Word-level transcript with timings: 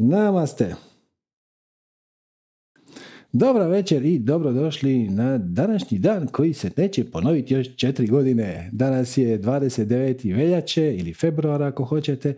Namaste. 0.00 0.74
Dobra 3.32 3.66
večer 3.66 4.04
i 4.04 4.18
dobrodošli 4.18 5.08
na 5.08 5.38
današnji 5.38 5.98
dan 5.98 6.26
koji 6.26 6.54
se 6.54 6.70
neće 6.76 7.10
ponoviti 7.10 7.54
još 7.54 7.76
četiri 7.76 8.06
godine. 8.06 8.70
Danas 8.72 9.18
je 9.18 9.40
29. 9.40 10.36
veljače 10.36 10.96
ili 10.96 11.14
februara 11.14 11.66
ako 11.66 11.84
hoćete. 11.84 12.34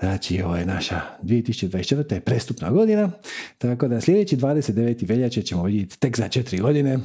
Znači, 0.00 0.42
ovo 0.42 0.56
je 0.56 0.66
naša 0.66 1.00
2024. 1.22 2.20
prestupna 2.20 2.70
godina, 2.70 3.10
tako 3.58 3.88
da 3.88 4.00
sljedeći 4.00 4.36
29. 4.36 5.08
veljače 5.08 5.42
ćemo 5.42 5.64
vidjeti 5.64 6.00
tek 6.00 6.16
za 6.16 6.28
četiri 6.28 6.58
godine. 6.58 6.98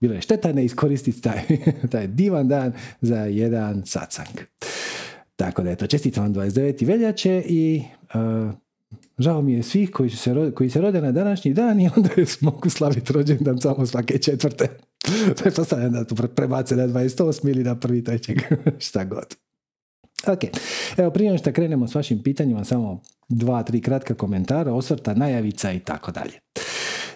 Bilo 0.00 0.14
je 0.14 0.20
šteta 0.20 0.52
ne 0.52 0.64
iskoristiti 0.64 1.20
taj, 1.20 1.40
taj 1.92 2.06
divan 2.06 2.48
dan 2.48 2.72
za 3.00 3.18
jedan 3.18 3.82
satsang. 3.86 4.38
Tako 5.36 5.62
da 5.62 5.70
eto, 5.70 5.86
čestitam 5.86 6.24
vam 6.24 6.34
29. 6.34 6.86
veljače 6.86 7.42
i 7.46 7.82
uh, 8.14 8.54
žao 9.18 9.42
mi 9.42 9.52
je 9.52 9.62
svih 9.62 9.90
koji, 9.90 10.10
su 10.10 10.16
se, 10.16 10.52
koji 10.54 10.70
se 10.70 10.80
rode 10.80 11.00
na 11.00 11.12
današnji 11.12 11.54
dan 11.54 11.80
i 11.80 11.90
onda 11.96 12.08
mogu 12.40 12.70
slaviti 12.70 13.12
rođendan 13.12 13.60
samo 13.60 13.86
svake 13.86 14.18
četvrte. 14.18 14.68
Pretpostavljam 15.42 15.92
da 15.92 16.04
to 16.04 16.14
prebace 16.14 16.76
na 16.76 16.86
28. 16.86 17.50
ili 17.50 17.64
na 17.64 17.74
prvi 17.74 18.04
trećeg, 18.04 18.38
šta 18.86 19.04
god. 19.04 19.36
Ok, 20.26 20.40
evo 20.96 21.10
prije 21.10 21.38
što 21.38 21.52
krenemo 21.52 21.88
s 21.88 21.94
vašim 21.94 22.22
pitanjima, 22.22 22.64
samo 22.64 23.02
dva, 23.28 23.62
tri 23.62 23.80
kratka 23.80 24.14
komentara, 24.14 24.72
osvrta, 24.72 25.14
najavica 25.14 25.72
i 25.72 25.80
tako 25.80 26.12
dalje. 26.12 26.40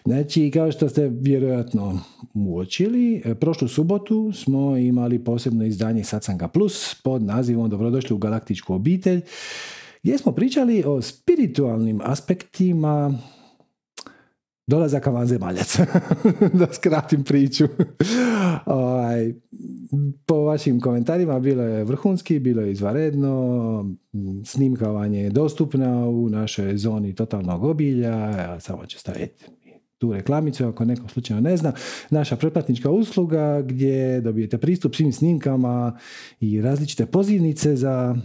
Znači, 0.05 0.51
kao 0.55 0.73
što 0.73 0.89
ste 0.89 1.11
vjerojatno 1.21 2.01
uočili, 2.35 3.23
prošlu 3.41 3.69
subotu 3.69 4.33
smo 4.33 4.77
imali 4.77 5.25
posebno 5.25 5.65
izdanje 5.65 6.05
Satsanga 6.05 6.49
Plus 6.49 6.95
pod 7.03 7.23
nazivom 7.23 7.71
Dobrodošli 7.71 8.15
u 8.15 8.19
galaktičku 8.19 8.75
obitelj, 8.75 9.21
gdje 10.03 10.19
smo 10.19 10.33
pričali 10.33 10.85
o 10.87 11.03
spiritualnim 11.03 12.01
aspektima 12.05 13.19
dolazaka 14.67 15.11
vanzemaljaca. 15.11 15.87
da 16.59 16.73
skratim 16.73 17.25
priču. 17.25 17.65
Ovaj, 18.67 19.35
po 20.27 20.35
vašim 20.35 20.81
komentarima 20.81 21.41
bilo 21.41 21.63
je 21.63 21.85
vrhunski, 21.85 22.39
bilo 22.39 22.63
je 22.63 22.73
izvaredno, 22.73 23.95
snimkavanje 24.45 25.23
je 25.23 25.31
dostupna 25.31 26.09
u 26.09 26.29
našoj 26.29 26.77
zoni 26.77 27.15
totalnog 27.15 27.65
obilja, 27.65 28.61
samo 28.61 28.87
ću 28.87 28.99
staviti 28.99 29.45
tu 29.99 30.13
reklamicu, 30.13 30.67
ako 30.67 30.85
neko 30.85 31.09
slučajno 31.09 31.41
ne 31.41 31.57
zna, 31.57 31.73
naša 32.11 32.37
pretplatnička 32.37 32.91
usluga 32.91 33.63
gdje 33.63 34.21
dobijete 34.21 34.59
pristup 34.59 34.95
svim 34.95 35.13
snimkama 35.13 35.99
i 36.41 36.61
različite 36.61 37.07
pozivnice 37.07 37.77
za 37.77 38.17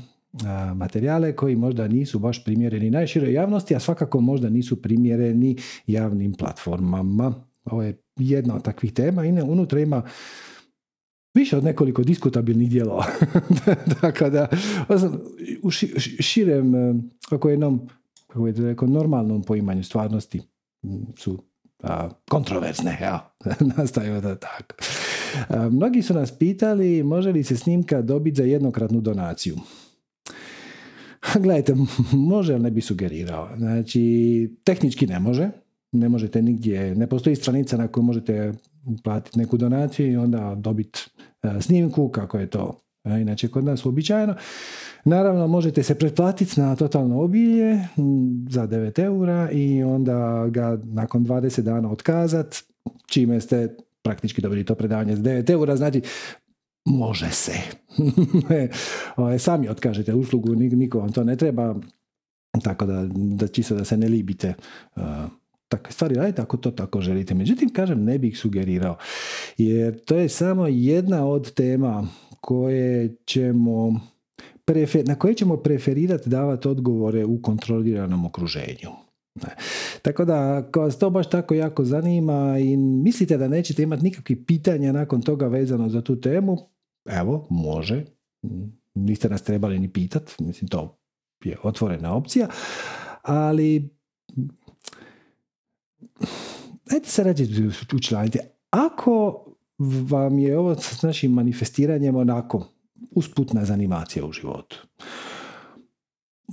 materijale 0.76 1.36
koji 1.36 1.56
možda 1.56 1.88
nisu 1.88 2.20
baš 2.20 2.44
primjereni 2.44 2.90
najširoj 2.90 3.34
javnosti, 3.34 3.76
a 3.76 3.80
svakako 3.80 4.22
možda 4.22 4.50
nisu 4.50 4.82
primjereni 4.82 5.58
javnim 5.88 6.34
platformama. 6.34 7.34
Ovo 7.66 7.84
je 7.84 8.02
jedna 8.16 8.56
od 8.56 8.64
takvih 8.64 8.94
tema 8.94 9.26
i 9.26 9.42
unutra 9.42 9.80
ima 9.80 10.04
više 11.34 11.58
od 11.58 11.64
nekoliko 11.64 12.04
diskutabilnih 12.04 12.70
dijelova. 12.70 13.06
Tako 14.02 14.30
da, 14.30 14.48
u 15.64 15.72
širem, 16.22 16.74
kako 17.30 17.50
jednom, 17.50 17.90
kako 18.28 18.48
je 18.48 18.54
rekao, 18.54 18.88
normalnom 18.88 19.44
poimanju 19.44 19.84
stvarnosti 19.84 20.42
su 21.18 21.44
a, 21.84 22.10
kontroverzne, 22.30 22.98
ja, 23.02 23.36
nastavimo 23.78 24.22
da 24.22 24.36
tako. 24.36 24.76
mnogi 25.70 26.02
su 26.02 26.14
nas 26.14 26.32
pitali 26.32 27.04
može 27.04 27.32
li 27.32 27.44
se 27.44 27.58
snimka 27.58 28.02
dobiti 28.02 28.38
za 28.38 28.44
jednokratnu 28.44 29.02
donaciju. 29.02 29.56
Gledajte, 31.40 31.76
može 32.12 32.54
ali 32.54 32.64
ne 32.64 32.72
bi 32.72 32.82
sugerirao. 32.82 33.50
Znači, 33.58 34.56
tehnički 34.64 35.08
ne 35.08 35.20
može. 35.20 35.50
Ne 35.92 36.10
možete 36.10 36.42
nigdje, 36.42 36.96
ne 36.96 37.08
postoji 37.08 37.36
stranica 37.36 37.78
na 37.78 37.88
kojoj 37.88 38.06
možete 38.06 38.54
platiti 39.04 39.40
neku 39.40 39.58
donaciju 39.58 40.12
i 40.12 40.18
onda 40.18 40.56
dobiti 40.58 41.00
e, 41.44 41.62
snimku 41.62 42.10
kako 42.10 42.40
je 42.40 42.48
to 42.50 42.82
e, 43.04 43.22
inače 43.22 43.48
kod 43.48 43.64
nas 43.64 43.86
uobičajeno. 43.86 44.36
Naravno, 45.06 45.48
možete 45.48 45.84
se 45.84 45.96
pretplatiti 45.96 46.60
na 46.60 46.76
totalno 46.76 47.22
obilje 47.22 47.80
za 48.50 48.68
9 48.68 49.04
eura 49.04 49.50
i 49.52 49.84
onda 49.84 50.48
ga 50.50 50.80
nakon 50.84 51.26
20 51.26 51.62
dana 51.62 51.92
otkazat, 51.92 52.56
čime 53.08 53.42
ste 53.42 53.76
praktički 54.02 54.42
dobili 54.42 54.64
to 54.64 54.76
predavanje 54.76 55.16
za 55.16 55.24
9 55.24 55.52
eura. 55.52 55.76
Znači, 55.76 56.02
može 56.86 57.30
se. 57.32 57.54
Ovaj, 59.16 59.40
sami 59.40 59.70
otkažete 59.70 60.14
uslugu, 60.14 60.56
niko 60.56 61.00
vam 61.00 61.12
to 61.12 61.24
ne 61.24 61.36
treba, 61.36 61.76
tako 62.64 62.86
da, 62.86 63.06
da 63.14 63.48
čisto 63.48 63.76
da 63.76 63.86
se 63.86 63.98
ne 63.98 64.08
libite 64.08 64.54
uh, 64.96 65.04
takve 65.68 65.92
stvari 65.92 66.16
radite 66.16 66.42
ako 66.42 66.58
to 66.58 66.72
tako 66.72 67.02
želite. 67.02 67.34
Međutim, 67.34 67.70
kažem, 67.70 68.04
ne 68.04 68.20
bih 68.20 68.38
sugerirao, 68.38 68.98
jer 69.58 70.00
to 70.06 70.16
je 70.16 70.30
samo 70.30 70.68
jedna 70.68 71.28
od 71.28 71.54
tema 71.54 72.08
koje 72.42 73.16
ćemo 73.26 74.00
prefer, 74.66 75.08
na 75.08 75.16
koje 75.16 75.34
ćemo 75.34 75.58
preferirati 75.58 76.30
davati 76.30 76.68
odgovore 76.68 77.26
u 77.26 77.42
kontroliranom 77.42 78.26
okruženju. 78.26 78.90
Tako 80.02 80.26
da, 80.26 80.58
ako 80.58 80.82
vas 80.82 81.00
to 81.00 81.10
baš 81.10 81.30
tako 81.30 81.54
jako 81.54 81.86
zanima 81.86 82.58
i 82.60 82.78
mislite 82.78 83.38
da 83.38 83.48
nećete 83.48 83.84
imati 83.84 84.04
nikakvih 84.04 84.38
pitanja 84.48 84.92
nakon 84.92 85.22
toga 85.22 85.48
vezano 85.48 85.90
za 85.90 86.02
tu 86.02 86.22
temu, 86.22 86.58
evo, 87.06 87.48
može, 87.50 88.06
niste 88.94 89.30
nas 89.30 89.44
trebali 89.44 89.80
ni 89.80 89.94
pitat, 89.94 90.40
mislim 90.40 90.68
to 90.68 90.98
je 91.44 91.58
otvorena 91.64 92.16
opcija, 92.16 92.48
ali 93.22 93.90
ajde 96.92 97.06
se 97.06 97.24
rađe 97.24 97.46
učlanite. 97.96 98.40
Ako 98.70 99.46
vam 99.80 100.40
je 100.40 100.58
ovo 100.58 100.76
s 100.76 101.02
našim 101.02 101.32
manifestiranjem 101.32 102.16
onako 102.16 102.68
usputna 103.12 103.66
zanimacija 103.66 104.26
u 104.26 104.32
životu, 104.32 104.88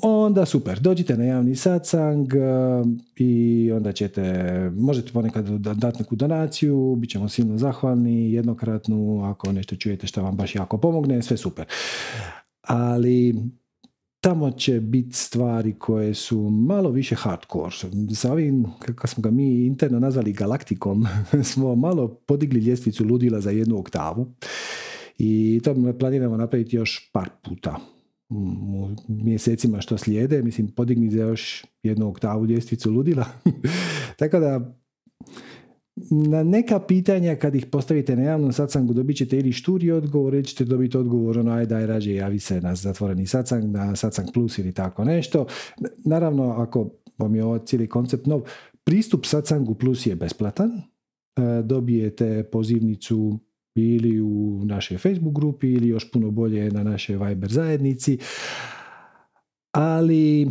onda 0.03 0.47
super, 0.47 0.80
dođite 0.80 1.16
na 1.16 1.25
javni 1.25 1.56
satsang 1.56 2.34
eh, 2.34 2.41
i 3.16 3.72
onda 3.72 3.92
ćete, 3.92 4.22
možete 4.76 5.12
ponekad 5.12 5.48
dati 5.58 5.98
neku 5.98 6.16
donaciju, 6.16 6.94
bit 6.98 7.10
ćemo 7.10 7.28
silno 7.28 7.58
zahvalni, 7.58 8.32
jednokratnu, 8.32 9.25
ako 9.25 9.53
nešto 9.53 9.76
čujete 9.76 10.06
što 10.06 10.22
vam 10.22 10.36
baš 10.36 10.54
jako 10.54 10.78
pomogne, 10.78 11.22
sve 11.22 11.36
super. 11.36 11.66
Ali 12.62 13.34
tamo 14.20 14.50
će 14.50 14.80
biti 14.80 15.16
stvari 15.16 15.75
koje 15.78 16.14
su 16.14 16.50
malo 16.50 16.91
više 16.91 17.14
hardcore. 17.14 17.76
Sa 18.14 18.32
ovim, 18.32 18.66
kako 18.78 19.06
smo 19.06 19.20
ga 19.22 19.30
mi 19.30 19.66
interno 19.66 19.98
nazvali 19.98 20.32
galaktikom, 20.32 21.06
smo 21.53 21.74
malo 21.74 22.09
podigli 22.09 22.60
ljestvicu 22.60 23.04
ludila 23.04 23.41
za 23.41 23.50
jednu 23.50 23.78
oktavu 23.78 24.26
i 25.19 25.60
to 25.64 25.74
planiramo 25.98 26.36
napraviti 26.36 26.76
još 26.76 27.10
par 27.12 27.30
puta 27.44 27.76
u 28.32 28.88
mjesecima 29.09 29.81
što 29.81 29.98
slijede, 29.98 30.43
mislim 30.43 30.69
podigni 30.69 31.10
za 31.10 31.22
još 31.22 31.65
jednu 31.82 32.09
oktavu 32.09 32.47
ljestvicu 32.47 32.91
ludila. 32.91 33.26
Tako 34.19 34.41
da 34.41 34.78
na 36.10 36.42
neka 36.42 36.81
pitanja 36.81 37.37
kad 37.37 37.54
ih 37.54 37.66
postavite 37.66 38.16
na 38.16 38.22
javnom 38.22 38.53
satsangu 38.53 38.92
dobit 38.92 39.16
ćete 39.16 39.38
ili 39.38 39.53
šturi 39.53 39.91
odgovor 39.91 40.34
ili 40.34 40.44
ćete 40.44 40.65
dobiti 40.65 40.97
odgovor 40.97 41.38
ono 41.38 41.53
aj 41.53 41.66
daj 41.66 41.87
rađe 41.87 42.15
javi 42.15 42.38
se 42.38 42.60
na 42.60 42.75
zatvoreni 42.75 43.26
satsang, 43.26 43.65
na 43.65 43.97
satsang 43.97 44.28
plus 44.34 44.59
ili 44.59 44.72
tako 44.72 45.04
nešto. 45.04 45.47
Naravno 46.04 46.50
ako 46.50 46.91
vam 47.19 47.34
je 47.34 47.44
ovo 47.44 47.59
cijeli 47.59 47.88
koncept 47.88 48.26
nov, 48.26 48.42
pristup 48.84 49.26
satsangu 49.26 49.75
plus 49.75 50.06
je 50.06 50.16
besplatan. 50.16 50.71
E, 50.71 50.82
dobijete 51.62 52.44
pozivnicu 52.53 53.38
ili 53.75 54.21
u 54.21 54.60
našoj 54.65 54.99
Facebook 54.99 55.34
grupi 55.34 55.72
ili 55.72 55.88
još 55.88 56.10
puno 56.10 56.31
bolje 56.31 56.71
na 56.71 56.83
našoj 56.83 57.16
Viber 57.16 57.53
zajednici. 57.53 58.19
Ali 59.72 60.49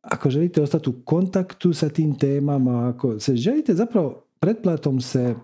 ako 0.00 0.30
želite 0.30 0.62
ostati 0.62 0.90
u 0.90 1.02
kontaktu 1.04 1.72
sa 1.72 1.88
tim 1.88 2.18
temama, 2.18 2.88
ako 2.88 3.20
se 3.20 3.36
želite 3.36 3.74
zapravo 3.74 4.26
pretplatom 4.40 5.00
se 5.00 5.34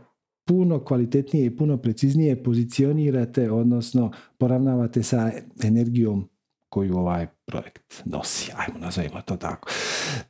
puno 0.45 0.85
kvalitetnije 0.85 1.47
i 1.47 1.57
puno 1.57 1.77
preciznije 1.77 2.43
pozicionirate, 2.43 3.51
odnosno 3.51 4.13
poravnavate 4.39 5.03
sa 5.03 5.31
energijom 5.65 6.29
koju 6.69 6.97
ovaj 6.97 7.27
projekt 7.47 8.03
nosi. 8.05 8.53
Ajmo, 8.57 8.79
nazovimo 8.79 9.21
to 9.21 9.37
tako. 9.37 9.71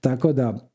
Tako 0.00 0.32
da, 0.32 0.71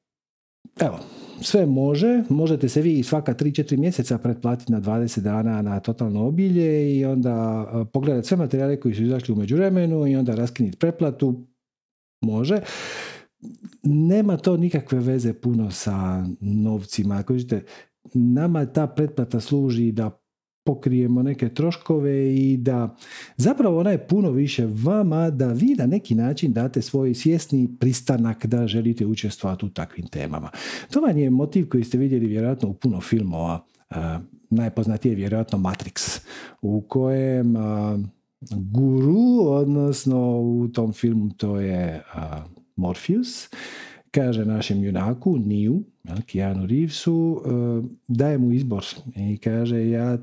evo, 0.82 1.00
sve 1.42 1.66
može, 1.66 2.24
možete 2.30 2.70
se 2.70 2.82
vi 2.82 3.04
svaka 3.04 3.34
3-4 3.34 3.78
mjeseca 3.78 4.18
pretplatiti 4.18 4.72
na 4.72 4.82
20 4.82 5.20
dana 5.20 5.62
na 5.62 5.80
totalno 5.80 6.28
obilje 6.28 6.98
i 6.98 7.06
onda 7.06 7.66
pogledati 7.94 8.28
sve 8.28 8.38
materijale 8.38 8.80
koji 8.80 8.96
su 8.96 9.04
izašli 9.04 9.34
u 9.34 9.38
međuvremenu 9.38 10.08
i 10.08 10.16
onda 10.16 10.36
raskinuti 10.36 10.78
pretplatu, 10.78 11.48
može. 12.22 12.58
Nema 13.84 14.38
to 14.38 14.58
nikakve 14.58 15.00
veze 15.00 15.34
puno 15.34 15.72
sa 15.72 16.26
novcima. 16.40 17.18
Ako 17.18 17.34
nama 18.14 18.66
ta 18.66 18.88
pretplata 18.88 19.40
služi 19.40 19.92
da 19.92 20.21
pokrijemo 20.64 21.24
neke 21.24 21.50
troškove 21.50 22.36
i 22.36 22.58
da 22.58 22.96
zapravo 23.38 23.80
ona 23.80 23.92
je 23.92 24.08
puno 24.08 24.32
više 24.32 24.68
vama 24.84 25.30
da 25.30 25.48
vi 25.48 25.76
na 25.78 25.86
neki 25.86 26.16
način 26.16 26.54
date 26.54 26.82
svoj 26.82 27.14
svjesni 27.14 27.70
pristanak 27.80 28.46
da 28.46 28.68
želite 28.68 29.06
učestvovati 29.06 29.66
u 29.66 29.70
takvim 29.70 30.08
temama. 30.08 30.50
To 30.92 31.02
vam 31.02 31.18
je 31.18 31.30
motiv 31.30 31.70
koji 31.70 31.84
ste 31.84 31.98
vidjeli 31.98 32.28
vjerojatno 32.28 32.70
u 32.70 32.74
puno 32.74 33.02
filmova. 33.02 33.66
najpoznatije 34.50 35.12
je 35.12 35.16
vjerojatno 35.16 35.58
Matrix 35.58 36.22
u 36.62 36.82
kojem 36.82 37.56
guru, 38.52 39.48
odnosno 39.48 40.42
u 40.42 40.68
tom 40.68 40.94
filmu 40.94 41.30
to 41.38 41.60
je 41.60 42.04
Morpheus, 42.76 43.50
kaže 44.12 44.46
našem 44.46 44.84
junaku, 44.84 45.38
Niju, 45.38 45.84
Keanu 46.26 46.66
Reevesu, 46.66 47.42
daje 48.08 48.38
mu 48.38 48.52
izbor 48.52 48.86
i 49.16 49.38
kaže 49.38 49.90
ja 49.90 50.18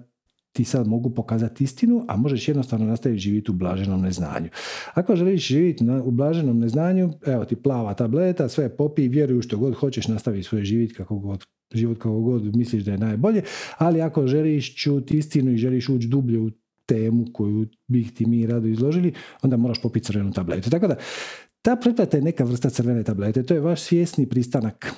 ti 0.58 0.64
sad 0.64 0.86
mogu 0.86 1.10
pokazati 1.10 1.64
istinu, 1.64 2.04
a 2.08 2.16
možeš 2.16 2.48
jednostavno 2.48 2.86
nastaviti 2.86 3.20
živjeti 3.20 3.50
u 3.50 3.54
blaženom 3.54 4.00
neznanju. 4.00 4.48
Ako 4.94 5.16
želiš 5.16 5.46
živjeti 5.48 5.84
u 6.04 6.10
blaženom 6.10 6.58
neznanju, 6.58 7.10
evo 7.26 7.44
ti 7.44 7.56
plava 7.56 7.94
tableta, 7.94 8.48
sve 8.48 8.76
popi, 8.76 9.08
vjeruj 9.08 9.42
što 9.42 9.58
god 9.58 9.74
hoćeš, 9.74 10.08
nastavi 10.08 10.42
svoj 10.42 10.64
život 10.64 10.96
kako 10.96 11.18
god 11.18 11.44
život 11.74 11.98
kako 11.98 12.20
god 12.20 12.56
misliš 12.56 12.82
da 12.82 12.92
je 12.92 12.98
najbolje, 12.98 13.42
ali 13.78 14.00
ako 14.02 14.26
želiš 14.26 14.74
čuti 14.74 15.18
istinu 15.18 15.52
i 15.52 15.56
želiš 15.56 15.88
ući 15.88 16.08
dublje 16.08 16.38
u 16.38 16.50
temu 16.86 17.26
koju 17.32 17.66
bih 17.86 18.12
ti 18.12 18.26
mi 18.26 18.46
rado 18.46 18.66
izložili, 18.68 19.12
onda 19.42 19.56
moraš 19.56 19.82
popiti 19.82 20.06
crvenu 20.06 20.32
tabletu. 20.32 20.70
Tako 20.70 20.86
da, 20.86 20.96
ta 21.62 21.76
pretplata 21.76 22.16
je 22.16 22.22
neka 22.22 22.44
vrsta 22.44 22.70
crvene 22.70 23.04
tablete. 23.04 23.42
To 23.42 23.54
je 23.54 23.60
vaš 23.60 23.80
svjesni 23.80 24.26
pristanak 24.26 24.92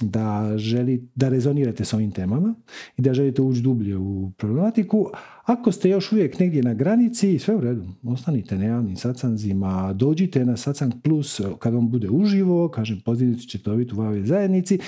da, 0.00 0.52
želi, 0.56 1.08
da 1.14 1.28
rezonirate 1.28 1.84
s 1.84 1.92
ovim 1.92 2.10
temama 2.10 2.54
i 2.96 3.02
da 3.02 3.14
želite 3.14 3.42
ući 3.42 3.60
dublje 3.60 3.96
u 3.96 4.30
problematiku. 4.36 5.10
Ako 5.44 5.72
ste 5.72 5.88
još 5.88 6.12
uvijek 6.12 6.38
negdje 6.38 6.62
na 6.62 6.74
granici, 6.74 7.38
sve 7.38 7.56
u 7.56 7.60
redu, 7.60 7.84
ostanite 8.04 8.58
na 8.58 8.64
javnim 8.64 8.96
sacanzima, 8.96 9.92
dođite 9.92 10.44
na 10.44 10.56
sacan 10.56 11.00
plus 11.00 11.40
kad 11.58 11.74
on 11.74 11.90
bude 11.90 12.10
uživo, 12.10 12.68
kažem, 12.68 13.00
pozitivno 13.04 13.38
ćete 13.38 13.70
dobiti 13.70 13.94
u 13.94 14.00
ovoj 14.00 14.22
zajednici, 14.26 14.78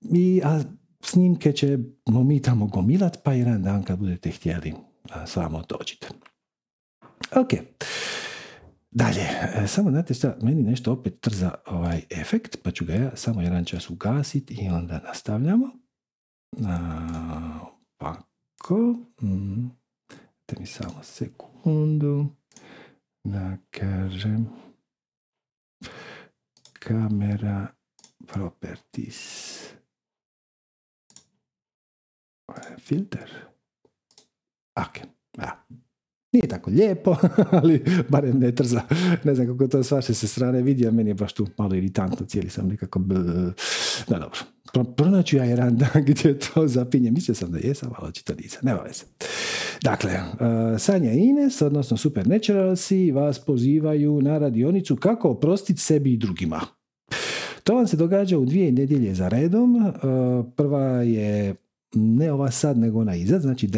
i, 0.00 0.40
a 0.44 0.60
snimke 1.00 1.52
ćemo 1.52 2.24
mi 2.24 2.42
tamo 2.42 2.66
gomilat, 2.66 3.18
pa 3.22 3.32
jedan 3.32 3.62
dan 3.62 3.82
kad 3.82 3.98
budete 3.98 4.30
htjeli, 4.30 4.72
samo 5.26 5.62
dođite. 5.68 6.08
Ok. 7.36 7.50
Dalje, 8.94 9.22
e, 9.54 9.66
samo 9.66 9.90
znate 9.90 10.14
šta, 10.14 10.36
meni 10.42 10.62
nešto 10.62 10.92
opet 10.92 11.20
trza 11.20 11.54
ovaj 11.66 12.02
efekt, 12.10 12.56
pa 12.62 12.70
ću 12.70 12.84
ga 12.84 12.94
ja 12.94 13.16
samo 13.16 13.42
jedan 13.42 13.64
čas 13.64 13.90
ugasiti 13.90 14.54
i 14.54 14.68
onda 14.68 15.00
nastavljamo. 15.04 15.70
Ovako. 17.98 18.76
Mm. 19.22 19.66
Te 20.46 20.56
mi 20.60 20.66
samo 20.66 21.02
sekundu 21.02 22.26
da 23.24 23.56
kažem 23.70 24.48
kamera 26.72 27.66
properties 28.26 29.44
filter 32.78 33.30
ok, 34.74 34.96
ja. 35.38 35.64
Nije 36.34 36.48
tako 36.48 36.70
lijepo, 36.70 37.16
ali 37.62 37.84
barem 38.08 38.38
ne 38.38 38.54
trza. 38.54 38.80
Ne 39.24 39.34
znam 39.34 39.46
kako 39.46 39.68
to 39.68 39.82
s 39.82 39.90
vaše 39.90 40.14
se 40.14 40.28
strane 40.28 40.62
vidi, 40.62 40.86
a 40.86 40.90
meni 40.90 41.10
je 41.10 41.14
baš 41.14 41.32
tu 41.32 41.46
malo 41.58 41.74
iritantno, 41.74 42.26
cijeli 42.26 42.50
sam 42.50 42.68
nekako... 42.68 43.00
Da, 44.08 44.18
dobro. 44.18 44.38
Pronaću 44.96 45.36
ja 45.36 45.44
jedan 45.44 45.76
dan 45.76 46.04
gdje 46.06 46.38
to 46.38 46.68
zapinje. 46.68 47.10
Mislio 47.10 47.34
sam 47.34 47.52
da 47.52 47.58
jesam, 47.58 47.90
ali 47.98 48.08
očito 48.08 48.34
nisam. 48.34 48.60
Nema 48.62 48.80
veze. 48.80 49.04
Dakle, 49.82 50.10
uh, 50.12 50.80
Sanja 50.80 51.12
i 51.12 51.18
Ines, 51.18 51.62
odnosno 51.62 51.96
Supernaturalsi, 51.96 53.10
vas 53.10 53.38
pozivaju 53.38 54.22
na 54.22 54.38
radionicu 54.38 54.96
kako 54.96 55.28
oprostiti 55.28 55.80
sebi 55.80 56.12
i 56.12 56.16
drugima. 56.16 56.60
To 57.64 57.74
vam 57.74 57.86
se 57.86 57.96
događa 57.96 58.38
u 58.38 58.44
dvije 58.44 58.72
nedjelje 58.72 59.14
za 59.14 59.28
redom. 59.28 59.76
Uh, 59.76 59.92
prva 60.56 61.02
je 61.02 61.54
ne 61.94 62.32
ova 62.32 62.50
sad, 62.50 62.78
nego 62.78 63.00
ona 63.00 63.16
izad, 63.16 63.42
znači 63.42 63.70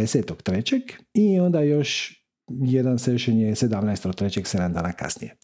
trećeg 0.43 0.83
i 1.15 1.41
onda 1.41 1.61
još 1.61 2.23
jedan 2.49 2.99
session 2.99 3.39
je 3.39 3.55
17.3. 3.55 4.57
7 4.57 4.73
dana 4.73 4.93
kasnije. 4.93 5.37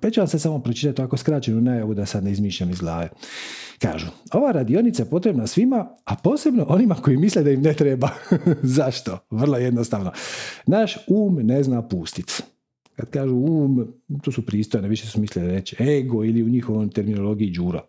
Pa 0.00 0.10
ću 0.10 0.20
vam 0.20 0.28
se 0.28 0.38
samo 0.38 0.58
pročitati 0.58 0.96
tako 0.96 1.16
skraćenu 1.16 1.60
najavu 1.60 1.94
da 1.94 2.06
sad 2.06 2.24
ne 2.24 2.30
izmišljam 2.30 2.70
iz 2.70 2.80
glave. 2.80 3.08
Kažu, 3.78 4.06
ova 4.32 4.52
radionica 4.52 5.02
je 5.02 5.10
potrebna 5.10 5.46
svima, 5.46 5.88
a 6.04 6.14
posebno 6.16 6.66
onima 6.68 6.94
koji 6.94 7.16
misle 7.16 7.42
da 7.42 7.50
im 7.50 7.62
ne 7.62 7.74
treba. 7.74 8.08
Zašto? 8.62 9.18
Vrlo 9.30 9.58
jednostavno. 9.58 10.12
Naš 10.66 10.96
um 11.08 11.38
ne 11.42 11.62
zna 11.62 11.88
pustiti. 11.88 12.42
Kad 12.96 13.10
kažu 13.10 13.36
um, 13.36 13.94
to 14.22 14.32
su 14.32 14.46
pristojne, 14.46 14.88
više 14.88 15.06
su 15.06 15.20
mislili 15.20 15.50
reći 15.50 15.76
ego 15.82 16.24
ili 16.24 16.42
u 16.42 16.48
njihovom 16.48 16.90
terminologiji 16.90 17.50
đuro. 17.50 17.88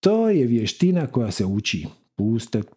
To 0.00 0.30
je 0.30 0.46
vještina 0.46 1.06
koja 1.06 1.30
se 1.30 1.46
uči. 1.46 1.86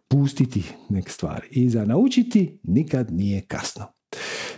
pustiti 0.08 0.62
neke 0.88 1.10
stvari. 1.10 1.48
I 1.50 1.70
za 1.70 1.84
naučiti 1.84 2.60
nikad 2.62 3.12
nije 3.12 3.40
kasno. 3.40 3.95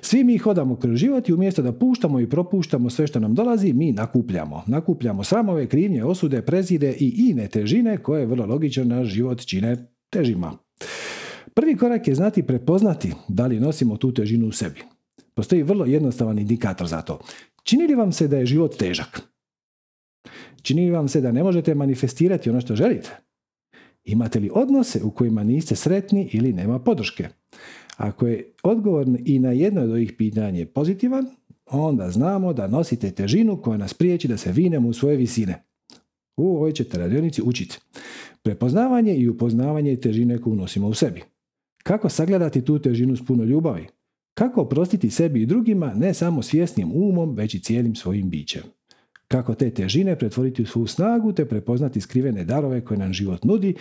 Svi 0.00 0.25
mi 0.25 0.39
hodamo 0.39 0.77
kroz 0.77 0.99
život 0.99 1.29
i 1.29 1.33
umjesto 1.33 1.62
da 1.62 1.73
puštamo 1.73 2.21
i 2.21 2.29
propuštamo 2.29 2.91
sve 2.91 3.06
što 3.06 3.21
nam 3.21 3.35
dolazi, 3.35 3.73
mi 3.73 3.93
nakupljamo. 3.93 4.62
Nakupljamo 4.67 5.25
sramove, 5.25 5.67
krivnje, 5.67 6.05
osude, 6.05 6.43
prezide 6.43 6.93
i 6.93 7.31
ine 7.31 7.49
težine 7.49 7.99
koje 7.99 8.27
vrlo 8.27 8.47
logično 8.47 8.85
naš 8.85 9.09
život 9.09 9.47
čine 9.47 9.77
težima. 10.11 10.59
Prvi 11.55 11.77
korak 11.77 12.09
je 12.09 12.15
znati 12.15 12.43
prepoznati 12.43 13.12
da 13.29 13.47
li 13.47 13.61
nosimo 13.61 13.97
tu 13.97 14.15
težinu 14.15 14.47
u 14.47 14.53
sebi. 14.53 14.81
Postoji 15.35 15.62
vrlo 15.62 15.85
jednostavan 15.85 16.39
indikator 16.39 16.87
za 16.87 17.03
to. 17.03 17.19
Čini 17.62 17.87
li 17.87 17.95
vam 17.95 18.12
se 18.12 18.29
da 18.29 18.37
je 18.37 18.47
život 18.47 18.77
težak? 18.77 19.21
Čini 20.62 20.85
li 20.85 20.91
vam 20.91 21.09
se 21.09 21.21
da 21.21 21.33
ne 21.33 21.43
možete 21.43 21.75
manifestirati 21.75 22.50
ono 22.50 22.61
što 22.61 22.77
želite? 22.77 23.11
Imate 24.05 24.41
li 24.41 24.50
odnose 24.55 25.03
u 25.03 25.11
kojima 25.11 25.45
niste 25.45 25.77
sretni 25.77 26.29
ili 26.33 26.53
nema 26.53 26.79
podrške? 26.79 27.29
Ako 27.99 28.27
je 28.27 28.53
odgovor 28.62 29.06
i 29.25 29.39
na 29.39 29.53
jedno 29.53 29.83
od 29.83 29.91
ovih 29.91 30.12
pitanja 30.19 30.67
pozitivan, 30.67 31.27
onda 31.67 32.11
znamo 32.11 32.53
da 32.53 32.67
nosite 32.67 33.11
težinu 33.11 33.56
koja 33.62 33.77
nas 33.77 33.95
priječi 33.95 34.29
da 34.29 34.37
se 34.37 34.53
vinemo 34.53 34.89
u 34.89 34.93
svoje 34.93 35.17
visine. 35.17 35.65
U 36.37 36.56
ovoj 36.56 36.73
ćete 36.73 36.99
radionici 36.99 37.43
učiti. 37.43 37.79
Prepoznavanje 38.43 39.17
i 39.17 39.29
upoznavanje 39.29 39.97
težine 39.97 40.39
koju 40.39 40.56
nosimo 40.56 40.89
u 40.89 40.95
sebi. 40.95 41.23
Kako 41.83 42.09
sagledati 42.09 42.65
tu 42.65 42.79
težinu 42.79 43.17
s 43.17 43.27
puno 43.27 43.45
ljubavi? 43.45 43.87
Kako 44.35 44.61
oprostiti 44.61 45.11
sebi 45.11 45.43
i 45.43 45.47
drugima 45.47 45.95
ne 45.95 46.15
samo 46.15 46.43
svjesnim 46.43 46.93
umom, 46.95 47.35
već 47.35 47.55
i 47.55 47.61
cijelim 47.61 47.95
svojim 47.95 48.31
bićem? 48.31 48.62
Kako 49.29 49.55
te 49.55 49.71
težine 49.71 50.19
pretvoriti 50.19 50.62
u 50.62 50.67
svu 50.67 50.87
snagu 50.87 51.33
te 51.33 51.45
prepoznati 51.45 52.00
skrivene 52.00 52.45
darove 52.45 52.85
koje 52.85 52.99
nam 52.99 53.12
život 53.12 53.45
nudi 53.45 53.75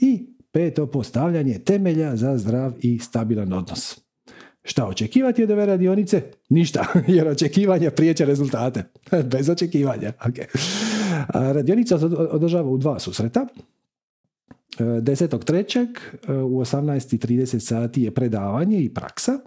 i 0.00 0.35
Peto, 0.56 0.86
postavljanje 0.86 1.58
temelja 1.58 2.16
za 2.16 2.38
zdrav 2.38 2.72
i 2.80 2.98
stabilan 2.98 3.52
odnos. 3.52 4.00
Šta 4.62 4.86
očekivati 4.86 5.42
od 5.42 5.50
ove 5.50 5.66
radionice? 5.66 6.22
Ništa, 6.48 6.86
jer 7.16 7.28
očekivanja 7.28 7.90
prijeće 7.90 8.24
rezultate. 8.24 8.84
Bez 9.32 9.50
očekivanja. 9.50 10.12
Okay. 10.24 10.44
radionica 11.52 11.98
se 11.98 12.04
održava 12.06 12.70
u 12.70 12.78
dva 12.78 12.98
susreta. 12.98 13.46
10.3. 14.78 15.86
E, 16.28 16.32
u 16.32 16.60
18.30 16.60 17.58
sati 17.58 18.02
je 18.02 18.14
predavanje 18.14 18.80
i 18.80 18.94
praksa 18.94 19.38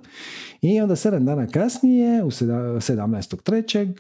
i 0.62 0.82
onda 0.82 0.96
7 0.96 1.26
dana 1.26 1.48
kasnije 1.48 2.24
u 2.24 2.32
17.3 2.32 3.94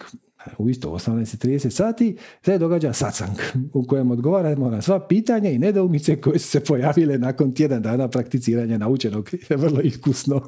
u 0.58 0.70
isto 0.70 0.90
18.30 0.90 1.70
sati 1.70 2.18
se 2.46 2.58
događa 2.58 2.94
sacang 2.94 3.38
u 3.74 3.88
kojem 3.88 4.12
odgovaramo 4.12 4.70
na 4.70 4.82
sva 4.82 5.08
pitanja 5.08 5.50
i 5.50 5.60
nedoumice 5.60 6.22
koje 6.22 6.40
su 6.40 6.48
se 6.48 6.60
pojavile 6.60 7.18
nakon 7.18 7.54
tjedan 7.54 7.82
dana 7.82 8.08
prakticiranja 8.08 8.78
naučenog 8.78 9.30
vrlo 9.50 9.82
iskusno. 9.82 10.42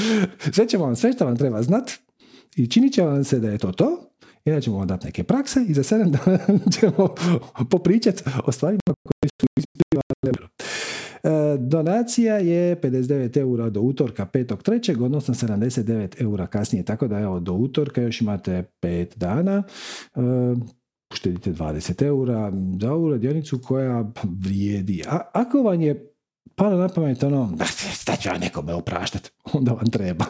sve 0.54 0.68
ćemo 0.68 0.84
vam, 0.84 0.96
sve 0.96 1.12
što 1.12 1.24
vam 1.24 1.36
treba 1.36 1.62
znat 1.62 1.90
i 2.56 2.66
činit 2.66 2.92
će 2.92 3.02
vam 3.02 3.24
se 3.24 3.38
da 3.38 3.50
je 3.50 3.58
to 3.58 3.72
to 3.72 4.10
i 4.44 4.60
ćemo 4.62 4.78
vam 4.78 4.88
dati 4.88 5.06
neke 5.06 5.24
prakse 5.24 5.64
i 5.68 5.74
za 5.74 5.82
7 5.82 6.10
dana 6.24 6.58
ćemo 6.70 7.14
popričati 7.70 8.22
o 8.44 8.52
stvarima 8.52 8.80
koje 8.86 9.28
su 9.40 9.46
isplivale 9.56 10.08
E, 10.28 11.07
donacija 11.58 12.38
je 12.38 12.80
59 12.80 13.40
eura 13.40 13.70
do 13.70 13.80
utorka 13.80 14.26
5.3. 14.26 15.04
odnosno 15.04 15.34
79 15.34 16.22
eura 16.22 16.46
kasnije. 16.46 16.84
Tako 16.84 17.08
da 17.08 17.18
evo 17.18 17.40
do 17.40 17.52
utorka 17.52 18.02
još 18.02 18.20
imate 18.20 18.64
5 18.82 19.16
dana. 19.16 19.62
E, 20.16 20.20
uštedite 21.12 21.52
20 21.52 22.02
eura 22.06 22.52
za 22.80 22.92
ovu 22.92 23.10
radionicu 23.10 23.60
koja 23.64 24.10
vrijedi. 24.24 25.02
A 25.08 25.20
ako 25.32 25.62
vam 25.62 25.80
je 25.80 26.12
palo 26.54 26.76
na 26.76 26.88
pamet 26.88 27.22
ono, 27.22 27.52
šta 28.00 28.16
ću 28.16 28.28
ja 28.28 28.38
nekome 28.38 28.74
opraštati, 28.74 29.30
onda 29.52 29.72
vam 29.72 29.90
treba. 29.90 30.24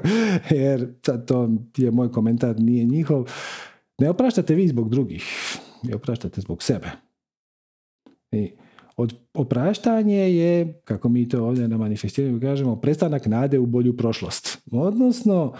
Jer 0.50 1.00
to 1.26 1.48
je 1.76 1.90
moj 1.90 2.12
komentar, 2.12 2.60
nije 2.60 2.84
njihov. 2.84 3.30
Ne 3.98 4.10
opraštate 4.10 4.54
vi 4.54 4.68
zbog 4.68 4.90
drugih, 4.90 5.24
ne 5.82 5.94
opraštate 5.94 6.40
zbog 6.40 6.62
sebe. 6.62 6.90
I 8.32 8.52
Od, 8.98 9.14
opraštanje 9.34 10.16
je, 10.16 10.80
kako 10.84 11.08
mi 11.08 11.28
to 11.28 11.44
ovdje 11.44 11.68
na 11.68 11.76
manifestiranju 11.76 12.40
kažemo, 12.40 12.76
prestanak 12.76 13.26
nade 13.26 13.58
u 13.58 13.66
bolju 13.66 13.96
prošlost. 13.96 14.62
Odnosno, 14.72 15.54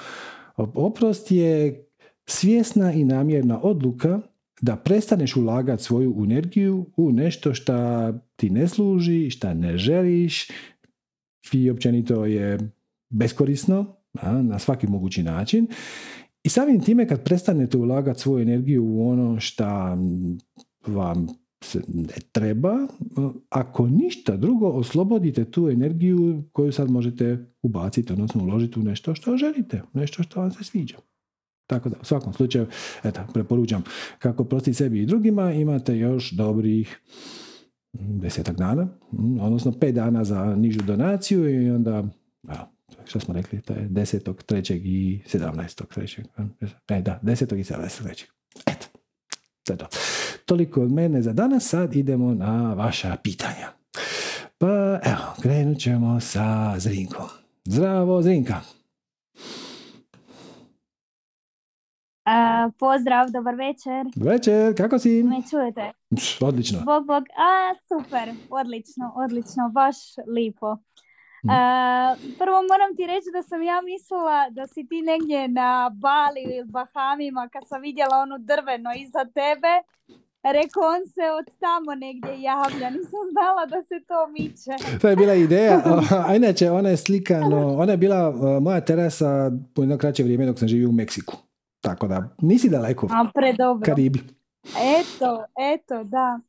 oprost 0.57 1.31
je 1.31 1.85
svjesna 2.27 2.93
i 2.93 3.05
namjerna 3.05 3.61
odluka 3.63 4.21
da 4.61 4.77
prestaneš 4.77 5.37
ulagati 5.37 5.83
svoju 5.83 6.17
energiju 6.25 6.87
u 6.97 7.13
nešto 7.13 7.55
što 7.55 7.75
ti 8.37 8.51
ne 8.51 8.69
služi, 8.69 9.31
šta 9.31 9.55
ne 9.55 9.79
želiš 9.79 10.49
i 11.53 11.71
općenito 11.71 12.25
je 12.25 12.59
beskorisno 13.11 13.87
na 14.43 14.59
svaki 14.59 14.87
mogući 14.87 15.23
način. 15.23 15.67
I 16.43 16.49
samim 16.49 16.81
time 16.81 17.09
kad 17.09 17.25
prestanete 17.25 17.79
ulagati 17.79 18.21
svoju 18.21 18.43
energiju 18.43 18.85
u 18.85 19.09
ono 19.09 19.41
što 19.41 19.67
vam 20.87 21.27
se 21.65 21.83
ne 21.89 22.15
treba, 22.33 22.87
ako 23.49 23.87
ništa 23.89 24.37
drugo, 24.37 24.69
oslobodite 24.69 25.45
tu 25.45 25.69
energiju 25.69 26.45
koju 26.53 26.73
sad 26.73 26.91
možete 26.91 27.53
ubaciti, 27.63 28.13
odnosno 28.13 28.43
uložiti 28.43 28.81
u 28.81 28.83
nešto 28.83 29.15
što 29.15 29.37
želite, 29.37 29.83
nešto 29.93 30.23
što 30.23 30.41
vam 30.41 30.53
se 30.53 30.65
sviđa. 30.65 30.97
Tako 31.67 31.89
da, 31.89 31.97
u 32.01 32.05
svakom 32.05 32.33
slučaju, 32.33 32.67
eto, 33.05 33.21
preporučam 33.35 33.83
kako 34.19 34.45
prosti 34.45 34.75
sebi 34.75 35.03
i 35.03 35.07
drugima, 35.07 35.53
imate 35.53 35.99
još 35.99 36.31
dobrih 36.31 37.01
desetak 37.93 38.57
dana, 38.57 38.89
odnosno 39.41 39.73
pet 39.73 39.95
dana 39.95 40.25
za 40.25 40.57
nižu 40.57 40.81
donaciju 40.83 41.65
i 41.65 41.71
onda, 41.71 42.05
evo, 42.49 42.69
što 43.05 43.21
smo 43.21 43.35
rekli, 43.35 43.63
to 43.63 43.73
je 43.73 43.87
desetog, 43.91 44.43
trećeg 44.43 44.87
i 44.87 45.23
sedamnaestog 45.27 45.95
trećeg. 45.95 46.25
E, 46.89 47.01
da, 47.01 47.21
desetog 47.23 47.59
i 47.59 47.65
sedamnaestog 47.65 48.07
trećeg. 48.07 48.29
Eto, 48.67 48.87
to 49.65 49.73
je 49.73 49.77
to. 49.77 49.87
Toliko 50.49 50.83
od 50.83 50.93
mene 50.93 51.23
za 51.23 51.33
danas, 51.33 51.69
sad 51.69 51.97
idemo 51.97 52.35
na 52.35 52.75
vaša 52.75 53.17
pitanja. 53.23 53.69
Pa 54.59 55.01
evo, 55.05 55.35
krenut 55.43 55.79
ćemo 55.79 56.21
sa 56.21 56.75
Zrinkom. 56.79 57.27
Zdravo, 57.65 58.23
Zrinka! 58.23 58.61
pozdrav, 62.79 63.31
dobar 63.31 63.55
večer. 63.55 64.05
Dobar 64.15 64.33
večer, 64.33 64.77
kako 64.77 64.99
si? 64.99 65.23
Me 65.23 65.43
čujete? 65.51 65.93
odlično. 66.49 66.79
Bog, 66.85 67.07
bog. 67.07 67.25
A, 67.49 67.75
super, 67.89 68.35
odlično, 68.51 69.13
odlično, 69.17 69.71
baš 69.73 69.97
lipo. 70.27 70.77
Mm. 71.45 71.51
prvo 72.39 72.59
moram 72.71 72.97
ti 72.97 73.07
reći 73.07 73.29
da 73.33 73.43
sam 73.43 73.63
ja 73.63 73.81
mislila 73.81 74.51
da 74.51 74.67
si 74.67 74.87
ti 74.89 75.03
negdje 75.03 75.49
na 75.49 75.91
Bali 75.95 76.43
ili 76.43 76.65
Bahamima 76.65 77.49
kad 77.53 77.69
sam 77.69 77.83
vidjela 77.83 78.17
onu 78.17 78.39
drveno 78.39 78.91
iza 78.97 79.25
tebe. 79.25 79.73
Rekao 80.53 80.83
on 80.83 81.07
se 81.07 81.25
od 81.39 81.47
tamo 81.61 81.95
negdje 81.95 82.43
javlja, 82.43 82.91
nisam 82.91 83.25
znala 83.33 83.67
da 83.67 83.83
se 83.83 83.95
to 84.09 84.27
miče. 84.33 84.99
To 85.01 85.09
je 85.09 85.17
bila 85.17 85.35
ideja, 85.35 85.83
a 86.29 86.35
inače 86.35 86.71
ona 86.71 86.89
je 86.89 86.97
slikano, 86.97 87.77
ona 87.79 87.93
je 87.93 87.97
bila 87.97 88.31
moja 88.61 88.81
terasa 88.81 89.51
po 89.75 89.83
jedno 89.83 89.99
kraće 89.99 90.23
vrijeme 90.23 90.47
dok 90.47 90.59
sam 90.59 90.69
živio 90.69 90.89
u 90.89 90.93
Meksiku. 90.93 91.37
Tako 91.81 92.09
da, 92.09 92.29
nisi 92.43 92.69
daleko. 92.69 93.09
A, 93.11 93.31
predobro. 93.35 93.85
Karibi. 93.85 94.19
Eto, 95.01 95.45
eto, 95.75 96.05
da. 96.05 96.41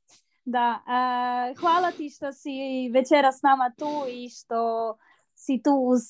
Da, 0.46 0.80
hvala 1.60 1.92
ti 1.92 2.10
što 2.10 2.34
si 2.34 2.50
večera 2.94 3.32
s 3.32 3.42
nama 3.42 3.72
tu 3.78 4.06
i 4.12 4.30
što 4.30 4.94
si 5.36 5.62
tu 5.64 5.72
uz, 5.72 6.02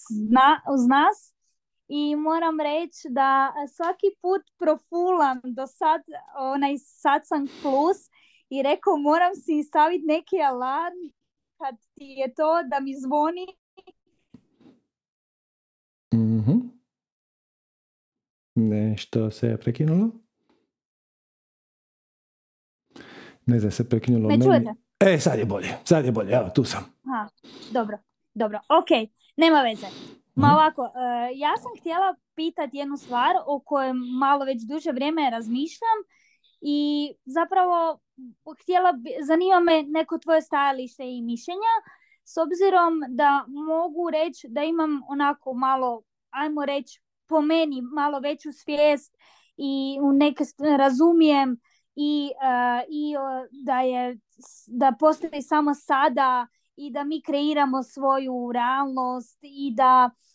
uz 0.73 0.87
nas. 0.87 1.33
I 1.89 2.15
moram 2.15 2.59
reći 2.59 3.07
da 3.09 3.53
svaki 3.75 4.07
put 4.21 4.41
profulam 4.57 5.41
do 5.43 5.67
sad 5.67 6.01
onaj 6.37 6.77
sam 7.23 7.47
plus 7.61 7.97
i 8.49 8.63
rekao 8.63 8.97
moram 8.97 9.35
si 9.35 9.63
staviti 9.63 10.05
neki 10.05 10.41
alarm 10.41 10.97
kad 11.57 11.75
ti 11.93 12.05
je 12.05 12.33
to 12.33 12.63
da 12.63 12.79
mi 12.79 12.95
zvoni. 12.95 13.47
mm 16.13 16.79
Nešto 18.55 19.31
se 19.31 19.47
je 19.47 19.57
prekinulo? 19.57 20.09
Ne 23.45 23.59
znam, 23.59 23.71
se 23.71 23.89
prekinulo. 23.89 24.29
Ne 24.29 24.45
čujete? 24.45 24.73
E, 24.99 25.19
sad 25.19 25.39
je 25.39 25.45
bolje, 25.45 25.67
sad 25.83 26.05
je 26.05 26.11
bolje, 26.11 26.31
evo, 26.31 26.49
tu 26.49 26.63
sam. 26.63 26.83
Aha, 27.03 27.29
dobro, 27.71 27.97
dobro, 28.33 28.59
ok, 28.69 29.09
nema 29.37 29.61
veze. 29.61 30.18
Ma 30.39 30.47
mhm. 30.47 30.55
ovako, 30.55 30.85
e, 30.85 31.31
ja 31.35 31.57
sam 31.57 31.71
htjela 31.79 32.15
pitati 32.35 32.77
jednu 32.77 32.97
stvar 32.97 33.35
o 33.45 33.59
kojoj 33.59 33.93
malo 34.19 34.45
već 34.45 34.61
duže 34.61 34.91
vrijeme 34.91 35.29
razmišljam 35.29 35.99
i 36.61 37.11
zapravo 37.25 37.99
htjela 38.61 38.91
bi, 38.91 39.09
zanima 39.21 39.59
me 39.59 39.83
neko 39.83 40.17
tvoje 40.17 40.41
stajalište 40.41 41.03
i 41.03 41.21
mišljenja 41.21 41.73
s 42.23 42.37
obzirom 42.37 42.93
da 43.09 43.45
mogu 43.47 44.09
reći 44.09 44.47
da 44.49 44.63
imam 44.63 45.01
onako 45.09 45.53
malo, 45.53 46.01
ajmo 46.29 46.65
reći, 46.65 47.01
po 47.27 47.41
meni 47.41 47.81
malo 47.81 48.19
veću 48.19 48.51
svijest 48.51 49.17
i 49.57 49.99
u 50.01 50.11
neke 50.11 50.43
razumijem 50.77 51.59
i, 51.95 52.31
uh, 52.35 52.83
i 52.89 53.15
da 53.65 53.81
je 53.81 54.17
da 54.67 54.95
postoji 54.99 55.41
samo 55.41 55.73
sada 55.73 56.47
i 56.75 56.91
da 56.91 57.03
mi 57.03 57.21
kreiramo 57.21 57.83
svoju 57.83 58.51
realnost 58.53 59.39
i 59.41 59.73
da 59.75 60.09
uh, 60.13 60.28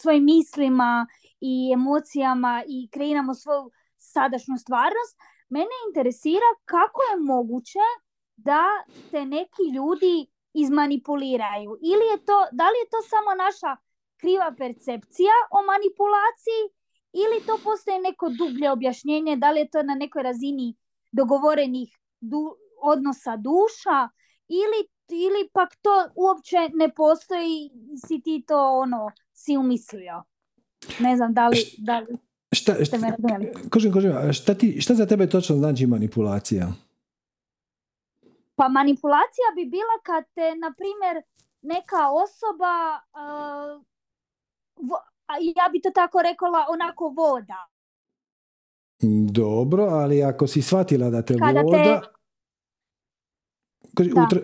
svojim 0.00 0.24
mislima 0.24 1.06
i 1.40 1.70
emocijama 1.74 2.62
i 2.68 2.88
kreiramo 2.92 3.34
svoju 3.34 3.70
sadašnju 3.98 4.56
stvarnost, 4.58 5.16
mene 5.48 5.76
interesira 5.88 6.50
kako 6.64 7.00
je 7.10 7.20
moguće 7.20 7.86
da 8.36 8.64
te 9.10 9.24
neki 9.24 9.64
ljudi 9.76 10.26
izmanipuliraju. 10.54 11.70
Ili 11.92 12.06
je 12.12 12.18
to, 12.28 12.38
da 12.52 12.64
li 12.70 12.78
je 12.82 12.90
to 12.90 13.00
samo 13.12 13.30
naša 13.44 13.72
kriva 14.20 14.54
percepcija 14.58 15.36
o 15.56 15.58
manipulaciji 15.72 16.62
ili 17.22 17.46
to 17.46 17.58
postoje 17.64 17.98
neko 18.00 18.28
dublje 18.38 18.70
objašnjenje, 18.70 19.36
da 19.36 19.50
li 19.50 19.60
je 19.60 19.70
to 19.70 19.82
na 19.82 19.94
nekoj 19.94 20.22
razini 20.22 20.76
dogovorenih 21.12 21.88
odnosa 22.82 23.36
duša 23.36 23.98
ili, 24.48 24.80
ili 25.14 25.48
pak 25.52 25.76
to 25.76 26.08
uopće 26.14 26.56
ne 26.74 26.94
postoji 26.94 27.70
si 28.06 28.20
ti 28.20 28.44
to 28.46 28.78
ono 28.78 29.10
si 29.32 29.56
umislio. 29.56 30.22
Ne 31.00 31.16
znam 31.16 31.34
da 31.34 31.48
li, 31.48 31.58
da 31.78 31.98
li 31.98 32.18
šta, 32.52 32.84
šta, 32.84 32.98
me 32.98 34.32
šta, 34.32 34.54
ti, 34.54 34.80
šta 34.80 34.94
za 34.94 35.06
tebe 35.06 35.28
točno 35.28 35.56
znači 35.56 35.86
manipulacija? 35.86 36.72
Pa 38.54 38.68
manipulacija 38.68 39.46
bi 39.54 39.64
bila 39.64 39.96
kad 40.02 40.24
te, 40.34 40.54
na 40.54 40.74
primjer, 40.76 41.24
neka 41.62 42.10
osoba 42.24 42.74
ja 45.56 45.68
bi 45.72 45.80
to 45.80 45.90
tako 45.90 46.22
rekla, 46.22 46.66
onako 46.68 47.08
voda. 47.08 47.68
Dobro, 49.30 49.84
ali 49.84 50.22
ako 50.22 50.46
si 50.46 50.62
shvatila 50.62 51.10
da 51.10 51.22
te 51.22 51.34
voda... 51.34 52.15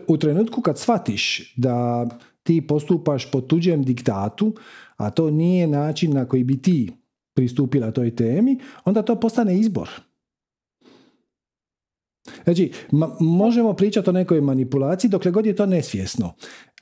U, 0.06 0.16
trenutku 0.16 0.62
kad 0.62 0.78
shvatiš 0.78 1.54
da 1.56 2.06
ti 2.42 2.66
postupaš 2.66 3.30
po 3.30 3.40
tuđem 3.40 3.82
diktatu, 3.82 4.54
a 4.96 5.10
to 5.10 5.30
nije 5.30 5.66
način 5.66 6.12
na 6.12 6.28
koji 6.28 6.44
bi 6.44 6.62
ti 6.62 6.92
pristupila 7.34 7.90
toj 7.90 8.16
temi, 8.16 8.58
onda 8.84 9.02
to 9.02 9.20
postane 9.20 9.58
izbor. 9.58 9.90
Znači, 12.44 12.72
možemo 13.20 13.72
pričati 13.72 14.10
o 14.10 14.12
nekoj 14.12 14.40
manipulaciji 14.40 15.10
dokle 15.10 15.30
god 15.30 15.46
je 15.46 15.56
to 15.56 15.66
nesvjesno. 15.66 16.34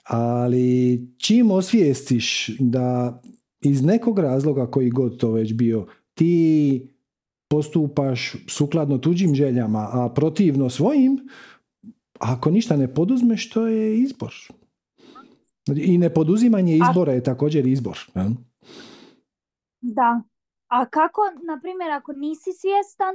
Ali 0.05 1.00
čim 1.19 1.50
osvijestiš 1.50 2.50
da 2.59 3.21
iz 3.61 3.83
nekog 3.83 4.19
razloga 4.19 4.71
koji 4.71 4.91
god 4.91 5.17
to 5.17 5.33
već 5.33 5.55
bio, 5.55 5.87
ti 6.15 6.87
postupaš 7.49 8.33
sukladno 8.49 8.99
tuđim 8.99 9.35
željama, 9.35 9.89
a 9.93 10.09
protivno 10.15 10.71
svojim, 10.71 11.19
ako 12.21 12.50
ništa 12.50 12.77
ne 12.77 12.95
poduzmeš, 12.95 13.50
to 13.50 13.67
je 13.67 13.99
izbor. 13.99 14.35
I 15.77 15.99
nepoduzimanje 15.99 16.77
izbora 16.77 17.12
je 17.12 17.23
također 17.23 17.67
izbor. 17.67 17.99
Da. 19.81 20.23
A 20.69 20.87
kako, 20.87 21.21
na 21.47 21.61
primjer, 21.62 21.91
ako 21.91 22.12
nisi 22.12 22.50
svjestan, 22.61 23.15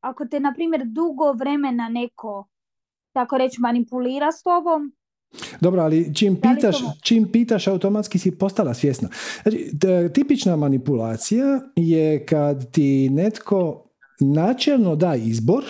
ako 0.00 0.26
te, 0.26 0.40
na 0.40 0.54
primjer, 0.54 0.82
dugo 0.84 1.32
vremena 1.32 1.88
neko, 1.88 2.48
tako 3.12 3.38
reći, 3.38 3.60
manipulira 3.60 4.32
s 4.32 4.42
tobom, 4.42 4.92
dobro, 5.60 5.82
ali 5.82 6.14
čim 6.14 6.36
pitaš, 6.40 6.76
čim 7.02 7.32
pitaš, 7.32 7.66
automatski 7.66 8.18
si 8.18 8.38
postala 8.38 8.74
svjesna. 8.74 9.08
Znači, 9.42 9.70
tipična 10.14 10.56
manipulacija 10.56 11.60
je 11.76 12.26
kad 12.26 12.72
ti 12.72 13.10
netko 13.10 13.86
načelno 14.20 14.96
da 14.96 15.14
izbor, 15.14 15.64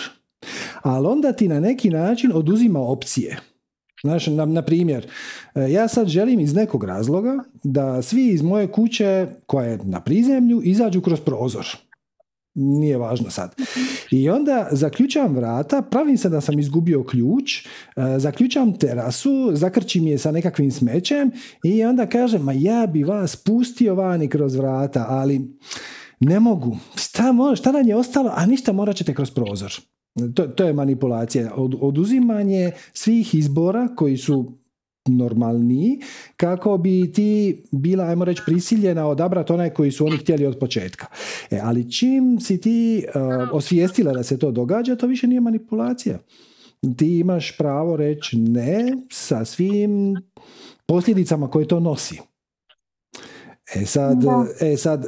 ali 0.82 1.06
onda 1.06 1.32
ti 1.32 1.48
na 1.48 1.60
neki 1.60 1.90
način 1.90 2.32
oduzima 2.34 2.80
opcije. 2.80 3.40
Znaš, 4.02 4.26
na, 4.26 4.44
na 4.44 4.62
primjer, 4.62 5.06
e, 5.54 5.72
ja 5.72 5.88
sad 5.88 6.06
želim 6.08 6.40
iz 6.40 6.54
nekog 6.54 6.84
razloga 6.84 7.44
da 7.64 8.02
svi 8.02 8.28
iz 8.28 8.42
moje 8.42 8.72
kuće 8.72 9.26
koja 9.46 9.66
je 9.66 9.78
na 9.84 10.00
prizemlju 10.00 10.60
izađu 10.64 11.00
kroz 11.00 11.20
prozor. 11.20 11.66
nije 12.54 12.98
važno 12.98 13.30
sad. 13.30 13.54
I 14.10 14.30
onda 14.30 14.68
zaključavam 14.70 15.36
vrata, 15.36 15.82
pravim 15.82 16.18
se 16.18 16.28
da 16.28 16.40
sam 16.40 16.58
izgubio 16.58 17.04
ključ, 17.04 17.66
e, 17.66 17.66
zaključam 18.18 18.78
terasu, 18.78 19.50
zakrčim 19.52 20.06
je 20.06 20.18
sa 20.18 20.30
nekakvim 20.30 20.70
smećem 20.70 21.30
i 21.64 21.84
onda 21.84 22.06
kažem, 22.06 22.42
ma 22.42 22.52
ja 22.52 22.86
bi 22.86 23.02
vas 23.02 23.36
pustio 23.36 23.94
vani 23.94 24.28
kroz 24.28 24.54
vrata, 24.54 25.06
ali 25.08 25.58
ne 26.20 26.40
mogu. 26.40 26.76
Šta, 26.96 27.34
šta 27.56 27.72
nam 27.72 27.88
je 27.88 27.96
ostalo? 27.96 28.30
A 28.34 28.46
ništa 28.46 28.72
morat 28.72 28.96
ćete 28.96 29.14
kroz 29.14 29.30
prozor. 29.30 29.72
To, 30.34 30.46
to 30.46 30.64
je 30.64 30.72
manipulacija. 30.72 31.54
Od, 31.54 31.74
oduzimanje 31.80 32.70
svih 32.92 33.34
izbora 33.34 33.88
koji 33.96 34.16
su 34.16 34.60
normalniji, 35.08 36.00
kako 36.36 36.78
bi 36.78 37.12
ti 37.12 37.62
bila, 37.72 38.04
ajmo 38.04 38.24
reći, 38.24 38.42
prisiljena 38.46 39.06
odabrati 39.06 39.52
onaj 39.52 39.70
koji 39.70 39.90
su 39.90 40.06
oni 40.06 40.16
htjeli 40.16 40.46
od 40.46 40.58
početka. 40.58 41.06
E, 41.50 41.60
ali 41.62 41.92
čim 41.92 42.40
si 42.40 42.60
ti 42.60 43.04
uh, 43.06 43.22
osvijestila 43.52 44.12
da 44.12 44.22
se 44.22 44.38
to 44.38 44.50
događa, 44.50 44.96
to 44.96 45.06
više 45.06 45.26
nije 45.26 45.40
manipulacija. 45.40 46.18
Ti 46.96 47.18
imaš 47.18 47.56
pravo 47.58 47.96
reći 47.96 48.38
ne 48.38 48.96
sa 49.10 49.44
svim 49.44 50.16
posljedicama 50.86 51.50
koje 51.50 51.68
to 51.68 51.80
nosi. 51.80 52.20
E 53.74 53.86
sad, 53.86 54.24
e 54.60 54.76
sad 54.76 55.04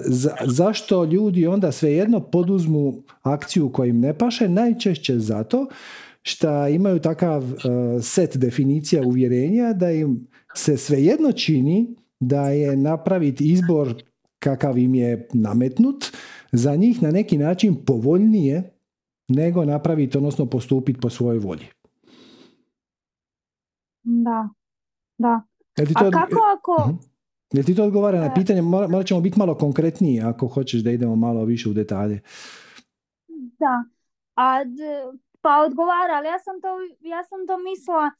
zašto 0.46 1.04
ljudi 1.04 1.46
onda 1.46 1.72
svejedno 1.72 2.20
poduzmu 2.20 3.02
akciju 3.22 3.72
koja 3.72 3.86
im 3.86 4.00
ne 4.00 4.18
paše? 4.18 4.48
Najčešće 4.48 5.18
zato 5.18 5.66
što 6.22 6.68
imaju 6.68 6.98
takav 6.98 7.42
uh, 7.42 7.60
set 8.02 8.36
definicija 8.36 9.02
uvjerenja 9.06 9.72
da 9.72 9.90
im 9.90 10.28
se 10.54 10.76
svejedno 10.76 11.32
čini 11.32 11.96
da 12.20 12.48
je 12.48 12.76
napraviti 12.76 13.52
izbor 13.52 14.02
kakav 14.38 14.78
im 14.78 14.94
je 14.94 15.28
nametnut 15.32 16.04
za 16.52 16.76
njih 16.76 17.02
na 17.02 17.10
neki 17.10 17.38
način 17.38 17.76
povoljnije 17.86 18.72
nego 19.28 19.64
napraviti, 19.64 20.16
odnosno 20.16 20.46
postupiti 20.46 21.00
po 21.00 21.10
svojoj 21.10 21.38
volji. 21.38 21.66
Da, 24.02 24.48
da. 25.18 25.42
A 25.94 26.10
kako 26.10 26.40
ako... 26.56 26.90
uh 26.90 27.11
Jel 27.52 27.64
ti 27.64 27.74
to 27.74 27.84
odgovara 27.84 28.20
na 28.20 28.34
pitanje? 28.34 28.62
Morat 28.62 29.06
ćemo 29.06 29.20
biti 29.20 29.38
malo 29.38 29.54
konkretniji 29.54 30.20
ako 30.20 30.46
hoćeš 30.46 30.80
da 30.80 30.90
idemo 30.90 31.16
malo 31.16 31.44
više 31.44 31.68
u 31.68 31.72
detalje. 31.72 32.20
Da. 33.58 33.84
A 34.36 34.58
pa 35.40 35.62
odgovara, 35.66 36.14
ali 36.16 36.26
ja 36.26 36.38
sam, 36.38 36.60
to, 36.60 36.68
ja 37.00 37.24
sam 37.24 37.46
to 37.46 37.58
mislila 37.70 38.10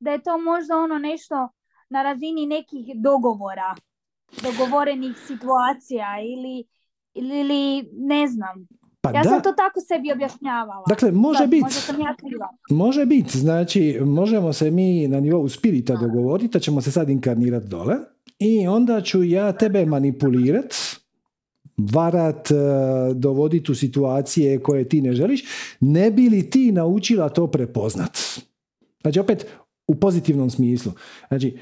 da 0.00 0.10
je 0.10 0.22
to 0.22 0.38
možda 0.38 0.76
ono 0.76 0.98
nešto 0.98 1.48
na 1.90 2.02
razini 2.02 2.46
nekih 2.46 2.86
dogovora, 2.94 3.74
dogovorenih 4.42 5.16
situacija 5.26 6.06
ili, 6.20 6.64
ili, 7.14 7.88
ne 7.92 8.26
znam. 8.26 8.68
Pa 9.00 9.10
ja 9.10 9.24
sam 9.24 9.42
to 9.42 9.52
tako 9.52 9.80
sebi 9.80 10.12
objašnjavala. 10.12 10.84
Dakle, 10.88 11.12
može 11.12 11.46
biti. 11.46 11.74
Može 12.70 13.06
biti. 13.06 13.38
Znači, 13.38 14.00
možemo 14.04 14.52
se 14.52 14.70
mi 14.70 15.08
na 15.08 15.20
nivou 15.20 15.48
spirita 15.48 15.96
dogovoriti, 15.96 16.52
da 16.52 16.58
ćemo 16.58 16.80
se 16.80 16.92
sad 16.92 17.08
inkarnirati 17.08 17.68
dole 17.68 17.96
i 18.38 18.66
onda 18.66 19.00
ću 19.00 19.24
ja 19.24 19.52
tebe 19.52 19.86
manipulirati 19.86 20.76
varat, 21.78 22.50
e, 22.50 22.54
dovoditi 23.14 23.72
u 23.72 23.74
situacije 23.74 24.62
koje 24.62 24.88
ti 24.88 25.00
ne 25.00 25.12
želiš, 25.12 25.44
ne 25.80 26.10
bi 26.10 26.28
li 26.28 26.50
ti 26.50 26.72
naučila 26.72 27.28
to 27.28 27.46
prepoznat? 27.46 28.18
Znači, 29.02 29.20
opet, 29.20 29.46
u 29.86 29.94
pozitivnom 29.94 30.50
smislu. 30.50 30.92
Znači, 31.28 31.58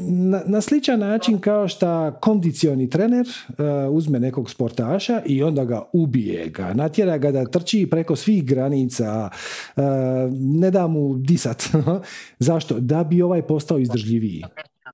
na, 0.00 0.42
na 0.46 0.60
sličan 0.60 1.00
način 1.00 1.38
kao 1.38 1.68
što 1.68 2.12
kondicioni 2.20 2.90
trener 2.90 3.26
uh, 3.48 3.56
uzme 3.90 4.20
nekog 4.20 4.50
sportaša 4.50 5.22
i 5.26 5.42
onda 5.42 5.64
ga 5.64 5.82
ubije 5.92 6.48
ga, 6.48 6.74
natjera 6.74 7.18
ga 7.18 7.30
da 7.30 7.44
trči 7.44 7.86
preko 7.90 8.16
svih 8.16 8.44
granica, 8.44 9.30
uh, 9.76 9.84
ne 10.32 10.70
da 10.70 10.86
mu 10.86 11.18
disat. 11.18 11.64
Zašto? 12.38 12.80
Da 12.80 13.04
bi 13.04 13.22
ovaj 13.22 13.42
postao 13.42 13.78
izdržljiviji. 13.78 14.42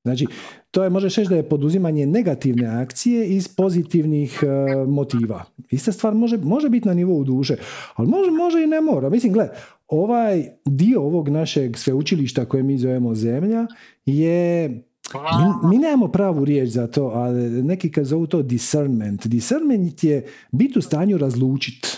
Znači, 0.03 0.27
to 0.71 0.85
je, 0.85 0.91
možeš 0.91 1.17
reći 1.17 1.31
da 1.31 1.37
je 1.37 1.49
poduzimanje 1.49 2.07
negativne 2.07 2.67
akcije 2.67 3.29
iz 3.29 3.49
pozitivnih 3.49 4.41
uh, 4.43 4.89
motiva. 4.89 5.45
Ista 5.71 5.93
stvar 5.93 6.15
može, 6.15 6.39
može 6.39 6.69
biti 6.69 6.89
na 6.89 6.95
nivou 6.95 7.25
duše, 7.25 7.57
ali 7.95 8.09
može, 8.09 8.31
može 8.31 8.63
i 8.63 8.67
ne 8.67 8.81
mora. 8.81 9.11
Mislim, 9.11 9.33
gle, 9.33 9.49
ovaj 9.89 10.45
dio 10.65 11.03
ovog 11.03 11.29
našeg 11.29 11.77
sveučilišta 11.77 12.45
koje 12.45 12.63
mi 12.63 12.79
zovemo 12.79 13.15
zemlja 13.15 13.67
je 14.07 14.69
mi, 15.15 15.71
mi 15.71 15.79
nemamo 15.79 16.09
pravu 16.09 16.45
riječ 16.45 16.69
za 16.69 16.87
to, 16.87 17.05
ali 17.05 17.63
neki 17.63 17.91
kad 17.91 18.05
zovu 18.05 18.27
to 18.27 18.43
discernment. 18.43 19.27
Discernment 19.27 20.05
je 20.05 20.27
biti 20.53 20.79
u 20.79 20.83
stanju 20.83 21.19
razlučiti 21.19 21.89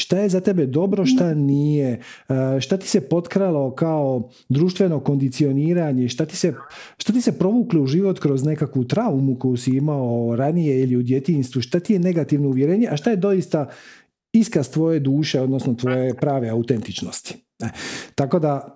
šta 0.00 0.18
je 0.18 0.28
za 0.28 0.40
tebe 0.40 0.66
dobro, 0.66 1.06
šta 1.06 1.34
nije, 1.34 2.00
e, 2.28 2.60
šta 2.60 2.76
ti 2.76 2.88
se 2.88 3.00
potkralo 3.00 3.74
kao 3.74 4.30
društveno 4.48 5.00
kondicioniranje, 5.00 6.08
šta 6.08 6.26
ti 6.26 6.36
se, 6.36 6.54
šta 6.98 7.12
ti 7.12 7.20
se 7.20 7.38
provuklo 7.38 7.82
u 7.82 7.86
život 7.86 8.18
kroz 8.18 8.44
nekakvu 8.44 8.84
traumu 8.84 9.38
koju 9.38 9.56
si 9.56 9.70
imao 9.70 10.36
ranije 10.36 10.82
ili 10.82 10.96
u 10.96 11.02
djetinstvu, 11.02 11.62
šta 11.62 11.80
ti 11.80 11.92
je 11.92 11.98
negativno 11.98 12.48
uvjerenje, 12.48 12.88
a 12.90 12.96
šta 12.96 13.10
je 13.10 13.16
doista 13.16 13.68
iskaz 14.32 14.70
tvoje 14.70 15.00
duše, 15.00 15.40
odnosno 15.40 15.74
tvoje 15.74 16.14
prave 16.14 16.48
autentičnosti. 16.48 17.34
E, 17.62 17.68
tako 18.14 18.38
da 18.38 18.74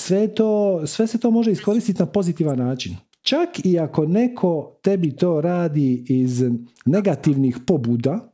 sve, 0.00 0.34
to, 0.34 0.82
sve 0.86 1.06
se 1.06 1.18
to 1.18 1.30
može 1.30 1.52
iskoristiti 1.52 1.98
na 1.98 2.06
pozitivan 2.06 2.58
način. 2.58 2.96
Čak 3.22 3.48
i 3.64 3.78
ako 3.78 4.06
neko 4.06 4.78
tebi 4.82 5.16
to 5.16 5.40
radi 5.40 6.04
iz 6.08 6.42
negativnih 6.86 7.58
pobuda, 7.66 8.32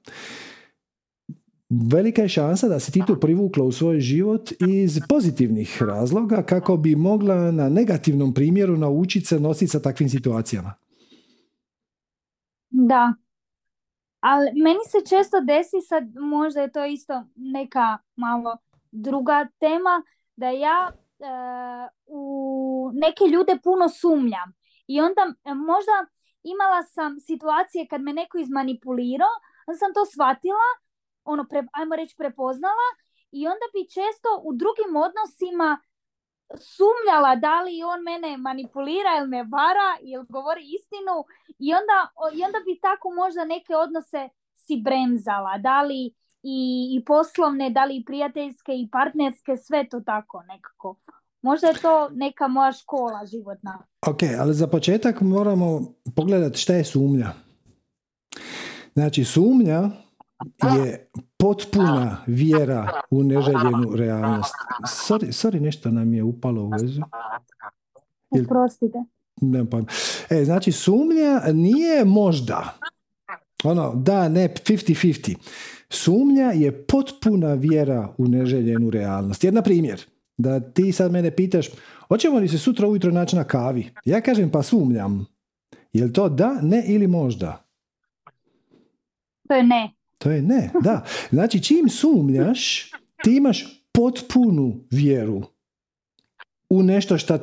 velika 1.70 2.22
je 2.22 2.28
šansa 2.28 2.68
da 2.68 2.80
si 2.80 2.92
ti 2.92 3.02
to 3.06 3.20
privukla 3.20 3.64
u 3.64 3.72
svoj 3.72 4.00
život 4.00 4.52
iz 4.68 5.00
pozitivnih 5.08 5.82
razloga 5.82 6.42
kako 6.42 6.76
bi 6.76 6.96
mogla 6.96 7.50
na 7.50 7.68
negativnom 7.68 8.34
primjeru 8.34 8.76
naučiti 8.76 9.26
se 9.26 9.40
nositi 9.40 9.68
sa 9.68 9.82
takvim 9.82 10.08
situacijama. 10.08 10.74
Da. 12.70 13.14
Ali 14.20 14.50
meni 14.62 14.80
se 14.90 14.98
često 15.08 15.40
desi, 15.40 15.76
sad 15.88 16.04
možda 16.14 16.60
je 16.60 16.72
to 16.72 16.84
isto 16.84 17.24
neka 17.34 17.98
malo 18.16 18.56
druga 18.90 19.48
tema, 19.58 20.02
da 20.36 20.48
ja 20.50 20.90
e, 20.90 21.24
u 22.06 22.90
neke 22.94 23.24
ljude 23.32 23.58
puno 23.64 23.88
sumnjam. 23.88 24.52
I 24.86 25.00
onda 25.00 25.20
e, 25.44 25.54
možda 25.54 25.96
imala 26.42 26.82
sam 26.82 27.20
situacije 27.20 27.86
kad 27.90 28.00
me 28.00 28.12
neko 28.12 28.38
izmanipulirao, 28.38 29.34
onda 29.66 29.78
sam 29.78 29.94
to 29.94 30.04
shvatila 30.12 30.66
ono, 31.24 31.44
pre, 31.50 31.64
ajmo 31.72 31.96
reći, 31.96 32.14
prepoznala 32.16 32.88
i 33.30 33.46
onda 33.46 33.66
bi 33.74 33.88
često 33.96 34.28
u 34.44 34.50
drugim 34.52 34.96
odnosima 35.06 35.78
sumnjala 36.74 37.36
da 37.36 37.62
li 37.62 37.82
on 37.82 38.00
mene 38.10 38.36
manipulira 38.36 39.12
ili 39.18 39.28
me 39.28 39.42
vara 39.42 39.90
ili 40.00 40.24
govori 40.28 40.62
istinu 40.76 41.16
i 41.58 41.68
onda, 41.78 41.98
i 42.36 42.44
onda 42.44 42.58
bi 42.66 42.80
tako 42.80 43.10
možda 43.10 43.44
neke 43.44 43.76
odnose 43.76 44.28
si 44.54 44.82
bremzala, 44.84 45.58
da 45.58 45.82
li 45.82 46.14
i, 46.42 46.88
i 46.96 47.04
poslovne, 47.04 47.70
da 47.70 47.84
li 47.84 47.96
i 47.96 48.04
prijateljske 48.04 48.72
i 48.72 48.88
partnerske, 48.92 49.56
sve 49.56 49.88
to 49.88 50.00
tako 50.00 50.42
nekako. 50.42 50.96
Možda 51.42 51.66
je 51.66 51.74
to 51.74 52.08
neka 52.08 52.48
moja 52.48 52.72
škola 52.72 53.26
životna. 53.26 53.86
Ok, 54.06 54.22
ali 54.40 54.54
za 54.54 54.66
početak 54.66 55.20
moramo 55.20 55.80
pogledati 56.16 56.58
šta 56.58 56.74
je 56.74 56.84
sumnja. 56.84 57.32
Znači, 58.94 59.24
sumnja 59.24 59.90
je 60.78 61.08
potpuna 61.36 62.16
vjera 62.26 62.90
u 63.10 63.22
neželjenu 63.22 63.94
realnost. 63.94 64.54
Sorry, 64.82 65.26
sorry 65.26 65.60
nešto 65.60 65.90
nam 65.90 66.14
je 66.14 66.22
upalo 66.22 66.62
u 66.62 66.68
vezu. 66.68 67.02
Uprostite. 68.30 68.98
Ne, 69.40 69.70
pa. 69.70 69.80
E, 70.30 70.44
znači, 70.44 70.72
sumnja 70.72 71.40
nije 71.52 72.04
možda. 72.04 72.78
Ono, 73.64 73.94
da, 73.94 74.28
ne, 74.28 74.48
50-50. 74.48 75.36
Sumnja 75.90 76.52
je 76.52 76.86
potpuna 76.86 77.54
vjera 77.54 78.14
u 78.18 78.28
neželjenu 78.28 78.90
realnost. 78.90 79.44
Jedna 79.44 79.62
primjer, 79.62 80.00
da 80.36 80.60
ti 80.60 80.92
sad 80.92 81.12
mene 81.12 81.30
pitaš, 81.30 81.68
hoćemo 82.08 82.38
li 82.38 82.48
se 82.48 82.58
sutra 82.58 82.88
ujutro 82.88 83.10
naći 83.10 83.36
na 83.36 83.44
kavi? 83.44 83.90
Ja 84.04 84.20
kažem, 84.20 84.50
pa 84.50 84.62
sumnjam. 84.62 85.26
Je 85.92 86.12
to 86.12 86.28
da, 86.28 86.58
ne 86.62 86.84
ili 86.86 87.06
možda? 87.06 87.64
To 89.48 89.54
je 89.54 89.62
ne. 89.62 89.99
To 90.20 90.30
je 90.30 90.42
ne, 90.42 90.70
da. 90.82 91.04
Znači, 91.30 91.62
čim 91.62 91.88
sumnjaš, 91.88 92.90
ti 93.24 93.36
imaš 93.36 93.84
potpunu 93.92 94.84
vjeru 94.90 95.42
u 96.70 96.82
nešto 96.82 97.18
što 97.18 97.38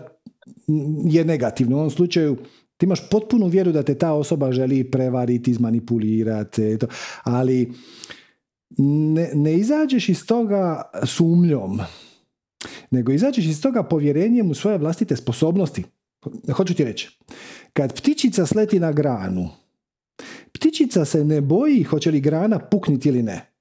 je 1.05 1.25
negativno. 1.25 1.75
U 1.75 1.79
ovom 1.79 1.91
slučaju, 1.91 2.37
ti 2.77 2.85
imaš 2.85 3.09
potpunu 3.09 3.47
vjeru 3.47 3.71
da 3.71 3.83
te 3.83 3.95
ta 3.95 4.13
osoba 4.13 4.51
želi 4.51 4.91
prevariti, 4.91 5.51
izmanipulirati, 5.51 6.77
ali 7.23 7.73
ne, 8.77 9.31
ne 9.33 9.53
izađeš 9.53 10.09
iz 10.09 10.25
toga 10.25 10.91
sumnjom, 11.05 11.79
nego 12.91 13.11
izađeš 13.11 13.45
iz 13.45 13.61
toga 13.61 13.83
povjerenjem 13.83 14.51
u 14.51 14.53
svoje 14.53 14.77
vlastite 14.77 15.15
sposobnosti. 15.15 15.83
Hoću 16.53 16.73
ti 16.73 16.83
reći, 16.83 17.17
kad 17.73 17.93
ptičica 17.93 18.45
sleti 18.45 18.79
na 18.79 18.91
granu, 18.91 19.49
ptičica 20.57 21.05
se 21.05 21.25
ne 21.25 21.41
boji 21.41 21.83
hoće 21.83 22.11
li 22.11 22.19
grana 22.19 22.59
pukniti 22.59 23.09
ili 23.09 23.23
ne. 23.23 23.51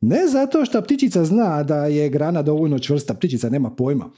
Ne 0.00 0.26
zato 0.28 0.64
što 0.64 0.82
ptičica 0.82 1.24
zna 1.24 1.62
da 1.62 1.86
je 1.86 2.08
grana 2.08 2.42
dovoljno 2.42 2.78
čvrsta, 2.78 3.14
ptičica 3.14 3.48
nema 3.48 3.70
pojma. 3.70 4.10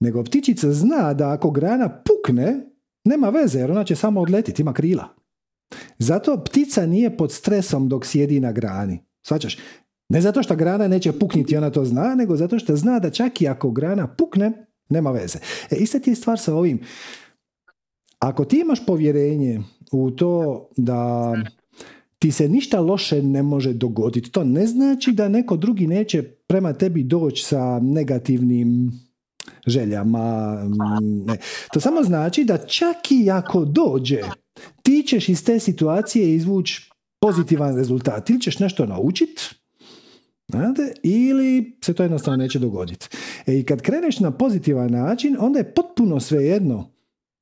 Nego 0.00 0.24
ptičica 0.24 0.72
zna 0.72 1.14
da 1.14 1.30
ako 1.32 1.50
grana 1.50 2.02
pukne, 2.02 2.70
nema 3.04 3.28
veze 3.28 3.58
jer 3.58 3.70
ona 3.70 3.84
će 3.84 3.96
samo 3.96 4.20
odletiti, 4.20 4.62
ima 4.62 4.72
krila. 4.72 5.08
Zato 5.98 6.44
ptica 6.44 6.86
nije 6.86 7.16
pod 7.16 7.32
stresom 7.32 7.88
dok 7.88 8.06
sjedi 8.06 8.40
na 8.40 8.52
grani. 8.52 8.98
Svačaš? 9.26 9.58
Ne 10.08 10.20
zato 10.20 10.42
što 10.42 10.56
grana 10.56 10.88
neće 10.88 11.12
pukniti, 11.12 11.56
ona 11.56 11.70
to 11.70 11.84
zna, 11.84 12.14
nego 12.14 12.36
zato 12.36 12.58
što 12.58 12.76
zna 12.76 12.98
da 12.98 13.10
čak 13.10 13.42
i 13.42 13.48
ako 13.48 13.70
grana 13.70 14.06
pukne, 14.06 14.52
nema 14.88 15.10
veze. 15.10 15.38
E, 15.70 15.76
ista 15.76 15.98
ti 15.98 16.10
je 16.10 16.16
stvar 16.16 16.38
sa 16.38 16.54
ovim. 16.54 16.80
Ako 18.18 18.44
ti 18.44 18.60
imaš 18.60 18.86
povjerenje 18.86 19.60
u 19.92 20.10
to 20.10 20.64
da 20.76 21.34
ti 22.18 22.32
se 22.32 22.48
ništa 22.48 22.80
loše 22.80 23.22
ne 23.22 23.42
može 23.42 23.72
dogoditi, 23.72 24.30
to 24.30 24.44
ne 24.44 24.66
znači 24.66 25.12
da 25.12 25.28
neko 25.28 25.56
drugi 25.56 25.86
neće 25.86 26.22
prema 26.22 26.72
tebi 26.72 27.02
doći 27.02 27.44
sa 27.44 27.80
negativnim 27.82 28.92
željama. 29.66 30.56
Ne. 31.26 31.36
To 31.72 31.80
samo 31.80 32.02
znači 32.02 32.44
da 32.44 32.58
čak 32.58 32.96
i 33.10 33.30
ako 33.30 33.64
dođe, 33.64 34.20
ti 34.82 35.04
ćeš 35.06 35.28
iz 35.28 35.44
te 35.44 35.58
situacije 35.58 36.34
izvući 36.34 36.90
pozitivan 37.20 37.76
rezultat. 37.76 38.30
Ili 38.30 38.40
ćeš 38.40 38.58
nešto 38.58 38.86
naučiti, 38.86 39.42
Znate? 40.52 40.92
Ili 41.02 41.76
se 41.84 41.94
to 41.94 42.02
jednostavno 42.02 42.36
neće 42.36 42.58
dogoditi. 42.58 43.08
E, 43.46 43.58
I 43.58 43.64
kad 43.64 43.82
kreneš 43.82 44.20
na 44.20 44.30
pozitivan 44.30 44.90
način, 44.90 45.36
onda 45.40 45.58
je 45.58 45.74
potpuno 45.74 46.20
svejedno 46.20 46.90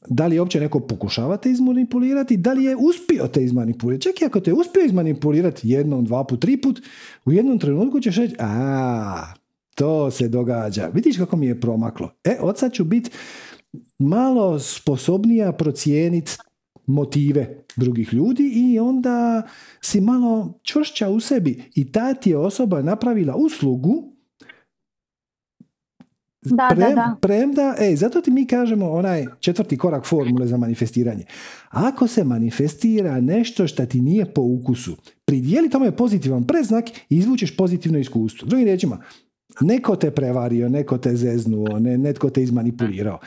da 0.09 0.27
li 0.27 0.39
uopće 0.39 0.61
neko 0.61 0.81
pokušava 0.81 1.37
te 1.37 1.51
izmanipulirati, 1.51 2.37
da 2.37 2.53
li 2.53 2.65
je 2.65 2.77
uspio 2.77 3.29
te 3.29 3.45
izmanipulirati. 3.45 4.03
Čak 4.03 4.23
i 4.23 4.25
ako 4.25 4.41
te 4.41 4.53
uspio 4.53 4.85
izmanipulirati 4.85 5.69
jednom, 5.69 6.05
dva 6.05 6.25
put, 6.25 6.41
tri 6.41 6.61
put, 6.61 6.81
u 7.25 7.33
jednom 7.33 7.59
trenutku 7.59 8.01
ćeš 8.01 8.17
reći, 8.17 8.35
a, 8.39 9.35
to 9.75 10.11
se 10.11 10.29
događa. 10.29 10.91
Vidiš 10.95 11.17
kako 11.17 11.37
mi 11.37 11.47
je 11.47 11.61
promaklo. 11.61 12.11
E, 12.25 12.37
od 12.41 12.59
sad 12.59 12.73
ću 12.73 12.85
biti 12.85 13.11
malo 13.99 14.59
sposobnija 14.59 15.53
procijeniti 15.53 16.33
motive 16.87 17.65
drugih 17.77 18.15
ljudi 18.15 18.53
i 18.55 18.79
onda 18.79 19.43
si 19.81 20.01
malo 20.01 20.61
čvršća 20.63 21.09
u 21.09 21.21
sebi 21.21 21.63
i 21.75 21.93
ta 21.93 22.15
ti 22.15 22.31
je 22.31 22.39
osoba 22.39 22.83
napravila 22.83 23.37
uslugu 23.37 24.16
da, 26.51 26.69
da, 26.77 26.95
da. 26.95 27.17
premda, 27.21 27.75
ej, 27.79 27.97
zato 27.97 28.21
ti 28.21 28.31
mi 28.31 28.47
kažemo 28.47 28.91
onaj 28.91 29.27
četvrti 29.41 29.79
korak 29.79 30.07
formule 30.07 30.47
za 30.47 30.57
manifestiranje. 30.57 31.25
Ako 31.71 32.07
se 32.07 32.25
manifestira 32.25 33.21
nešto 33.21 33.67
što 33.67 33.87
ti 33.87 34.01
nije 34.01 34.35
po 34.35 34.43
ukusu, 34.43 34.97
pridijeli 35.25 35.71
tome 35.71 35.97
pozitivan 35.97 36.45
preznak 36.47 36.85
i 36.89 37.17
izvučeš 37.17 37.57
pozitivno 37.57 37.99
iskustvo. 37.99 38.49
Drugim 38.49 38.65
riječima, 38.65 38.99
neko 39.61 39.97
te 39.97 40.11
prevario, 40.11 40.69
neko 40.69 40.99
te 40.99 41.17
zeznuo, 41.17 41.79
ne, 41.79 41.99
netko 41.99 42.31
te 42.31 42.43
izmanipulirao. 42.43 43.19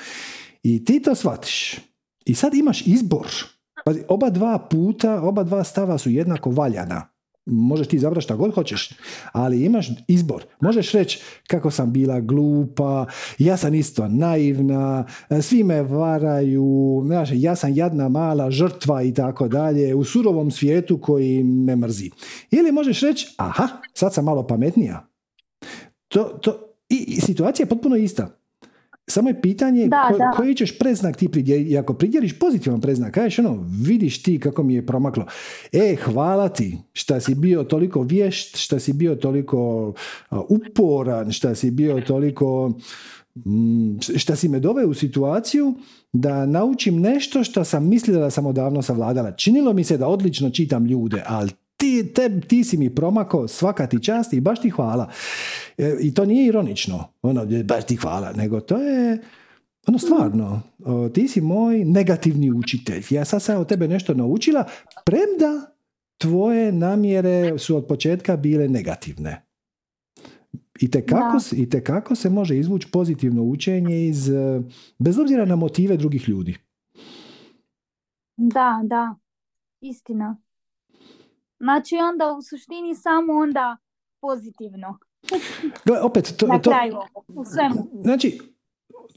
I 0.63 0.85
ti 0.85 1.01
to 1.01 1.15
shvatiš. 1.15 1.79
I 2.25 2.35
sad 2.35 2.53
imaš 2.53 2.87
izbor. 2.87 3.27
Pazi, 3.85 4.01
oba 4.07 4.29
dva 4.29 4.67
puta, 4.71 5.21
oba 5.21 5.43
dva 5.43 5.63
stava 5.63 5.97
su 5.97 6.09
jednako 6.09 6.51
valjana. 6.51 7.08
Možeš 7.49 7.87
ti 7.87 7.95
izabrati 7.95 8.23
šta 8.23 8.35
god 8.35 8.53
hoćeš, 8.53 8.89
ali 9.31 9.65
imaš 9.65 9.89
izbor. 10.07 10.43
Možeš 10.61 10.91
reći 10.91 11.21
kako 11.47 11.71
sam 11.71 11.93
bila 11.93 12.19
glupa, 12.19 13.05
ja 13.37 13.57
sam 13.57 13.75
isto 13.75 14.07
naivna, 14.07 15.05
svi 15.41 15.63
me 15.63 15.81
varaju, 15.81 17.01
znaš, 17.05 17.29
ja 17.33 17.55
sam 17.55 17.73
jadna 17.75 18.09
mala 18.09 18.51
žrtva 18.51 19.03
i 19.03 19.13
tako 19.13 19.47
dalje, 19.47 19.95
u 19.95 20.03
surovom 20.03 20.51
svijetu 20.51 20.97
koji 21.01 21.43
me 21.43 21.75
mrzi. 21.75 22.09
Ili 22.51 22.71
možeš 22.71 23.01
reći, 23.01 23.27
aha, 23.37 23.67
sad 23.93 24.13
sam 24.13 24.25
malo 24.25 24.47
pametnija. 24.47 25.07
To, 26.07 26.23
to, 26.23 26.69
i, 26.89 27.21
situacija 27.21 27.63
je 27.63 27.69
potpuno 27.69 27.95
ista. 27.95 28.38
Samo 29.09 29.29
je 29.29 29.41
pitanje 29.41 29.87
da, 29.87 30.09
da. 30.17 30.31
koji 30.37 30.55
ćeš 30.55 30.79
preznak 30.79 31.17
ti 31.17 31.27
pridjeli. 31.27 31.63
I 31.63 31.77
ako 31.77 31.93
pridjeliš 31.93 32.39
pozitivan 32.39 32.81
preznak, 32.81 33.13
kažeš 33.13 33.39
ono, 33.39 33.65
vidiš 33.81 34.23
ti 34.23 34.39
kako 34.39 34.63
mi 34.63 34.73
je 34.73 34.85
promaklo. 34.85 35.25
E, 35.71 35.95
hvala 35.95 36.49
ti 36.49 36.77
šta 36.93 37.19
si 37.19 37.35
bio 37.35 37.63
toliko 37.63 38.01
vješt, 38.01 38.57
šta 38.57 38.79
si 38.79 38.93
bio 38.93 39.15
toliko 39.15 39.93
uporan, 40.49 41.31
šta 41.31 41.55
si 41.55 41.71
bio 41.71 42.01
toliko 42.01 42.73
mm, 43.35 43.97
šta 44.15 44.35
si 44.35 44.47
me 44.47 44.59
doveo 44.59 44.89
u 44.89 44.93
situaciju 44.93 45.73
da 46.13 46.45
naučim 46.45 46.99
nešto 46.99 47.43
što 47.43 47.63
sam 47.63 47.89
mislila 47.89 48.19
da 48.19 48.29
sam 48.29 48.45
odavno 48.45 48.81
savladala. 48.81 49.31
Činilo 49.31 49.73
mi 49.73 49.83
se 49.83 49.97
da 49.97 50.07
odlično 50.07 50.49
čitam 50.49 50.85
ljude, 50.85 51.23
ali 51.27 51.51
ti, 51.79 52.13
te, 52.13 52.41
ti 52.41 52.63
si 52.63 52.77
mi 52.77 52.95
promakao, 52.95 53.47
svaka 53.47 53.87
ti 53.87 54.03
čast 54.03 54.33
i 54.33 54.41
baš 54.41 54.61
ti 54.61 54.69
hvala. 54.69 55.09
E, 55.77 55.95
I 56.01 56.13
to 56.13 56.25
nije 56.25 56.47
ironično, 56.47 57.03
ono, 57.21 57.45
baš 57.63 57.85
ti 57.85 57.95
hvala, 57.95 58.33
nego 58.33 58.59
to 58.59 58.77
je, 58.77 59.17
ono 59.87 59.97
stvarno, 59.97 60.61
ti 61.13 61.27
si 61.27 61.41
moj 61.41 61.85
negativni 61.85 62.51
učitelj. 62.51 63.03
Ja 63.09 63.25
sad 63.25 63.41
sam 63.43 63.61
od 63.61 63.67
tebe 63.67 63.87
nešto 63.87 64.13
naučila, 64.13 64.65
premda 65.05 65.75
tvoje 66.17 66.71
namjere 66.71 67.57
su 67.57 67.77
od 67.77 67.85
početka 67.87 68.37
bile 68.37 68.67
negativne. 68.67 69.45
I 70.81 70.91
tekako, 70.91 71.37
i 71.51 71.69
tekako 71.69 72.15
se 72.15 72.29
može 72.29 72.57
izvući 72.57 72.87
pozitivno 72.91 73.43
učenje 73.43 74.07
iz, 74.07 74.29
bez 74.99 75.19
obzira 75.19 75.45
na 75.45 75.55
motive 75.55 75.97
drugih 75.97 76.29
ljudi. 76.29 76.55
Da, 78.37 78.81
da, 78.83 79.15
istina. 79.81 80.37
Znači 81.59 81.95
onda 81.95 82.35
u 82.37 82.41
suštini 82.41 82.95
samo 82.95 83.33
onda 83.33 83.77
pozitivno. 84.21 84.97
Gle, 85.85 86.01
opet, 86.01 86.33
to, 86.37 86.47
Na 86.47 86.61
kraju, 86.61 86.95
u 87.27 87.45
svemu. 87.45 88.01
Znači, 88.03 88.39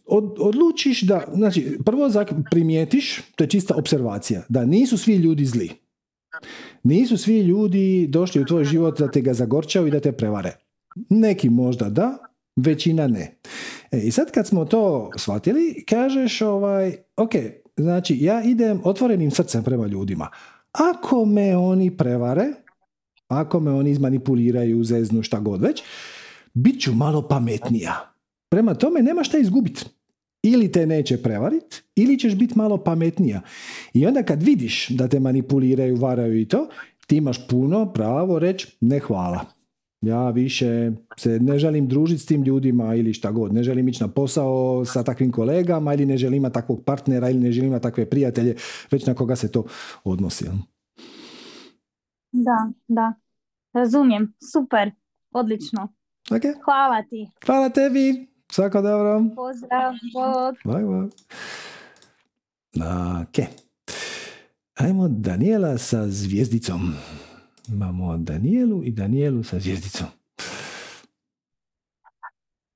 od, 0.07 0.37
odlučiš 0.39 1.03
da, 1.03 1.25
znači, 1.35 1.79
prvo 1.85 2.11
primijetiš, 2.51 3.23
to 3.37 3.45
je 3.45 3.49
čista 3.49 3.75
observacija, 3.77 4.43
da 4.49 4.65
nisu 4.65 4.99
svi 4.99 5.17
ljudi 5.17 5.45
zli. 5.45 5.71
Nisu 6.83 7.19
svi 7.19 7.41
ljudi 7.41 8.07
došli 8.11 8.43
u 8.43 8.45
tvoj 8.45 8.65
život 8.65 8.99
da 8.99 9.11
te 9.11 9.21
ga 9.21 9.35
zagorčaju 9.35 9.87
i 9.87 9.91
da 9.91 10.01
te 10.01 10.13
prevare. 10.13 10.57
Neki 11.09 11.51
možda 11.51 11.89
da, 11.89 12.19
većina 12.57 13.07
ne. 13.07 13.39
E, 13.91 14.01
I 14.01 14.11
sad 14.11 14.31
kad 14.31 14.47
smo 14.47 14.65
to 14.65 15.11
shvatili, 15.17 15.85
kažeš 15.89 16.43
ovaj, 16.43 16.97
ok, 17.17 17.33
znači 17.77 18.19
ja 18.21 18.43
idem 18.43 18.81
otvorenim 18.85 19.31
srcem 19.31 19.65
prema 19.65 19.87
ljudima. 19.87 20.29
Ako 20.73 21.25
me 21.25 21.57
oni 21.57 21.97
prevare, 21.97 22.47
ako 23.29 23.61
me 23.61 23.71
oni 23.71 23.91
izmanipuliraju, 23.91 24.85
zeznu, 24.85 25.23
šta 25.23 25.41
god 25.41 25.63
već, 25.63 25.83
bit 26.55 26.83
ću 26.83 26.95
malo 26.95 27.29
pametnija. 27.29 28.15
Prema 28.49 28.75
tome 28.75 29.03
nema 29.03 29.25
šta 29.25 29.39
izgubiti. 29.39 29.85
Ili 30.43 30.73
te 30.73 30.87
neće 30.87 31.23
prevarit, 31.23 31.83
ili 31.97 32.19
ćeš 32.19 32.35
biti 32.35 32.59
malo 32.59 32.85
pametnija. 32.85 33.41
I 33.95 34.07
onda 34.07 34.23
kad 34.23 34.43
vidiš 34.43 34.89
da 34.89 35.09
te 35.09 35.21
manipuliraju, 35.21 35.97
varaju 35.97 36.41
i 36.41 36.49
to, 36.49 36.69
ti 37.07 37.17
imaš 37.17 37.47
puno 37.49 37.93
pravo 37.93 38.39
reći 38.39 38.77
ne 38.81 38.99
hvala. 38.99 39.45
Ja 40.03 40.31
više 40.31 40.93
se 41.17 41.39
ne 41.41 41.59
želim 41.59 41.89
družiti 41.89 42.23
s 42.23 42.27
tim 42.27 42.43
ljudima 42.43 42.95
ili 42.95 43.15
šta 43.15 43.31
god. 43.31 43.55
Ne 43.55 43.63
želim 43.63 43.89
ići 43.89 44.03
na 44.03 44.09
posao 44.09 44.85
sa 44.85 45.03
takvim 45.03 45.33
kolegama 45.33 45.95
ili 45.95 46.07
ne 46.07 46.17
želim 46.17 46.37
imati 46.37 46.55
takvog 46.55 46.85
partnera 46.85 47.31
ili 47.31 47.41
ne 47.41 47.53
želim 47.53 47.69
imati 47.69 47.83
takve 47.83 48.11
prijatelje, 48.11 48.57
već 48.91 49.07
na 49.07 49.15
koga 49.15 49.37
se 49.37 49.53
to 49.53 49.65
odnosi. 50.05 50.45
Da, 52.33 52.71
da. 52.89 53.15
Razumijem. 53.73 54.35
Super. 54.53 54.91
Odlično. 55.33 55.89
Okay. 56.31 56.55
Hvala 56.65 57.03
ti. 57.11 57.31
Hvala 57.47 57.69
tebi. 57.69 58.27
Svako 58.53 58.83
dobro. 58.83 59.23
Pozdrav. 59.37 59.93
Bog. 60.15 60.55
Bye, 60.65 60.85
bye. 60.85 61.11
Ok. 63.23 63.49
Ajmo 64.75 65.09
Daniela 65.09 65.79
sa 65.79 66.09
zvijezdicom. 66.09 66.95
Imamo 67.69 68.17
Danielu 68.17 68.85
i 68.85 68.91
Danielu 68.91 69.43
sa 69.43 69.59
zvijezdicom. 69.59 70.07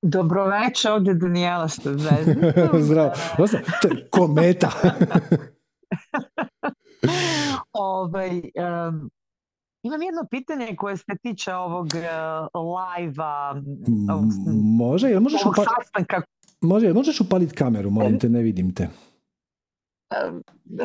Dobro 0.02 0.46
večer, 0.46 0.90
ovdje 0.90 1.14
Daniela 1.14 1.68
sa 1.68 1.92
zvijezdicom. 1.98 2.82
Zdravo. 2.82 3.12
To 3.82 3.88
je 3.88 4.08
kometa. 4.10 4.70
ovaj, 7.72 8.30
um, 8.38 9.10
imam 9.82 10.02
jedno 10.02 10.26
pitanje 10.30 10.76
koje 10.76 10.96
se 10.96 11.16
tiče 11.22 11.54
ovog 11.54 11.86
uh, 11.86 11.92
live-a. 12.76 13.54
Može, 14.78 15.08
jel 15.08 15.20
možeš. 15.20 15.40
Može, 16.60 16.92
možeš 16.92 17.20
upaliti 17.20 17.54
kameru, 17.54 17.90
molim 17.90 18.18
te, 18.18 18.28
ne 18.28 18.42
vidim 18.42 18.74
te. 18.74 18.88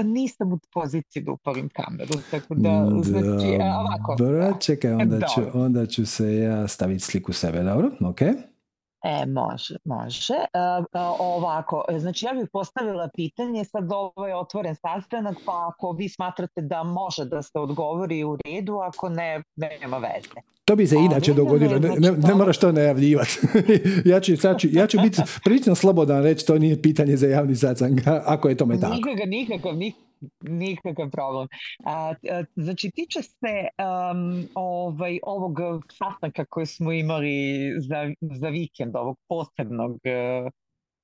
Nisam 0.03 0.53
u 0.53 0.59
poziciji 0.73 1.23
da 1.23 1.31
upalim 1.31 1.69
kameru, 1.69 2.13
tako 2.31 2.55
da, 2.55 2.89
znači, 3.03 3.47
ovako. 3.61 4.15
Dobro, 4.17 4.53
čekaj, 4.59 4.93
onda 4.93 5.19
ću, 5.35 5.41
onda 5.53 5.85
ću 5.85 6.05
se 6.05 6.35
ja 6.35 6.67
staviti 6.67 6.99
sliku 6.99 7.33
sebe, 7.33 7.63
dobro? 7.63 7.91
Ok. 8.01 8.19
E, 9.03 9.25
može, 9.25 9.75
može. 9.85 10.33
E, 10.33 10.59
e, 10.93 10.99
ovako, 11.19 11.85
znači 11.97 12.25
ja 12.25 12.33
bih 12.33 12.49
postavila 12.53 13.09
pitanje, 13.15 13.65
sad 13.65 13.91
ovo 13.91 14.27
je 14.27 14.35
otvoren 14.35 14.75
sastanak, 14.75 15.37
pa 15.45 15.67
ako 15.69 15.91
vi 15.91 16.09
smatrate 16.09 16.61
da 16.61 16.83
može 16.83 17.25
da 17.25 17.41
se 17.41 17.59
odgovori 17.59 18.23
u 18.23 18.37
redu, 18.45 18.77
ako 18.77 19.09
ne, 19.09 19.43
nema 19.81 19.97
veze. 19.97 20.41
To 20.65 20.75
bi 20.75 20.87
se 20.87 20.95
inače 20.95 21.33
dogodilo, 21.33 21.79
ne, 21.79 21.89
ne, 21.89 22.11
ne 22.11 22.35
moraš 22.35 22.57
to 22.57 22.71
najavljivati. 22.71 23.39
ja, 24.09 24.19
ću, 24.19 24.35
ću, 24.35 24.67
ja 24.71 24.87
ću 24.87 24.97
biti 25.01 25.21
prilično 25.43 25.75
slobodan 25.75 26.23
reći, 26.23 26.45
to 26.45 26.57
nije 26.57 26.81
pitanje 26.81 27.17
za 27.17 27.27
javni 27.27 27.55
sastanak, 27.55 28.03
ako 28.25 28.49
je 28.49 28.57
tome 28.57 28.79
tako. 28.79 28.93
Nikakav, 28.95 29.27
nikakav, 29.27 29.75
Nikakav 29.75 30.10
problem. 31.11 31.47
A, 31.85 32.13
znači, 32.55 32.91
tiče 32.95 33.21
se 33.21 33.67
ovaj, 34.55 35.19
ovog 35.23 35.57
sastanka 35.91 36.45
koji 36.45 36.65
smo 36.65 36.91
imali 36.91 37.33
za, 37.79 38.13
za 38.21 38.49
vikend, 38.49 38.95
ovog 38.95 39.17
posebnog 39.27 39.91
uh, 39.91 40.51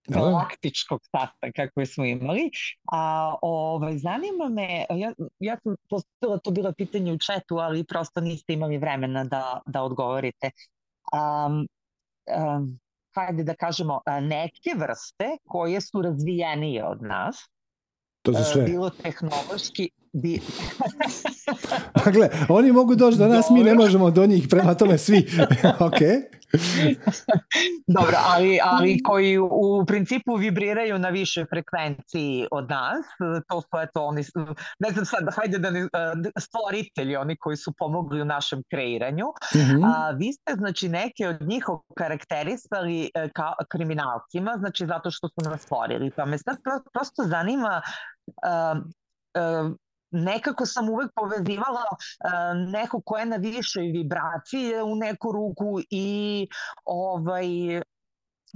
galaktičkog 0.08 1.00
sastanka 1.12 1.70
koji 1.70 1.86
smo 1.86 2.06
imali. 2.06 2.52
A 2.92 3.36
ovaj, 3.42 3.98
zanima 3.98 4.50
me, 4.50 4.86
ja, 4.90 5.14
ja 5.40 5.58
sam 5.64 5.76
postavila 5.90 6.40
to 6.40 6.52
bilo 6.52 6.74
pitanje 6.78 7.14
u 7.14 7.18
četu, 7.18 7.58
ali 7.58 7.84
prosto 7.84 8.22
niste 8.22 8.54
imali 8.54 8.78
vremena 8.78 9.24
da, 9.24 9.62
da 9.66 9.84
odgovorite. 9.84 10.52
Um, 11.14 11.68
um, 12.38 12.80
hajde 13.16 13.44
da 13.44 13.56
kažemo, 13.56 14.02
neke 14.22 14.76
vrste 14.78 15.38
koje 15.48 15.82
su 15.82 16.02
razvijenije 16.02 16.86
od 16.86 17.02
nas, 17.02 17.36
Тоа 18.28 18.40
за 18.40 18.46
све. 18.46 18.66
Било 18.66 18.90
технолошки 18.90 19.92
bi... 20.22 20.42
dakle, 22.06 22.30
oni 22.50 22.72
mogu 22.72 22.96
doći 22.96 23.18
do 23.18 23.28
nas, 23.28 23.50
mi 23.50 23.64
ne 23.64 23.74
možemo 23.76 24.12
do 24.12 24.26
njih, 24.26 24.48
prema 24.50 24.74
tome 24.74 24.98
svi. 24.98 25.28
ok. 25.88 26.00
Dobro, 27.88 28.18
ali, 28.28 28.60
ali 28.64 29.04
koji 29.04 29.38
u 29.38 29.86
principu 29.88 30.36
vibriraju 30.36 31.00
na 31.00 31.10
višoj 31.10 31.46
frekvenciji 31.46 32.48
od 32.52 32.70
nas, 32.70 33.06
to 33.48 33.62
su 33.62 33.68
eto 33.84 34.06
oni, 34.06 34.24
ne 34.80 34.90
znam 34.90 35.06
sad, 35.06 35.28
hajde 35.36 35.58
da 35.58 35.70
ne, 35.70 35.88
stvoritelji, 36.40 37.16
oni 37.16 37.38
koji 37.38 37.58
su 37.58 37.74
pomogli 37.78 38.22
u 38.22 38.26
našem 38.26 38.64
kreiranju. 38.72 39.26
mm 39.56 39.84
A, 39.84 40.12
vi 40.12 40.34
ste, 40.34 40.54
znači, 40.58 40.90
neke 40.90 41.28
od 41.28 41.42
njih 41.42 41.66
karakterisali 41.98 43.10
e, 43.14 43.30
kao 43.34 43.54
kriminalcima, 43.72 44.56
znači 44.60 44.86
zato 44.86 45.12
što 45.12 45.28
su 45.28 45.50
nas 45.50 45.62
stvorili. 45.62 46.12
Pa 46.12 46.26
me 46.26 46.38
sad 46.38 46.58
prosto 46.94 47.24
zanima 47.24 47.82
nekako 50.12 50.66
sam 50.66 50.90
uvek 50.90 51.12
povezivala 51.16 51.84
uh, 51.92 52.72
neko 52.72 53.02
ko 53.02 53.18
je 53.18 53.26
na 53.26 53.36
višoj 53.36 53.84
vibraciji 53.84 54.74
u 54.86 54.96
neku 54.96 55.32
ruku 55.32 55.80
i 55.90 56.48
ovaj 56.86 57.48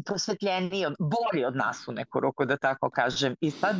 prosvetljeniji, 0.06 0.86
bolji 1.00 1.46
od 1.46 1.56
nas 1.56 1.88
u 1.88 1.92
neku 1.92 2.20
ruku, 2.20 2.46
da 2.46 2.58
tako 2.58 2.90
kažem. 2.90 3.36
I 3.42 3.52
sad 3.52 3.76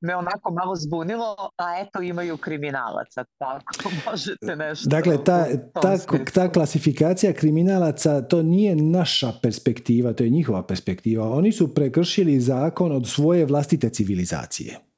me 0.00 0.16
onako 0.16 0.52
malo 0.52 0.76
zbunilo, 0.76 1.36
a 1.56 1.78
eto 1.80 2.02
imaju 2.02 2.36
kriminalaca, 2.36 3.24
tako 3.38 3.90
možete 4.10 4.56
nešto. 4.56 4.88
Dakle, 4.88 5.24
ta, 5.24 5.46
ta, 5.82 5.96
ta 6.34 6.52
klasifikacija 6.52 7.32
kriminalaca, 7.32 8.22
to 8.22 8.42
nije 8.42 8.76
naša 8.76 9.32
perspektiva, 9.42 10.12
to 10.12 10.24
je 10.24 10.30
njihova 10.30 10.66
perspektiva. 10.66 11.30
Oni 11.30 11.52
su 11.52 11.74
prekršili 11.74 12.40
zakon 12.40 12.92
od 12.92 13.08
svoje 13.08 13.46
vlastite 13.46 13.88
civilizacije. 13.88 14.89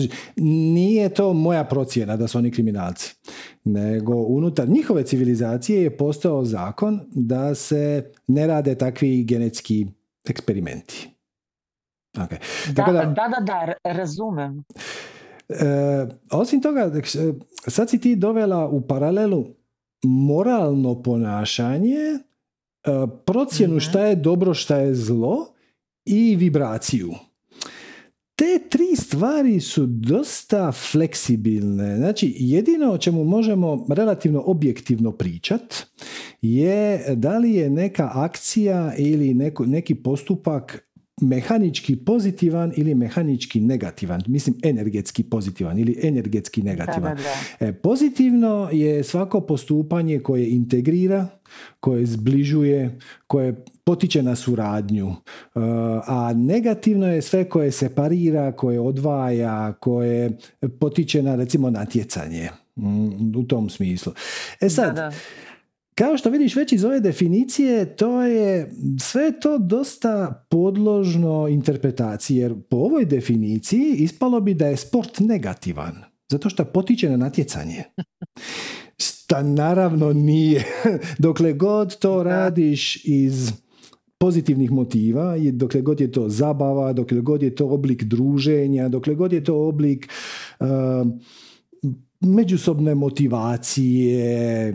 Znači, 0.00 0.16
nije 0.72 1.08
to 1.08 1.32
moja 1.32 1.64
procjena 1.64 2.16
da 2.16 2.28
su 2.28 2.38
oni 2.38 2.50
kriminalci, 2.50 3.14
nego 3.64 4.14
unutar 4.14 4.68
njihove 4.68 5.04
civilizacije 5.04 5.82
je 5.82 5.96
postao 5.96 6.44
zakon 6.44 7.00
da 7.10 7.54
se 7.54 8.12
ne 8.26 8.46
rade 8.46 8.74
takvi 8.74 9.24
genetski 9.24 9.86
eksperimenti. 10.28 11.08
Okay. 12.16 12.38
Da, 12.72 12.84
da, 12.84 13.14
da, 13.14 13.40
da, 13.40 13.92
razumem. 13.92 14.64
E, 15.48 16.06
osim 16.30 16.62
toga, 16.62 16.92
sad 17.68 17.90
si 17.90 18.00
ti 18.00 18.16
dovela 18.16 18.68
u 18.68 18.80
paralelu 18.80 19.46
moralno 20.04 21.02
ponašanje, 21.02 21.96
e, 21.96 22.20
procjenu 23.26 23.74
mhm. 23.74 23.80
šta 23.80 24.00
je 24.00 24.16
dobro, 24.16 24.54
šta 24.54 24.76
je 24.76 24.94
zlo 24.94 25.46
i 26.04 26.36
vibraciju 26.36 27.14
te 28.38 28.68
tri 28.68 28.96
stvari 28.96 29.60
su 29.60 29.86
dosta 29.86 30.72
fleksibilne. 30.72 31.96
Znači, 31.96 32.34
jedino 32.38 32.92
o 32.92 32.98
čemu 32.98 33.24
možemo 33.24 33.86
relativno 33.88 34.42
objektivno 34.46 35.12
pričat 35.12 35.74
je 36.42 37.04
da 37.14 37.38
li 37.38 37.54
je 37.54 37.70
neka 37.70 38.10
akcija 38.14 38.94
ili 38.98 39.34
neko, 39.34 39.66
neki 39.66 39.94
postupak 39.94 40.87
mehanički 41.20 41.96
pozitivan 41.96 42.72
ili 42.76 42.94
mehanički 42.94 43.60
negativan. 43.60 44.22
Mislim 44.26 44.56
energetski 44.62 45.22
pozitivan 45.22 45.78
ili 45.78 45.98
energetski 46.02 46.62
negativan. 46.62 47.18
E, 47.60 47.72
pozitivno 47.72 48.68
je 48.72 49.04
svako 49.04 49.40
postupanje 49.40 50.18
koje 50.18 50.50
integrira, 50.50 51.26
koje 51.80 52.06
zbližuje, 52.06 52.98
koje 53.26 53.64
potiče 53.84 54.22
na 54.22 54.36
suradnju. 54.36 55.08
E, 55.08 55.14
a 56.06 56.32
negativno 56.36 57.06
je 57.06 57.22
sve 57.22 57.48
koje 57.48 57.70
separira, 57.70 58.52
koje 58.52 58.80
odvaja, 58.80 59.72
koje 59.72 60.38
potiče 60.80 61.22
na 61.22 61.34
recimo 61.34 61.70
natjecanje. 61.70 62.48
Mm, 62.76 63.36
u 63.36 63.44
tom 63.44 63.70
smislu. 63.70 64.12
E 64.60 64.68
sad, 64.68 65.14
kao 65.98 66.16
što 66.16 66.30
vidiš 66.30 66.56
već 66.56 66.72
iz 66.72 66.84
ove 66.84 67.00
definicije, 67.00 67.96
to 67.96 68.22
je 68.22 68.70
sve 69.00 69.40
to 69.40 69.58
dosta 69.58 70.46
podložno 70.50 71.48
interpretaciji, 71.48 72.36
jer 72.36 72.54
po 72.70 72.76
ovoj 72.76 73.04
definiciji 73.04 73.94
ispalo 73.98 74.40
bi 74.40 74.54
da 74.54 74.66
je 74.66 74.76
sport 74.76 75.20
negativan, 75.20 75.94
zato 76.30 76.50
što 76.50 76.64
potiče 76.64 77.10
na 77.10 77.16
natjecanje. 77.16 77.84
Šta 79.06 79.42
naravno 79.42 80.12
nije. 80.12 80.64
Dokle 81.18 81.52
god 81.52 81.98
to 81.98 82.22
radiš 82.22 83.04
iz 83.04 83.52
pozitivnih 84.18 84.70
motiva, 84.70 85.34
dokle 85.52 85.80
god 85.80 86.00
je 86.00 86.12
to 86.12 86.28
zabava, 86.28 86.92
dokle 86.92 87.20
god 87.20 87.42
je 87.42 87.54
to 87.54 87.66
oblik 87.66 88.04
druženja, 88.04 88.88
dokle 88.88 89.14
god 89.14 89.32
je 89.32 89.44
to 89.44 89.68
oblik 89.68 90.08
uh, 90.60 90.66
međusobne 92.20 92.94
motivacije, 92.94 94.74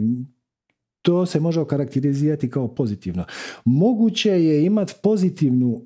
to 1.03 1.25
se 1.25 1.39
može 1.39 1.59
okarakterizirati 1.59 2.49
kao 2.49 2.67
pozitivno. 2.67 3.25
Moguće 3.65 4.29
je 4.29 4.65
imati 4.65 4.93
pozitivnu 5.03 5.81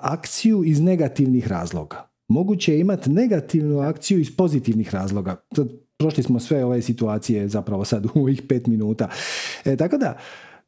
akciju 0.00 0.64
iz 0.64 0.80
negativnih 0.80 1.48
razloga. 1.48 2.10
Moguće 2.28 2.72
je 2.72 2.80
imati 2.80 3.10
negativnu 3.10 3.80
akciju 3.80 4.20
iz 4.20 4.36
pozitivnih 4.36 4.94
razloga. 4.94 5.36
Prošli 5.98 6.22
smo 6.22 6.40
sve 6.40 6.64
ove 6.64 6.82
situacije 6.82 7.48
zapravo 7.48 7.84
sad 7.84 8.06
u 8.06 8.10
ovih 8.14 8.42
pet 8.48 8.66
minuta. 8.66 9.08
E, 9.64 9.76
tako 9.76 9.98
da, 9.98 10.18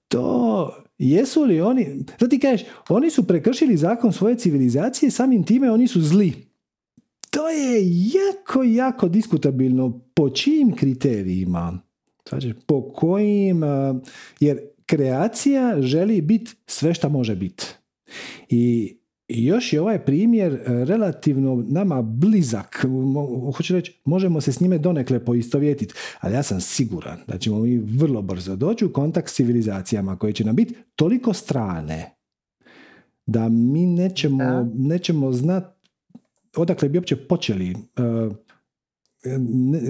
to 0.09 0.75
jesu 0.99 1.43
li 1.43 1.61
oni, 1.61 2.05
da 2.21 2.29
ti 2.29 2.39
kažeš, 2.39 2.67
oni 2.89 3.11
su 3.11 3.27
prekršili 3.27 3.77
zakon 3.77 4.13
svoje 4.13 4.39
civilizacije, 4.39 5.11
samim 5.11 5.45
time 5.45 5.71
oni 5.71 5.89
su 5.89 6.01
zli. 6.01 6.53
To 7.31 7.49
je 7.49 7.83
jako, 7.89 8.63
jako 8.63 9.09
diskutabilno 9.09 10.01
po 10.15 10.31
čijim 10.31 10.77
kriterijima. 10.77 11.79
Znači, 12.33 12.55
po 12.67 12.93
kojim, 12.93 13.63
jer 14.41 14.59
kreacija 14.87 15.83
želi 15.83 16.21
biti 16.21 16.53
sve 16.67 16.95
što 16.95 17.09
može 17.09 17.37
biti. 17.37 17.67
I 18.49 18.97
još 19.29 19.73
je 19.73 19.81
ovaj 19.81 20.05
primjer 20.05 20.53
e, 20.53 20.85
relativno 20.85 21.65
nama 21.69 22.03
blizak, 22.03 22.87
hoću 23.57 23.75
reći, 23.75 24.01
možemo 24.05 24.41
se 24.41 24.53
s 24.53 24.61
njime 24.61 24.79
donekle 24.79 25.25
poistovjetiti, 25.25 25.95
ali 26.21 26.35
ja 26.35 26.43
sam 26.43 26.61
siguran 26.61 27.19
da 27.27 27.39
ćemo 27.39 27.59
mi 27.59 27.79
vrlo 27.79 28.23
brzo 28.23 28.57
doći 28.57 28.85
u 28.85 28.93
kontakt 28.93 29.29
s 29.29 29.35
civilizacijama 29.35 30.17
koje 30.17 30.33
će 30.33 30.45
nam 30.45 30.57
biti 30.57 30.75
toliko 30.97 31.33
strane 31.33 32.17
da 33.27 33.49
mi 33.49 33.87
nećemo, 33.87 34.71
nećemo 34.75 35.33
znati 35.33 35.83
odakle 36.57 36.89
bi 36.89 36.99
uopće 36.99 37.17
počeli 37.17 37.71
e, 37.71 37.75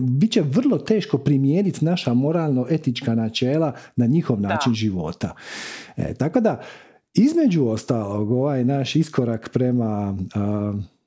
bit 0.01 0.33
će 0.33 0.43
vrlo 0.43 0.79
teško 0.79 1.19
primijeniti 1.19 1.85
naša 1.85 2.15
moralno-etička 2.15 3.15
načela 3.15 3.73
na 3.97 4.07
njihov 4.07 4.41
način 4.41 4.75
života. 4.75 5.35
E, 5.97 6.15
tako 6.15 6.41
da, 6.41 6.61
između 7.15 7.67
ostalog, 7.67 8.31
ovaj 8.31 8.65
naš 8.65 8.97
iskorak 8.97 9.51
prema 9.53 10.17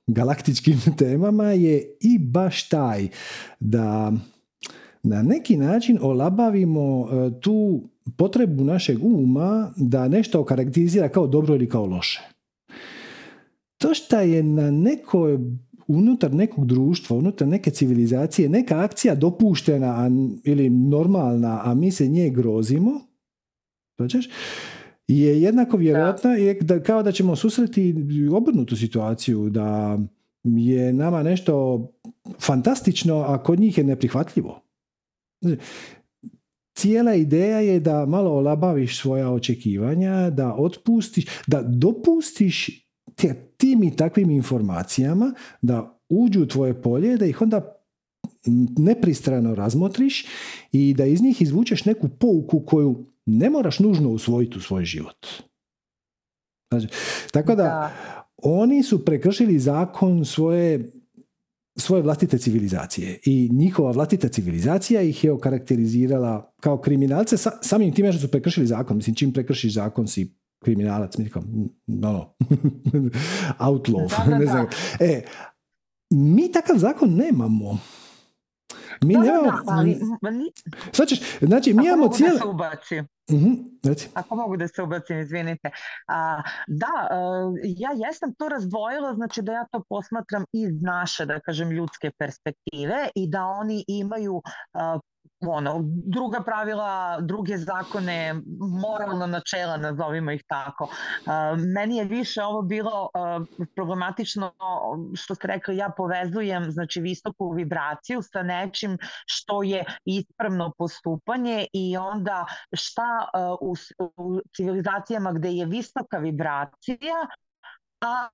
galaktičkim 0.07 0.81
temama 0.99 1.45
je 1.45 1.97
i 2.01 2.19
baš 2.19 2.69
taj 2.69 3.07
da 3.59 4.13
na 5.03 5.21
neki 5.21 5.57
način 5.57 5.99
olabavimo 6.01 7.07
e, 7.11 7.39
tu 7.41 7.81
potrebu 8.17 8.63
našeg 8.63 9.03
uma 9.03 9.71
da 9.75 10.07
nešto 10.07 10.41
okarakterizira 10.41 11.09
kao 11.09 11.27
dobro 11.27 11.55
ili 11.55 11.69
kao 11.69 11.85
loše. 11.85 12.21
To 13.77 13.93
što 13.93 14.19
je 14.19 14.43
na 14.43 14.71
nekoj 14.71 15.39
unutar 15.87 16.33
nekog 16.33 16.65
društva, 16.65 17.17
unutar 17.17 17.47
neke 17.47 17.71
civilizacije, 17.71 18.49
neka 18.49 18.79
akcija 18.79 19.15
dopuštena 19.15 20.09
ili 20.43 20.69
normalna, 20.69 21.61
a 21.63 21.73
mi 21.73 21.91
se 21.91 22.07
nje 22.07 22.29
grozimo, 22.29 22.91
je 25.07 25.41
jednako 25.41 25.77
vjerojatna 25.77 26.31
je 26.31 26.53
da, 26.53 26.83
kao 26.83 27.03
da 27.03 27.11
ćemo 27.11 27.35
susreti 27.35 27.95
obrnutu 28.31 28.75
situaciju, 28.75 29.49
da 29.49 29.99
je 30.43 30.93
nama 30.93 31.23
nešto 31.23 31.85
fantastično, 32.39 33.19
a 33.27 33.43
kod 33.43 33.59
njih 33.59 33.77
je 33.77 33.83
neprihvatljivo. 33.83 34.61
Cijela 36.77 37.15
ideja 37.15 37.59
je 37.59 37.79
da 37.79 38.05
malo 38.05 38.31
olabaviš 38.31 38.99
svoja 38.99 39.31
očekivanja, 39.31 40.29
da 40.29 40.55
otpustiš, 40.55 41.25
da 41.47 41.61
dopustiš 41.61 42.84
tim 43.58 43.84
i 43.84 43.95
takvim 43.95 44.30
informacijama 44.30 45.34
da 45.62 45.99
uđu 46.10 46.43
u 46.43 46.45
tvoje 46.45 46.82
polje, 46.82 47.17
da 47.17 47.25
ih 47.25 47.41
onda 47.41 47.75
nepristrano 48.78 49.56
razmotriš 49.56 50.25
i 50.71 50.93
da 50.93 51.06
iz 51.06 51.21
njih 51.21 51.41
izvučeš 51.41 51.86
neku 51.86 52.10
pouku 52.10 52.65
koju 52.65 53.06
ne 53.25 53.49
moraš 53.49 53.80
nužno 53.80 54.10
usvojiti 54.10 54.58
u 54.58 54.62
svoj 54.62 54.86
život. 54.86 55.28
Znači, 56.69 56.88
tako 57.32 57.56
da, 57.56 57.93
oni 58.38 58.84
su 58.84 59.06
prekršili 59.06 59.60
zakon 59.60 60.25
svoje 60.25 60.91
svoje 61.78 62.01
vlastite 62.01 62.38
civilizacije 62.38 63.19
i 63.25 63.49
njihova 63.51 63.91
vlastita 63.91 64.28
civilizacija 64.28 65.01
ih 65.01 65.23
je 65.23 65.32
okarakterizirala 65.32 66.54
kao 66.60 66.78
kriminalce 66.78 67.36
samim 67.62 67.93
time 67.93 68.12
što 68.12 68.21
su 68.21 68.32
prekršili 68.32 68.67
zakon. 68.67 68.97
Mislim, 68.97 69.15
čim 69.15 69.34
prekršiš 69.34 69.73
zakon 69.73 70.08
si 70.08 70.36
kriminalac, 70.65 71.17
mislim, 71.17 71.43
no, 71.88 72.10
no, 72.12 72.36
outlaw, 73.67 74.39
ne 74.39 74.45
znam. 74.45 74.67
E, 74.99 75.25
mi 76.10 76.51
takav 76.51 76.78
zakon 76.78 77.15
nemamo. 77.15 77.80
Mi 79.04 79.13
da, 79.13 79.19
nemamo... 79.19 79.43
Da, 79.43 79.62
ali... 79.67 80.01
znači, 81.41 81.73
mi 81.73 81.86
imamo 81.86 82.08
cijele... 82.08 82.39
Mm-hmm, 83.32 83.80
Ako 84.13 84.36
mogu 84.36 84.58
da 84.58 84.67
se 84.67 84.82
ubacim, 84.82 85.19
izvinite. 85.19 85.69
A, 86.08 86.41
da, 86.67 87.08
e, 87.12 87.15
ja 87.63 87.89
jesam 88.06 88.34
to 88.38 88.49
razdvojila, 88.49 89.13
znači 89.13 89.41
da 89.41 89.51
ja 89.51 89.65
to 89.71 89.84
posmatram 89.89 90.45
iz 90.54 90.82
naše, 90.82 91.25
da 91.25 91.39
kažem, 91.39 91.71
ljudske 91.71 92.12
perspektive 92.19 93.10
i 93.15 93.30
da 93.30 93.45
oni 93.45 93.86
imaju 93.88 94.41
ono, 95.51 95.81
druga 95.84 96.41
pravila, 96.41 97.17
druge 97.21 97.58
zakone, 97.58 98.36
moralna 98.81 99.25
načela, 99.25 99.77
nazovimo 99.77 100.31
ih 100.31 100.43
tako. 100.47 100.89
Meni 101.75 101.97
je 101.97 102.05
više 102.05 102.43
ovo 102.43 102.62
bilo 102.62 103.10
problematično 103.75 104.51
što 105.15 105.36
ste 105.36 105.47
rekli, 105.47 105.77
ja 105.77 105.89
povezujem 105.97 106.71
znači 106.71 107.01
visoku 107.01 107.51
vibraciju 107.51 108.21
sa 108.21 108.43
nečim 108.43 108.97
što 109.25 109.63
je 109.63 109.84
ispravno 110.05 110.71
postupanje 110.77 111.65
i 111.73 111.97
onda 111.97 112.45
šta 112.73 113.29
u, 113.62 113.75
u 114.17 114.41
civilizacijama 114.55 115.31
gde 115.31 115.49
je 115.49 115.65
visoka 115.65 116.17
vibracija, 116.17 117.15
a 118.01 118.27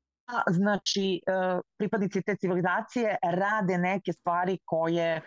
znači 0.50 1.22
pripadnici 1.78 2.22
te 2.22 2.36
civilizacije 2.36 3.18
rade 3.24 3.78
neke 3.78 4.14
stvari 4.14 4.58
koje 4.66 5.22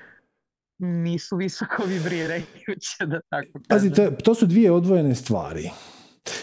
nisu 0.78 1.36
visoko 1.36 1.82
vibrirajuće, 1.86 3.06
da 3.06 3.20
tako 3.28 3.60
Pazi, 3.68 3.92
to, 3.92 4.10
to 4.10 4.34
su 4.34 4.46
dvije 4.46 4.72
odvojene 4.72 5.14
stvari. 5.14 5.70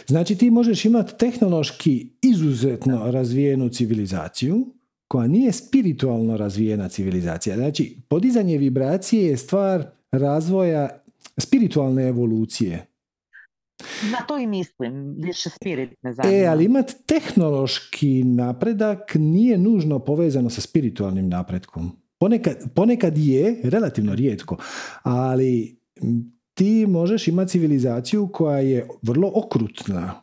Znači 0.07 0.35
ti 0.35 0.51
možeš 0.51 0.85
imati 0.85 1.17
tehnološki 1.17 2.09
izuzetno 2.21 3.11
razvijenu 3.11 3.69
civilizaciju 3.69 4.73
koja 5.07 5.27
nije 5.27 5.51
spiritualno 5.51 6.37
razvijena 6.37 6.89
civilizacija. 6.89 7.55
Znači 7.55 7.97
podizanje 8.09 8.57
vibracije 8.57 9.25
je 9.25 9.37
stvar 9.37 9.85
razvoja 10.11 10.89
spiritualne 11.37 12.07
evolucije. 12.07 12.85
Na 14.11 14.17
to 14.27 14.37
i 14.37 14.47
mislim, 14.47 15.15
više 15.17 15.49
spirit 15.49 15.89
ne 16.01 16.13
E, 16.25 16.45
ali 16.45 16.65
imati 16.65 16.93
tehnološki 17.05 18.23
napredak 18.23 19.15
nije 19.15 19.57
nužno 19.57 19.99
povezano 19.99 20.49
sa 20.49 20.61
spiritualnim 20.61 21.29
napretkom. 21.29 22.00
Ponekad, 22.21 22.73
ponekad 22.75 23.17
je, 23.17 23.59
relativno 23.63 24.15
rijetko, 24.15 24.57
ali 25.03 25.77
ti 26.53 26.85
možeš 26.87 27.27
imati 27.27 27.51
civilizaciju 27.51 28.27
koja 28.27 28.59
je 28.59 28.87
vrlo 29.01 29.31
okrutna, 29.35 30.21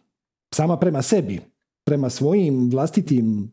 sama 0.55 0.77
prema 0.77 1.03
sebi, 1.03 1.41
prema 1.85 2.11
svojim 2.11 2.71
vlastitim 2.71 3.53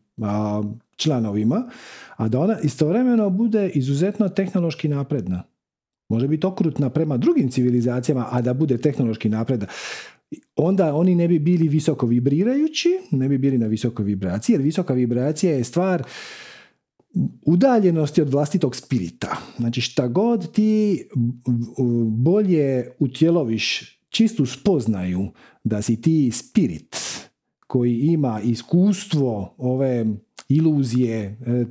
članovima, 0.96 1.70
a 2.16 2.28
da 2.28 2.40
ona 2.40 2.58
istovremeno 2.62 3.30
bude 3.30 3.68
izuzetno 3.68 4.28
tehnološki 4.28 4.88
napredna. 4.88 5.42
Može 6.08 6.28
biti 6.28 6.46
okrutna 6.46 6.90
prema 6.90 7.16
drugim 7.16 7.50
civilizacijama, 7.50 8.28
a 8.30 8.42
da 8.42 8.54
bude 8.54 8.78
tehnološki 8.78 9.28
napredna. 9.28 9.66
Onda 10.56 10.94
oni 10.94 11.14
ne 11.14 11.28
bi 11.28 11.38
bili 11.38 11.68
visoko 11.68 12.06
vibrirajući, 12.06 12.88
ne 13.10 13.28
bi 13.28 13.38
bili 13.38 13.58
na 13.58 13.66
visokoj 13.66 14.04
vibraciji, 14.04 14.54
jer 14.54 14.62
visoka 14.62 14.94
vibracija 14.94 15.52
je 15.52 15.64
stvar 15.64 16.02
udaljenosti 17.42 18.22
od 18.22 18.28
vlastitog 18.28 18.76
spirita. 18.76 19.36
Znači 19.58 19.80
šta 19.80 20.08
god 20.08 20.52
ti 20.52 21.04
bolje 22.06 22.90
utjeloviš 22.98 23.96
čistu 24.08 24.46
spoznaju 24.46 25.28
da 25.64 25.82
si 25.82 26.00
ti 26.00 26.30
spirit 26.30 26.96
koji 27.66 27.98
ima 27.98 28.40
iskustvo 28.44 29.54
ove 29.58 30.06
iluzije 30.48 31.38
e, 31.46 31.64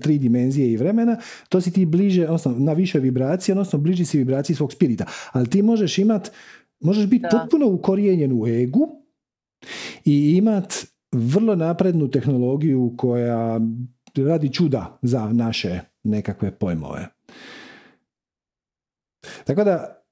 tri 0.00 0.18
dimenzije 0.18 0.72
i 0.72 0.76
vremena, 0.76 1.18
to 1.48 1.60
si 1.60 1.70
ti 1.70 1.86
bliže, 1.86 2.24
odnosno 2.24 2.54
na 2.58 2.72
više 2.72 2.98
vibracije, 2.98 3.52
odnosno 3.52 3.78
bliži 3.78 4.04
si 4.04 4.18
vibraciji 4.18 4.56
svog 4.56 4.72
spirita. 4.72 5.06
Ali 5.32 5.50
ti 5.50 5.62
možeš 5.62 5.98
imat, 5.98 6.30
možeš 6.80 7.06
biti 7.06 7.24
potpuno 7.30 7.66
ukorijenjen 7.66 8.32
u 8.32 8.46
egu 8.46 8.88
i 10.04 10.36
imat 10.36 10.74
vrlo 11.12 11.54
naprednu 11.54 12.10
tehnologiju 12.10 12.94
koja 12.96 13.60
radi 14.24 14.52
čuda 14.52 14.98
za 15.02 15.32
naše 15.32 15.80
nekakve 16.04 16.58
pojmove. 16.58 17.08
Tako 19.44 19.64
da 19.64 20.02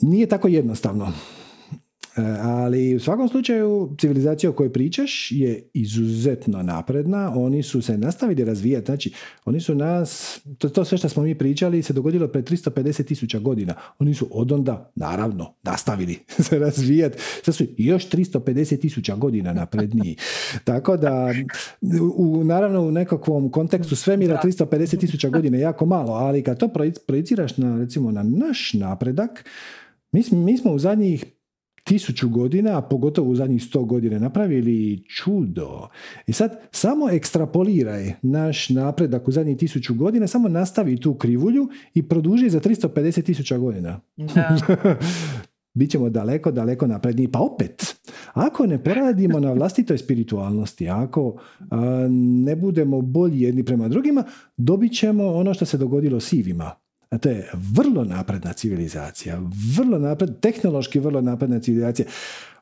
nije 0.00 0.28
tako 0.28 0.48
jednostavno. 0.48 1.12
E, 2.16 2.22
ali 2.42 2.94
u 2.94 3.00
svakom 3.00 3.28
slučaju 3.28 3.96
civilizacija 4.00 4.50
o 4.50 4.52
kojoj 4.52 4.72
pričaš 4.72 5.28
je 5.32 5.70
izuzetno 5.74 6.62
napredna, 6.62 7.32
oni 7.36 7.62
su 7.62 7.82
se 7.82 7.98
nastavili 7.98 8.44
razvijati, 8.44 8.86
znači 8.86 9.12
oni 9.44 9.60
su 9.60 9.74
nas, 9.74 10.40
to, 10.58 10.68
to 10.68 10.84
sve 10.84 10.98
što 10.98 11.08
smo 11.08 11.22
mi 11.22 11.38
pričali 11.38 11.82
se 11.82 11.92
dogodilo 11.92 12.28
pred 12.28 12.50
350 12.50 13.06
tisuća 13.06 13.38
godina, 13.38 13.74
oni 13.98 14.14
su 14.14 14.28
odonda 14.30 14.90
naravno 14.94 15.54
nastavili 15.62 16.18
se 16.48 16.58
razvijati, 16.58 17.18
sad 17.42 17.54
su 17.54 17.64
još 17.76 18.08
350 18.08 18.80
tisuća 18.80 19.16
godina 19.16 19.52
napredniji. 19.52 20.16
Tako 20.64 20.96
da 20.96 21.28
u, 22.16 22.44
naravno 22.44 22.80
u 22.80 22.90
nekakvom 22.90 23.50
kontekstu 23.50 23.96
svemira 23.96 24.40
350 24.44 25.00
tisuća 25.00 25.28
godina 25.28 25.56
je 25.56 25.60
jako 25.60 25.86
malo, 25.86 26.12
ali 26.12 26.42
kad 26.42 26.58
to 26.58 26.68
projiciraš 27.06 27.56
na 27.56 27.78
recimo 27.78 28.10
na 28.10 28.22
naš 28.22 28.72
napredak, 28.72 29.44
mi, 30.12 30.22
mi 30.32 30.58
smo 30.58 30.72
u 30.72 30.78
zadnjih 30.78 31.24
tisuću 31.92 32.28
godina, 32.28 32.78
a 32.78 32.82
pogotovo 32.82 33.30
u 33.30 33.34
zadnjih 33.34 33.62
sto 33.62 33.84
godina 33.84 34.18
napravili 34.18 35.04
čudo. 35.08 35.88
I 36.26 36.32
sad 36.32 36.60
samo 36.70 37.10
ekstrapoliraj 37.10 38.12
naš 38.22 38.68
napredak 38.68 39.28
u 39.28 39.32
zadnjih 39.32 39.58
tisuću 39.58 39.94
godina, 39.94 40.26
samo 40.26 40.48
nastavi 40.48 41.00
tu 41.00 41.14
krivulju 41.14 41.68
i 41.94 42.02
produži 42.02 42.50
za 42.50 42.60
350 42.60 43.22
tisuća 43.22 43.58
godina. 43.58 44.00
Da. 44.16 44.56
Bićemo 45.78 46.10
daleko, 46.10 46.50
daleko 46.50 46.86
napredniji. 46.86 47.28
Pa 47.28 47.38
opet, 47.38 47.96
ako 48.32 48.66
ne 48.66 48.84
poradimo 48.84 49.40
na 49.40 49.52
vlastitoj 49.52 49.98
spiritualnosti, 49.98 50.88
ako 50.88 51.40
ne 52.44 52.56
budemo 52.56 53.00
bolji 53.00 53.40
jedni 53.40 53.64
prema 53.64 53.88
drugima, 53.88 54.24
dobit 54.56 54.92
ćemo 54.92 55.26
ono 55.26 55.54
što 55.54 55.64
se 55.64 55.78
dogodilo 55.78 56.20
sivima. 56.20 56.81
To 57.20 57.28
je 57.28 57.50
vrlo 57.74 58.04
napredna 58.04 58.52
civilizacija, 58.52 59.42
vrlo 59.76 59.98
napred, 59.98 60.40
tehnološki 60.40 61.00
vrlo 61.00 61.20
napredna 61.20 61.60
civilizacija. 61.60 62.06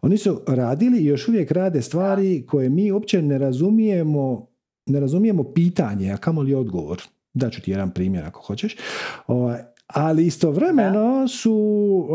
Oni 0.03 0.19
su 0.19 0.41
radili 0.47 0.99
i 0.99 1.05
još 1.05 1.29
uvijek 1.29 1.51
rade 1.51 1.83
stvari 1.83 2.47
koje 2.47 2.69
mi 2.69 2.93
uopće 2.93 3.23
ne 3.23 3.39
razumijemo, 3.39 4.47
ne 4.87 5.01
razumijemo 5.01 5.45
pitanje, 5.45 6.13
a 6.13 6.17
kamoli 6.17 6.55
odgovor. 6.55 7.03
Daću 7.35 7.63
ti 7.63 7.71
jedan 7.71 7.91
primjer 7.91 8.25
ako 8.25 8.41
hoćeš. 8.41 8.77
Ovaj, 9.27 9.59
ali 9.87 10.27
istovremeno 10.27 11.29
su 11.29 12.09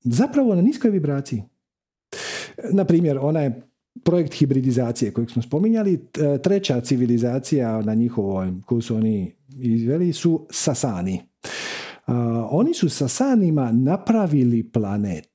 zapravo 0.00 0.54
na 0.54 0.62
niskoj 0.62 0.90
vibraciji. 0.90 1.42
Na 2.72 2.84
primjer, 2.84 3.18
onaj 3.20 3.50
projekt 4.04 4.34
hibridizacije 4.34 5.12
kojeg 5.12 5.30
smo 5.30 5.42
spominjali, 5.42 6.06
treća 6.42 6.80
civilizacija 6.80 7.82
na 7.82 7.94
njihovoj, 7.94 8.52
koju 8.66 8.80
su 8.80 8.96
oni 8.96 9.34
izveli 9.58 10.12
su 10.12 10.46
Sasani. 10.50 11.22
oni 12.50 12.74
su 12.74 12.88
Sasanima 12.88 13.72
napravili 13.72 14.62
planet. 14.62 15.28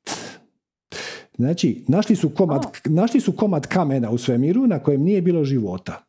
Znači, 1.38 1.84
našli 1.88 2.16
su, 2.16 2.30
komad, 2.30 2.62
našli 2.86 3.20
su 3.20 3.32
komad 3.32 3.68
kamena 3.68 4.10
u 4.10 4.18
svemiru 4.18 4.68
na 4.68 4.80
kojem 4.80 5.02
nije 5.02 5.22
bilo 5.22 5.44
života. 5.44 6.04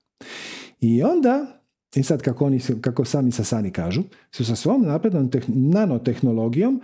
I 0.80 1.02
onda, 1.02 1.46
i 1.94 2.02
sad 2.02 2.22
kako, 2.22 2.46
oni, 2.46 2.60
kako 2.80 3.04
sami 3.04 3.32
Sasani 3.32 3.70
kažu, 3.70 4.02
su 4.30 4.44
sa 4.44 4.56
svom 4.56 4.82
naprednom 4.82 5.30
nanotehnologijom 5.48 6.80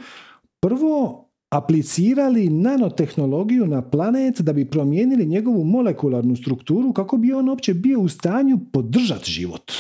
prvo 0.61 1.28
aplicirali 1.51 2.49
nanotehnologiju 2.49 3.67
na 3.67 3.83
planet 3.83 4.41
da 4.41 4.53
bi 4.53 4.71
promijenili 4.71 5.27
njegovu 5.27 5.65
molekularnu 5.65 6.37
strukturu 6.37 6.93
kako 6.93 7.17
bi 7.17 7.33
on 7.33 7.49
uopće 7.49 7.75
bio 7.75 8.01
u 8.01 8.09
stanju 8.09 8.59
podržati 8.73 9.31
život. 9.31 9.73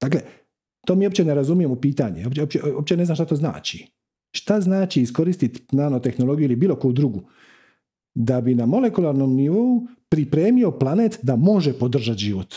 Dakle, 0.00 0.20
to 0.86 0.94
mi 0.94 1.06
uopće 1.06 1.24
ne 1.24 1.34
razumijemo 1.34 1.76
pitanje, 1.76 2.26
uopće, 2.40 2.60
uopće 2.76 2.96
ne 2.96 3.04
znam 3.04 3.14
šta 3.14 3.24
to 3.24 3.36
znači. 3.36 3.86
Šta 4.32 4.60
znači 4.60 5.02
iskoristiti 5.02 5.76
nanotehnologiju 5.76 6.44
ili 6.44 6.56
bilo 6.56 6.76
koju 6.76 6.92
drugu 6.92 7.22
da 8.14 8.40
bi 8.40 8.54
na 8.54 8.66
molekularnom 8.66 9.34
nivou 9.34 9.86
pripremio 10.08 10.70
planet 10.70 11.18
da 11.22 11.36
može 11.36 11.72
podržati 11.72 12.18
život? 12.18 12.54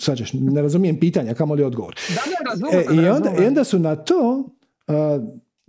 Svađaš, 0.00 0.32
ne 0.32 0.62
razumijem 0.62 1.00
pitanja, 1.00 1.34
kamo 1.34 1.54
li 1.54 1.62
odgovor. 1.62 1.94
Da, 2.08 2.78
e, 2.78 2.84
i, 2.94 3.08
onda, 3.08 3.30
I 3.42 3.46
onda 3.46 3.64
su 3.64 3.78
na 3.78 3.96
to 3.96 4.48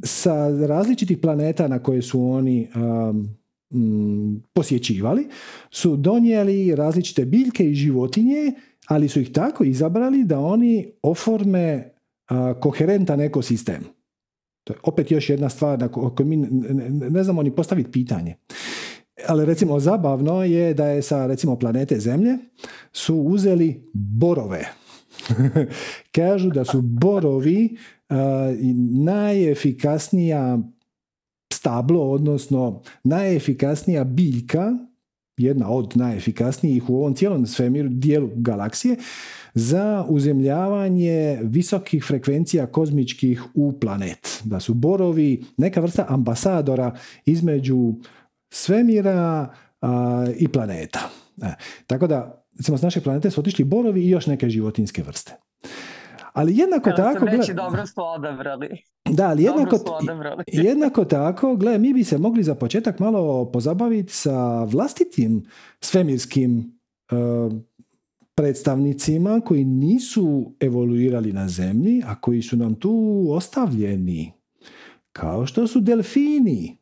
sa 0.03 0.49
različitih 0.67 1.17
planeta 1.17 1.67
na 1.67 1.79
koje 1.79 2.01
su 2.01 2.23
oni 2.23 2.69
um, 2.75 4.43
posjećivali, 4.53 5.27
su 5.69 5.95
donijeli 5.95 6.75
različite 6.75 7.25
biljke 7.25 7.69
i 7.69 7.75
životinje, 7.75 8.53
ali 8.87 9.09
su 9.09 9.19
ih 9.19 9.31
tako 9.31 9.63
izabrali 9.63 10.23
da 10.23 10.39
oni 10.39 10.91
oforme 11.01 11.95
koherentan 12.59 13.21
ekosistem. 13.21 13.83
To 14.63 14.73
je 14.73 14.79
opet 14.83 15.11
još 15.11 15.29
jedna 15.29 15.49
stvar 15.49 15.79
na 15.79 15.87
kojoj 15.87 16.27
mi 16.27 16.37
ne, 16.37 17.23
znamo 17.23 17.43
ni 17.43 17.55
postaviti 17.55 17.91
pitanje. 17.91 18.35
Ali 19.27 19.45
recimo 19.45 19.79
zabavno 19.79 20.43
je 20.43 20.73
da 20.73 20.85
je 20.85 21.01
sa 21.01 21.25
recimo 21.25 21.59
planete 21.59 21.99
Zemlje 21.99 22.37
su 22.91 23.15
uzeli 23.15 23.89
borove. 23.93 24.65
Kažu 26.15 26.49
da 26.49 26.65
su 26.65 26.81
borovi 26.81 27.77
najefikasnija 29.03 30.59
stablo, 31.53 32.11
odnosno 32.11 32.81
najefikasnija 33.03 34.03
biljka, 34.03 34.71
jedna 35.37 35.69
od 35.69 35.93
najefikasnijih 35.95 36.89
u 36.89 36.95
ovom 36.95 37.15
cijelom 37.15 37.45
svemiru, 37.45 37.89
dijelu 37.89 38.29
galaksije, 38.35 38.97
za 39.53 40.05
uzemljavanje 40.09 41.39
visokih 41.43 42.03
frekvencija 42.03 42.67
kozmičkih 42.67 43.43
u 43.53 43.79
planet. 43.79 44.41
Da 44.43 44.59
su 44.59 44.73
borovi 44.73 45.43
neka 45.57 45.81
vrsta 45.81 46.05
ambasadora 46.09 46.95
između 47.25 47.93
svemira 48.49 49.53
i 50.37 50.47
planeta. 50.47 51.09
E, 51.41 51.53
tako 51.87 52.07
da, 52.07 52.45
recimo, 52.57 52.77
s 52.77 52.81
naše 52.81 53.01
planete 53.01 53.31
su 53.31 53.39
otišli 53.39 53.65
borovi 53.65 54.01
i 54.05 54.09
još 54.09 54.27
neke 54.27 54.49
životinske 54.49 55.03
vrste. 55.03 55.44
Ali 56.35 56.57
jednako 56.57 56.91
tako... 56.91 57.25
Reći, 57.25 57.53
dobro 57.53 57.87
su 57.87 58.01
odabrali. 58.15 58.67
Da, 59.09 59.29
ali 59.29 59.43
jednako, 59.43 59.77
jednako 60.67 61.05
tako, 61.05 61.55
gle, 61.55 61.77
mi 61.77 61.93
bi 61.93 62.03
se 62.03 62.17
mogli 62.17 62.43
za 62.43 62.55
početak 62.55 62.99
malo 62.99 63.51
pozabaviti 63.51 64.13
sa 64.13 64.63
vlastitim 64.63 65.45
svemirskim 65.81 66.79
uh, 67.11 67.53
predstavnicima 68.35 69.41
koji 69.45 69.65
nisu 69.65 70.53
evoluirali 70.59 71.33
na 71.33 71.47
zemlji, 71.47 72.03
a 72.05 72.21
koji 72.21 72.41
su 72.41 72.57
nam 72.57 72.75
tu 72.75 73.25
ostavljeni. 73.29 74.31
Kao 75.11 75.45
što 75.45 75.67
su 75.67 75.79
delfini. 75.79 76.77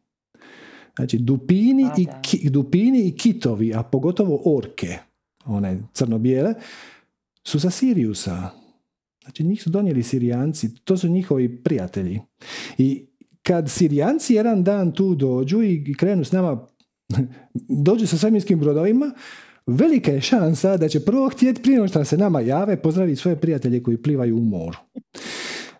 Znači, 0.95 1.17
dupini, 1.17 1.89
i, 1.97 2.07
ki, 2.21 2.49
dupini 2.49 3.07
i 3.07 3.17
kitovi, 3.17 3.73
a 3.73 3.83
pogotovo 3.83 4.41
orke, 4.57 4.97
one 5.45 5.81
crno-bijele, 5.93 6.53
su 7.43 7.59
sa 7.59 7.69
Siriusa 7.69 8.62
Znači 9.23 9.43
njih 9.43 9.63
su 9.63 9.69
donijeli 9.69 10.03
Sirijanci, 10.03 10.75
to 10.75 10.97
su 10.97 11.07
njihovi 11.07 11.63
prijatelji. 11.63 12.19
I 12.77 13.05
kad 13.41 13.69
Sirijanci 13.69 14.33
jedan 14.33 14.63
dan 14.63 14.91
tu 14.91 15.15
dođu 15.15 15.63
i 15.63 15.93
krenu 15.97 16.23
s 16.23 16.31
nama, 16.31 16.67
dođu 17.85 18.07
sa 18.07 18.17
svemirskim 18.17 18.59
brodovima, 18.59 19.11
velika 19.67 20.11
je 20.11 20.21
šansa 20.21 20.77
da 20.77 20.89
će 20.89 21.05
prvo 21.05 21.29
htjeti 21.29 21.61
prije 21.61 21.87
što 21.87 22.05
se 22.05 22.17
nama 22.17 22.41
jave 22.41 22.81
pozdraviti 22.81 23.21
svoje 23.21 23.35
prijatelje 23.35 23.83
koji 23.83 24.01
plivaju 24.01 24.37
u 24.37 24.41
moru. 24.41 24.77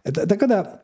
E, 0.04 0.12
tako 0.12 0.48
da, 0.48 0.84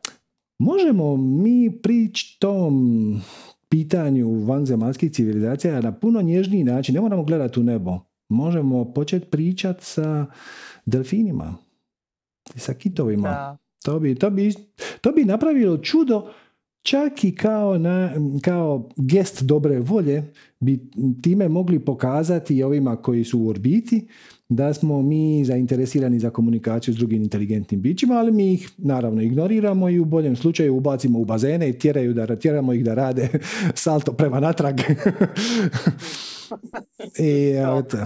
možemo 0.60 1.18
mi 1.18 1.80
prići 1.82 2.38
tom 2.40 3.22
pitanju 3.70 4.46
vanzemaljskih 4.46 5.12
civilizacija 5.12 5.82
na 5.82 5.92
puno 5.92 6.22
nježniji 6.22 6.64
način. 6.64 6.96
Ne 6.96 7.02
moramo 7.02 7.24
gledati 7.24 7.60
u 7.60 7.64
nebo. 7.64 8.00
Možemo 8.30 8.94
početi 8.94 9.26
pričati 9.26 9.86
sa 9.86 10.26
delfinima 10.86 11.69
sa 12.56 12.74
kitovima. 12.74 13.58
To 13.84 14.00
bi, 14.00 14.16
to, 14.16 14.30
bi, 14.30 14.54
to 15.02 15.12
bi 15.12 15.26
napravilo 15.26 15.78
čudo 15.78 16.32
čak 16.82 17.24
i 17.24 17.36
kao, 17.36 17.78
na, 17.78 18.12
kao 18.42 18.90
gest 18.98 19.42
dobre 19.42 19.80
volje 19.80 20.24
bi 20.60 20.80
time 21.24 21.50
mogli 21.50 21.80
pokazati 21.80 22.64
ovima 22.64 22.96
koji 22.96 23.24
su 23.24 23.40
u 23.40 23.48
orbiti 23.48 24.08
da 24.50 24.74
smo 24.74 25.02
mi 25.02 25.46
zainteresirani 25.46 26.20
za 26.20 26.30
komunikaciju 26.30 26.94
s 26.94 26.98
drugim 26.98 27.24
inteligentnim 27.24 27.82
bićima, 27.82 28.16
ali 28.16 28.32
mi 28.32 28.54
ih 28.54 28.70
naravno 28.78 29.22
ignoriramo 29.22 29.90
i 29.90 30.00
u 30.00 30.06
boljem 30.06 30.36
slučaju 30.36 30.78
ubacimo 30.78 31.20
u 31.20 31.26
bazene 31.26 31.70
i 31.70 31.80
tjeraju 31.80 32.14
da, 32.14 32.36
tjeramo 32.36 32.74
ih 32.74 32.84
da 32.86 32.94
rade 32.94 33.30
salto 33.76 34.14
prema 34.14 34.40
natrag. 34.40 34.80
I, 37.20 37.54
eto, 37.80 37.98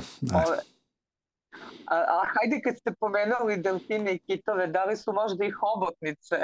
a, 1.93 1.97
a 2.15 2.23
hajde 2.33 2.61
kad 2.61 2.77
ste 2.77 2.91
pomenuli 2.99 3.57
delfine 3.57 4.13
i 4.15 4.19
kitove, 4.19 4.67
da 4.67 4.85
li 4.85 4.97
su 4.97 5.13
možda 5.13 5.45
i 5.45 5.51
hobotnice? 5.51 6.35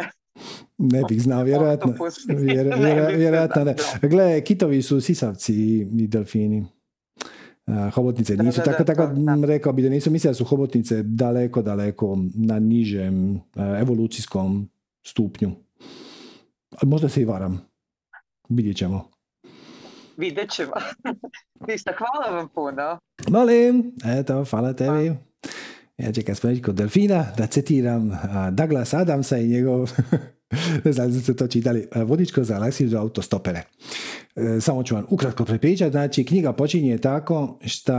Ne 0.78 1.02
bih 1.10 1.22
znao, 1.22 1.44
vjerojatno. 1.44 1.94
vjerojatno 3.18 3.64
ne. 3.64 3.76
Gle, 4.02 4.42
kitovi 4.42 4.82
su 4.82 5.02
sisavci 5.02 5.54
i 6.00 6.08
delfini. 6.08 6.66
hobotnice 7.94 8.38
nisu, 8.38 8.62
tako, 8.66 8.84
tako 8.84 9.10
rekao 9.48 9.74
bi 9.74 9.82
da 9.82 9.90
nisu, 9.90 10.12
mislim 10.12 10.30
da 10.30 10.36
su 10.36 10.46
hobotnice 10.46 11.04
daleko, 11.04 11.62
daleko 11.62 12.18
na 12.36 12.60
nižem 12.60 13.42
evolucijskom 13.82 14.70
stupnju. 15.04 15.52
Možda 16.84 17.10
se 17.10 17.22
i 17.22 17.26
varam. 17.26 17.62
Vidjet 18.50 18.78
ćemo. 18.78 19.10
Vidjet 20.18 20.50
ćemo. 20.50 20.72
Ništa, 21.68 21.92
hvala 21.98 22.38
vam 22.38 22.48
puno. 22.48 23.00
Molim, 23.28 23.92
eto, 24.20 24.46
hvala 24.50 24.74
tebi. 24.74 25.29
Ja 26.00 26.12
ću 26.12 26.22
kad 26.26 26.62
kod 26.66 26.76
delfina, 26.76 27.26
da 27.38 27.48
citiram 27.48 28.12
Douglas 28.52 28.94
Adamsa 28.94 29.38
i 29.38 29.48
njegov, 29.48 29.92
ne 30.86 30.92
znam 30.92 31.12
da 31.12 31.20
ste 31.20 31.34
to 31.34 31.48
čitali, 31.48 31.88
vodičko 31.96 32.44
za 32.44 32.54
galaksiju 32.54 32.90
za 32.90 33.00
autostopere. 33.00 33.62
E, 34.36 34.62
samo 34.62 34.84
ću 34.84 34.96
vam 34.96 35.06
ukratko 35.10 35.46
prepričati, 35.46 35.92
znači 35.92 36.26
knjiga 36.26 36.54
počinje 36.54 36.98
tako 36.98 37.60
što 37.66 37.94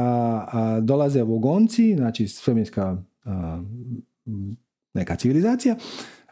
dolaze 0.83 1.23
vogonci, 1.23 1.95
znači 1.97 2.29
svemirska 2.29 2.97
neka 4.95 5.17
civilizacija, 5.17 5.77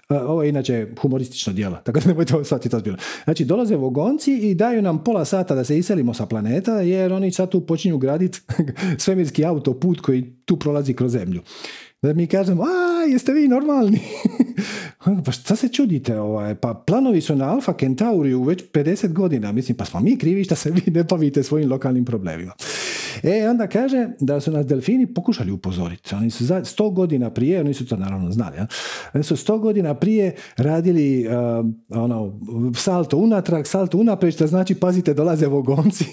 ovo 0.09 0.43
je 0.43 0.49
inače 0.49 0.87
humoristično 1.01 1.53
djelo, 1.53 1.77
tako 1.85 2.01
da 2.01 2.09
nemojte 2.09 2.35
ovo 2.35 2.45
shvatiti 2.45 2.77
ozbiljno. 2.77 2.99
Znači, 3.25 3.45
dolaze 3.45 3.77
vogonci 3.77 4.33
i 4.33 4.55
daju 4.55 4.83
nam 4.83 5.05
pola 5.05 5.25
sata 5.25 5.55
da 5.55 5.65
se 5.65 5.79
iselimo 5.79 6.15
sa 6.15 6.27
planeta, 6.27 6.81
jer 6.81 7.13
oni 7.13 7.33
sad 7.33 7.51
tu 7.51 7.67
počinju 7.67 7.99
graditi 7.99 8.41
svemirski 8.99 9.45
autoput 9.45 10.01
koji 10.01 10.33
tu 10.45 10.59
prolazi 10.59 10.95
kroz 10.95 11.13
zemlju. 11.13 11.43
Da 12.03 12.13
mi 12.13 12.27
kažemo, 12.27 12.63
a, 12.63 13.05
jeste 13.09 13.33
vi 13.33 13.49
normalni? 13.49 14.01
pa 15.25 15.33
šta 15.33 15.57
se 15.57 15.69
čudite? 15.69 16.21
Ovaj? 16.21 16.55
Pa 16.55 16.75
planovi 16.75 17.21
su 17.21 17.37
na 17.37 17.53
Alfa 17.53 17.73
Kentauriju 17.73 18.43
već 18.43 18.65
50 18.73 19.13
godina. 19.13 19.53
Mislim, 19.53 19.77
pa 19.77 19.85
smo 19.85 20.01
mi 20.01 20.19
krivi 20.19 20.45
što 20.45 20.55
se 20.55 20.71
vi 20.71 20.91
ne 20.91 21.05
bavite 21.05 21.43
svojim 21.43 21.71
lokalnim 21.71 22.05
problemima. 22.05 22.53
E, 23.23 23.49
onda 23.49 23.67
kaže 23.67 24.09
da 24.21 24.41
su 24.41 24.51
nas 24.51 24.67
delfini 24.67 25.15
pokušali 25.15 25.53
upozoriti. 25.53 26.15
Oni 26.15 26.31
su 26.31 26.45
za 26.45 26.61
100 26.61 26.95
godina 26.95 27.31
prije, 27.31 27.61
oni 27.61 27.75
su 27.75 27.87
to 27.87 27.97
naravno 27.97 28.33
znali, 28.33 28.57
ja? 28.57 28.67
oni 29.15 29.25
su 29.25 29.37
100 29.37 29.61
godina 29.61 29.95
prije 29.95 30.35
radili 30.57 31.27
uh, 31.27 31.33
ono, 31.89 32.41
salto 32.75 33.17
unatrag, 33.17 33.67
salto 33.67 33.99
unaprijed, 33.99 34.35
što 34.35 34.47
znači, 34.47 34.75
pazite, 34.75 35.15
dolaze 35.15 35.47
vogonci. 35.47 36.05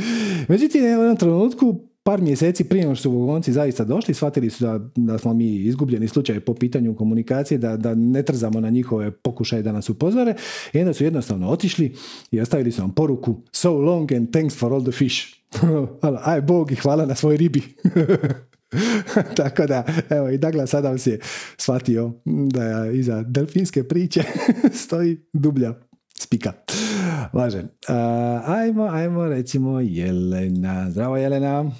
Međutim, 0.48 0.82
u 0.82 0.86
jednom 0.86 1.16
trenutku 1.16 1.91
par 2.02 2.20
mjeseci 2.20 2.64
prije 2.64 2.94
što 2.94 3.02
su 3.02 3.10
vogonci 3.10 3.52
zaista 3.52 3.84
došli, 3.84 4.14
shvatili 4.14 4.50
su 4.50 4.64
da, 4.64 4.80
da 4.96 5.18
smo 5.18 5.34
mi 5.34 5.54
izgubljeni 5.54 6.08
slučaj 6.08 6.40
po 6.40 6.54
pitanju 6.54 6.96
komunikacije, 6.96 7.58
da, 7.58 7.76
da 7.76 7.94
ne 7.94 8.22
trzamo 8.22 8.60
na 8.60 8.70
njihove 8.70 9.10
pokušaje 9.10 9.62
da 9.62 9.72
nas 9.72 9.88
upozore. 9.88 10.34
I 10.72 10.78
onda 10.78 10.92
su 10.92 11.04
jednostavno 11.04 11.48
otišli 11.48 11.94
i 12.30 12.40
ostavili 12.40 12.72
su 12.72 12.80
nam 12.80 12.94
poruku 12.94 13.42
So 13.52 13.72
long 13.72 14.12
and 14.12 14.32
thanks 14.32 14.58
for 14.58 14.72
all 14.72 14.82
the 14.82 14.92
fish. 14.92 15.42
Aj 16.24 16.40
Bog 16.40 16.72
i 16.72 16.76
hvala 16.76 17.06
na 17.06 17.14
svoj 17.14 17.36
ribi. 17.36 17.62
Tako 19.36 19.66
da, 19.66 19.84
evo 20.10 20.28
i 20.28 20.38
Douglas 20.38 20.74
Adams 20.74 21.06
je 21.06 21.20
shvatio 21.56 22.12
da 22.24 22.90
iza 22.92 23.22
delfinske 23.22 23.84
priče 23.84 24.22
stoji 24.84 25.20
dublja 25.32 25.74
spika. 26.18 26.52
Važe. 27.32 27.62
ajmo, 28.46 28.84
ajmo 28.84 29.26
recimo 29.26 29.80
Jelena. 29.80 30.90
Zdravo 30.90 31.16
Jelena. 31.16 31.70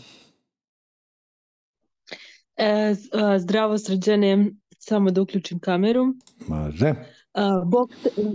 E, 2.57 2.95
zdravo 3.39 3.79
sređene, 3.79 4.51
samo 4.79 5.11
da 5.11 5.23
uključim 5.23 5.59
kameru. 5.59 6.05
Može. 6.49 6.95
Bog, 7.67 7.91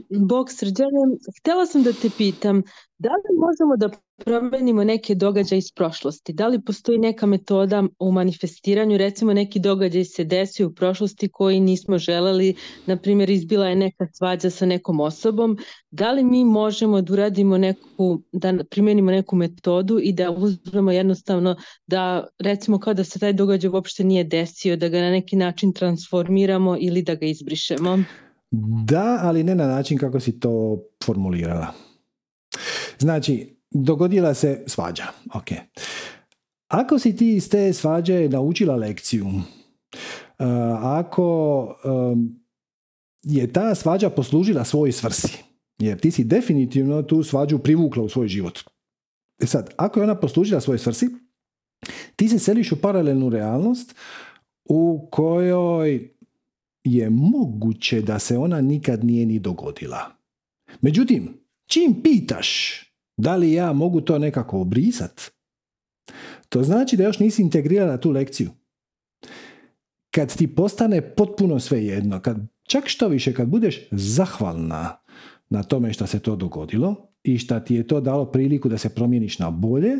Bog 0.10 0.52
srđane, 0.52 1.18
htjela 1.40 1.66
sam 1.66 1.84
da 1.84 1.94
te 1.94 2.10
pitam, 2.18 2.64
da 2.98 3.10
li 3.10 3.38
možemo 3.40 3.78
da 3.78 3.90
promenimo 4.26 4.84
neke 4.84 5.16
događaje 5.16 5.60
iz 5.60 5.72
prošlosti? 5.72 6.34
Da 6.34 6.48
li 6.48 6.62
postoji 6.62 6.98
neka 6.98 7.26
metoda 7.26 7.84
u 8.00 8.12
manifestiranju? 8.12 8.98
Recimo 8.98 9.34
neki 9.34 9.60
događaj 9.60 10.06
se 10.06 10.24
desio 10.24 10.68
u 10.68 10.74
prošlosti 10.74 11.30
koji 11.30 11.60
nismo 11.60 11.98
želeli, 11.98 12.56
na 12.86 12.98
primjer 12.98 13.30
izbila 13.30 13.68
je 13.68 13.76
neka 13.76 14.08
svađa 14.14 14.50
sa 14.50 14.66
nekom 14.66 15.00
osobom. 15.00 15.58
Da 15.92 16.12
li 16.12 16.24
mi 16.24 16.46
možemo 16.46 17.02
da 17.02 17.14
uradimo 17.14 17.58
neku, 17.58 18.22
da 18.32 18.54
primenimo 18.70 19.12
neku 19.12 19.36
metodu 19.36 20.00
i 20.02 20.14
da 20.14 20.32
uzmemo 20.32 20.92
jednostavno 20.92 21.56
da 21.88 22.28
recimo 22.40 22.80
kao 22.80 22.94
da 22.94 23.04
se 23.04 23.20
taj 23.20 23.34
događaj 23.34 23.70
uopšte 23.70 24.04
nije 24.04 24.24
desio, 24.24 24.78
da 24.78 24.90
ga 24.90 25.02
na 25.02 25.12
neki 25.12 25.36
način 25.36 25.74
transformiramo 25.74 26.78
ili 26.80 27.02
da 27.02 27.16
ga 27.16 27.26
izbrišemo? 27.26 28.04
Da, 28.52 29.20
ali 29.22 29.44
ne 29.44 29.56
na 29.56 29.68
način 29.68 29.98
kako 29.98 30.20
si 30.20 30.40
to 30.40 30.84
formulirala. 31.06 31.74
Znači, 33.00 33.58
dogodila 33.72 34.34
se 34.34 34.64
svađa. 34.68 35.04
Ok. 35.34 35.48
Ako 36.68 37.00
si 37.00 37.16
ti 37.16 37.36
iz 37.36 37.50
te 37.50 37.74
svađe 37.74 38.30
naučila 38.30 38.76
lekciju, 38.76 39.26
uh, 39.26 40.46
ako 40.84 41.64
um, 42.12 42.40
je 43.24 43.54
ta 43.54 43.76
svađa 43.76 44.10
poslužila 44.10 44.64
svoj 44.64 44.92
svrsi, 44.92 45.44
jer 45.80 46.00
ti 46.00 46.12
si 46.12 46.24
definitivno 46.24 47.02
tu 47.02 47.24
svađu 47.24 47.60
privukla 47.60 48.04
u 48.04 48.10
svoj 48.10 48.28
život. 48.28 48.60
E 49.42 49.46
sad, 49.46 49.74
ako 49.78 50.00
je 50.00 50.04
ona 50.04 50.20
poslužila 50.20 50.62
svoj 50.62 50.78
svrsi, 50.78 51.10
ti 52.16 52.30
se 52.30 52.40
seliš 52.40 52.72
u 52.72 52.82
paralelnu 52.82 53.30
realnost 53.30 53.96
u 54.70 55.08
kojoj 55.12 56.17
je 56.88 57.10
moguće 57.10 58.02
da 58.02 58.20
se 58.20 58.38
ona 58.38 58.62
nikad 58.62 59.04
nije 59.04 59.26
ni 59.26 59.40
dogodila. 59.40 60.12
Međutim, 60.82 61.42
čim 61.68 62.02
pitaš 62.04 62.82
da 63.18 63.36
li 63.36 63.54
ja 63.54 63.74
mogu 63.74 64.02
to 64.02 64.20
nekako 64.20 64.60
obrisat, 64.60 65.22
to 66.50 66.64
znači 66.64 66.98
da 66.98 67.04
još 67.04 67.20
nisi 67.20 67.42
integrirala 67.42 67.98
tu 67.98 68.12
lekciju. 68.12 68.50
Kad 70.12 70.38
ti 70.38 70.56
postane 70.56 71.16
potpuno 71.16 71.60
sve 71.60 71.86
jedno, 71.86 72.22
kad, 72.22 72.38
čak 72.68 72.88
što 72.88 73.08
više, 73.08 73.34
kad 73.34 73.48
budeš 73.48 73.88
zahvalna 73.92 74.98
na 75.50 75.64
tome 75.64 75.94
što 75.94 76.08
se 76.08 76.20
to 76.20 76.36
dogodilo 76.36 76.96
i 77.24 77.38
što 77.38 77.60
ti 77.60 77.76
je 77.76 77.88
to 77.88 78.02
dalo 78.02 78.26
priliku 78.26 78.70
da 78.70 78.78
se 78.78 78.90
promijeniš 78.90 79.40
na 79.40 79.52
bolje, 79.52 79.98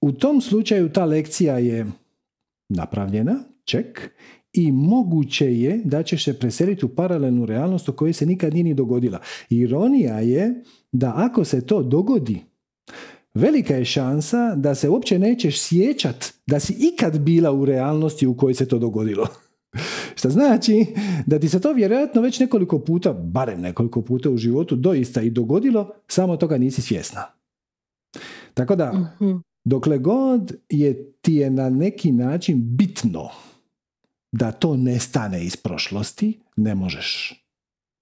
u 0.00 0.12
tom 0.12 0.40
slučaju 0.40 0.92
ta 0.92 1.04
lekcija 1.04 1.58
je 1.58 1.86
napravljena, 2.68 3.34
ček, 3.64 4.14
i 4.52 4.72
moguće 4.72 5.58
je 5.58 5.80
da 5.84 6.02
ćeš 6.02 6.24
se 6.24 6.38
preseliti 6.38 6.86
u 6.86 6.88
paralelnu 6.88 7.46
realnost 7.46 7.88
u 7.88 7.92
kojoj 7.92 8.12
se 8.12 8.26
nikad 8.26 8.54
nije 8.54 8.64
ni 8.64 8.74
dogodila. 8.74 9.20
Ironija 9.50 10.20
je 10.20 10.62
da 10.92 11.12
ako 11.16 11.44
se 11.44 11.66
to 11.66 11.82
dogodi, 11.82 12.42
velika 13.34 13.76
je 13.76 13.84
šansa 13.84 14.54
da 14.54 14.74
se 14.74 14.88
uopće 14.88 15.18
nećeš 15.18 15.60
sjećat 15.60 16.32
da 16.46 16.60
si 16.60 16.76
ikad 16.94 17.18
bila 17.20 17.52
u 17.52 17.64
realnosti 17.64 18.26
u 18.26 18.36
kojoj 18.36 18.54
se 18.54 18.68
to 18.68 18.78
dogodilo. 18.78 19.26
Što 20.18 20.30
znači 20.30 20.86
da 21.26 21.38
ti 21.38 21.48
se 21.48 21.60
to 21.60 21.72
vjerojatno 21.72 22.22
već 22.22 22.40
nekoliko 22.40 22.78
puta, 22.78 23.12
barem 23.12 23.60
nekoliko 23.60 24.02
puta 24.02 24.30
u 24.30 24.36
životu 24.36 24.76
doista 24.76 25.22
i 25.22 25.30
dogodilo, 25.30 25.90
samo 26.08 26.36
toga 26.36 26.58
nisi 26.58 26.82
svjesna. 26.82 27.22
Tako 28.54 28.76
da, 28.76 28.92
mhm. 28.92 29.36
dokle 29.64 29.98
god 29.98 30.52
je 30.68 31.12
ti 31.20 31.34
je 31.34 31.50
na 31.50 31.70
neki 31.70 32.12
način 32.12 32.76
bitno 32.76 33.28
da 34.32 34.52
to 34.52 34.76
nestane 34.76 35.44
iz 35.44 35.56
prošlosti, 35.56 36.40
ne 36.56 36.74
možeš. 36.74 37.38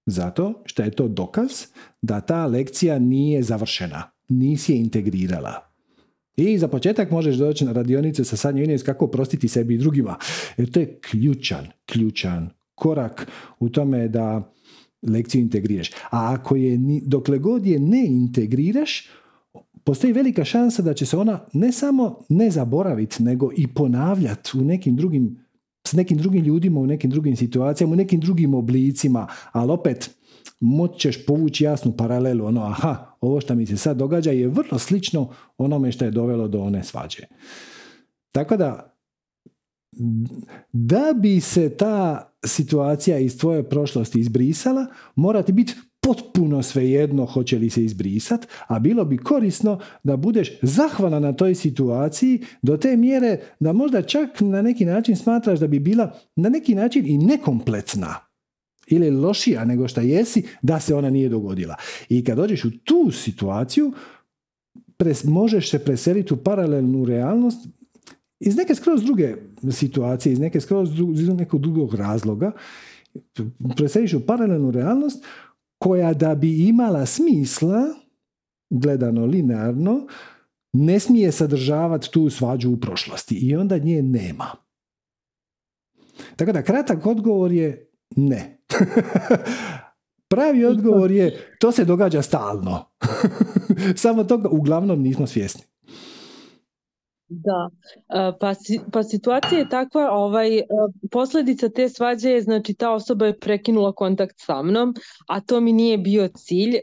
Zato 0.05 0.63
što 0.65 0.83
je 0.83 0.91
to 0.91 1.07
dokaz 1.07 1.51
da 2.01 2.21
ta 2.21 2.45
lekcija 2.45 2.99
nije 2.99 3.43
završena, 3.43 4.03
nisi 4.29 4.71
je 4.71 4.79
integrirala. 4.79 5.71
I 6.35 6.57
za 6.57 6.67
početak 6.67 7.11
možeš 7.11 7.35
doći 7.35 7.65
na 7.65 7.71
radionice 7.71 8.23
sa 8.23 8.37
Sanjo 8.37 8.63
Ines 8.63 8.83
kako 8.83 9.07
prostiti 9.07 9.47
sebi 9.47 9.73
i 9.73 9.77
drugima. 9.77 10.15
Jer 10.57 10.71
to 10.71 10.79
je 10.79 10.99
ključan, 10.99 11.67
ključan 11.85 12.49
korak 12.75 13.27
u 13.59 13.69
tome 13.69 14.07
da 14.07 14.53
lekciju 15.07 15.41
integriraš. 15.41 15.89
A 15.89 16.33
ako 16.33 16.55
je, 16.55 16.79
dokle 17.05 17.39
god 17.39 17.65
je 17.65 17.79
ne 17.79 18.05
integriraš, 18.05 19.09
postoji 19.83 20.13
velika 20.13 20.45
šansa 20.45 20.81
da 20.81 20.93
će 20.93 21.05
se 21.05 21.17
ona 21.17 21.45
ne 21.53 21.71
samo 21.71 22.19
ne 22.29 22.49
zaboraviti, 22.51 23.23
nego 23.23 23.49
i 23.57 23.67
ponavljati 23.67 24.51
u 24.57 24.61
nekim 24.61 24.95
drugim 24.95 25.40
s 25.87 25.93
nekim 25.93 26.17
drugim 26.17 26.45
ljudima 26.45 26.79
u 26.79 26.87
nekim 26.87 27.09
drugim 27.09 27.35
situacijama, 27.35 27.93
u 27.93 27.95
nekim 27.95 28.19
drugim 28.19 28.53
oblicima, 28.53 29.27
ali 29.51 29.71
opet 29.71 30.15
moći 30.59 30.99
ćeš 30.99 31.25
povući 31.25 31.63
jasnu 31.63 31.97
paralelu, 31.97 32.45
ono, 32.45 32.61
aha, 32.63 33.15
ovo 33.21 33.41
što 33.41 33.55
mi 33.55 33.65
se 33.65 33.77
sad 33.77 33.97
događa 33.97 34.31
je 34.31 34.47
vrlo 34.47 34.79
slično 34.79 35.29
onome 35.57 35.91
što 35.91 36.05
je 36.05 36.11
dovelo 36.11 36.47
do 36.47 36.61
one 36.61 36.83
svađe. 36.83 37.23
Tako 38.31 38.57
da, 38.57 38.97
da 40.73 41.13
bi 41.21 41.39
se 41.39 41.69
ta 41.69 42.27
situacija 42.45 43.19
iz 43.19 43.37
tvoje 43.39 43.69
prošlosti 43.69 44.19
izbrisala, 44.19 44.85
mora 45.15 45.43
ti 45.43 45.53
biti 45.53 45.73
potpuno 46.01 46.63
svejedno 46.63 47.25
hoće 47.25 47.59
li 47.59 47.69
se 47.69 47.83
izbrisat, 47.83 48.47
a 48.67 48.79
bilo 48.79 49.05
bi 49.05 49.17
korisno 49.17 49.79
da 50.03 50.17
budeš 50.17 50.51
zahvalna 50.61 51.19
na 51.19 51.33
toj 51.33 51.55
situaciji 51.55 52.43
do 52.61 52.77
te 52.77 52.97
mjere 52.97 53.39
da 53.59 53.73
možda 53.73 54.01
čak 54.01 54.41
na 54.41 54.61
neki 54.61 54.85
način 54.85 55.15
smatraš 55.15 55.59
da 55.59 55.67
bi 55.67 55.79
bila 55.79 56.19
na 56.35 56.49
neki 56.49 56.75
način 56.75 57.05
i 57.05 57.17
nekompletna 57.17 58.15
ili 58.87 59.09
lošija 59.09 59.65
nego 59.65 59.87
što 59.87 60.01
jesi 60.01 60.43
da 60.61 60.79
se 60.79 60.95
ona 60.95 61.09
nije 61.09 61.29
dogodila. 61.29 61.75
I 62.09 62.23
kad 62.23 62.37
dođeš 62.37 62.65
u 62.65 62.71
tu 62.83 63.11
situaciju, 63.11 63.93
pres, 64.97 65.23
možeš 65.23 65.69
se 65.69 65.79
preseliti 65.79 66.33
u 66.33 66.37
paralelnu 66.37 67.05
realnost 67.05 67.67
iz 68.39 68.55
neke 68.55 68.75
skroz 68.75 69.03
druge 69.03 69.35
situacije, 69.71 70.33
iz 70.33 70.39
neke 70.39 70.61
skroz 70.61 70.89
iz 71.13 71.29
nekog 71.29 71.61
drugog 71.61 71.93
razloga, 71.93 72.51
preseliš 73.77 74.13
u 74.13 74.25
paralelnu 74.25 74.71
realnost 74.71 75.25
koja 75.81 76.13
da 76.13 76.35
bi 76.35 76.67
imala 76.67 77.05
smisla, 77.05 77.85
gledano 78.69 79.25
linearno, 79.25 80.07
ne 80.73 80.99
smije 80.99 81.31
sadržavati 81.31 82.11
tu 82.11 82.29
svađu 82.29 82.71
u 82.71 82.77
prošlosti 82.77 83.35
i 83.35 83.55
onda 83.55 83.77
nje 83.77 84.01
nema. 84.01 84.45
Tako 86.35 86.51
da 86.51 86.63
kratak 86.63 87.05
odgovor 87.05 87.51
je 87.51 87.91
ne. 88.15 88.61
Pravi 90.31 90.65
odgovor 90.65 91.11
je 91.11 91.55
to 91.59 91.71
se 91.71 91.85
događa 91.85 92.21
stalno. 92.21 92.85
Samo 93.95 94.23
toga 94.23 94.49
uglavnom 94.49 95.01
nismo 95.01 95.27
svjesni. 95.27 95.63
Da, 97.33 97.69
pa, 98.39 98.53
pa 98.91 99.03
situacija 99.03 99.59
je 99.59 99.69
takva, 99.69 100.09
ovaj, 100.11 100.61
posljedica 101.11 101.69
te 101.69 101.89
svađe 101.89 102.29
je, 102.29 102.41
znači 102.41 102.73
ta 102.73 102.91
osoba 102.91 103.25
je 103.25 103.39
prekinula 103.39 103.91
kontakt 103.91 104.35
sa 104.39 104.61
mnom, 104.63 104.95
a 105.27 105.39
to 105.39 105.59
mi 105.59 105.73
nije 105.73 105.97
bio 105.97 106.27
cilj 106.27 106.75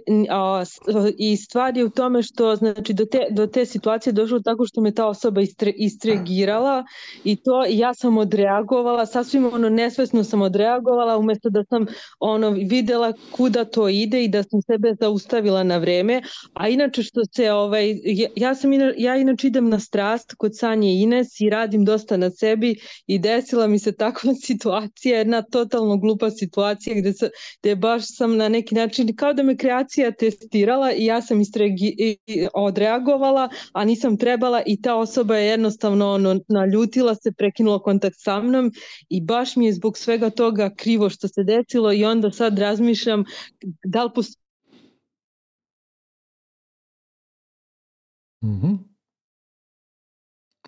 i 1.19 1.37
stvar 1.37 1.77
je 1.77 1.85
u 1.85 1.91
tome 1.91 2.23
što 2.23 2.57
znači 2.57 2.95
do 2.95 3.05
te, 3.05 3.27
do 3.31 3.47
te 3.47 3.67
situacije 3.67 4.13
došlo 4.13 4.41
tako 4.41 4.67
što 4.67 4.81
me 4.81 4.95
ta 4.95 5.07
osoba 5.07 5.41
istre, 5.41 5.73
istregirala 5.77 6.85
i 7.25 7.37
to 7.37 7.65
ja 7.69 7.95
sam 7.95 8.19
odreagovala, 8.19 9.07
sasvim 9.07 9.47
ono 9.53 9.69
nesvesno 9.69 10.25
sam 10.25 10.43
odreagovala 10.43 11.19
umjesto 11.19 11.51
da 11.51 11.65
sam 11.65 11.87
ono 12.21 12.51
vidjela 12.51 13.13
kuda 13.33 13.65
to 13.65 13.89
ide 13.89 14.25
i 14.25 14.29
da 14.29 14.43
sam 14.43 14.63
sebe 14.63 14.95
zaustavila 15.01 15.63
na 15.63 15.77
vreme, 15.77 16.23
a 16.55 16.69
inače 16.69 17.03
što 17.03 17.21
se 17.33 17.53
ovaj, 17.53 17.95
ja, 18.37 18.55
sam 18.55 18.71
ja 18.97 19.17
inače 19.17 19.47
idem 19.47 19.69
na 19.69 19.81
strast 19.81 20.38
kod 20.39 20.59
Sanje 20.59 20.93
Ines 21.03 21.41
i 21.41 21.51
radim 21.51 21.85
dosta 21.85 22.17
na 22.17 22.31
sebi 22.31 22.75
i 23.07 23.19
desila 23.19 23.67
mi 23.67 23.79
se 23.79 23.93
takva 23.93 24.35
situacija, 24.47 25.19
jedna 25.19 25.43
totalno 25.43 25.97
glupa 25.97 26.31
situacija 26.31 26.97
gdje, 26.99 27.13
se, 27.13 27.31
gdje 27.61 27.77
baš 27.77 28.03
sam 28.07 28.37
na 28.37 28.49
neki 28.49 28.75
način 28.75 29.17
kao 29.17 29.33
da 29.33 29.43
me 29.43 29.57
kreacija 29.57 30.13
testirala 30.13 30.93
i 30.93 31.05
ja 31.05 31.23
sam 31.23 31.41
istregi, 31.41 32.17
odreagovala, 32.55 33.49
a 33.73 33.85
nisam 33.85 34.17
trebala 34.17 34.63
i 34.67 34.83
ta 34.83 34.95
osoba 34.95 35.37
je 35.37 35.47
jednostavno 35.47 36.11
ono, 36.13 36.41
naljutila 36.49 37.15
se, 37.15 37.33
prekinula 37.33 37.83
kontakt 37.83 38.17
sa 38.19 38.43
mnom 38.43 38.73
i 39.09 39.21
baš 39.21 39.57
mi 39.57 39.67
je 39.67 39.73
zbog 39.73 39.99
svega 39.99 40.31
toga 40.31 40.71
krivo 40.77 41.11
što 41.11 41.29
se 41.29 41.45
desilo 41.45 41.93
i 41.93 42.05
onda 42.05 42.31
sad 42.31 42.59
razmišljam 42.59 43.25
da 43.85 44.05
li 44.05 44.11
postoji 44.15 44.49
mm 48.43 48.98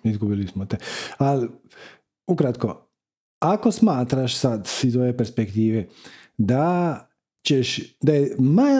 Izgubili 0.03 0.47
smo 0.47 0.65
te. 0.65 0.77
Ali, 1.17 1.49
ukratko, 2.27 2.87
ako 3.39 3.71
smatraš 3.71 4.35
sad 4.35 4.69
iz 4.83 4.95
ove 4.95 5.17
perspektive 5.17 5.87
da 6.37 7.07
ćeš, 7.43 7.79
da 8.01 8.13
je 8.13 8.35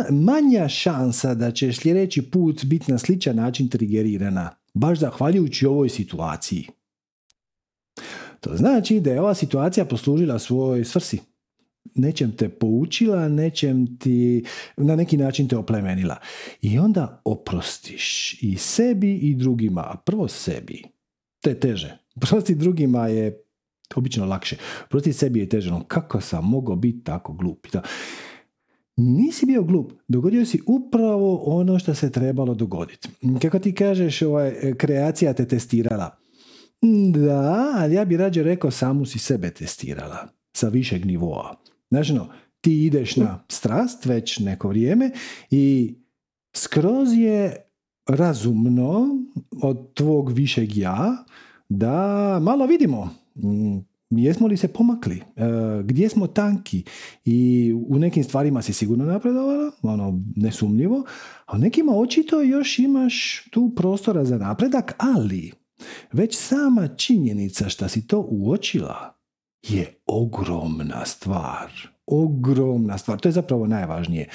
manja 0.09 0.67
šansa 0.67 1.33
da 1.33 1.51
ćeš 1.51 1.79
sljedeći 1.79 2.31
put 2.31 2.65
biti 2.65 2.91
na 2.91 2.97
sličan 2.97 3.35
način 3.35 3.69
trigerirana, 3.69 4.49
baš 4.73 4.99
zahvaljujući 4.99 5.65
ovoj 5.65 5.89
situaciji. 5.89 6.67
To 8.39 8.55
znači 8.55 8.99
da 8.99 9.11
je 9.11 9.21
ova 9.21 9.33
situacija 9.33 9.85
poslužila 9.85 10.39
svoj 10.39 10.85
svrsi. 10.85 11.19
nečem 11.95 12.31
te 12.37 12.49
poučila, 12.49 13.27
nečem 13.27 13.97
ti 13.97 14.45
na 14.77 14.95
neki 14.95 15.17
način 15.17 15.47
te 15.47 15.57
oplemenila. 15.57 16.17
I 16.61 16.79
onda 16.79 17.21
oprostiš 17.25 18.37
i 18.41 18.57
sebi 18.57 19.15
i 19.15 19.35
drugima, 19.35 19.81
a 19.81 19.97
prvo 20.05 20.27
sebi. 20.27 20.83
To 21.41 21.49
je 21.49 21.59
teže. 21.59 21.97
Prosti 22.19 22.55
drugima 22.55 23.07
je 23.07 23.43
obično 23.95 24.25
lakše. 24.25 24.57
Prosti 24.89 25.13
sebi 25.13 25.39
je 25.39 25.49
teže. 25.49 25.71
Kako 25.87 26.21
sam 26.21 26.45
mogao 26.45 26.75
biti 26.75 27.03
tako 27.03 27.33
glup? 27.33 27.67
Nisi 28.97 29.45
bio 29.45 29.63
glup. 29.63 29.91
Dogodio 30.07 30.45
si 30.45 30.61
upravo 30.67 31.43
ono 31.45 31.79
što 31.79 31.95
se 31.95 32.11
trebalo 32.11 32.53
dogoditi. 32.53 33.09
Kako 33.41 33.59
ti 33.59 33.75
kažeš, 33.75 34.21
ovaj, 34.21 34.73
kreacija 34.77 35.33
te 35.33 35.47
testirala. 35.47 36.17
Da, 37.13 37.73
ali 37.75 37.95
ja 37.95 38.05
bi 38.05 38.17
rađe 38.17 38.43
rekao 38.43 38.71
samu 38.71 39.05
si 39.05 39.19
sebe 39.19 39.49
testirala 39.49 40.27
sa 40.53 40.67
višeg 40.67 41.05
nivoa. 41.05 41.55
Znači, 41.89 42.13
no, 42.13 42.27
ti 42.61 42.85
ideš 42.85 43.15
na 43.15 43.43
strast 43.49 44.05
već 44.05 44.39
neko 44.39 44.67
vrijeme 44.67 45.11
i 45.49 45.95
skroz 46.53 47.09
je 47.13 47.70
razumno 48.07 49.07
od 49.61 49.93
tvog 49.93 50.31
višeg 50.31 50.77
ja 50.77 51.23
da 51.69 52.39
malo 52.41 52.65
vidimo 52.65 53.09
mm, 53.35 53.79
jesmo 54.11 54.47
li 54.47 54.57
se 54.57 54.67
pomakli, 54.67 55.15
e, 55.15 55.23
gdje 55.83 56.09
smo 56.09 56.27
tanki 56.27 56.83
i 57.25 57.73
u 57.87 57.99
nekim 57.99 58.23
stvarima 58.23 58.61
si 58.61 58.73
sigurno 58.73 59.05
napredovala, 59.05 59.71
ono 59.81 60.19
nesumnjivo, 60.35 61.03
a 61.45 61.55
u 61.55 61.59
nekima 61.59 61.95
očito 61.95 62.41
još 62.41 62.79
imaš 62.79 63.47
tu 63.51 63.73
prostora 63.75 64.25
za 64.25 64.37
napredak, 64.37 64.95
ali 64.97 65.51
već 66.11 66.37
sama 66.37 66.87
činjenica 66.87 67.69
što 67.69 67.87
si 67.87 68.07
to 68.07 68.27
uočila 68.29 69.13
je 69.67 69.95
ogromna 70.05 71.05
stvar. 71.05 71.71
Ogromna 72.05 72.97
stvar. 72.97 73.19
To 73.19 73.29
je 73.29 73.33
zapravo 73.33 73.67
najvažnije. 73.67 74.29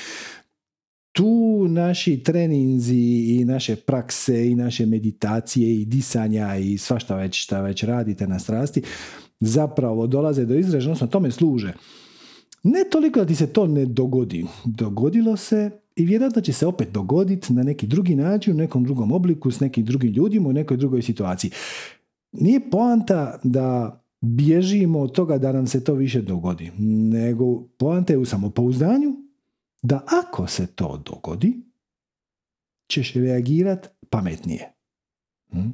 Tu 1.17 1.67
naši 1.69 2.23
treninzi 2.23 3.27
i 3.29 3.45
naše 3.45 3.77
prakse 3.77 4.51
i 4.51 4.55
naše 4.55 4.87
meditacije 4.87 5.81
i 5.81 5.85
disanja 5.85 6.57
i 6.57 6.79
svašta 6.79 7.17
već 7.17 7.43
šta 7.43 7.61
već 7.61 7.83
radite 7.83 8.27
na 8.27 8.39
strasti 8.39 8.83
zapravo 9.41 10.07
dolaze 10.07 10.45
do 10.45 10.55
izražaja, 10.55 10.91
odnosno 10.91 11.07
tome 11.07 11.31
služe. 11.31 11.73
Ne 12.63 12.85
toliko 12.91 13.21
da 13.21 13.27
ti 13.27 13.35
se 13.35 13.47
to 13.47 13.67
ne 13.67 13.87
dogodi. 13.87 14.45
Dogodilo 14.65 15.37
se 15.37 15.71
i 15.97 16.05
vjerojatno 16.05 16.43
će 16.43 16.53
se 16.53 16.67
opet 16.67 16.89
dogoditi 16.93 17.53
na 17.53 17.63
neki 17.63 17.87
drugi 17.87 18.15
način, 18.15 18.55
u 18.55 18.57
nekom 18.57 18.85
drugom 18.85 19.13
obliku, 19.13 19.51
s 19.51 19.61
nekim 19.61 19.85
drugim 19.85 20.13
ljudima, 20.13 20.49
u 20.49 20.53
nekoj 20.53 20.77
drugoj 20.77 21.03
situaciji. 21.03 21.51
Nije 22.33 22.71
poanta 22.71 23.41
da 23.43 24.01
bježimo 24.21 25.01
od 25.01 25.13
toga 25.13 25.39
da 25.39 25.53
nam 25.53 25.67
se 25.67 25.85
to 25.85 25.95
više 25.95 26.23
dogodi, 26.23 26.71
nego 27.13 27.63
poanta 27.63 28.13
je 28.13 28.19
u 28.19 28.25
samopouzdanju 28.25 29.26
da 29.83 30.05
ako 30.23 30.47
se 30.47 30.67
to 30.67 31.03
dogodi, 31.07 31.61
ćeš 32.89 33.15
reagirati 33.15 33.89
pametnije. 34.11 34.73
Hm? 35.51 35.71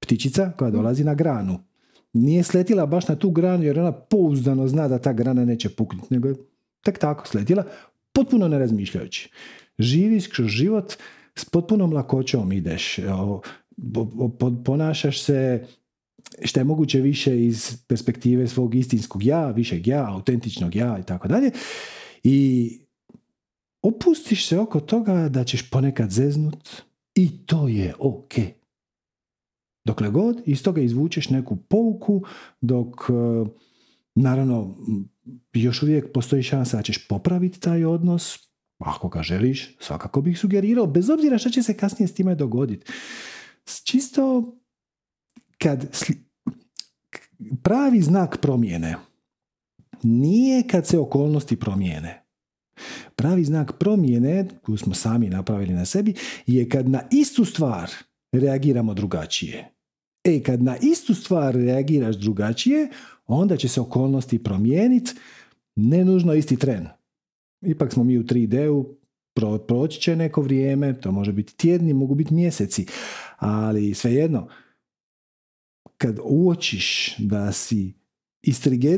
Ptičica 0.00 0.52
koja 0.58 0.70
dolazi 0.70 1.04
na 1.04 1.14
granu 1.14 1.58
nije 2.12 2.42
sletila 2.42 2.86
baš 2.86 3.08
na 3.08 3.16
tu 3.16 3.30
granu 3.30 3.64
jer 3.64 3.78
ona 3.78 3.92
pouzdano 3.92 4.68
zna 4.68 4.88
da 4.88 4.98
ta 4.98 5.12
grana 5.12 5.44
neće 5.44 5.68
puknuti, 5.68 6.14
nego 6.14 6.28
je 6.28 6.34
tek 6.82 6.98
tako 6.98 7.26
sletila, 7.26 7.64
potpuno 8.12 8.48
ne 8.48 8.58
razmišljajući. 8.58 9.30
Živiš 9.78 10.26
kroz 10.26 10.48
život 10.48 10.92
s 11.34 11.44
potpunom 11.44 11.92
lakoćom 11.92 12.52
ideš, 12.52 12.98
ponašaš 14.64 15.22
se 15.22 15.66
što 16.44 16.60
je 16.60 16.64
moguće 16.64 17.00
više 17.00 17.44
iz 17.44 17.76
perspektive 17.86 18.48
svog 18.48 18.74
istinskog 18.74 19.22
ja, 19.24 19.50
višeg 19.50 19.86
ja, 19.86 20.06
autentičnog 20.08 20.76
ja 20.76 20.98
i 20.98 21.02
tako 21.02 21.28
dalje. 21.28 21.50
I 22.24 22.78
opustiš 23.82 24.48
se 24.48 24.58
oko 24.58 24.80
toga 24.80 25.28
da 25.28 25.44
ćeš 25.44 25.70
ponekad 25.70 26.10
zeznut 26.10 26.82
i 27.14 27.46
to 27.46 27.68
je 27.68 27.94
ok. 27.98 28.32
Dokle 29.84 30.10
god 30.10 30.42
iz 30.46 30.62
toga 30.62 30.80
izvučeš 30.80 31.30
neku 31.30 31.56
pouku, 31.56 32.22
dok 32.60 32.88
e, 33.08 33.12
naravno 34.14 34.76
još 35.52 35.82
uvijek 35.82 36.12
postoji 36.12 36.42
šansa 36.42 36.76
da 36.76 36.82
ćeš 36.82 37.08
popraviti 37.08 37.60
taj 37.60 37.84
odnos, 37.84 38.38
ako 38.78 39.08
ga 39.08 39.22
želiš, 39.22 39.76
svakako 39.80 40.20
bih 40.20 40.38
sugerirao, 40.38 40.86
bez 40.86 41.10
obzira 41.10 41.38
što 41.38 41.50
će 41.50 41.62
se 41.62 41.76
kasnije 41.76 42.08
s 42.08 42.14
time 42.14 42.34
dogoditi. 42.34 42.92
Čisto 43.84 44.54
kad 45.58 45.96
pravi 47.62 48.02
znak 48.02 48.38
promjene 48.40 48.96
nije 50.02 50.68
kad 50.68 50.86
se 50.86 50.98
okolnosti 50.98 51.56
promijene. 51.56 52.21
Pravi 53.16 53.44
znak 53.44 53.72
promjene, 53.78 54.48
koju 54.62 54.76
smo 54.76 54.94
sami 54.94 55.28
napravili 55.28 55.74
na 55.74 55.84
sebi, 55.84 56.14
je 56.46 56.68
kad 56.68 56.88
na 56.88 57.02
istu 57.10 57.44
stvar 57.44 57.90
reagiramo 58.32 58.94
drugačije. 58.94 59.72
E, 60.24 60.42
kad 60.42 60.62
na 60.62 60.76
istu 60.82 61.14
stvar 61.14 61.54
reagiraš 61.54 62.16
drugačije, 62.16 62.88
onda 63.26 63.56
će 63.56 63.68
se 63.68 63.80
okolnosti 63.80 64.42
promijeniti, 64.42 65.12
ne 65.76 66.04
nužno 66.04 66.34
isti 66.34 66.56
tren. 66.56 66.88
Ipak 67.60 67.92
smo 67.92 68.04
mi 68.04 68.18
u 68.18 68.22
3D-u, 68.22 68.96
pro, 69.34 69.58
proći 69.58 70.00
će 70.00 70.16
neko 70.16 70.42
vrijeme, 70.42 71.00
to 71.00 71.12
može 71.12 71.32
biti 71.32 71.56
tjedni, 71.56 71.92
mogu 71.92 72.14
biti 72.14 72.34
mjeseci, 72.34 72.86
ali 73.38 73.94
svejedno, 73.94 74.48
kad 75.98 76.18
uočiš 76.24 77.16
da 77.18 77.52
si 77.52 77.92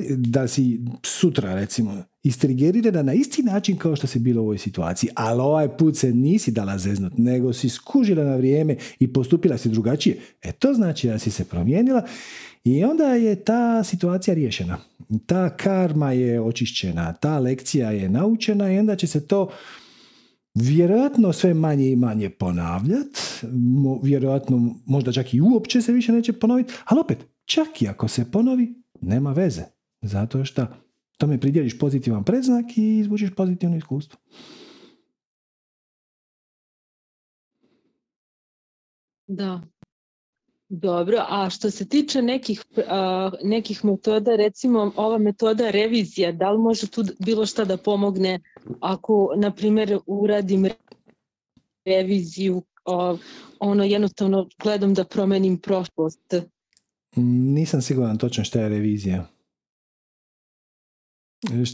da 0.08 0.48
si 0.48 0.80
sutra 1.02 1.54
recimo 1.54 2.02
istrigerirana 2.22 3.02
na 3.02 3.14
isti 3.14 3.42
način 3.42 3.76
kao 3.76 3.96
što 3.96 4.06
si 4.06 4.18
bilo 4.18 4.42
u 4.42 4.44
ovoj 4.44 4.58
situaciji, 4.58 5.10
ali 5.14 5.40
ovaj 5.40 5.76
put 5.76 5.96
se 5.96 6.12
nisi 6.12 6.52
dala 6.52 6.78
zeznut, 6.78 7.12
nego 7.18 7.52
si 7.52 7.68
skužila 7.68 8.24
na 8.24 8.36
vrijeme 8.36 8.76
i 8.98 9.12
postupila 9.12 9.58
si 9.58 9.68
drugačije. 9.68 10.20
E 10.42 10.52
to 10.52 10.74
znači 10.74 11.08
da 11.08 11.18
si 11.18 11.30
se 11.30 11.44
promijenila 11.44 12.06
i 12.64 12.84
onda 12.84 13.04
je 13.04 13.44
ta 13.44 13.84
situacija 13.84 14.34
riješena. 14.34 14.78
Ta 15.26 15.56
karma 15.56 16.12
je 16.12 16.40
očišćena, 16.40 17.12
ta 17.12 17.38
lekcija 17.38 17.90
je 17.90 18.08
naučena 18.08 18.72
i 18.72 18.78
onda 18.78 18.96
će 18.96 19.06
se 19.06 19.26
to 19.26 19.50
vjerojatno 20.54 21.32
sve 21.32 21.54
manje 21.54 21.90
i 21.90 21.96
manje 21.96 22.30
ponavljati, 22.30 23.20
vjerojatno 24.02 24.74
možda 24.86 25.12
čak 25.12 25.34
i 25.34 25.40
uopće 25.40 25.82
se 25.82 25.92
više 25.92 26.12
neće 26.12 26.32
ponoviti, 26.32 26.72
ali 26.84 27.00
opet, 27.00 27.18
čak 27.44 27.82
i 27.82 27.88
ako 27.88 28.08
se 28.08 28.30
ponovi, 28.30 28.83
nema 29.06 29.32
veze. 29.32 29.62
Zato 30.02 30.44
što 30.44 30.66
tome 31.18 31.40
pridjeliš 31.40 31.78
pozitivan 31.78 32.24
predznak 32.24 32.76
i 32.76 32.98
izvučiš 32.98 33.34
pozitivno 33.36 33.76
iskustvo. 33.76 34.18
Da. 39.26 39.60
Dobro, 40.68 41.24
a 41.28 41.50
što 41.50 41.70
se 41.70 41.88
tiče 41.88 42.22
nekih, 42.22 42.64
nekih 43.42 43.84
metoda, 43.84 44.36
recimo 44.36 44.92
ova 44.96 45.18
metoda 45.18 45.70
revizija, 45.70 46.32
da 46.32 46.50
li 46.50 46.58
može 46.58 46.86
tu 46.90 47.04
bilo 47.18 47.46
šta 47.46 47.64
da 47.64 47.76
pomogne 47.76 48.40
ako, 48.80 49.32
na 49.36 49.50
primjer, 49.50 49.98
uradim 50.06 50.66
reviziju, 51.84 52.62
ono 53.58 53.84
jednostavno 53.84 54.48
gledam 54.62 54.94
da 54.94 55.04
promenim 55.04 55.58
prošlost? 55.58 56.34
Nisam 57.16 57.82
siguran 57.82 58.18
točno 58.18 58.44
šta 58.44 58.60
je 58.60 58.68
revizija. 58.68 59.26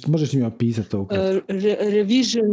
Možeš 0.06 0.32
mi 0.32 0.42
opisati 0.42 0.90
to 0.90 1.08
Re, 1.48 1.76
revision 1.80 2.46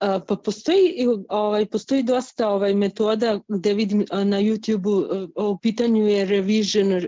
pa 0.00 0.36
postoji, 0.44 1.06
ovaj, 1.28 1.66
postoji 1.66 2.02
dosta 2.02 2.48
ovaj, 2.48 2.74
metoda 2.74 3.40
gdje 3.48 3.74
vidim 3.74 4.04
na 4.10 4.40
YouTube 4.40 5.28
u 5.36 5.58
pitanju 5.58 6.06
je 6.06 6.24
revision 6.24 7.02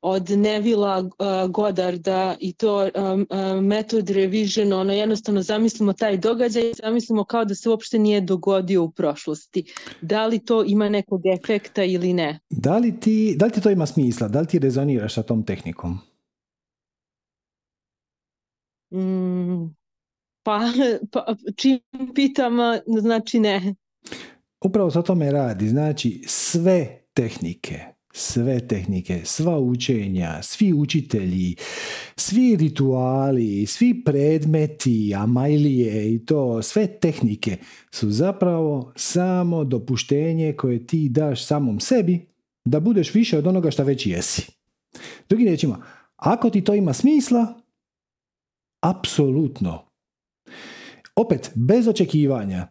od 0.00 0.30
Nevila 0.30 1.10
Godarda 1.48 2.36
i 2.40 2.52
to 2.52 2.88
metod 3.62 4.10
revision, 4.10 4.72
ono 4.72 4.92
jednostavno 4.92 5.42
zamislimo 5.42 5.92
taj 5.92 6.16
događaj, 6.16 6.72
zamislimo 6.82 7.24
kao 7.24 7.44
da 7.44 7.54
se 7.54 7.68
uopšte 7.70 7.98
nije 7.98 8.20
dogodio 8.20 8.82
u 8.82 8.90
prošlosti. 8.90 9.72
Da 10.00 10.26
li 10.26 10.44
to 10.44 10.64
ima 10.64 10.88
nekog 10.88 11.20
efekta 11.26 11.84
ili 11.84 12.12
ne? 12.12 12.38
Da 12.50 12.78
li 12.78 13.00
ti, 13.00 13.34
da 13.38 13.46
li 13.46 13.52
ti 13.52 13.60
to 13.60 13.70
ima 13.70 13.86
smisla? 13.86 14.28
Da 14.28 14.40
li 14.40 14.46
ti 14.46 14.58
rezoniraš 14.58 15.14
sa 15.14 15.22
tom 15.22 15.46
tehnikom? 15.46 15.98
Mm, 18.90 19.75
pa, 20.46 20.60
pa 21.12 21.34
čim 21.56 21.80
pitam, 22.14 22.52
znači 23.00 23.40
ne. 23.40 23.74
Upravo 24.64 24.90
se 24.90 24.98
o 24.98 25.02
tome 25.02 25.32
radi. 25.32 25.68
Znači 25.68 26.22
sve 26.26 27.02
tehnike, 27.14 27.80
sve 28.12 28.68
tehnike, 28.68 29.20
sva 29.24 29.58
učenja, 29.58 30.42
svi 30.42 30.72
učitelji, 30.72 31.56
svi 32.16 32.56
rituali, 32.56 33.66
svi 33.66 34.04
predmeti, 34.04 35.14
amajlije 35.16 36.14
i 36.14 36.24
to, 36.24 36.62
sve 36.62 36.86
tehnike 36.86 37.56
su 37.90 38.10
zapravo 38.10 38.92
samo 38.96 39.64
dopuštenje 39.64 40.52
koje 40.52 40.86
ti 40.86 41.08
daš 41.08 41.46
samom 41.46 41.80
sebi 41.80 42.26
da 42.64 42.80
budeš 42.80 43.14
više 43.14 43.38
od 43.38 43.46
onoga 43.46 43.70
što 43.70 43.84
već 43.84 44.06
jesi. 44.06 44.46
Drugim 45.28 45.46
riječima, 45.46 45.82
ako 46.16 46.50
ti 46.50 46.64
to 46.64 46.74
ima 46.74 46.92
smisla, 46.92 47.60
Apsolutno. 48.80 49.85
Opet, 51.16 51.50
bez 51.54 51.88
očekivanja. 51.88 52.68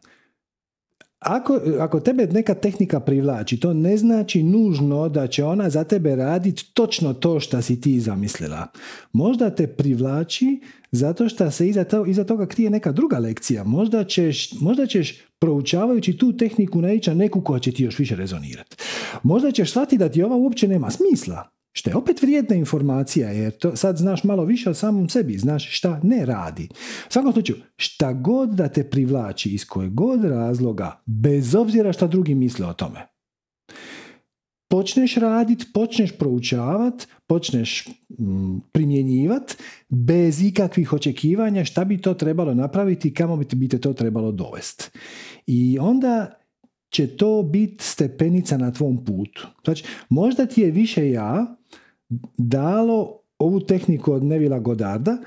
Ako, 1.20 1.60
ako 1.80 2.00
tebe 2.00 2.28
neka 2.28 2.54
tehnika 2.54 3.00
privlači, 3.00 3.60
to 3.60 3.74
ne 3.74 3.98
znači 3.98 4.44
nužno 4.44 5.10
da 5.10 5.28
će 5.28 5.44
ona 5.44 5.70
za 5.70 5.84
tebe 5.84 6.16
raditi 6.16 6.74
točno 6.74 7.14
to 7.14 7.40
što 7.40 7.62
si 7.62 7.82
ti 7.82 8.00
zamislila. 8.00 8.68
Možda 9.14 9.50
te 9.50 9.68
privlači 9.68 10.62
zato 10.92 11.30
što 11.30 11.52
se 11.52 11.70
iza, 11.70 11.84
to, 11.84 12.06
iza 12.06 12.24
toga 12.24 12.46
krije 12.46 12.70
neka 12.70 12.92
druga 12.92 13.18
lekcija. 13.18 13.64
Možda 13.64 14.04
ćeš, 14.04 14.52
možda 14.60 14.86
ćeš 14.88 15.22
proučavajući 15.40 16.18
tu 16.18 16.38
tehniku 16.38 16.82
naići 16.82 17.16
neku 17.16 17.42
koja 17.42 17.60
će 17.60 17.72
ti 17.72 17.84
još 17.84 18.00
više 18.00 18.16
rezonirati. 18.16 18.76
Možda 19.24 19.52
ćeš 19.52 19.70
shvatiti 19.70 19.98
da 19.98 20.10
ti 20.10 20.24
ova 20.24 20.36
uopće 20.36 20.68
nema 20.68 20.90
smisla. 20.90 21.55
Što 21.78 21.90
je 21.90 21.96
opet 21.96 22.22
vrijedna 22.22 22.56
informacija, 22.56 23.30
jer 23.30 23.52
to 23.52 23.76
sad 23.76 23.98
znaš 23.98 24.24
malo 24.24 24.46
više 24.46 24.70
o 24.70 24.74
samom 24.74 25.10
sebi, 25.10 25.38
znaš 25.38 25.78
šta 25.78 26.00
ne 26.04 26.26
radi. 26.26 26.68
U 27.10 27.12
svakom 27.12 27.34
slučaju, 27.34 27.60
šta 27.78 28.14
god 28.14 28.50
da 28.50 28.68
te 28.68 28.84
privlači 28.90 29.50
iz 29.50 29.66
kojeg 29.66 29.94
god 29.94 30.26
razloga, 30.26 31.02
bez 31.06 31.56
obzira 31.56 31.94
šta 31.94 32.08
drugi 32.08 32.36
misle 32.36 32.68
o 32.68 32.74
tome, 32.74 33.08
počneš 34.70 35.16
radit, 35.16 35.66
počneš 35.74 36.12
proučavat, 36.12 37.08
počneš 37.28 37.88
mm, 38.20 38.58
primjenjivat 38.72 39.58
bez 39.90 40.42
ikakvih 40.44 40.94
očekivanja 40.94 41.66
šta 41.66 41.86
bi 41.86 42.02
to 42.02 42.14
trebalo 42.14 42.54
napraviti 42.54 43.08
i 43.08 43.14
kamo 43.14 43.38
bi 43.38 43.68
te 43.68 43.80
to 43.80 43.94
trebalo 43.94 44.32
dovesti. 44.32 44.90
I 45.48 45.78
onda 45.80 46.32
će 46.90 47.08
to 47.08 47.44
biti 47.44 47.84
stepenica 47.84 48.58
na 48.58 48.72
tvom 48.72 49.06
putu. 49.06 49.48
Znači, 49.64 49.84
možda 50.10 50.46
ti 50.46 50.62
je 50.62 50.72
više 50.72 51.10
ja 51.10 51.56
dalo 52.38 53.20
ovu 53.38 53.60
tehniku 53.60 54.14
od 54.14 54.24
Nevila 54.24 54.60
Godarda 54.60 55.18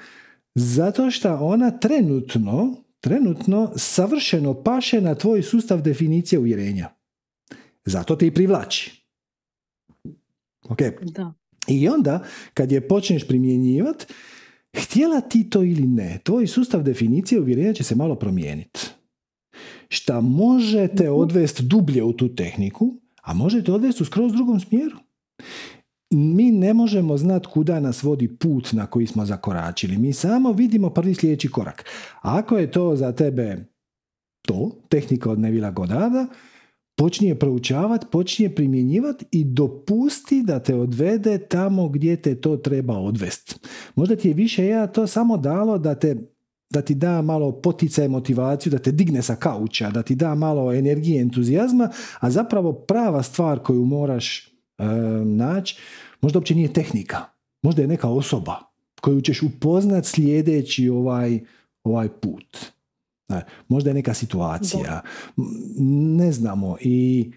zato 0.55 1.11
što 1.11 1.35
ona 1.35 1.71
trenutno, 1.71 2.77
trenutno 3.01 3.73
savršeno 3.77 4.63
paše 4.63 5.01
na 5.01 5.15
tvoj 5.15 5.43
sustav 5.43 5.83
definicije 5.83 6.39
uvjerenja. 6.39 6.89
Zato 7.85 8.17
te 8.17 8.27
i 8.27 8.35
privlači. 8.35 9.03
Ok. 10.69 10.79
Da. 11.03 11.33
I 11.69 11.89
onda, 11.89 12.25
kad 12.55 12.73
je 12.73 12.89
počneš 12.89 13.29
primjenjivati, 13.29 14.07
htjela 14.77 15.21
ti 15.21 15.51
to 15.51 15.63
ili 15.63 15.87
ne, 15.87 16.19
tvoj 16.25 16.47
sustav 16.47 16.83
definicije 16.83 17.41
uvjerenja 17.41 17.73
će 17.73 17.85
se 17.85 17.95
malo 17.95 18.15
promijeniti. 18.15 18.81
Šta 19.89 20.21
možete 20.21 21.05
mhm. 21.05 21.13
odvesti 21.13 21.63
dublje 21.63 22.03
u 22.03 22.13
tu 22.13 22.35
tehniku, 22.35 22.95
a 23.23 23.35
možete 23.35 23.73
odvesti 23.73 24.03
u 24.03 24.07
skroz 24.07 24.33
drugom 24.33 24.61
smjeru 24.61 24.97
mi 26.11 26.51
ne 26.51 26.75
možemo 26.75 27.17
znati 27.17 27.49
kuda 27.53 27.81
nas 27.81 28.03
vodi 28.03 28.29
put 28.29 28.73
na 28.73 28.87
koji 28.87 29.07
smo 29.07 29.27
zakoračili. 29.27 29.99
Mi 29.99 30.13
samo 30.13 30.53
vidimo 30.53 30.91
prvi 30.91 31.15
sljedeći 31.15 31.49
korak. 31.49 31.85
Ako 32.21 32.59
je 32.59 32.71
to 32.71 32.97
za 32.97 33.13
tebe 33.13 33.65
to, 34.47 34.71
tehnika 34.89 35.31
od 35.31 35.39
Nevila 35.39 35.75
počni 36.97 37.29
je 37.29 37.39
proučavati, 37.39 38.07
počni 38.11 38.45
je 38.45 38.55
primjenjivati 38.55 39.25
i 39.31 39.45
dopusti 39.45 40.43
da 40.43 40.59
te 40.59 40.75
odvede 40.75 41.39
tamo 41.39 41.89
gdje 41.89 42.17
te 42.17 42.35
to 42.35 42.57
treba 42.57 42.99
odvesti. 42.99 43.55
Možda 43.95 44.17
ti 44.17 44.29
je 44.29 44.35
više 44.35 44.67
ja 44.67 44.87
to 44.87 45.07
samo 45.07 45.37
dalo 45.37 45.79
da 45.79 45.95
te 45.95 46.17
da 46.71 46.83
ti 46.83 46.95
da 46.95 47.23
malo 47.23 47.53
poticaj 47.53 48.09
motivaciju, 48.09 48.71
da 48.71 48.79
te 48.79 48.93
digne 48.93 49.23
sa 49.23 49.37
kauča, 49.37 49.91
da 49.91 50.03
ti 50.03 50.15
da 50.15 50.35
malo 50.35 50.73
energije, 50.73 51.23
entuzijazma, 51.23 51.91
a 52.21 52.31
zapravo 52.31 52.73
prava 52.73 53.23
stvar 53.23 53.59
koju 53.59 53.85
moraš 53.85 54.58
naći, 55.25 55.77
možda 56.21 56.39
uopće 56.39 56.55
nije 56.55 56.73
tehnika, 56.73 57.25
možda 57.63 57.83
je 57.83 57.89
neka 57.89 58.09
osoba 58.09 58.59
koju 59.01 59.21
ćeš 59.21 59.43
upoznat 59.43 60.07
sljedeći 60.07 60.89
ovaj, 60.89 61.41
ovaj 61.85 62.09
put. 62.09 62.59
Možda 63.69 63.91
je 63.91 63.95
neka 63.95 64.15
situacija, 64.15 65.01
ne 66.17 66.33
znamo 66.33 66.77
i 66.81 67.31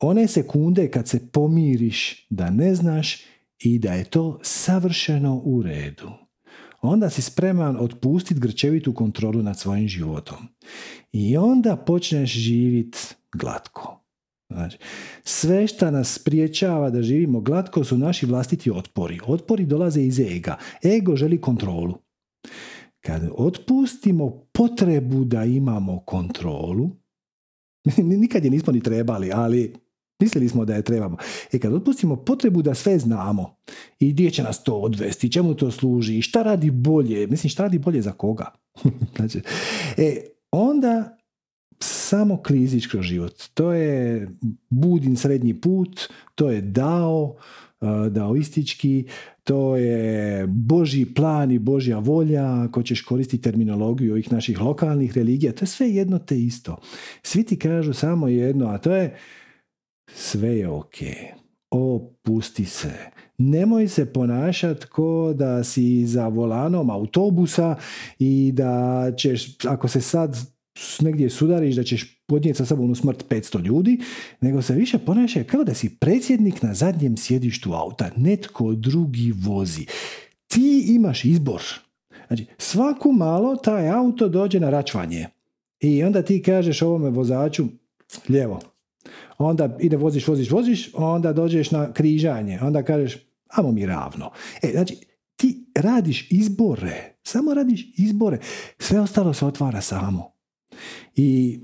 one 0.00 0.28
sekunde 0.28 0.90
kad 0.90 1.08
se 1.08 1.28
pomiriš 1.32 2.26
da 2.30 2.50
ne 2.50 2.74
znaš 2.74 3.24
i 3.58 3.78
da 3.78 3.92
je 3.92 4.04
to 4.04 4.38
savršeno 4.42 5.40
u 5.44 5.62
redu 5.62 6.10
onda 6.82 7.10
si 7.10 7.22
spreman 7.22 7.76
otpustiti 7.80 8.40
grčevitu 8.40 8.94
kontrolu 8.94 9.42
nad 9.42 9.58
svojim 9.58 9.88
životom. 9.88 10.36
I 11.12 11.36
onda 11.36 11.76
počneš 11.76 12.32
živjeti 12.32 12.98
glatko. 13.32 13.99
Znači, 14.50 14.78
sve 15.24 15.66
što 15.66 15.90
nas 15.90 16.14
spriječava 16.14 16.90
da 16.90 17.02
živimo 17.02 17.40
glatko 17.40 17.84
su 17.84 17.98
naši 17.98 18.26
vlastiti 18.26 18.70
otpori. 18.70 19.20
Otpori 19.26 19.66
dolaze 19.66 20.02
iz 20.02 20.20
ega. 20.20 20.56
Ego 20.84 21.16
želi 21.16 21.40
kontrolu. 21.40 21.94
Kad 23.00 23.30
otpustimo 23.36 24.44
potrebu 24.52 25.24
da 25.24 25.44
imamo 25.44 25.98
kontrolu, 25.98 26.90
nikad 28.22 28.44
je 28.44 28.50
nismo 28.50 28.72
ni 28.72 28.82
trebali, 28.82 29.30
ali 29.34 29.74
mislili 30.20 30.48
smo 30.48 30.64
da 30.64 30.74
je 30.74 30.82
trebamo. 30.82 31.16
E 31.52 31.58
kad 31.58 31.74
otpustimo 31.74 32.16
potrebu 32.16 32.62
da 32.62 32.74
sve 32.74 32.98
znamo 32.98 33.56
i 33.98 34.12
gdje 34.12 34.30
će 34.30 34.42
nas 34.42 34.64
to 34.64 34.74
odvesti, 34.74 35.32
čemu 35.32 35.54
to 35.54 35.70
služi 35.70 36.22
šta 36.22 36.42
radi 36.42 36.70
bolje, 36.70 37.26
mislim 37.26 37.50
šta 37.50 37.62
radi 37.62 37.78
bolje 37.78 38.02
za 38.02 38.12
koga. 38.12 38.52
znači, 39.16 39.40
e, 39.96 40.24
onda 40.50 41.19
samo 41.82 42.42
klizić 42.42 42.86
kroz 42.86 43.04
život. 43.04 43.42
To 43.54 43.72
je 43.72 44.28
budin 44.70 45.16
srednji 45.16 45.60
put, 45.60 46.00
to 46.34 46.50
je 46.50 46.60
dao, 46.60 47.36
e, 47.80 48.10
daoistički, 48.10 49.04
to 49.44 49.76
je 49.76 50.46
Boži 50.46 51.06
plan 51.14 51.50
i 51.50 51.58
Božja 51.58 51.98
volja, 51.98 52.62
ako 52.62 52.82
ćeš 52.82 53.02
koristiti 53.02 53.42
terminologiju 53.42 54.12
ovih 54.12 54.32
naših 54.32 54.60
lokalnih 54.60 55.16
religija, 55.16 55.52
to 55.52 55.62
je 55.62 55.68
sve 55.68 55.90
jedno 55.90 56.18
te 56.18 56.40
isto. 56.40 56.76
Svi 57.22 57.42
ti 57.42 57.58
kažu 57.58 57.92
samo 57.92 58.28
jedno, 58.28 58.66
a 58.66 58.78
to 58.78 58.94
je 58.94 59.16
sve 60.14 60.58
je 60.58 60.68
ok. 60.68 60.96
Opusti 61.70 62.64
se. 62.64 62.92
Nemoj 63.38 63.88
se 63.88 64.12
ponašati 64.12 64.86
ko 64.86 65.32
da 65.36 65.64
si 65.64 66.06
za 66.06 66.28
volanom 66.28 66.90
autobusa 66.90 67.76
i 68.18 68.52
da 68.54 69.04
ćeš, 69.16 69.64
ako 69.66 69.88
se 69.88 70.00
sad 70.00 70.36
negdje 71.00 71.30
sudariš 71.30 71.76
da 71.76 71.84
ćeš 71.84 72.22
podnijeti 72.26 72.58
sa 72.58 72.66
sobom 72.66 72.90
u 72.90 72.94
smrt 72.94 73.24
500 73.28 73.64
ljudi, 73.64 74.00
nego 74.40 74.62
se 74.62 74.74
više 74.74 74.98
ponašaj 74.98 75.44
kao 75.44 75.64
da 75.64 75.74
si 75.74 75.96
predsjednik 75.96 76.62
na 76.62 76.74
zadnjem 76.74 77.16
sjedištu 77.16 77.72
auta. 77.72 78.10
Netko 78.16 78.74
drugi 78.74 79.32
vozi. 79.32 79.86
Ti 80.46 80.84
imaš 80.88 81.24
izbor. 81.24 81.62
Znači, 82.26 82.46
svaku 82.58 83.12
malo 83.12 83.56
taj 83.56 83.90
auto 83.90 84.28
dođe 84.28 84.60
na 84.60 84.70
račvanje. 84.70 85.26
I 85.80 86.04
onda 86.04 86.22
ti 86.22 86.42
kažeš 86.42 86.82
ovome 86.82 87.10
vozaču 87.10 87.64
lijevo. 88.28 88.60
Onda 89.38 89.76
ide 89.80 89.96
voziš, 89.96 90.28
voziš, 90.28 90.50
voziš, 90.50 90.90
onda 90.94 91.32
dođeš 91.32 91.70
na 91.70 91.92
križanje. 91.92 92.58
Onda 92.62 92.82
kažeš, 92.82 93.18
amo 93.48 93.72
mi 93.72 93.86
ravno. 93.86 94.30
E, 94.62 94.70
znači, 94.72 94.96
ti 95.36 95.64
radiš 95.74 96.30
izbore. 96.30 97.14
Samo 97.22 97.54
radiš 97.54 97.94
izbore. 97.96 98.38
Sve 98.78 99.00
ostalo 99.00 99.34
se 99.34 99.46
otvara 99.46 99.80
samo. 99.80 100.39
I 101.16 101.60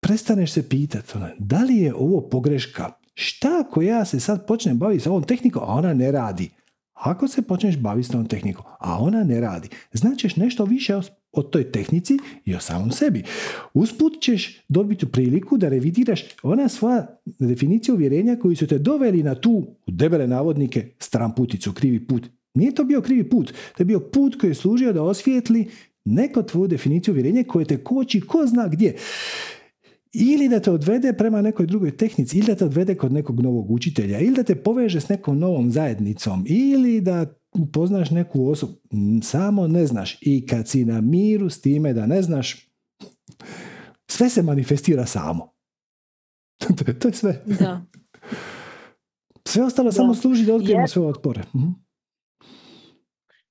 prestaneš 0.00 0.52
se 0.52 0.68
pitati, 0.68 1.12
ono, 1.16 1.28
da 1.38 1.62
li 1.62 1.76
je 1.76 1.94
ovo 1.94 2.28
pogreška? 2.28 2.92
Šta 3.14 3.64
ako 3.66 3.82
ja 3.82 4.04
se 4.04 4.20
sad 4.20 4.46
počnem 4.46 4.78
baviti 4.78 5.04
s 5.04 5.06
ovom 5.06 5.22
tehnikom, 5.22 5.62
a 5.62 5.72
ona 5.72 5.94
ne 5.94 6.12
radi? 6.12 6.50
Ako 6.92 7.28
se 7.28 7.42
počneš 7.42 7.78
baviti 7.78 8.08
s 8.08 8.14
ovom 8.14 8.26
tehnikom, 8.28 8.64
a 8.80 8.98
ona 8.98 9.24
ne 9.24 9.40
radi, 9.40 9.68
značeš 9.92 10.36
nešto 10.36 10.64
više 10.64 11.00
o 11.32 11.42
toj 11.42 11.72
tehnici 11.72 12.18
i 12.44 12.54
o 12.54 12.60
samom 12.60 12.90
sebi. 12.90 13.22
Usput 13.74 14.20
ćeš 14.20 14.64
dobiti 14.68 15.06
priliku 15.06 15.56
da 15.56 15.68
revidiraš 15.68 16.24
ona 16.42 16.68
svoja 16.68 17.20
definicija 17.24 17.94
uvjerenja 17.94 18.36
koji 18.36 18.56
su 18.56 18.66
te 18.66 18.78
doveli 18.78 19.22
na 19.22 19.34
tu, 19.34 19.50
u 19.86 19.90
debele 19.90 20.26
navodnike, 20.26 20.88
stramputicu, 20.98 21.72
krivi 21.72 22.06
put. 22.06 22.28
Nije 22.54 22.74
to 22.74 22.84
bio 22.84 23.00
krivi 23.00 23.30
put, 23.30 23.52
to 23.76 23.82
je 23.82 23.84
bio 23.84 24.00
put 24.00 24.40
koji 24.40 24.50
je 24.50 24.54
služio 24.54 24.92
da 24.92 25.02
osvijetli 25.02 25.68
neko 26.06 26.42
tvoju 26.42 26.68
definiciju 26.68 27.14
uvjerenja 27.14 27.44
koje 27.48 27.64
te 27.64 27.84
koči 27.84 28.20
ko 28.20 28.46
zna 28.46 28.68
gdje. 28.68 28.96
Ili 30.12 30.48
da 30.48 30.60
te 30.60 30.70
odvede 30.70 31.12
prema 31.12 31.42
nekoj 31.42 31.66
drugoj 31.66 31.96
tehnici, 31.96 32.38
ili 32.38 32.46
da 32.46 32.54
te 32.54 32.64
odvede 32.64 32.94
kod 32.94 33.12
nekog 33.12 33.40
novog 33.40 33.70
učitelja, 33.70 34.20
ili 34.20 34.34
da 34.34 34.42
te 34.42 34.54
poveže 34.54 35.00
s 35.00 35.08
nekom 35.08 35.38
novom 35.38 35.70
zajednicom, 35.70 36.44
ili 36.48 37.00
da 37.00 37.26
upoznaš 37.54 38.10
neku 38.10 38.48
osobu. 38.48 38.72
Samo 39.22 39.68
ne 39.68 39.86
znaš. 39.86 40.18
I 40.20 40.46
kad 40.46 40.68
si 40.68 40.84
na 40.84 41.00
miru 41.00 41.50
s 41.50 41.60
time 41.60 41.92
da 41.92 42.06
ne 42.06 42.22
znaš, 42.22 42.70
sve 44.10 44.28
se 44.28 44.42
manifestira 44.42 45.06
samo. 45.06 45.52
to 47.00 47.08
je 47.08 47.14
sve. 47.14 47.42
Da. 47.60 47.86
Sve 49.48 49.62
ostalo 49.64 49.92
samo 49.92 50.14
služi 50.14 50.46
da 50.46 50.54
otkrijemo 50.54 50.88
sve 50.88 51.02
otpore. 51.02 51.42
Mhm. 51.54 51.85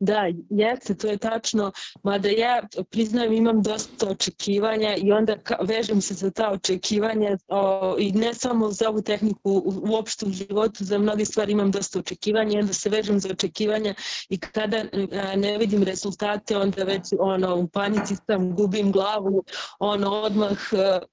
Da, 0.05 0.31
jeste, 0.49 0.95
to 0.95 1.07
je 1.07 1.17
tačno, 1.17 1.71
mada 2.03 2.29
ja 2.29 2.61
priznajem 2.89 3.33
imam 3.33 3.61
dosta 3.61 4.09
očekivanja 4.09 4.95
i 4.95 5.11
onda 5.11 5.35
vežem 5.61 6.01
se 6.01 6.13
za 6.13 6.31
ta 6.31 6.51
očekivanja 6.51 7.37
o, 7.47 7.95
i 7.99 8.11
ne 8.11 8.33
samo 8.33 8.71
za 8.71 8.89
ovu 8.89 9.01
tehniku, 9.01 9.51
u, 9.51 9.99
u 10.25 10.31
životu, 10.31 10.83
za 10.83 10.97
mnoge 10.97 11.25
stvari 11.25 11.51
imam 11.51 11.71
dosta 11.71 11.99
očekivanja 11.99 12.57
i 12.57 12.61
onda 12.61 12.73
se 12.73 12.89
vežem 12.89 13.19
za 13.19 13.29
očekivanja 13.29 13.93
i 14.29 14.39
kada 14.39 14.77
a, 14.77 15.35
ne 15.35 15.57
vidim 15.57 15.83
rezultate, 15.83 16.57
onda 16.57 16.83
već 16.83 17.03
ono, 17.19 17.55
u 17.55 17.67
panici 17.67 18.15
sam, 18.27 18.55
gubim 18.55 18.91
glavu, 18.91 19.43
ono, 19.79 20.11
odmah 20.11 20.57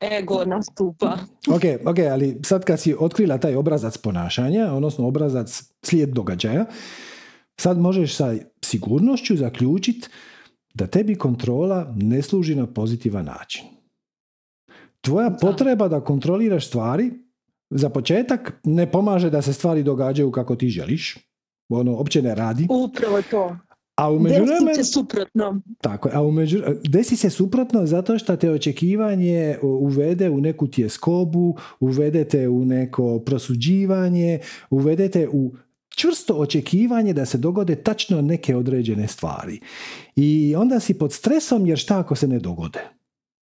ego 0.01 0.45
nastupa. 0.45 1.19
Ok, 1.49 1.63
ok, 1.87 1.99
ali 2.13 2.41
sad 2.45 2.65
kad 2.65 2.81
si 2.81 2.97
otkrila 2.99 3.39
taj 3.39 3.55
obrazac 3.55 3.97
ponašanja, 3.99 4.73
odnosno 4.73 5.09
obrazac 5.09 5.63
slijed 5.83 6.09
događaja, 6.09 6.67
sad 7.61 7.79
možeš 7.79 8.17
sa 8.17 8.35
sigurnošću 8.65 9.37
zaključiti 9.37 10.09
da 10.75 10.87
tebi 10.87 11.15
kontrola 11.15 11.95
ne 11.97 12.23
služi 12.23 12.55
na 12.55 12.67
pozitivan 12.67 13.25
način. 13.25 13.65
Tvoja 15.01 15.29
da. 15.29 15.37
potreba 15.37 15.89
da 15.89 16.01
kontroliraš 16.01 16.67
stvari 16.69 17.11
za 17.71 17.89
početak 17.89 18.61
ne 18.65 18.91
pomaže 18.91 19.31
da 19.31 19.43
se 19.43 19.53
stvari 19.53 19.83
događaju 19.83 20.31
kako 20.31 20.57
ti 20.57 20.69
želiš. 20.69 21.19
Ono, 21.69 21.97
opće 21.97 22.23
ne 22.23 22.35
radi. 22.35 22.67
Upravo 22.71 23.23
to. 23.31 23.57
A 23.97 24.11
u 24.11 24.19
međuvremenu, 24.19 24.67
desi 24.67 24.85
se 24.85 24.93
suprotno. 24.93 25.61
Tako, 25.81 26.09
a 26.13 26.23
u 26.23 26.31
među, 26.31 26.63
desi 26.89 27.17
se 27.17 27.31
suprotno 27.31 27.87
zato 27.87 28.19
što 28.19 28.37
te 28.37 28.51
očekivanje 28.51 29.59
uvede 29.63 30.31
u 30.31 30.41
neku 30.41 30.69
tjeskobu, 30.69 31.57
uvedete 31.81 32.49
u 32.49 32.65
neko 32.65 33.19
prosuđivanje, 33.19 34.39
uvedete 34.71 35.29
u 35.33 35.53
čvrsto 35.97 36.35
očekivanje 36.35 37.13
da 37.13 37.27
se 37.27 37.39
dogode 37.39 37.77
tačno 37.77 38.21
neke 38.21 38.57
određene 38.57 39.09
stvari. 39.09 39.61
I 40.17 40.55
onda 40.57 40.81
si 40.81 40.99
pod 40.99 41.13
stresom 41.13 41.67
jer 41.67 41.79
šta 41.79 41.99
ako 41.99 42.17
se 42.17 42.29
ne 42.29 42.39
dogode? 42.39 42.81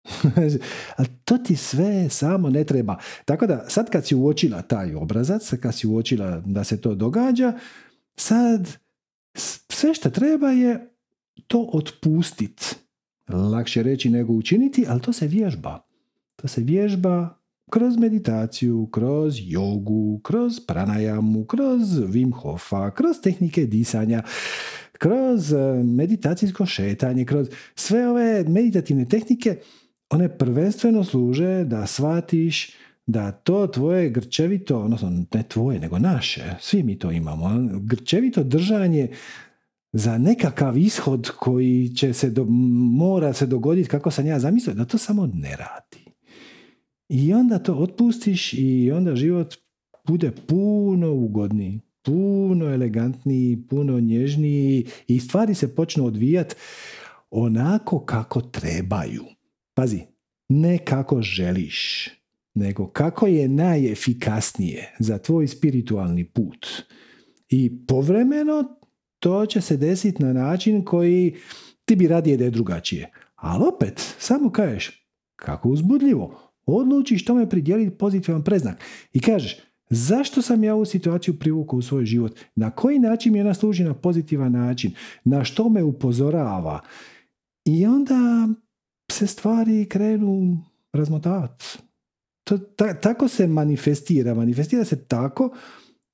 A 0.99 1.05
to 1.25 1.39
ti 1.39 1.57
sve 1.57 2.09
samo 2.09 2.51
ne 2.51 2.65
treba. 2.65 2.97
Tako 3.25 3.47
da 3.47 3.69
sad 3.69 3.91
kad 3.91 4.07
si 4.07 4.15
uočila 4.15 4.63
taj 4.63 4.95
obrazac, 4.95 5.53
kad 5.63 5.75
si 5.75 5.87
uočila 5.87 6.43
da 6.47 6.65
se 6.65 6.81
to 6.81 6.95
događa, 6.95 7.53
sad 8.17 8.69
sve 9.69 9.95
što 9.95 10.11
treba 10.11 10.51
je 10.51 10.91
to 11.47 11.71
otpustiti. 11.73 12.65
Lakše 13.29 13.83
reći 13.83 14.11
nego 14.11 14.33
učiniti, 14.33 14.85
ali 14.89 15.01
to 15.01 15.13
se 15.13 15.27
vježba. 15.27 15.81
To 16.37 16.49
se 16.49 16.61
vježba 16.61 17.38
kroz 17.71 17.97
meditaciju, 17.97 18.89
kroz 18.93 19.35
jogu, 19.41 20.21
kroz 20.25 20.61
pranajamu, 20.67 21.45
kroz 21.45 21.83
Wim 21.89 22.35
Hofa, 22.35 22.91
kroz 22.91 23.17
tehnike 23.23 23.67
disanja, 23.67 24.23
kroz 24.93 25.53
e, 25.53 25.83
meditacijsko 25.85 26.67
šetanje, 26.67 27.25
kroz 27.25 27.49
sve 27.75 28.09
ove 28.09 28.45
meditativne 28.45 29.09
tehnike, 29.09 29.57
one 30.11 30.39
prvenstveno 30.39 31.05
služe 31.05 31.65
da 31.65 31.87
shvatiš 31.87 32.71
da 33.07 33.33
to 33.33 33.67
tvoje 33.67 34.11
grčevito, 34.11 34.81
odnosno 34.81 35.25
ne 35.35 35.43
tvoje, 35.49 35.81
nego 35.81 35.99
naše, 35.99 36.43
svi 36.61 36.83
mi 36.83 36.99
to 36.99 37.11
imamo, 37.11 37.69
grčevito 37.81 38.45
držanje 38.45 39.09
za 39.93 40.19
nekakav 40.19 40.79
ishod 40.79 41.31
koji 41.31 41.89
će 41.89 42.13
se 42.13 42.31
do, 42.31 42.45
mora 42.99 43.33
se 43.33 43.47
dogoditi 43.47 43.89
kako 43.89 44.11
sam 44.11 44.27
ja 44.27 44.39
zamislio, 44.39 44.75
da 44.75 44.85
to 44.85 44.99
samo 44.99 45.27
ne 45.27 45.57
radi. 45.57 46.08
I 47.09 47.35
onda 47.35 47.59
to 47.59 47.75
otpustiš 47.75 48.53
i 48.53 48.91
onda 48.93 49.17
život 49.17 49.55
bude 50.07 50.33
puno 50.47 51.13
ugodniji, 51.13 51.81
puno 52.03 52.67
elegantniji, 52.67 53.59
puno 53.71 54.01
nježniji 54.01 54.87
i 55.07 55.21
stvari 55.21 55.55
se 55.55 55.75
počnu 55.75 56.07
odvijati 56.07 56.55
onako 57.31 58.05
kako 58.05 58.41
trebaju. 58.41 59.25
Pazi, 59.75 60.01
ne 60.49 60.79
kako 60.79 61.23
želiš, 61.23 62.09
nego 62.55 62.87
kako 62.87 63.27
je 63.27 63.49
najefikasnije 63.49 64.95
za 64.99 65.19
tvoj 65.19 65.49
spiritualni 65.49 66.25
put. 66.25 66.67
I 67.49 67.87
povremeno 67.87 68.65
to 69.19 69.47
će 69.47 69.61
se 69.61 69.77
desiti 69.77 70.23
na 70.23 70.33
način 70.33 70.85
koji 70.85 71.37
ti 71.85 71.97
bi 71.97 72.09
radije 72.09 72.37
da 72.37 72.45
je 72.45 72.51
drugačije. 72.51 73.13
Ali 73.35 73.65
opet, 73.75 74.15
samo 74.19 74.51
kažeš, 74.51 75.09
kako 75.37 75.69
uzbudljivo, 75.69 76.48
odlučiš 76.77 77.25
tome 77.25 77.49
pridjeliti 77.49 77.99
pozitivan 77.99 78.45
preznak 78.45 78.85
i 79.13 79.21
kažeš 79.21 79.57
zašto 79.91 80.43
sam 80.43 80.65
ja 80.65 80.75
ovu 80.75 80.85
situaciju 80.85 81.39
privukao 81.39 81.79
u 81.79 81.83
svoj 81.83 82.05
život, 82.05 82.39
na 82.55 82.71
koji 82.71 82.99
način 82.99 83.33
mi 83.33 83.41
ona 83.41 83.55
služi 83.55 83.85
na 83.85 83.95
pozitivan 83.95 84.53
način, 84.53 84.93
na 85.25 85.45
što 85.45 85.69
me 85.69 85.83
upozorava 85.83 86.81
i 87.65 87.87
onda 87.87 88.49
se 89.13 89.27
stvari 89.27 89.87
krenu 89.89 90.65
razmotavati. 90.93 91.65
To, 92.45 92.59
ta, 92.59 93.01
tako 93.01 93.29
se 93.29 93.47
manifestira. 93.47 94.35
Manifestira 94.35 94.85
se 94.85 95.05
tako 95.05 95.55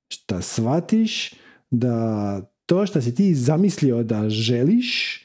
što 0.09 0.41
shvatiš 0.41 1.33
da 1.71 2.41
to 2.65 2.85
što 2.85 3.01
si 3.01 3.15
ti 3.15 3.35
zamislio 3.35 4.03
da 4.03 4.29
želiš 4.29 5.21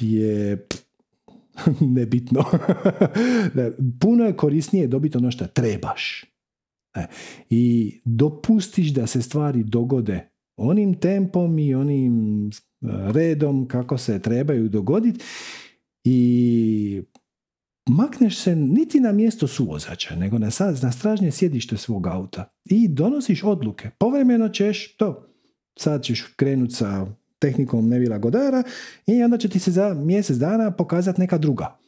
je 0.00 0.66
nebitno. 1.96 2.44
Puno 4.00 4.24
je 4.24 4.36
korisnije 4.36 4.86
dobiti 4.86 5.16
ono 5.16 5.30
što 5.30 5.46
trebaš. 5.46 6.24
E, 6.96 7.06
I 7.50 7.94
dopustiš 8.04 8.88
da 8.88 9.06
se 9.06 9.22
stvari 9.22 9.64
dogode 9.64 10.28
onim 10.56 10.94
tempom 11.00 11.58
i 11.58 11.74
onim 11.74 12.46
e, 12.48 12.50
redom 13.12 13.68
kako 13.68 13.98
se 13.98 14.22
trebaju 14.22 14.68
dogoditi 14.68 15.24
i 16.04 17.02
makneš 17.88 18.38
se 18.38 18.56
niti 18.56 19.00
na 19.00 19.12
mjesto 19.12 19.46
suvozača, 19.46 20.16
nego 20.16 20.38
na, 20.38 20.48
na 20.82 20.92
stražnje 20.92 21.30
sjedište 21.30 21.76
svog 21.76 22.06
auta 22.06 22.52
i 22.64 22.88
donosiš 22.88 23.44
odluke. 23.44 23.90
Povremeno 23.98 24.48
ćeš 24.48 24.96
to, 24.96 25.26
sad 25.78 26.02
ćeš 26.02 26.22
krenuti 26.36 26.74
sa 26.74 27.06
tehnikom 27.40 27.88
Nevila 27.88 28.18
Godara 28.18 28.62
i 29.06 29.22
onda 29.22 29.38
će 29.38 29.48
ti 29.48 29.58
se 29.58 29.70
za 29.70 29.94
mjesec 29.94 30.36
dana 30.36 30.70
pokazati 30.70 31.20
neka 31.20 31.38
druga. 31.38 31.78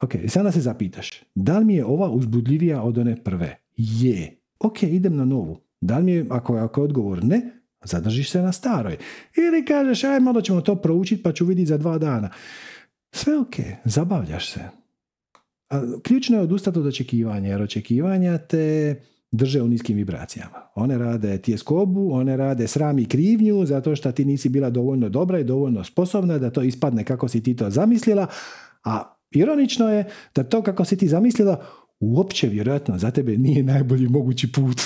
Ok, 0.00 0.12
sada 0.28 0.52
se 0.52 0.60
zapitaš, 0.60 1.22
da 1.34 1.58
li 1.58 1.64
mi 1.64 1.74
je 1.74 1.84
ova 1.84 2.10
uzbudljivija 2.10 2.82
od 2.82 2.98
one 2.98 3.24
prve? 3.24 3.56
Je. 3.76 4.36
Ok, 4.58 4.82
idem 4.82 5.16
na 5.16 5.24
novu. 5.24 5.60
Da 5.80 5.98
li 5.98 6.04
mi 6.04 6.12
je, 6.12 6.26
ako, 6.30 6.56
ako 6.56 6.80
je 6.80 6.84
odgovor 6.84 7.24
ne, 7.24 7.40
zadržiš 7.84 8.30
se 8.30 8.42
na 8.42 8.52
staroj. 8.52 8.96
Ili 9.36 9.64
kažeš, 9.64 10.04
aj 10.04 10.20
malo 10.20 10.40
ćemo 10.40 10.60
to 10.60 10.76
proučiti 10.76 11.22
pa 11.22 11.32
ću 11.32 11.44
vidjeti 11.44 11.68
za 11.68 11.78
dva 11.78 11.98
dana. 11.98 12.30
Sve 13.12 13.38
ok, 13.38 13.54
zabavljaš 13.84 14.52
se. 14.52 14.60
A 15.70 15.82
ključno 16.02 16.36
je 16.36 16.42
odustati 16.42 16.78
od 16.78 16.86
očekivanja, 16.86 17.48
jer 17.48 17.62
očekivanja 17.62 18.38
te 18.38 18.96
drže 19.32 19.62
u 19.62 19.68
niskim 19.68 19.96
vibracijama. 19.96 20.70
One 20.74 20.98
rade 20.98 21.38
tjeskobu, 21.38 22.12
one 22.12 22.36
rade 22.36 22.68
sram 22.68 22.98
i 22.98 23.08
krivnju 23.08 23.66
zato 23.66 23.96
što 23.96 24.12
ti 24.12 24.24
nisi 24.24 24.48
bila 24.48 24.70
dovoljno 24.70 25.08
dobra 25.08 25.38
i 25.38 25.44
dovoljno 25.44 25.84
sposobna 25.84 26.38
da 26.38 26.50
to 26.50 26.62
ispadne 26.62 27.04
kako 27.04 27.28
si 27.28 27.42
ti 27.42 27.56
to 27.56 27.70
zamislila, 27.70 28.26
a 28.84 29.14
ironično 29.30 29.88
je 29.88 30.08
da 30.34 30.44
to 30.44 30.62
kako 30.62 30.84
si 30.84 30.96
ti 30.96 31.08
zamislila 31.08 31.64
uopće 32.00 32.48
vjerojatno 32.48 32.98
za 32.98 33.10
tebe 33.10 33.38
nije 33.38 33.62
najbolji 33.62 34.08
mogući 34.08 34.52
put. 34.52 34.80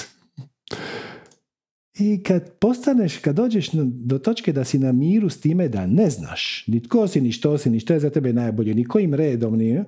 I 1.99 2.22
kad 2.22 2.53
postaneš, 2.59 3.18
kad 3.18 3.36
dođeš 3.36 3.70
do 3.82 4.18
točke 4.18 4.53
da 4.53 4.64
si 4.64 4.78
na 4.78 4.92
miru 4.92 5.30
s 5.30 5.40
time 5.40 5.68
da 5.68 5.86
ne 5.86 6.11
znaš 6.11 6.64
ni 6.66 6.82
tko 6.82 7.09
si, 7.09 7.20
ni 7.20 7.32
što 7.32 7.59
si, 7.59 7.70
ni 7.70 7.80
što 7.80 7.92
je 7.92 8.01
za 8.01 8.11
tebe 8.11 8.32
najbolje, 8.32 8.74
ni 8.74 8.84
kojim 8.84 9.14
redom, 9.14 9.57
ni, 9.57 9.84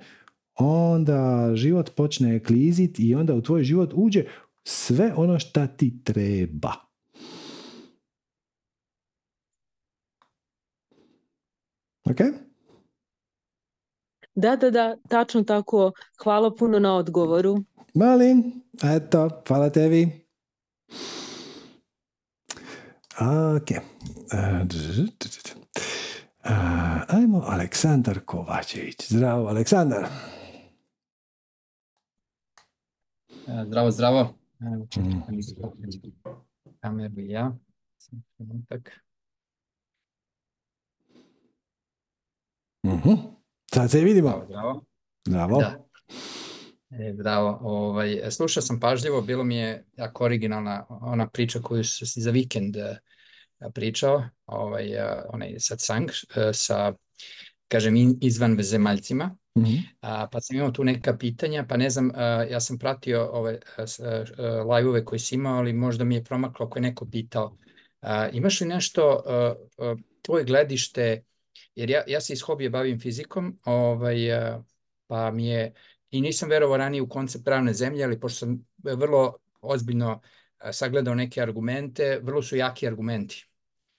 onda 0.58 1.50
život 1.54 1.90
počne 1.96 2.38
kliziti 2.38 3.08
i 3.08 3.14
onda 3.14 3.34
u 3.34 3.40
tvoj 3.40 3.64
život 3.64 3.92
uđe 3.94 4.24
sve 4.66 5.12
ono 5.16 5.38
šta 5.38 5.66
ti 5.66 6.02
treba. 6.04 6.72
Ok? 12.04 12.20
Da, 14.34 14.56
da, 14.56 14.70
da, 14.70 14.96
tačno 15.08 15.42
tako. 15.42 15.92
Hvala 16.22 16.54
puno 16.54 16.78
na 16.78 16.96
odgovoru. 16.96 17.56
Malim, 17.94 18.62
eto, 18.82 19.42
hvala 19.48 19.70
tebi. 19.70 20.26
Ok. 23.52 23.70
Ajmo 27.08 27.44
Aleksandar 27.46 28.20
Kovačević. 28.24 29.08
Zdravo, 29.08 29.48
Aleksandar. 29.48 30.06
Zdravo, 33.66 33.90
zdravo. 33.90 34.35
Ja. 37.28 37.52
Trenutak. 38.36 38.90
Mhm. 42.86 43.10
Sad 43.74 43.90
se 43.90 44.00
vidimo. 44.00 44.42
Zdravo. 44.46 44.84
Zdravo. 45.28 45.60
Da. 45.60 45.86
E, 46.90 47.12
zdravo. 47.14 47.58
Ovaj, 47.60 48.30
slušao 48.30 48.62
sam 48.62 48.80
pažljivo, 48.80 49.22
bilo 49.22 49.44
mi 49.44 49.56
je 49.56 49.84
jako 49.96 50.24
originalna 50.24 50.86
ona 50.88 51.28
priča 51.28 51.60
koju 51.62 51.84
si 51.84 52.20
za 52.20 52.30
vikend 52.30 52.76
e, 52.76 52.98
pričao, 53.74 54.22
ovaj, 54.46 54.90
onaj 55.28 55.54
satsang 55.58 56.10
sa, 56.52 56.92
kažem, 57.68 57.94
izvan 58.20 58.56
zemaljcima. 58.60 59.36
Mhm. 59.56 59.74
A, 60.00 60.26
pa 60.32 60.40
sam 60.40 60.56
imao 60.56 60.70
tu 60.70 60.84
neka 60.84 61.16
pitanja, 61.16 61.64
pa 61.68 61.76
ne 61.76 61.90
znam, 61.90 62.10
a, 62.14 62.46
ja 62.50 62.60
sam 62.60 62.78
pratio 62.78 63.28
ove 63.32 63.58
live-ove 64.74 65.04
koje 65.04 65.18
si 65.18 65.34
imao, 65.34 65.58
ali 65.58 65.72
možda 65.72 66.04
mi 66.04 66.14
je 66.14 66.24
promaklo 66.24 66.66
ako 66.66 66.78
je 66.78 66.82
neko 66.82 67.06
pitao. 67.10 67.56
A, 68.00 68.28
imaš 68.28 68.60
li 68.60 68.66
nešto, 68.66 69.22
tvoje 70.22 70.44
gledište, 70.44 71.22
jer 71.74 71.90
ja, 71.90 72.02
ja 72.06 72.20
se 72.20 72.32
iz 72.32 72.42
hobije 72.42 72.70
bavim 72.70 73.00
fizikom, 73.00 73.58
ovaj, 73.64 74.16
pa 75.06 75.30
mi 75.30 75.46
je, 75.46 75.72
i 76.10 76.20
nisam 76.20 76.48
verovao 76.48 76.76
ranije 76.76 77.02
u 77.02 77.08
koncept 77.08 77.44
pravne 77.44 77.72
zemlje, 77.72 78.04
ali 78.04 78.20
pošto 78.20 78.38
sam 78.38 78.66
vrlo 78.82 79.36
ozbiljno 79.60 80.20
sagledao 80.72 81.14
neke 81.14 81.42
argumente, 81.42 82.20
vrlo 82.22 82.42
su 82.42 82.56
jaki 82.56 82.86
argumenti. 82.86 83.46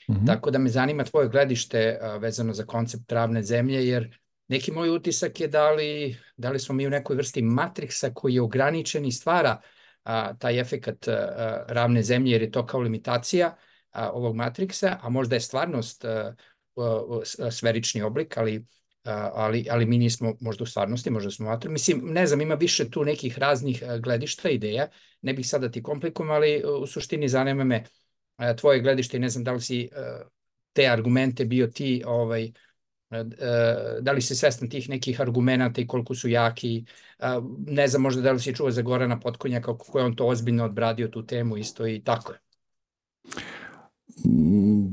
Mhm. 0.10 0.26
Tako 0.26 0.51
da 0.51 0.60
me 0.60 0.70
zanima 0.70 1.03
tvoje 1.03 1.30
gledište 1.30 1.99
vezano 2.20 2.53
za 2.53 2.66
koncept 2.66 3.03
pravne 3.08 3.43
zemlje, 3.43 3.88
jer 3.88 4.20
neki 4.48 4.72
moj 4.72 4.89
utisak 4.89 5.39
je 5.39 5.48
da 5.48 5.72
li, 5.72 6.18
da 6.38 6.50
li 6.50 6.60
smo 6.60 6.76
mi 6.76 6.88
u 6.88 6.89
nekoj 6.89 7.16
vrsti 7.16 7.41
matriksa 7.41 8.14
koji 8.14 8.34
je 8.34 8.41
ograničen 8.41 9.06
i 9.06 9.12
stvara 9.12 9.62
a, 10.04 10.34
taj 10.34 10.60
efekat 10.60 11.08
a, 11.08 11.66
ravne 11.68 12.04
zemlje, 12.04 12.32
jer 12.32 12.41
je 12.41 12.52
to 12.52 12.66
kao 12.66 12.80
limitacija 12.80 13.56
a, 13.91 14.12
ovog 14.12 14.36
matriksa, 14.36 14.98
a 15.02 15.10
možda 15.10 15.36
je 15.36 15.41
stvarnost 15.41 16.06
a, 16.06 16.36
a, 17.39 17.52
sferični 17.52 18.02
oblik, 18.02 18.38
ali 18.38 18.66
ali, 19.34 19.66
ali 19.70 19.86
mi 19.86 19.98
nismo 19.98 20.34
možda 20.39 20.64
u 20.64 20.68
stvarnosti, 20.68 21.10
možda 21.10 21.32
smo 21.32 21.48
vatru. 21.48 21.72
Mislim, 21.72 22.02
ne 22.04 22.28
znam, 22.28 22.41
ima 22.41 22.56
više 22.56 22.89
tu 22.89 23.06
nekih 23.06 23.39
raznih 23.39 23.84
gledišta, 24.00 24.50
ideja, 24.50 24.88
ne 25.22 25.34
bih 25.34 25.48
sada 25.48 25.72
ti 25.72 25.84
komplikujem, 25.84 26.32
ali 26.32 26.64
u 26.82 26.88
suštini 26.88 27.30
zanima 27.30 27.64
me 27.64 27.84
tvoje 28.58 28.82
gledište 28.82 29.18
i 29.18 29.20
ne 29.20 29.30
znam 29.30 29.43
da 29.43 29.52
li 29.52 29.62
si 29.62 29.89
te 30.74 30.88
argumente 30.88 31.45
bio 31.45 31.68
ti, 31.68 32.04
ovaj, 32.06 32.52
da 34.01 34.12
li 34.12 34.22
si 34.22 34.36
svestan 34.36 34.70
tih 34.70 34.89
nekih 34.89 35.22
argumenta 35.22 35.82
i 35.82 35.88
koliko 35.88 36.16
su 36.16 36.30
jaki, 36.30 36.86
ne 37.68 37.88
znam 37.88 38.01
možda 38.01 38.22
da 38.22 38.32
li 38.32 38.39
si 38.39 38.55
čuo 38.55 38.72
za 38.72 38.82
Gorana 38.82 39.20
Potkonjaka 39.20 39.78
kako 39.78 39.99
je 39.99 40.05
on 40.05 40.16
to 40.16 40.26
ozbiljno 40.26 40.66
odbradio 40.66 41.08
tu 41.08 41.26
temu 41.26 41.58
isto 41.58 41.88
i 41.88 42.01
tako 42.03 42.34
je. 42.34 42.39
Mm, 44.26 44.88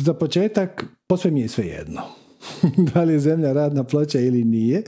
za 0.00 0.14
početak, 0.14 0.84
posve 1.06 1.30
mi 1.30 1.40
je 1.40 1.48
sve 1.48 1.66
jedno. 1.66 2.02
da 2.94 3.04
li 3.04 3.12
je 3.12 3.20
zemlja 3.20 3.52
radna 3.52 3.84
ploča 3.84 4.20
ili 4.20 4.44
nije. 4.44 4.82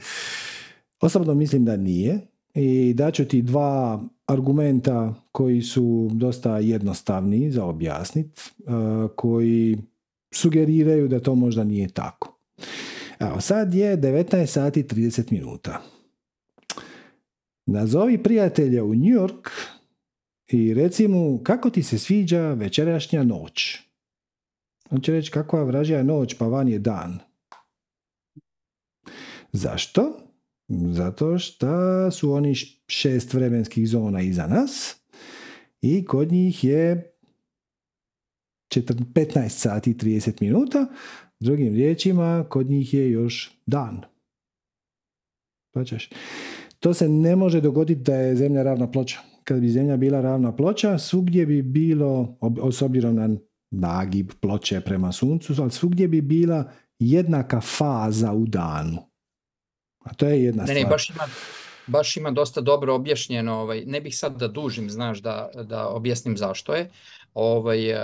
Osobno 1.01 1.35
mislim 1.35 1.65
da 1.65 1.77
nije 1.77 2.21
i 2.55 2.95
daću 2.95 3.25
ti 3.25 3.43
dva 3.43 4.03
argumenta 4.27 5.15
koji 5.33 5.63
su 5.63 6.11
dosta 6.13 6.59
jednostavni 6.59 7.51
za 7.51 7.65
objasniti, 7.65 8.43
koji 9.17 9.79
sugeriraju 10.33 11.09
da 11.09 11.21
to 11.21 11.35
možda 11.35 11.65
nije 11.65 11.89
tako. 11.89 12.39
Evo, 13.19 13.41
sad 13.41 13.75
je 13.75 13.97
19 13.97 14.47
sati 14.47 14.83
30 14.83 15.33
minuta. 15.33 15.83
Nazovi 17.67 18.23
prijatelja 18.23 18.85
u 18.85 18.95
New 18.95 19.21
York 19.21 19.51
i 20.49 20.75
reci 20.75 21.09
mu 21.09 21.41
kako 21.43 21.71
ti 21.71 21.83
se 21.83 21.99
sviđa 21.99 22.53
večerašnja 22.53 23.23
noć. 23.23 23.79
On 24.91 25.01
će 25.01 25.13
reći 25.13 25.31
kakva 25.31 25.63
vražija 25.63 26.03
noć, 26.03 26.35
pa 26.35 26.47
van 26.47 26.69
je 26.69 26.79
dan. 26.79 27.19
Zašto? 29.53 30.19
Zato 30.69 31.39
što 31.39 32.11
su 32.11 32.33
oni 32.33 32.55
šest 32.87 33.35
vremenskih 33.35 33.89
zona 33.89 34.21
iza 34.21 34.47
nas 34.47 34.97
i 35.81 36.05
kod 36.05 36.33
njih 36.33 36.65
je 36.65 37.12
15 38.81 39.49
sati 39.49 39.91
i 39.91 39.95
30 39.95 40.43
minuta. 40.43 40.87
Drugim 41.41 41.75
riječima, 41.75 42.45
kod 42.49 42.71
njih 42.71 42.95
je 42.95 43.11
još 43.11 43.59
dan. 43.67 44.03
Pačeš. 45.75 46.11
To 46.81 46.95
se 46.95 47.09
ne 47.09 47.37
može 47.37 47.61
dogoditi 47.61 48.01
da 48.01 48.15
je 48.15 48.37
zemlja 48.37 48.63
ravna 48.63 48.91
ploča. 48.91 49.19
Kad 49.45 49.61
bi 49.61 49.69
zemlja 49.69 49.97
bila 49.97 50.21
ravna 50.21 50.57
ploča, 50.57 50.99
svugdje 50.99 51.47
bi 51.47 51.63
bilo, 51.63 52.39
s 52.73 52.83
obzirom 52.83 53.15
na 53.15 53.29
nagib 53.71 54.31
ploče 54.41 54.81
prema 54.81 55.13
suncu, 55.13 55.55
ali 55.59 55.71
svugdje 55.71 56.09
bi 56.09 56.21
bila 56.21 56.71
jednaka 56.99 57.61
faza 57.61 58.33
u 58.33 58.47
danu. 58.47 58.99
A 60.05 60.15
to 60.15 60.27
je 60.27 60.45
jedna 60.45 60.63
ne, 60.63 60.67
stvar. 60.67 60.85
Ne, 60.85 60.91
baš 60.91 61.11
ima, 61.11 61.25
baš 61.87 62.17
ima 62.17 62.31
dosta 62.31 62.61
dobro 62.61 62.95
objašnjeno, 62.95 63.55
ovaj, 63.55 63.85
ne 63.87 64.01
bih 64.01 64.17
sad 64.17 64.39
da 64.39 64.49
dužim, 64.49 64.91
znaš, 64.91 65.19
da, 65.19 65.51
da 65.65 65.89
objasnim 65.89 66.37
zašto 66.37 66.75
je, 66.75 66.91
ovaj, 67.35 67.95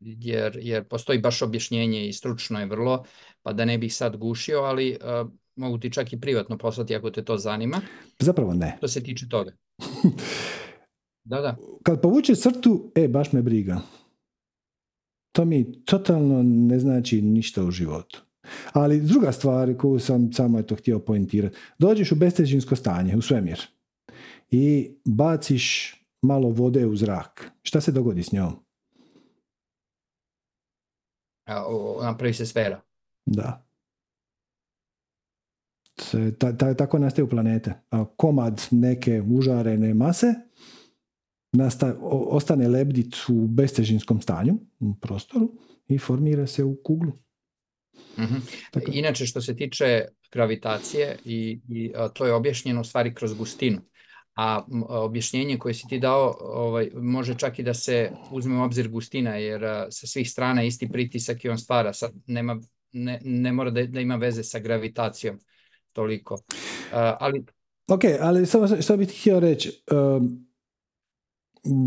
jer, 0.00 0.58
jer 0.60 0.84
postoji 0.84 1.18
baš 1.18 1.42
objašnjenje 1.42 2.08
i 2.08 2.12
stručno 2.12 2.60
je 2.60 2.66
vrlo, 2.66 3.04
pa 3.42 3.52
da 3.52 3.64
ne 3.64 3.78
bih 3.78 3.94
sad 3.94 4.16
gušio, 4.16 4.58
ali 4.58 4.98
uh, 5.22 5.30
mogu 5.56 5.78
ti 5.78 5.92
čak 5.92 6.12
i 6.12 6.20
privatno 6.20 6.58
poslati 6.58 6.96
ako 6.96 7.10
te 7.10 7.24
to 7.24 7.36
zanima. 7.36 7.80
Zapravo 8.18 8.54
ne. 8.54 8.78
To 8.80 8.88
se 8.88 9.02
tiče 9.02 9.28
toga. 9.28 9.52
da, 11.30 11.40
da. 11.40 11.56
Kad 11.82 12.00
povuče 12.00 12.34
crtu, 12.34 12.92
e, 12.94 13.08
baš 13.08 13.32
me 13.32 13.42
briga. 13.42 13.80
To 15.32 15.44
mi 15.44 15.84
totalno 15.84 16.42
ne 16.42 16.78
znači 16.78 17.22
ništa 17.22 17.64
u 17.64 17.70
životu. 17.70 18.22
Ali 18.72 19.00
druga 19.00 19.32
stvar 19.32 19.76
koju 19.76 19.98
sam 19.98 20.32
samo 20.32 20.58
eto 20.58 20.76
htio 20.76 20.98
poentirati. 20.98 21.56
Dođeš 21.78 22.12
u 22.12 22.14
bestežinsko 22.14 22.76
stanje, 22.76 23.16
u 23.16 23.22
svemir 23.22 23.60
i 24.50 24.90
baciš 25.04 25.96
malo 26.22 26.48
vode 26.48 26.86
u 26.86 26.96
zrak. 26.96 27.50
Šta 27.62 27.80
se 27.80 27.92
dogodi 27.92 28.22
s 28.22 28.32
njom? 28.32 28.64
Napravi 32.02 32.34
se 32.34 32.46
sfera. 32.46 32.80
Da. 33.26 33.66
Ta, 36.38 36.56
ta, 36.56 36.74
tako 36.74 36.98
nastaju 36.98 37.28
planete. 37.28 37.74
A 37.90 38.04
komad 38.16 38.66
neke 38.70 39.22
užarene 39.22 39.94
mase 39.94 40.34
nasta, 41.52 41.96
ostane 42.10 42.68
lebdit 42.68 43.16
u 43.28 43.46
bestežinskom 43.46 44.20
stanju, 44.20 44.54
u 44.80 44.94
prostoru 45.00 45.52
i 45.88 45.98
formira 45.98 46.46
se 46.46 46.64
u 46.64 46.76
kuglu. 46.84 47.12
Mm-hmm. 48.18 48.42
Tako. 48.70 48.90
Inače, 48.92 49.26
što 49.26 49.40
se 49.40 49.56
tiče 49.56 50.04
gravitacije, 50.32 51.16
i, 51.24 51.60
i 51.68 51.92
a, 51.96 52.08
to 52.08 52.26
je 52.26 52.32
objašnjeno 52.32 52.80
u 52.80 52.84
stvari 52.84 53.14
kroz 53.14 53.34
gustinu. 53.34 53.80
A 54.36 54.64
objašnjenje 54.88 55.58
koje 55.58 55.74
si 55.74 55.88
ti 55.88 55.98
dao 55.98 56.36
ovaj, 56.40 56.90
može 56.94 57.34
čak 57.34 57.58
i 57.58 57.62
da 57.62 57.74
se 57.74 58.10
uzme 58.30 58.58
u 58.58 58.62
obzir 58.62 58.88
gustina, 58.88 59.36
jer 59.36 59.62
sa 59.90 60.06
svih 60.06 60.30
strana 60.30 60.62
isti 60.62 60.88
pritisak 60.88 61.44
i 61.44 61.48
on 61.48 61.58
stvara. 61.58 61.92
Sad, 61.92 62.12
nema, 62.26 62.60
ne, 62.92 63.20
ne 63.24 63.52
mora 63.52 63.70
da, 63.70 63.86
da 63.86 64.00
ima 64.00 64.16
veze 64.16 64.42
sa 64.42 64.58
gravitacijom 64.58 65.38
toliko. 65.92 66.38
A, 66.92 67.16
ali... 67.20 67.44
Ok, 67.88 68.02
ali 68.20 68.46
samo 68.46 68.82
što 68.82 68.96
bih 68.96 69.20
htio 69.20 69.40
reći. 69.40 69.82
Um, 69.92 70.46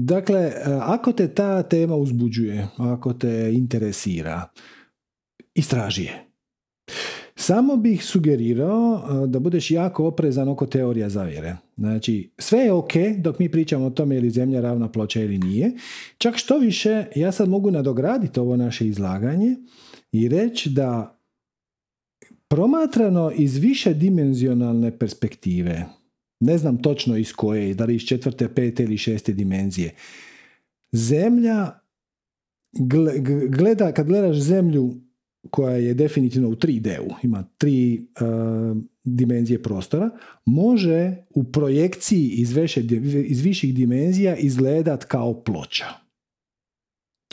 dakle, 0.05 0.51
ako 0.81 1.11
te 1.11 1.33
ta 1.33 1.63
tema 1.63 1.95
uzbuđuje, 1.95 2.67
ako 2.77 3.13
te 3.13 3.51
interesira, 3.53 4.49
istraži 5.53 6.03
je. 6.03 6.32
Samo 7.35 7.75
bih 7.77 8.05
sugerirao 8.05 9.01
da 9.27 9.39
budeš 9.39 9.71
jako 9.71 10.07
oprezan 10.07 10.49
oko 10.49 10.65
teorija 10.65 11.09
zavjere. 11.09 11.55
Znači, 11.77 12.29
sve 12.37 12.59
je 12.59 12.71
ok 12.71 12.93
dok 13.17 13.39
mi 13.39 13.51
pričamo 13.51 13.85
o 13.85 13.89
tome 13.89 14.15
je 14.15 14.21
li 14.21 14.29
zemlja 14.29 14.61
ravna 14.61 14.91
ploča 14.91 15.21
ili 15.21 15.37
nije. 15.37 15.71
Čak 16.17 16.37
što 16.37 16.57
više, 16.57 17.05
ja 17.15 17.31
sad 17.31 17.49
mogu 17.49 17.71
nadograditi 17.71 18.39
ovo 18.39 18.57
naše 18.57 18.87
izlaganje 18.87 19.55
i 20.11 20.29
reći 20.29 20.69
da 20.69 21.19
promatrano 22.47 23.31
iz 23.35 23.57
više 23.57 23.93
dimenzionalne 23.93 24.97
perspektive, 24.97 25.85
ne 26.39 26.57
znam 26.57 26.81
točno 26.81 27.17
iz 27.17 27.33
koje, 27.33 27.73
da 27.73 27.85
li 27.85 27.95
iz 27.95 28.01
četvrte, 28.01 28.53
pete 28.53 28.83
ili 28.83 28.97
šeste 28.97 29.33
dimenzije, 29.33 29.91
zemlja 30.91 31.71
gleda, 33.49 33.91
kad 33.91 34.07
gledaš 34.07 34.37
zemlju 34.37 35.02
koja 35.49 35.75
je 35.75 35.93
definitivno 35.93 36.49
u 36.49 36.55
3D-u, 36.55 37.13
ima 37.23 37.43
tri 37.57 38.07
uh, 38.21 38.77
dimenzije 39.03 39.63
prostora, 39.63 40.09
može 40.45 41.15
u 41.29 41.43
projekciji 41.43 42.29
iz, 42.29 42.53
veše, 42.53 42.81
iz 43.25 43.41
viših 43.41 43.75
dimenzija 43.75 44.35
izgledat 44.35 45.03
kao 45.03 45.43
ploča. 45.43 46.03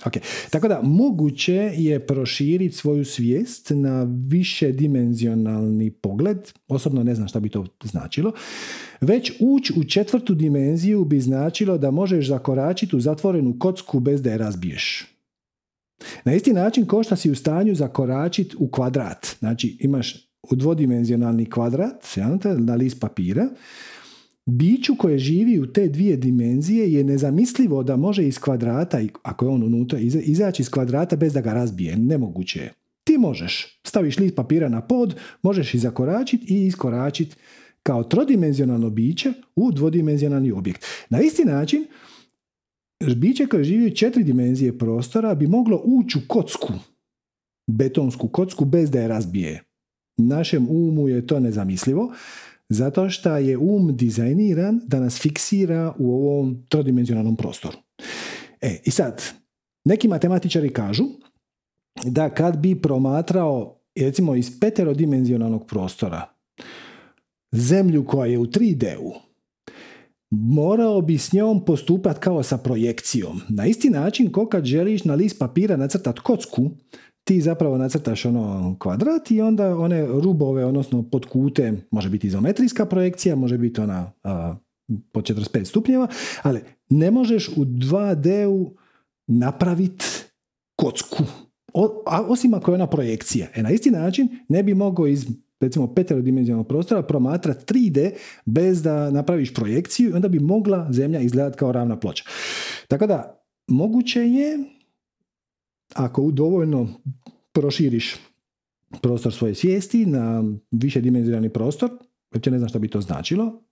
Okay. 0.04 0.50
Tako 0.50 0.68
da 0.68 0.80
moguće 0.82 1.72
je 1.76 2.06
proširiti 2.06 2.76
svoju 2.76 3.04
svijest 3.04 3.70
na 3.70 4.06
više 4.28 4.72
dimenzionalni 4.72 5.90
pogled, 5.90 6.38
osobno 6.68 7.02
ne 7.02 7.14
znam 7.14 7.28
šta 7.28 7.40
bi 7.40 7.48
to 7.48 7.66
značilo, 7.82 8.32
već 9.00 9.32
ući 9.40 9.72
u 9.76 9.84
četvrtu 9.84 10.34
dimenziju 10.34 11.04
bi 11.04 11.20
značilo 11.20 11.78
da 11.78 11.90
možeš 11.90 12.28
zakoračiti 12.28 12.96
u 12.96 13.00
zatvorenu 13.00 13.56
kocku 13.58 14.00
bez 14.00 14.22
da 14.22 14.30
je 14.30 14.38
razbiješ. 14.38 15.06
Na 16.24 16.34
isti 16.34 16.52
način 16.52 16.86
ko 16.86 17.02
što 17.02 17.16
si 17.16 17.30
u 17.30 17.34
stanju 17.34 17.74
zakoračiti 17.74 18.56
u 18.58 18.70
kvadrat. 18.70 19.36
Znači 19.38 19.76
imaš 19.80 20.30
u 20.50 20.54
dvodimenzionalni 20.56 21.50
kvadrat 21.50 22.06
na 22.58 22.74
list 22.74 23.00
papira 23.00 23.48
biću 24.46 24.96
koje 24.98 25.18
živi 25.18 25.58
u 25.58 25.72
te 25.72 25.88
dvije 25.88 26.16
dimenzije 26.16 26.92
je 26.92 27.04
nezamislivo 27.04 27.82
da 27.82 27.96
može 27.96 28.26
iz 28.26 28.38
kvadrata, 28.38 29.00
ako 29.22 29.44
je 29.44 29.48
on 29.48 29.62
unutra, 29.62 29.98
izaći 29.98 30.62
iz 30.62 30.70
kvadrata 30.70 31.16
bez 31.16 31.32
da 31.32 31.40
ga 31.40 31.52
razbije. 31.52 31.96
Nemoguće 31.96 32.58
je. 32.58 32.72
Ti 33.04 33.18
možeš. 33.18 33.80
Staviš 33.84 34.18
list 34.18 34.36
papira 34.36 34.68
na 34.68 34.80
pod, 34.80 35.14
možeš 35.42 35.74
i 35.74 35.78
zakoračiti 35.78 36.54
i 36.54 36.66
iskoračiti 36.66 37.36
kao 37.82 38.02
trodimenzionalno 38.02 38.90
biće 38.90 39.32
u 39.56 39.72
dvodimenzionalni 39.72 40.52
objekt. 40.52 40.84
Na 41.10 41.20
isti 41.20 41.44
način, 41.44 41.86
biće 43.16 43.46
koje 43.46 43.64
živi 43.64 43.86
u 43.86 43.94
četiri 43.94 44.24
dimenzije 44.24 44.78
prostora 44.78 45.34
bi 45.34 45.46
moglo 45.46 45.82
ući 45.84 46.18
u 46.18 46.20
kocku, 46.28 46.72
betonsku 47.66 48.28
kocku 48.28 48.64
bez 48.64 48.90
da 48.90 49.00
je 49.00 49.08
razbije. 49.08 49.62
Našem 50.16 50.66
umu 50.70 51.08
je 51.08 51.26
to 51.26 51.40
nezamislivo, 51.40 52.12
zato 52.68 53.10
što 53.10 53.36
je 53.36 53.58
um 53.58 53.96
dizajniran 53.96 54.80
da 54.86 55.00
nas 55.00 55.20
fiksira 55.20 55.94
u 55.98 56.14
ovom 56.14 56.66
trodimenzionalnom 56.68 57.36
prostoru. 57.36 57.78
E, 58.60 58.80
i 58.84 58.90
sad, 58.90 59.22
neki 59.84 60.08
matematičari 60.08 60.72
kažu 60.72 61.04
da 62.04 62.30
kad 62.30 62.58
bi 62.58 62.80
promatrao 62.80 63.80
recimo 64.00 64.34
iz 64.34 64.60
peterodimenzionalnog 64.60 65.66
prostora 65.66 66.26
zemlju 67.52 68.04
koja 68.04 68.26
je 68.26 68.38
u 68.38 68.46
3D-u, 68.46 69.29
morao 70.30 71.00
bi 71.00 71.18
s 71.18 71.32
njom 71.32 71.64
postupati 71.64 72.20
kao 72.20 72.42
sa 72.42 72.58
projekcijom. 72.58 73.40
Na 73.48 73.66
isti 73.66 73.90
način 73.90 74.32
ko 74.32 74.46
kad 74.46 74.64
želiš 74.64 75.04
na 75.04 75.14
list 75.14 75.38
papira 75.38 75.76
nacrtat 75.76 76.18
kocku, 76.18 76.70
ti 77.24 77.40
zapravo 77.40 77.78
nacrtaš 77.78 78.24
ono 78.24 78.76
kvadrat 78.78 79.30
i 79.30 79.40
onda 79.40 79.78
one 79.78 80.06
rubove, 80.06 80.64
odnosno 80.64 81.02
pod 81.02 81.26
kute, 81.26 81.72
može 81.90 82.08
biti 82.08 82.26
izometrijska 82.26 82.86
projekcija, 82.86 83.36
može 83.36 83.58
biti 83.58 83.80
ona 83.80 84.12
a, 84.22 84.56
po 85.12 85.20
45 85.20 85.64
stupnjeva, 85.64 86.08
ali 86.42 86.60
ne 86.88 87.10
možeš 87.10 87.48
u 87.48 87.64
2D-u 87.64 88.74
napraviti 89.26 90.04
kocku. 90.76 91.24
a, 92.06 92.22
osim 92.28 92.54
ako 92.54 92.70
je 92.70 92.74
ona 92.74 92.86
projekcija. 92.86 93.48
E 93.54 93.62
na 93.62 93.70
isti 93.70 93.90
način 93.90 94.28
ne 94.48 94.62
bi 94.62 94.74
mogao 94.74 95.06
iz 95.06 95.26
recimo 95.60 95.94
peterodimenzionalnog 95.94 96.68
prostora 96.68 97.02
promatrati 97.02 97.74
3D 97.74 98.10
bez 98.44 98.82
da 98.82 99.10
napraviš 99.10 99.54
projekciju 99.54 100.10
i 100.10 100.12
onda 100.12 100.28
bi 100.28 100.38
mogla 100.38 100.92
zemlja 100.92 101.20
izgledati 101.20 101.58
kao 101.58 101.72
ravna 101.72 102.00
ploča. 102.00 102.24
Tako 102.88 103.06
da, 103.06 103.44
moguće 103.68 104.20
je 104.20 104.58
ako 105.94 106.30
dovoljno 106.30 106.88
proširiš 107.52 108.16
prostor 109.02 109.32
svoje 109.32 109.54
svijesti 109.54 110.06
na 110.06 110.44
više 110.70 111.00
dimenzionalni 111.00 111.48
prostor, 111.48 111.90
uopće 112.34 112.50
ne 112.50 112.58
znam 112.58 112.68
što 112.68 112.78
bi 112.78 112.88
to 112.88 113.00
značilo, 113.00 113.62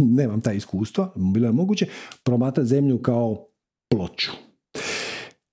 nemam 0.00 0.40
taj 0.40 0.56
iskustvo, 0.56 1.12
bilo 1.34 1.46
je 1.46 1.52
moguće, 1.52 1.86
promatrati 2.22 2.68
zemlju 2.68 3.02
kao 3.02 3.46
ploču. 3.88 4.47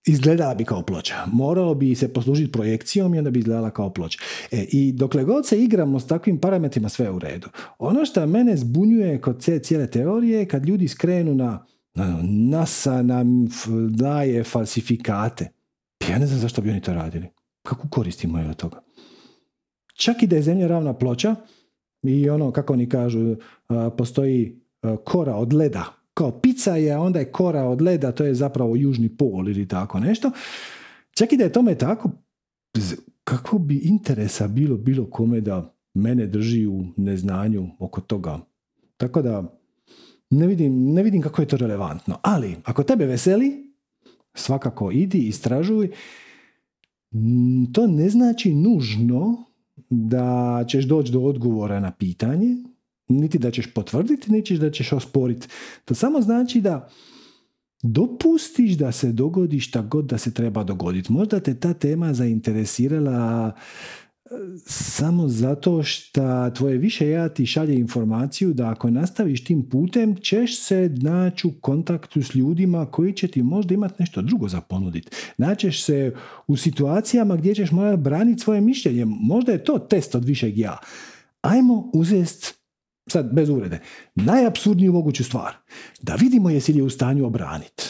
Izgledala 0.08 0.56
bi 0.56 0.66
kao 0.66 0.82
ploča. 0.82 1.16
Moralo 1.32 1.76
bi 1.76 1.95
se 1.95 2.14
poslužiti 2.14 2.51
projekcijom 2.51 3.16
i 3.16 3.18
onda 3.18 3.32
bi 3.32 3.39
izgledala 3.39 3.72
kao 3.72 3.89
ploča. 3.93 4.20
E, 4.51 4.66
I 4.72 4.91
dokle 4.91 5.24
god 5.24 5.47
se 5.47 5.64
igramo 5.64 5.99
s 5.99 6.08
takvim 6.08 6.39
parametrima, 6.39 6.89
sve 6.89 7.06
je 7.06 7.12
u 7.12 7.20
redu. 7.20 7.47
Ono 7.80 8.06
što 8.06 8.28
mene 8.28 8.58
zbunjuje 8.58 9.22
kod 9.22 9.43
cijele 9.62 9.88
teorije 9.88 10.39
je 10.39 10.47
kad 10.47 10.66
ljudi 10.66 10.88
skrenu 10.88 11.36
na 11.36 11.66
NASA 12.24 13.01
nam 13.01 13.47
daje 13.89 14.43
falsifikate. 14.43 15.51
Ja 16.10 16.20
ne 16.20 16.28
znam 16.28 16.39
zašto 16.39 16.62
bi 16.62 16.70
oni 16.70 16.82
to 16.82 16.93
radili. 16.93 17.28
Kako 17.64 17.88
koristimo 17.89 18.39
je 18.39 18.49
od 18.49 18.56
toga? 18.56 18.84
Čak 19.93 20.24
i 20.24 20.28
da 20.28 20.36
je 20.36 20.41
zemlja 20.41 20.68
ravna 20.68 20.93
ploča 20.93 21.36
i 22.03 22.30
ono, 22.30 22.51
kako 22.51 22.74
oni 22.74 22.89
kažu, 22.89 23.36
postoji 23.97 24.62
kora 25.03 25.36
od 25.36 25.53
leda. 25.53 25.86
Kao 26.16 26.32
pizza 26.32 26.76
je, 26.76 26.91
a 26.91 26.99
onda 26.99 27.20
je 27.20 27.32
kora 27.32 27.63
od 27.63 27.82
leda, 27.82 28.11
to 28.11 28.26
je 28.26 28.34
zapravo 28.34 28.76
južni 28.76 29.09
pol 29.09 29.49
ili 29.49 29.68
tako 29.68 29.99
nešto. 29.99 30.32
Čak 31.11 31.34
i 31.34 31.38
da 31.38 31.43
je 31.43 31.51
tome 31.51 31.76
tako, 31.76 32.11
kako 33.24 33.57
bi 33.57 33.78
interesa 33.78 34.47
bilo 34.47 34.78
bilo 34.78 35.09
kome 35.09 35.41
da 35.41 35.76
mene 35.93 36.28
drži 36.28 36.68
u 36.68 36.86
neznanju 36.97 37.68
oko 37.80 38.01
toga. 38.01 38.39
Tako 38.97 39.22
da 39.22 39.59
ne 40.30 40.47
vidim, 40.47 40.93
ne 40.93 41.03
vidim 41.03 41.22
kako 41.22 41.41
je 41.41 41.47
to 41.47 41.57
relevantno. 41.57 42.18
Ali, 42.22 42.55
ako 42.63 42.84
tebe 42.84 43.05
veseli, 43.05 43.74
svakako 44.34 44.91
idi, 44.91 45.28
istražuj. 45.28 45.91
To 47.74 47.88
ne 47.88 48.09
znači 48.09 48.53
nužno 48.53 49.43
da 49.89 50.63
ćeš 50.68 50.86
doći 50.86 51.11
do 51.11 51.22
odgovora 51.22 51.80
na 51.80 51.91
pitanje, 51.91 52.55
niti 53.08 53.39
da 53.39 53.51
ćeš 53.51 53.74
potvrditi, 53.74 54.32
niti 54.32 54.58
da 54.58 54.72
ćeš 54.72 54.93
osporiti. 54.93 55.47
To 55.86 55.95
samo 55.95 56.22
znači 56.22 56.62
da 56.62 56.89
dopustiš 57.84 58.72
da 58.72 58.91
se 58.91 59.12
dogodi 59.12 59.60
šta 59.60 59.82
god 59.82 60.06
da 60.06 60.18
se 60.18 60.34
treba 60.34 60.64
dogoditi. 60.64 61.12
Možda 61.12 61.39
te 61.39 61.60
ta 61.60 61.74
tema 61.74 62.14
zainteresirala 62.14 63.53
samo 64.66 65.28
zato 65.28 65.84
što 65.84 66.49
tvoje 66.49 66.78
više 66.78 67.10
ja 67.10 67.30
ti 67.30 67.45
šalje 67.45 67.76
informaciju 67.76 68.53
da 68.53 68.70
ako 68.70 68.89
nastaviš 68.89 69.43
tim 69.43 69.70
putem 69.70 70.16
ćeš 70.16 70.60
se 70.60 70.91
naći 71.01 71.47
u 71.47 71.51
kontaktu 71.62 72.24
s 72.24 72.36
ljudima 72.36 72.86
koji 72.86 73.14
će 73.14 73.28
ti 73.28 73.43
možda 73.43 73.74
imati 73.74 73.95
nešto 73.99 74.22
drugo 74.22 74.47
za 74.47 74.62
ponuditi. 74.62 75.10
Naćeš 75.38 75.84
se 75.84 76.16
u 76.47 76.58
situacijama 76.58 77.36
gdje 77.36 77.56
ćeš 77.56 77.72
morati 77.72 78.01
braniti 78.01 78.41
svoje 78.41 78.62
mišljenje. 78.62 79.06
Možda 79.06 79.51
je 79.51 79.64
to 79.64 79.80
test 79.80 80.16
od 80.16 80.26
višeg 80.26 80.58
ja. 80.58 80.78
Ajmo 81.41 81.91
uzest, 81.93 82.64
sad 83.08 83.34
bez 83.34 83.49
urede, 83.49 83.80
najapsurdniju 84.16 84.93
moguću 84.93 85.24
stvar. 85.24 85.56
Da 86.01 86.16
vidimo 86.16 86.49
jesi 86.49 86.74
li 86.74 86.80
je 86.80 86.84
u 86.84 86.89
stanju 86.89 87.26
obraniti. 87.26 87.84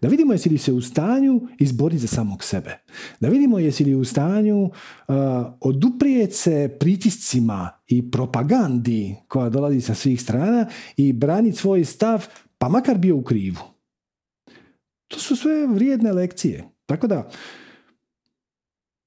Da 0.00 0.08
vidimo 0.08 0.32
jesi 0.32 0.48
li 0.48 0.58
se 0.58 0.72
u 0.72 0.80
stanju 0.80 1.40
izboriti 1.58 2.00
za 2.00 2.06
samog 2.06 2.44
sebe. 2.44 2.78
Da 3.20 3.28
vidimo 3.28 3.58
jesi 3.58 3.84
li 3.84 3.94
u 3.94 4.04
stanju 4.04 4.64
uh, 4.64 4.70
oduprijeti 5.60 6.34
se 6.34 6.76
pritiscima 6.80 7.70
i 7.86 8.10
propagandi 8.10 9.16
koja 9.28 9.48
dolazi 9.48 9.80
sa 9.80 9.94
svih 9.94 10.22
strana 10.22 10.66
i 10.96 11.12
braniti 11.12 11.56
svoj 11.56 11.84
stav, 11.84 12.26
pa 12.58 12.68
makar 12.68 12.98
bio 12.98 13.16
u 13.16 13.22
krivu. 13.22 13.60
To 15.08 15.18
su 15.18 15.36
sve 15.36 15.66
vrijedne 15.66 16.12
lekcije. 16.12 16.64
Tako 16.86 17.06
da, 17.06 17.30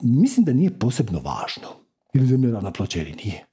mislim 0.04 0.46
da 0.46 0.54
nije 0.54 0.80
posebno 0.80 1.20
važno. 1.20 1.70
Ili 2.14 2.28
zemlja 2.28 2.52
ravna 2.52 2.72
ploča 2.72 3.00
nije. 3.00 3.46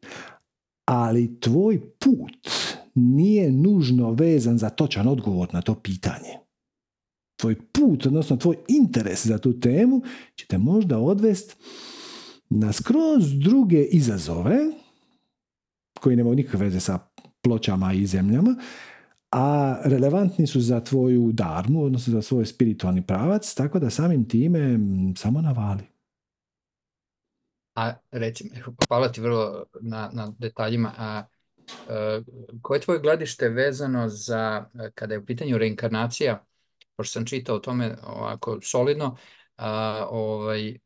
Ali 0.84 1.40
tvoj 1.40 1.80
put 1.80 2.50
nije 2.94 3.52
nužno 3.52 4.10
vezan 4.10 4.58
za 4.58 4.70
točan 4.70 5.08
odgovor 5.08 5.48
na 5.54 5.62
to 5.62 5.74
pitanje 5.74 6.44
tvoj 7.44 7.56
put, 7.72 8.06
odnosno 8.06 8.36
tvoj 8.36 8.56
interes 8.68 9.26
za 9.26 9.38
tu 9.38 9.60
temu 9.60 10.02
će 10.34 10.46
te 10.46 10.58
možda 10.58 10.98
odvest 10.98 11.56
na 12.50 12.72
skroz 12.72 13.38
druge 13.38 13.84
izazove 13.84 14.58
koji 16.00 16.16
nemaju 16.16 16.36
nikakve 16.36 16.58
veze 16.58 16.80
sa 16.80 16.98
pločama 17.40 17.92
i 17.92 18.06
zemljama, 18.06 18.56
a 19.30 19.76
relevantni 19.84 20.46
su 20.46 20.60
za 20.60 20.80
tvoju 20.80 21.32
darmu, 21.32 21.84
odnosno 21.84 22.12
za 22.12 22.22
svoj 22.22 22.46
spiritualni 22.46 23.02
pravac, 23.02 23.54
tako 23.54 23.78
da 23.78 23.90
samim 23.90 24.28
time 24.28 24.78
samo 25.16 25.42
navali. 25.42 25.93
A 27.74 27.92
recimo, 28.10 28.50
hvala 28.88 29.08
ti 29.08 29.20
vrlo 29.20 29.64
na, 29.80 30.10
na 30.12 30.32
detaljima, 30.38 30.92
a 30.98 31.24
e, 31.88 32.22
koje 32.62 32.76
je 32.76 32.82
tvoje 32.82 33.00
gledište 33.00 33.48
vezano 33.48 34.08
za, 34.08 34.64
kada 34.94 35.14
je 35.14 35.18
u 35.18 35.26
pitanju 35.26 35.58
reinkarnacija, 35.58 36.44
pošto 36.96 37.12
sam 37.12 37.26
čitao 37.26 37.56
o 37.56 37.58
tome 37.58 37.96
ovako 38.02 38.58
solidno, 38.62 39.16
a, 39.56 40.06
ovaj, 40.10 40.78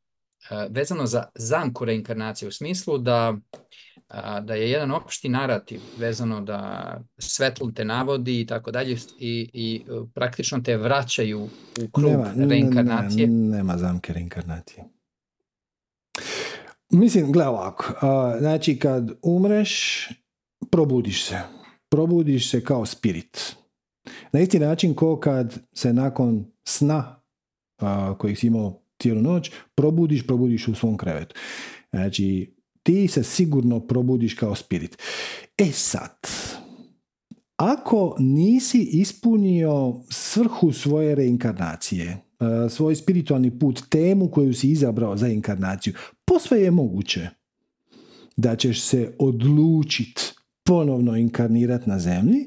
vezano 0.70 1.06
za 1.06 1.24
zamku 1.34 1.84
reinkarnacije 1.84 2.48
u 2.48 2.52
smislu 2.52 2.98
da, 2.98 3.36
da 4.42 4.54
je 4.54 4.70
jedan 4.70 4.90
opšti 4.90 5.28
narativ 5.28 5.80
vezano 5.98 6.40
da 6.40 7.00
svetlo 7.18 7.70
te 7.70 7.84
navodi 7.84 8.40
i 8.40 8.46
tako 8.46 8.70
dalje 8.70 8.96
i, 9.18 9.50
i 9.52 9.84
praktično 10.14 10.60
te 10.60 10.76
vraćaju 10.76 11.40
u 11.82 11.90
krug 11.92 12.10
nema, 12.10 12.32
reinkarnacije. 12.48 13.26
nema 13.26 13.76
zamke 13.76 14.12
reinkarnacije. 14.12 14.84
Mislim, 16.90 17.32
gledaj 17.32 17.48
ovako, 17.48 17.94
znači 18.38 18.78
kad 18.78 19.10
umreš, 19.22 20.04
probudiš 20.70 21.24
se. 21.24 21.38
Probudiš 21.90 22.50
se 22.50 22.64
kao 22.64 22.86
spirit. 22.86 23.56
Na 24.32 24.40
isti 24.40 24.58
način 24.58 24.94
ko 24.94 25.20
kad 25.20 25.58
se 25.74 25.92
nakon 25.92 26.44
sna 26.68 27.22
kojeg 28.18 28.38
si 28.38 28.46
imao 28.46 28.82
cijelu 29.02 29.22
noć, 29.22 29.50
probudiš, 29.74 30.26
probudiš 30.26 30.68
u 30.68 30.74
svom 30.74 30.96
krevetu. 30.96 31.34
Znači, 31.90 32.54
ti 32.82 33.08
se 33.08 33.22
sigurno 33.22 33.80
probudiš 33.80 34.34
kao 34.34 34.54
spirit. 34.54 34.98
E 35.58 35.72
sad, 35.72 36.18
ako 37.56 38.16
nisi 38.18 38.88
ispunio 38.92 39.94
svrhu 40.10 40.72
svoje 40.72 41.14
reinkarnacije, 41.14 42.18
svoj 42.70 42.96
spiritualni 42.96 43.58
put, 43.58 43.82
temu 43.88 44.30
koju 44.30 44.54
si 44.54 44.70
izabrao 44.70 45.16
za 45.16 45.28
inkarnaciju, 45.28 45.94
posve 46.24 46.60
je 46.60 46.70
moguće 46.70 47.28
da 48.36 48.56
ćeš 48.56 48.80
se 48.80 49.14
odlučiti 49.18 50.22
ponovno 50.64 51.16
inkarnirati 51.16 51.90
na 51.90 51.98
zemlji 51.98 52.46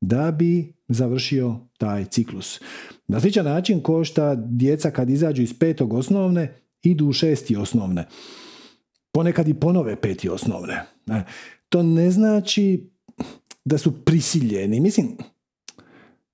da 0.00 0.30
bi 0.30 0.72
završio 0.88 1.56
taj 1.78 2.04
ciklus. 2.04 2.60
Na 3.08 3.20
sličan 3.20 3.44
način 3.44 3.80
ko 3.80 4.04
šta 4.04 4.34
djeca 4.34 4.90
kad 4.90 5.10
izađu 5.10 5.42
iz 5.42 5.58
petog 5.58 5.92
osnovne 5.92 6.54
idu 6.82 7.06
u 7.06 7.12
šesti 7.12 7.56
osnovne. 7.56 8.06
Ponekad 9.12 9.48
i 9.48 9.54
ponove 9.54 10.00
peti 10.00 10.28
osnovne. 10.28 10.74
E, 11.10 11.22
to 11.68 11.82
ne 11.82 12.10
znači 12.10 12.90
da 13.64 13.78
su 13.78 14.04
prisiljeni. 14.04 14.80
Mislim, 14.80 15.16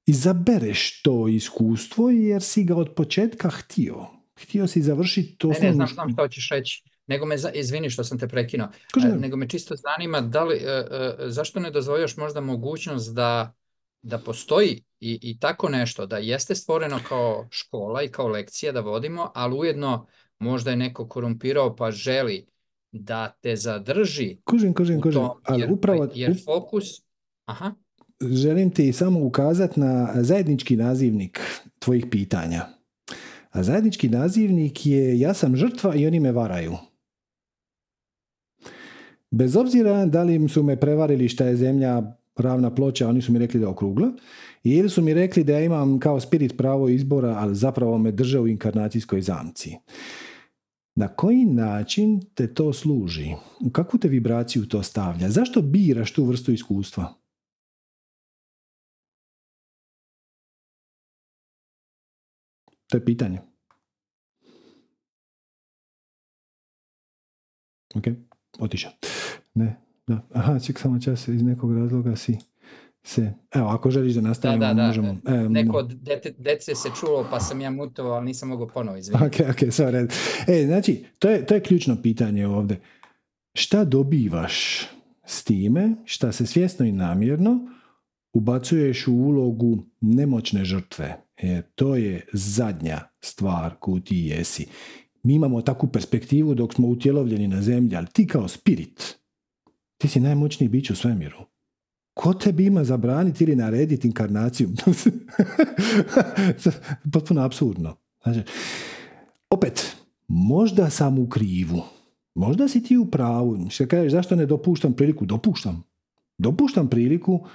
izabereš 0.07 1.03
to 1.03 1.29
iskustvo 1.29 2.11
jer 2.11 2.43
si 2.43 2.65
ga 2.65 2.77
od 2.77 2.95
početka 2.95 3.51
htio. 3.51 4.07
Htio 4.43 4.67
si 4.67 4.83
završiti 4.83 5.37
to 5.39 5.49
Ne, 5.49 5.59
ne, 5.61 5.73
znam, 5.73 5.89
znam 5.89 6.13
što 6.13 6.29
ćeš 6.29 6.49
reći. 6.51 6.83
Nego 7.07 7.27
me, 7.27 7.37
izvini 7.55 7.91
što 7.91 8.05
sam 8.05 8.19
te 8.19 8.29
prekinuo, 8.29 8.69
e, 9.05 9.17
nego 9.19 9.37
me 9.37 9.49
čisto 9.49 9.75
zanima 9.77 10.21
da 10.21 10.45
li, 10.45 10.57
e, 10.57 11.17
zašto 11.27 11.61
ne 11.61 11.71
dozvoljaš 11.71 12.17
možda 12.17 12.41
mogućnost 12.41 13.15
da, 13.15 13.55
da 14.03 14.19
postoji 14.19 14.85
i, 15.01 15.19
i 15.23 15.39
tako 15.39 15.69
nešto, 15.69 16.07
da 16.07 16.19
jeste 16.19 16.55
stvoreno 16.55 16.99
kao 17.09 17.47
škola 17.51 18.03
i 18.03 18.09
kao 18.09 18.29
lekcija 18.29 18.73
da 18.73 18.81
vodimo, 18.81 19.33
ali 19.35 19.59
ujedno 19.59 20.07
možda 20.39 20.71
je 20.71 20.77
neko 20.77 21.09
korumpirao 21.09 21.77
pa 21.77 21.91
želi 21.91 22.47
da 22.93 23.37
te 23.41 23.57
zadrži 23.57 24.37
kužim, 24.45 24.75
kužim, 24.75 25.01
kužim. 25.01 25.23
ali 25.45 25.61
jer, 25.61 25.73
upravo, 25.73 26.09
jer 26.15 26.37
fokus... 26.45 26.87
Aha. 27.45 27.75
Želim 28.31 28.71
ti 28.71 28.93
samo 28.93 29.21
ukazati 29.21 29.81
na 29.81 30.15
zajednički 30.23 30.77
nazivnik 30.77 31.41
tvojih 31.79 32.07
pitanja. 32.11 32.65
A 33.51 33.63
zajednički 33.63 34.09
nazivnik 34.09 34.87
je 34.87 35.19
ja 35.19 35.35
sam 35.35 35.57
žrtva 35.57 35.95
i 35.95 36.07
oni 36.07 36.21
me 36.21 36.33
varaju. 36.33 36.77
Bez 39.31 39.57
obzira 39.57 40.07
da 40.07 40.23
li 40.23 40.49
su 40.49 40.63
me 40.63 40.81
prevarili 40.81 41.29
šta 41.29 41.45
je 41.45 41.57
zemlja 41.57 42.03
ravna 42.37 42.75
ploča, 42.75 43.09
oni 43.09 43.23
su 43.23 43.33
mi 43.33 43.39
rekli 43.39 43.61
da 43.61 43.67
je 43.67 43.71
okrugla, 43.71 44.13
ili 44.65 44.89
su 44.89 45.03
mi 45.03 45.15
rekli 45.15 45.45
da 45.45 45.53
ja 45.53 45.65
imam 45.65 45.99
kao 45.99 46.21
spirit 46.21 46.57
pravo 46.57 46.89
izbora, 46.89 47.37
ali 47.39 47.55
zapravo 47.55 47.99
me 47.99 48.13
drže 48.13 48.41
u 48.41 48.49
inkarnacijskoj 48.49 49.21
zamci. 49.21 49.77
Na 50.95 51.09
koji 51.09 51.45
način 51.45 52.21
te 52.35 52.55
to 52.55 52.73
služi? 52.73 53.35
U 53.61 53.71
kakvu 53.71 53.99
te 53.99 54.09
vibraciju 54.09 54.67
to 54.67 54.83
stavlja? 54.83 55.31
Zašto 55.31 55.63
biraš 55.63 56.13
tu 56.13 56.25
vrstu 56.25 56.53
iskustva? 56.53 57.22
To 62.93 62.99
je 62.99 63.05
pitanje. 63.05 63.39
Ok, 67.95 68.05
otišao. 68.59 68.93
Ne, 69.55 69.77
da. 70.07 70.29
Aha, 70.33 70.59
ček 70.59 70.79
samo 70.79 71.01
čas, 71.01 71.29
iz 71.29 71.43
nekog 71.43 71.79
razloga 71.79 72.17
si 72.17 72.37
se... 73.03 73.33
Evo, 73.55 73.69
ako 73.69 73.91
želiš 73.91 74.15
da 74.15 74.21
nastavimo, 74.21 74.67
da, 74.67 74.75
da, 74.75 74.87
možemo... 74.87 75.17
E, 75.27 75.49
Neko 75.49 75.77
od 75.77 75.95
dece 76.39 76.75
se 76.75 76.89
čulo, 77.01 77.27
pa 77.31 77.41
sam 77.41 77.61
ja 77.61 77.71
mutovao, 77.71 78.13
ali 78.13 78.25
nisam 78.25 78.49
mogao 78.49 78.67
ponovo 78.67 78.97
izviniti. 78.97 79.25
Ok, 79.27 79.51
ok, 79.51 79.59
sorry. 79.59 80.13
E, 80.49 80.67
znači, 80.67 81.05
to 81.19 81.31
je, 81.31 81.47
to 81.47 81.55
je 81.55 81.61
ključno 81.61 82.03
pitanje 82.03 82.47
ovdje. 82.47 82.81
Šta 83.55 83.85
dobivaš 83.85 84.87
s 85.25 85.45
time, 85.45 85.95
šta 86.05 86.33
se 86.33 86.47
svjesno 86.47 86.87
i 86.87 86.93
namjerno 86.93 87.69
ubacuješ 88.33 89.09
u 89.09 89.13
ulogu 89.13 89.79
nemoćne 90.01 90.65
žrtve? 90.65 91.23
Jer 91.43 91.63
to 91.75 91.97
je 91.97 92.27
zadnja 92.33 93.01
stvar 93.21 93.75
koju 93.81 94.01
ti 94.01 94.17
jesi. 94.17 94.67
Mi 95.23 95.35
imamo 95.35 95.63
takvu 95.63 95.89
perspektivu 95.89 96.55
dok 96.55 96.75
smo 96.75 96.89
utjelovljeni 96.89 97.49
na 97.49 97.63
zemlji, 97.63 97.97
ali 97.97 98.07
ti 98.13 98.27
kao 98.27 98.49
spirit, 98.49 99.19
ti 99.99 100.09
si 100.09 100.21
najmoćniji 100.21 100.69
bić 100.69 100.91
u 100.91 100.97
svemiru. 100.97 101.39
Ko 102.15 102.35
tebi 102.35 102.67
ima 102.67 102.85
zabraniti 102.85 103.45
ili 103.45 103.57
narediti 103.57 104.09
inkarnaciju? 104.09 104.71
Potpuno 107.13 107.43
absurdno. 107.43 107.97
Znači, 108.23 108.41
opet, 109.51 109.97
možda 110.29 110.91
sam 110.91 111.19
u 111.19 111.29
krivu. 111.29 111.83
Možda 112.35 112.69
si 112.69 112.83
ti 112.83 112.97
u 112.97 113.07
pravu. 113.07 113.71
Što 113.71 113.87
kažeš, 113.87 114.13
zašto 114.13 114.37
ne 114.37 114.47
dopuštam 114.47 114.93
priliku? 114.93 115.27
Dopuštam. 115.27 115.83
Dopuštam 116.39 116.89
priliku, 116.89 117.47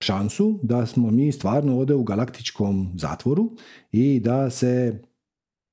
šansu 0.00 0.60
da 0.62 0.86
smo 0.86 1.10
mi 1.10 1.32
stvarno 1.32 1.78
ovdje 1.78 1.96
u 1.96 2.04
galaktičkom 2.04 2.92
zatvoru 2.96 3.50
i 3.92 4.20
da 4.20 4.50
se 4.50 5.02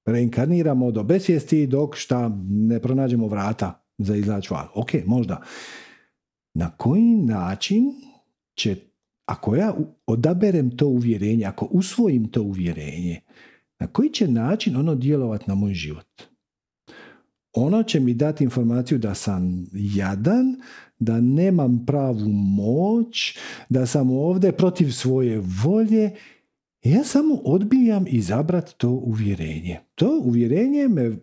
reinkarniramo 0.06 0.92
do 0.92 1.04
besvijesti 1.04 1.68
dok 1.68 1.96
šta 1.96 2.32
ne 2.48 2.80
pronađemo 2.80 3.28
vrata 3.28 3.86
za 3.98 4.16
izlać 4.16 4.50
van. 4.50 4.68
Ok, 4.76 4.90
možda. 5.06 5.42
Na 6.54 6.70
koji 6.78 7.16
način 7.16 7.84
će, 8.56 8.76
ako 9.26 9.56
ja 9.56 9.76
odaberem 10.06 10.78
to 10.78 10.88
uvjerenje, 10.88 11.46
ako 11.46 11.66
usvojim 11.66 12.28
to 12.32 12.42
uvjerenje, 12.42 13.22
na 13.80 13.88
koji 13.88 14.10
će 14.10 14.28
način 14.28 14.76
ono 14.76 14.96
djelovati 14.96 15.46
na 15.48 15.56
moj 15.56 15.74
život? 15.74 16.08
Ono 17.54 17.84
će 17.84 18.00
mi 18.00 18.14
dati 18.14 18.44
informaciju 18.44 18.98
da 18.98 19.14
sam 19.16 19.66
jadan, 19.74 20.56
da 21.04 21.22
nemam 21.22 21.86
pravu 21.86 22.30
moć, 22.30 23.38
da 23.70 23.86
sam 23.86 24.12
ovdje 24.12 24.52
protiv 24.52 24.92
svoje 24.92 25.42
volje 25.64 26.12
ja 26.84 27.04
samo 27.04 27.36
odbijam 27.36 28.06
izabrati 28.08 28.74
to 28.78 28.90
uvjerenje. 28.90 29.80
To 29.96 30.22
uvjerenje 30.24 30.88
me, 30.88 31.18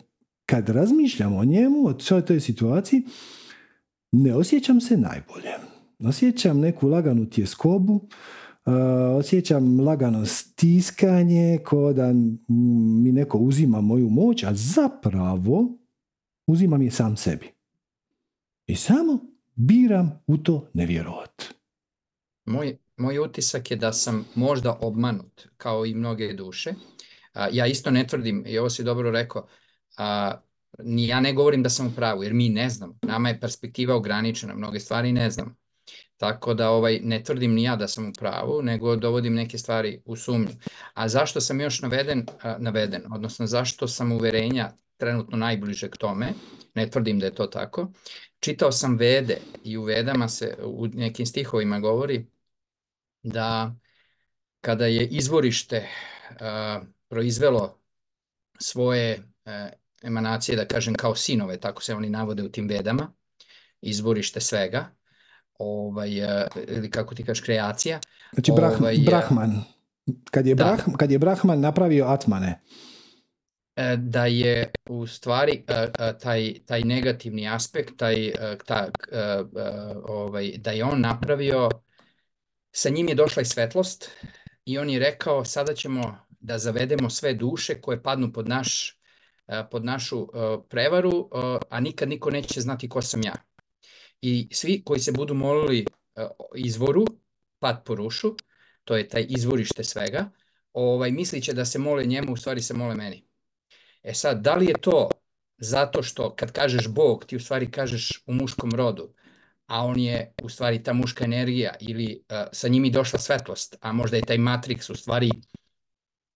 kad 0.45 0.69
razmišljam 0.69 1.35
o 1.35 1.45
njemu, 1.45 1.87
o 1.87 1.99
svoj 1.99 2.25
toj 2.25 2.39
situaciji, 2.39 3.03
ne 4.11 4.35
osjećam 4.35 4.81
se 4.81 4.97
najbolje. 4.97 5.51
Osjećam 5.99 6.59
neku 6.59 6.87
laganu 6.87 7.29
tjeskobu, 7.29 7.93
uh, 7.93 8.73
osjećam 9.17 9.79
lagano 9.79 10.25
stiskanje, 10.25 11.59
ko 11.65 11.93
da 11.93 12.13
mi 13.03 13.11
neko 13.11 13.37
uzima 13.37 13.81
moju 13.81 14.09
moć, 14.09 14.43
a 14.43 14.53
zapravo 14.53 15.77
uzimam 16.47 16.81
je 16.81 16.91
sam 16.91 17.17
sebi. 17.17 17.47
I 18.67 18.75
samo 18.75 19.30
biram 19.67 20.23
u 20.27 20.37
to 20.37 20.69
nevjerovat. 20.73 21.53
Moj 22.45 22.77
moj 23.01 23.19
utisak 23.19 23.71
je 23.71 23.77
da 23.77 23.93
sam 23.93 24.25
možda 24.35 24.77
obmanut, 24.81 25.47
kao 25.57 25.85
i 25.85 25.93
mnoge 25.93 26.33
duše. 26.33 26.73
ja 27.51 27.67
isto 27.67 27.91
ne 27.91 28.07
tvrdim, 28.07 28.43
i 28.47 28.57
ovo 28.57 28.69
si 28.69 28.83
dobro 28.83 29.11
rekao, 29.11 29.47
a, 29.97 30.41
ni 30.83 31.07
ja 31.07 31.19
ne 31.19 31.33
govorim 31.33 31.63
da 31.63 31.69
sam 31.69 31.87
u 31.87 31.91
pravu, 31.95 32.23
jer 32.23 32.33
mi 32.33 32.49
ne 32.49 32.69
znam. 32.69 32.99
Nama 33.01 33.29
je 33.29 33.39
perspektiva 33.39 33.95
ograničena, 33.95 34.55
mnoge 34.55 34.79
stvari 34.79 35.11
ne 35.11 35.29
znam. 35.29 35.55
Tako 36.17 36.53
da 36.53 36.69
ovaj, 36.69 36.99
ne 37.03 37.23
tvrdim 37.23 37.53
ni 37.53 37.63
ja 37.63 37.75
da 37.75 37.87
sam 37.87 38.09
u 38.09 38.13
pravu, 38.19 38.61
nego 38.61 38.95
dovodim 38.95 39.33
neke 39.33 39.57
stvari 39.57 40.01
u 40.05 40.15
sumnju. 40.15 40.49
A 40.93 41.07
zašto 41.09 41.41
sam 41.41 41.61
još 41.61 41.81
naveden, 41.81 42.25
naveden, 42.59 43.03
odnosno 43.13 43.47
zašto 43.47 43.87
sam 43.87 44.11
uverenja 44.11 44.71
trenutno 44.97 45.37
najbliže 45.37 45.89
k 45.89 45.97
tome, 45.97 46.33
ne 46.75 46.89
tvrdim 46.89 47.19
da 47.19 47.25
je 47.25 47.35
to 47.35 47.47
tako. 47.47 47.91
Čitao 48.41 48.71
sam 48.71 48.97
vede 48.97 49.37
i 49.63 49.77
u 49.77 49.83
vedama 49.83 50.27
se 50.27 50.57
u 50.63 50.87
nekim 50.87 51.25
stihovima 51.25 51.79
govori 51.79 52.25
da 53.23 53.75
kada 54.61 54.85
je 54.85 55.07
izvorište 55.07 55.87
proizvelo 57.07 57.77
svoje 58.59 59.23
e, 59.45 59.69
emanacije, 60.03 60.55
da 60.55 60.65
kažem 60.65 60.93
kao 60.93 61.15
sinove, 61.15 61.59
tako 61.59 61.83
se 61.83 61.95
oni 61.95 62.09
navode 62.09 62.43
u 62.43 62.49
tim 62.49 62.67
vedama, 62.67 63.13
izvorište 63.81 64.41
svega, 64.41 64.85
ovaj, 65.59 66.19
e, 66.19 66.47
ili 66.67 66.89
kako 66.89 67.15
ti 67.15 67.23
kažeš, 67.23 67.43
kreacija. 67.43 67.99
Znači 68.33 68.51
ovaj, 68.51 68.97
Brahman. 69.05 69.63
Kad 70.31 70.47
je, 70.47 70.55
kad 70.97 71.11
je 71.11 71.19
Brahman 71.19 71.59
napravio 71.59 72.05
Atmane. 72.05 72.61
E, 73.75 73.97
da 73.97 74.25
je 74.25 74.71
u 74.89 75.07
stvari 75.07 75.65
taj, 76.19 76.53
taj 76.65 76.81
negativni 76.81 77.47
aspekt, 77.49 77.97
taj, 77.97 78.31
ta, 78.65 78.89
ovaj, 80.03 80.51
da 80.57 80.71
je 80.71 80.83
on 80.83 81.01
napravio 81.01 81.69
sa 82.71 82.89
njim 82.89 83.09
je 83.09 83.15
došla 83.15 83.41
i 83.41 83.45
svetlost 83.45 84.09
i 84.65 84.77
on 84.77 84.89
je 84.89 84.99
rekao 84.99 85.45
sada 85.45 85.73
ćemo 85.73 86.17
da 86.39 86.57
zavedemo 86.57 87.09
sve 87.09 87.33
duše 87.33 87.81
koje 87.81 88.03
padnu 88.03 88.33
pod, 88.33 88.49
naš, 88.49 88.99
e, 89.47 89.63
pod 89.71 89.85
našu 89.85 90.21
e, 90.21 90.57
prevaru, 90.69 91.29
e, 91.33 91.57
a 91.69 91.79
nikad 91.79 92.09
niko 92.09 92.31
neće 92.31 92.61
znati 92.61 92.89
ko 92.89 93.01
sam 93.01 93.21
ja. 93.23 93.35
I 94.21 94.49
svi 94.51 94.83
koji 94.85 94.99
se 94.99 95.11
budu 95.11 95.33
molili 95.33 95.85
izvoru, 96.55 97.05
pad 97.59 97.83
po 97.85 97.95
rušu, 97.95 98.35
to 98.83 98.97
je 98.97 99.07
taj 99.07 99.25
izvorište 99.29 99.83
svega, 99.83 100.29
ovaj, 100.73 101.11
mislit 101.11 101.43
će 101.43 101.53
da 101.53 101.65
se 101.65 101.79
mole 101.79 102.05
njemu, 102.05 102.33
u 102.33 102.37
stvari 102.37 102.61
se 102.61 102.73
mole 102.73 102.95
meni. 102.95 103.30
E 104.03 104.13
sad, 104.13 104.41
da 104.41 104.55
li 104.55 104.65
je 104.65 104.81
to 104.81 105.09
zato 105.57 106.03
što 106.03 106.35
kad 106.35 106.51
kažeš 106.51 106.87
Bog, 106.87 107.25
ti 107.25 107.35
u 107.35 107.39
stvari 107.39 107.71
kažeš 107.71 108.23
u 108.25 108.33
muškom 108.33 108.71
rodu, 108.71 109.13
a 109.67 109.85
on 109.85 109.99
je 109.99 110.33
u 110.43 110.49
stvari 110.49 110.83
ta 110.83 110.93
muška 110.93 111.23
energija 111.23 111.75
ili 111.79 112.23
uh, 112.29 112.37
sa 112.51 112.67
njimi 112.67 112.89
došla 112.89 113.19
svetlost, 113.19 113.75
a 113.81 113.91
možda 113.91 114.17
je 114.17 114.25
taj 114.25 114.37
Matrix 114.37 114.91
u 114.91 114.95
stvari, 114.95 115.31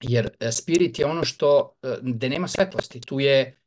jer 0.01 0.25
uh, 0.25 0.47
spirit 0.51 0.99
je 0.99 1.05
ono 1.05 1.23
što, 1.23 1.77
uh, 1.83 1.91
gde 2.01 2.29
nema 2.29 2.47
svetlosti, 2.47 3.01
tu 3.01 3.19
je, 3.19 3.57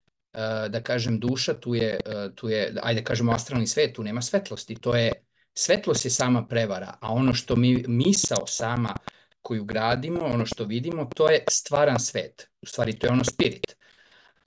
da 0.68 0.82
kažem, 0.82 1.18
duša, 1.20 1.54
tu 1.60 1.74
je, 1.74 2.00
tu 2.34 2.48
je, 2.48 2.74
ajde 2.82 3.04
kažemo, 3.04 3.32
astralni 3.32 3.66
svet, 3.66 3.94
tu 3.94 4.02
nema 4.02 4.22
svetlosti, 4.22 4.74
to 4.74 4.94
je 4.96 5.12
svetlost 5.54 6.04
je 6.04 6.10
sama 6.10 6.46
prevara, 6.46 6.94
a 7.00 7.12
ono 7.12 7.34
što 7.34 7.56
mi 7.56 7.84
misao 7.88 8.46
sama 8.46 8.94
koju 9.42 9.64
gradimo, 9.64 10.24
ono 10.24 10.46
što 10.46 10.64
vidimo, 10.64 11.04
to 11.16 11.30
je 11.30 11.44
stvaran 11.50 12.00
svet. 12.00 12.50
U 12.62 12.66
stvari, 12.66 12.98
to 12.98 13.06
je 13.06 13.12
ono 13.12 13.24
spirit. 13.24 13.76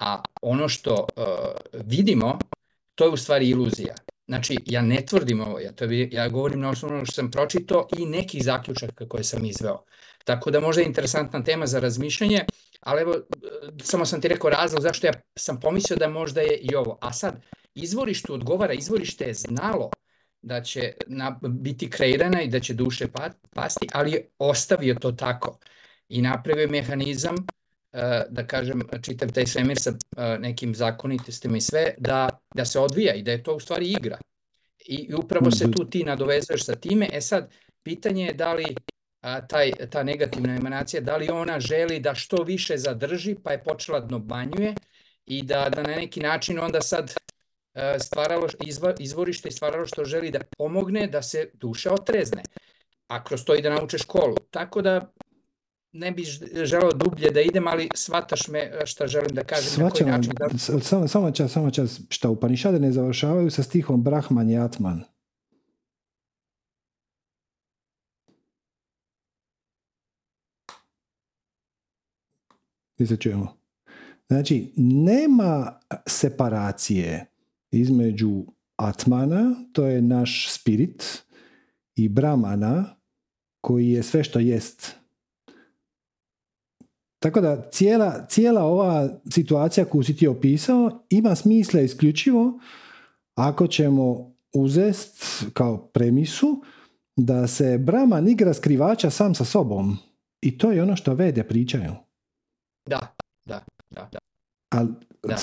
A 0.01 0.21
ono 0.41 0.69
što 0.69 0.93
uh, 0.93 1.25
vidimo, 1.85 2.39
to 2.95 3.05
je 3.05 3.09
u 3.09 3.17
stvari 3.17 3.49
iluzija. 3.49 3.95
Znači, 4.27 4.57
ja 4.65 4.81
ne 4.81 5.05
tvrdim 5.05 5.41
ovo, 5.41 5.59
ja, 5.59 5.71
to 5.71 5.85
ja 5.89 6.29
govorim 6.29 6.59
na 6.59 6.69
osnovu 6.69 7.05
što 7.05 7.15
sam 7.15 7.31
pročitao 7.31 7.87
i 7.97 8.05
nekih 8.05 8.43
zaključaka 8.43 9.07
koje 9.09 9.23
sam 9.23 9.45
izveo. 9.45 9.83
Tako 10.25 10.51
da 10.51 10.59
možda 10.59 10.81
je 10.81 10.87
interesantna 10.87 11.43
tema 11.43 11.67
za 11.67 11.79
razmišljanje, 11.79 12.45
ali 12.79 13.01
evo, 13.01 13.15
samo 13.83 14.05
sam 14.05 14.21
ti 14.21 14.27
rekao 14.27 14.49
razlog 14.49 14.81
zašto 14.81 15.07
ja 15.07 15.13
sam 15.39 15.59
pomislio 15.59 15.97
da 15.97 16.09
možda 16.09 16.41
je 16.41 16.57
i 16.57 16.75
ovo. 16.75 16.97
A 17.01 17.13
sad, 17.13 17.41
izvorište 17.75 18.33
odgovara, 18.33 18.73
izvorište 18.73 19.25
je 19.25 19.33
znalo 19.33 19.89
da 20.41 20.61
će 20.61 20.93
na, 21.07 21.39
biti 21.41 21.89
kreirana 21.89 22.41
i 22.41 22.49
da 22.49 22.59
će 22.59 22.73
duše 22.73 23.07
pa, 23.07 23.29
pasti, 23.53 23.87
ali 23.93 24.11
je 24.11 24.29
ostavio 24.37 24.95
to 24.95 25.11
tako 25.11 25.59
i 26.09 26.21
napravio 26.21 26.67
mehanizam 26.67 27.35
da 28.29 28.47
kažem, 28.47 28.81
čitav 29.01 29.31
taj 29.31 29.45
svemir 29.45 29.79
sa 29.79 29.93
nekim 30.39 30.75
zakonitostima 30.75 31.57
i 31.57 31.61
sve, 31.61 31.93
da, 31.97 32.29
da 32.55 32.65
se 32.65 32.79
odvija 32.79 33.13
i 33.13 33.23
da 33.23 33.31
je 33.31 33.43
to 33.43 33.55
u 33.55 33.59
stvari 33.59 33.91
igra. 33.91 34.17
I 34.87 35.13
upravo 35.13 35.51
se 35.51 35.71
tu 35.71 35.85
ti 35.85 36.03
nadovezuješ 36.03 36.65
sa 36.65 36.75
time. 36.75 37.09
E 37.13 37.21
sad, 37.21 37.51
pitanje 37.83 38.25
je 38.25 38.33
da 38.33 38.53
li 38.53 38.75
a, 39.21 39.47
taj, 39.47 39.71
ta 39.89 40.03
negativna 40.03 40.55
emanacija, 40.55 41.01
da 41.01 41.17
li 41.17 41.29
ona 41.29 41.59
želi 41.59 41.99
da 41.99 42.15
što 42.15 42.43
više 42.43 42.77
zadrži, 42.77 43.35
pa 43.43 43.51
je 43.51 43.63
počela 43.63 43.99
da 43.99 44.15
obmanjuje 44.15 44.75
i 45.25 45.43
da, 45.43 45.69
da 45.75 45.83
na 45.83 45.95
neki 45.95 46.19
način 46.19 46.59
onda 46.59 46.81
sad 46.81 47.13
stvaralo, 47.99 48.47
izva, 48.65 48.93
izvorište 48.99 49.49
i 49.49 49.51
stvaralo 49.51 49.85
što 49.85 50.05
želi 50.05 50.31
da 50.31 50.39
pomogne 50.57 51.07
da 51.07 51.21
se 51.21 51.49
duša 51.53 51.93
otrezne. 51.93 52.43
A 53.07 53.23
kroz 53.23 53.45
to 53.45 53.55
i 53.55 53.61
da 53.61 53.69
nauče 53.69 53.97
školu. 53.97 54.35
Tako 54.51 54.81
da 54.81 55.11
ne 55.93 56.11
bih 56.11 56.27
želeo 56.63 56.91
dublje 56.91 57.31
da 57.31 57.41
idem, 57.41 57.67
ali 57.67 57.89
shvataš 57.95 58.47
me 58.47 58.71
šta 58.85 59.07
želim 59.07 59.35
da 59.35 59.43
kažem. 59.43 59.71
Svačam, 59.71 60.07
na 60.07 60.13
koji 60.13 60.27
način 60.27 60.33
da... 60.39 60.79
samo, 60.79 61.07
samo 61.07 61.31
čas, 61.31 61.51
samo 61.51 61.71
čas, 61.71 62.01
šta 62.09 62.29
Upanišade 62.29 62.79
ne 62.79 62.91
završavaju 62.91 63.51
sa 63.51 63.63
stihom 63.63 64.03
Brahman 64.03 64.49
i 64.49 64.59
Atman. 64.59 65.03
Mi 72.97 73.07
se 73.07 73.17
čujemo. 73.17 73.57
Znači, 74.27 74.73
nema 74.77 75.79
separacije 76.07 77.25
između 77.71 78.45
Atmana, 78.75 79.55
to 79.73 79.85
je 79.85 80.01
naš 80.01 80.47
spirit, 80.49 81.23
i 81.95 82.09
Brahmana, 82.09 82.95
koji 83.61 83.89
je 83.89 84.03
sve 84.03 84.23
što 84.23 84.39
jest 84.39 85.00
tako 87.21 87.41
da 87.41 87.69
cijela, 87.69 88.25
cijela 88.29 88.63
ova 88.63 89.09
situacija 89.31 89.85
koju 89.85 90.03
si 90.03 90.15
ti 90.15 90.27
opisao 90.27 91.05
ima 91.09 91.35
smisla 91.35 91.81
isključivo 91.81 92.59
ako 93.35 93.67
ćemo 93.67 94.33
uzest 94.53 95.43
kao 95.53 95.77
premisu 95.77 96.63
da 97.15 97.47
se 97.47 97.77
Brahman 97.77 98.27
igra 98.27 98.53
skrivača 98.53 99.09
sam 99.09 99.35
sa 99.35 99.45
sobom. 99.45 99.97
I 100.41 100.57
to 100.57 100.71
je 100.71 100.83
ono 100.83 100.95
što 100.95 101.13
vede 101.13 101.43
pričaju. 101.43 101.93
Da, 102.89 103.15
da, 103.45 103.63
da. 103.89 104.09
da. 104.11 104.19
Ali 104.69 104.89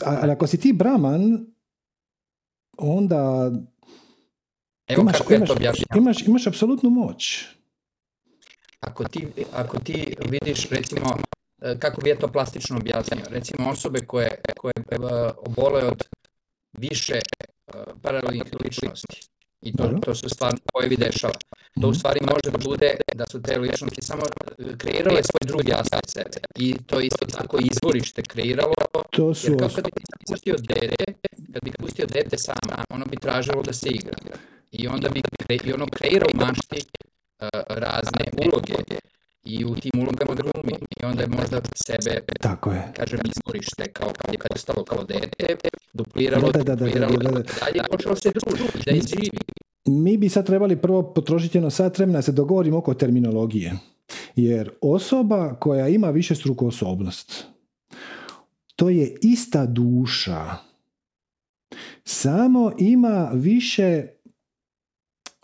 al, 0.05 0.31
ako 0.31 0.47
si 0.47 0.61
ti 0.61 0.73
Brahman, 0.73 1.47
onda 2.79 3.53
Evo 4.87 5.03
imaš, 5.03 5.19
kako 5.19 5.35
imaš, 5.35 5.51
ja 5.61 5.73
to 5.73 5.99
imaš, 5.99 6.27
imaš 6.27 6.47
apsolutnu 6.47 6.91
moć. 6.91 7.45
Ako 8.81 9.05
ti, 9.05 9.29
ako 9.53 9.79
ti 9.79 10.15
vidiš 10.31 10.69
recimo 10.69 11.19
kako 11.79 12.01
bi 12.01 12.11
je 12.11 12.19
to 12.19 12.29
plastično 12.29 12.77
objasnio, 12.77 13.25
recimo 13.29 13.71
osobe 13.71 14.01
koje, 14.01 14.41
koje 14.57 14.73
e, 14.91 14.97
obole 15.37 15.85
od 15.85 16.05
više 16.73 17.15
e, 17.15 17.23
paralelnih 18.03 18.43
ličnosti. 18.65 19.29
I 19.63 19.77
to, 19.77 19.89
to 20.03 20.15
su 20.15 20.29
stvarno 20.29 20.59
pojavi 20.73 20.97
dešava. 20.97 21.35
To 21.81 21.89
u 21.89 21.95
stvari 21.95 22.21
može 22.21 22.51
da 22.59 22.59
bude 22.65 22.97
da 23.15 23.25
su 23.31 23.43
te 23.43 23.59
ličnosti 23.59 24.03
samo 24.03 24.23
kreirale 24.79 25.23
svoj 25.23 25.47
drugi 25.47 25.73
aspekt 25.73 26.11
sebe. 26.11 26.39
I 26.57 26.77
to 26.87 27.01
isto 27.01 27.27
tako 27.27 27.59
izvorište 27.61 28.23
kreiralo, 28.23 28.75
to 29.11 29.35
su 29.35 29.51
jer 29.51 29.59
kao 29.59 29.69
kad 29.69 29.85
bi 29.85 30.03
pustio 30.29 30.57
dete, 30.59 31.05
kad 31.53 31.65
bi 31.65 31.71
pustio 31.79 32.07
dete 32.07 32.39
sama, 32.39 32.85
ono 32.91 33.05
bi 33.05 33.17
tražilo 33.17 33.63
da 33.63 33.73
se 33.73 33.89
igra. 33.89 34.17
I 34.73 34.89
onda 34.89 35.09
bi 35.09 35.23
i 35.65 35.73
ono 35.73 35.87
kreirao 35.87 36.29
mašti 36.35 36.87
razne 37.69 38.25
uloge 38.45 38.75
i 39.49 39.65
u 39.65 39.75
tim 39.75 39.93
ulogama 39.95 40.35
glumi 40.35 40.73
i 41.01 41.05
onda 41.05 41.23
je 41.23 41.29
možda 41.29 41.61
sebe, 41.87 42.21
Tako 42.41 42.73
je. 42.73 42.93
kažem, 42.97 43.19
izborište 43.25 43.93
kao 43.93 44.09
kad 44.19 44.35
je, 44.35 44.39
kad 44.39 44.51
je 44.55 44.59
stalo 44.59 44.85
kao 44.85 45.05
dete, 45.05 45.57
dupliralo, 45.93 46.53
da, 46.53 46.63
da, 46.63 46.75
da, 46.75 46.85
dupliralo, 46.85 47.17
da, 47.17 47.23
da, 47.23 47.31
da, 47.31 47.43
da. 47.43 47.53
dalje, 47.61 47.83
počelo 47.91 48.17
se 48.17 48.31
druži 48.31 48.63
da 48.87 48.91
izživi. 48.91 49.39
Mi 49.87 50.17
bi 50.17 50.29
sad 50.29 50.47
trebali 50.47 50.77
prvo 50.77 51.15
potrošiti 51.15 51.59
jedno 51.59 51.71
sat 51.71 51.99
vremena 51.99 52.19
da 52.19 52.23
se 52.23 52.33
dogovorimo 52.33 52.79
oko 52.79 52.95
terminologije. 52.95 53.79
Jer 54.37 54.71
osoba 54.81 55.55
koja 55.55 55.89
ima 55.89 56.11
više 56.11 56.35
struku 56.35 56.67
osobnost, 56.67 57.45
to 58.77 58.89
je 58.89 59.17
ista 59.23 59.67
duša. 59.67 60.57
Samo 62.05 62.73
ima 62.79 63.31
više 63.35 64.07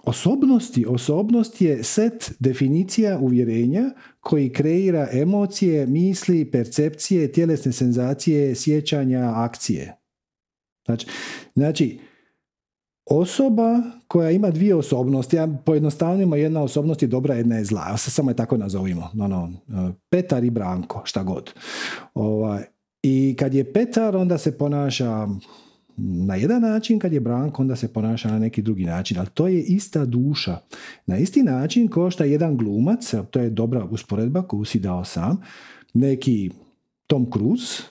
Osobnosti, 0.07 0.87
osobnost 0.89 1.61
je 1.61 1.85
set 1.85 2.33
definicija 2.39 3.19
uvjerenja 3.19 3.91
koji 4.21 4.53
kreira 4.53 5.09
emocije, 5.13 5.87
misli, 5.87 6.51
percepcije, 6.51 7.33
tjelesne 7.33 7.73
senzacije, 7.73 8.55
sjećanja, 8.55 9.33
akcije. 9.35 9.97
Znači, 10.87 11.07
znači 11.55 11.99
osoba 13.07 13.83
koja 14.09 14.31
ima 14.31 14.51
dvije 14.51 14.75
osobnosti, 14.75 15.37
ja 15.37 15.49
pojednostavnimo 15.65 16.37
jedna 16.37 16.63
osobnost 16.63 17.03
je 17.03 17.09
dobra, 17.09 17.35
jedna 17.35 17.57
je 17.57 17.65
zla. 17.65 17.97
Samo 17.97 18.31
je 18.31 18.37
tako 18.37 18.57
nazovimo. 18.57 19.11
No, 19.15 19.29
no, 19.29 19.53
Petar 20.11 20.45
i 20.45 20.51
Branko, 20.51 21.03
šta 21.05 21.23
god. 21.23 21.53
Ovaj, 22.15 22.65
I 23.03 23.37
kad 23.39 23.55
je 23.55 23.73
Petar, 23.73 24.17
onda 24.17 24.39
se 24.39 24.59
ponaša 24.59 25.27
na 25.97 26.35
jedan 26.35 26.63
način, 26.63 26.99
kad 26.99 27.13
je 27.13 27.21
Branko, 27.21 27.63
onda 27.63 27.77
se 27.77 27.93
ponaša 27.93 28.31
na 28.31 28.39
neki 28.39 28.63
drugi 28.63 28.85
način, 28.85 29.19
ali 29.19 29.29
to 29.35 29.49
je 29.49 29.63
ista 29.63 30.05
duša. 30.05 30.59
Na 31.07 31.19
isti 31.19 31.43
način 31.43 31.89
košta 31.89 32.25
jedan 32.25 32.57
glumac, 32.57 33.15
to 33.31 33.41
je 33.41 33.51
dobra 33.51 33.85
usporedba 33.85 34.43
koju 34.43 34.65
si 34.65 34.79
dao 34.79 35.05
sam, 35.05 35.43
neki 35.95 36.51
Tom 37.07 37.31
Cruise, 37.33 37.83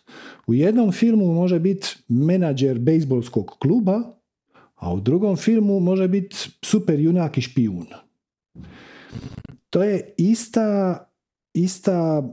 u 0.48 0.54
jednom 0.54 0.92
filmu 0.92 1.34
može 1.34 1.60
biti 1.60 1.88
menadžer 2.08 2.80
bejsbolskog 2.80 3.56
kluba, 3.60 4.02
a 4.76 4.94
u 4.94 5.00
drugom 5.00 5.36
filmu 5.36 5.80
može 5.80 6.08
biti 6.08 6.36
super 6.62 7.00
junak 7.00 7.38
i 7.38 7.42
špijun. 7.42 7.86
To 9.70 9.84
je 9.84 10.14
ista, 10.18 11.00
ista 11.54 12.24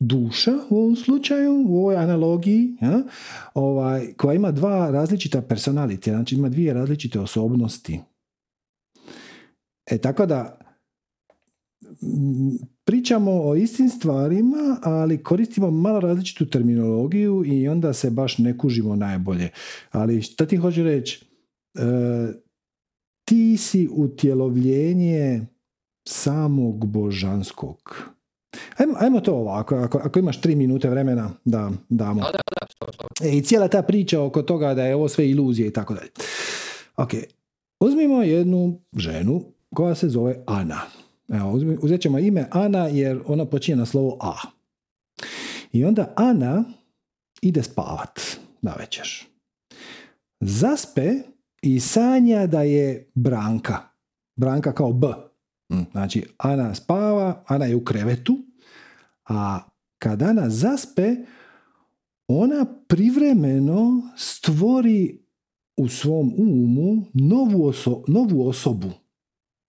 duša 0.00 0.52
u 0.70 0.78
ovom 0.78 0.96
slučaju, 0.96 1.64
u 1.68 1.78
ovoj 1.78 1.96
analogiji, 1.96 2.76
ja, 2.80 3.02
ovaj, 3.54 4.12
koja 4.16 4.34
ima 4.34 4.50
dva 4.50 4.90
različita 4.90 5.42
personalitija, 5.42 6.16
znači 6.16 6.34
ima 6.34 6.48
dvije 6.48 6.74
različite 6.74 7.20
osobnosti. 7.20 8.00
E 9.90 9.98
tako 9.98 10.26
da 10.26 10.58
pričamo 12.84 13.30
o 13.42 13.54
istim 13.54 13.88
stvarima, 13.88 14.78
ali 14.82 15.22
koristimo 15.22 15.70
malo 15.70 16.00
različitu 16.00 16.46
terminologiju 16.46 17.44
i 17.46 17.68
onda 17.68 17.92
se 17.92 18.10
baš 18.10 18.38
ne 18.38 18.58
kužimo 18.58 18.96
najbolje. 18.96 19.48
Ali 19.90 20.22
šta 20.22 20.46
ti 20.46 20.56
hoću 20.56 20.82
reći? 20.82 21.24
E, 21.74 21.80
ti 23.24 23.56
si 23.56 23.88
utjelovljenje 23.92 25.46
samog 26.08 26.86
božanskog. 26.86 28.13
Ajmo, 28.76 28.94
ajmo 28.98 29.20
to 29.20 29.34
ovako, 29.34 29.76
ako, 29.76 29.98
ako 29.98 30.18
imaš 30.18 30.40
tri 30.40 30.56
minute 30.56 30.90
vremena 30.90 31.30
da 31.44 31.70
damo. 31.88 32.20
Da, 32.20 32.30
da, 32.30 32.86
da, 33.20 33.28
e, 33.28 33.36
I 33.36 33.42
cijela 33.42 33.68
ta 33.68 33.82
priča 33.82 34.22
oko 34.22 34.42
toga 34.42 34.74
da 34.74 34.84
je 34.84 34.94
ovo 34.94 35.08
sve 35.08 35.30
iluzije 35.30 35.68
i 35.68 35.72
tako 35.72 35.94
dalje. 35.94 36.10
Ok, 36.96 37.10
uzmimo 37.80 38.22
jednu 38.22 38.80
ženu 38.96 39.42
koja 39.74 39.94
se 39.94 40.08
zove 40.08 40.42
Ana. 40.46 40.80
Evo, 41.28 41.60
uzet 41.82 42.00
ćemo 42.00 42.18
ime 42.18 42.48
Ana 42.50 42.86
jer 42.86 43.20
ona 43.26 43.44
počinje 43.44 43.76
na 43.76 43.86
slovo 43.86 44.18
A. 44.20 44.34
I 45.72 45.84
onda 45.84 46.12
Ana 46.16 46.64
ide 47.42 47.62
spavat 47.62 48.20
na 48.62 48.74
večer. 48.78 49.08
Zaspe 50.40 51.12
i 51.62 51.80
sanja 51.80 52.46
da 52.46 52.62
je 52.62 53.10
Branka. 53.14 53.76
Branka 54.36 54.72
kao 54.72 54.92
B. 54.92 55.06
Hm, 55.74 55.82
znači, 55.92 56.24
Ana 56.38 56.74
spava, 56.74 57.44
Ana 57.46 57.64
je 57.64 57.76
u 57.76 57.84
krevetu, 57.84 58.38
a 59.28 59.60
kad 59.98 60.22
Ana 60.22 60.50
zaspe, 60.50 61.16
ona 62.28 62.66
privremeno 62.88 64.02
stvori 64.16 65.18
u 65.76 65.88
svom 65.88 66.34
umu 66.38 67.06
novu, 67.14 67.72
novu 68.08 68.48
osobu 68.48 68.90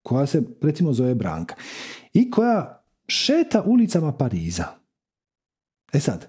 koja 0.04 0.26
se 0.26 0.44
recimo 0.62 0.94
zove 0.94 1.16
Branka 1.16 1.56
i 2.14 2.32
koja 2.32 2.84
šeta 3.08 3.64
ulicama 3.64 4.12
Pariza. 4.12 4.66
E 5.94 6.00
sad, 6.00 6.28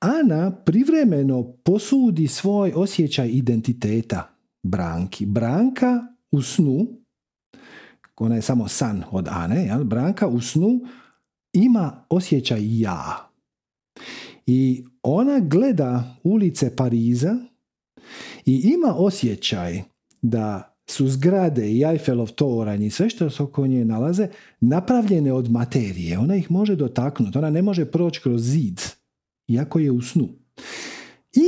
Ana 0.00 0.50
privremeno 0.50 1.52
posudi 1.64 2.28
svoj 2.28 2.72
osjećaj 2.76 3.28
identiteta 3.28 4.34
Branki. 4.62 5.26
Branka 5.26 6.06
u 6.30 6.42
snu, 6.42 7.01
ona 8.16 8.34
je 8.34 8.42
samo 8.42 8.68
san 8.68 9.04
od 9.10 9.28
Ane, 9.30 9.64
jel? 9.64 9.84
Branka 9.84 10.26
u 10.28 10.40
snu 10.40 10.80
ima 11.52 12.04
osjećaj 12.08 12.80
ja. 12.80 13.28
I 14.46 14.84
ona 15.02 15.40
gleda 15.40 16.16
ulice 16.22 16.76
Pariza 16.76 17.36
i 18.46 18.72
ima 18.74 18.94
osjećaj 18.96 19.82
da 20.22 20.76
su 20.86 21.08
zgrade 21.08 21.70
i 21.70 21.84
Eiffelov 21.84 22.30
toranj 22.30 22.84
i 22.84 22.90
sve 22.90 23.10
što 23.10 23.30
se 23.30 23.42
oko 23.42 23.66
nje 23.66 23.84
nalaze 23.84 24.28
napravljene 24.60 25.32
od 25.32 25.50
materije. 25.50 26.18
Ona 26.18 26.36
ih 26.36 26.50
može 26.50 26.76
dotaknuti, 26.76 27.38
ona 27.38 27.50
ne 27.50 27.62
može 27.62 27.84
proći 27.84 28.20
kroz 28.20 28.42
zid, 28.42 28.80
iako 29.48 29.78
je 29.78 29.90
u 29.90 30.02
snu. 30.02 30.28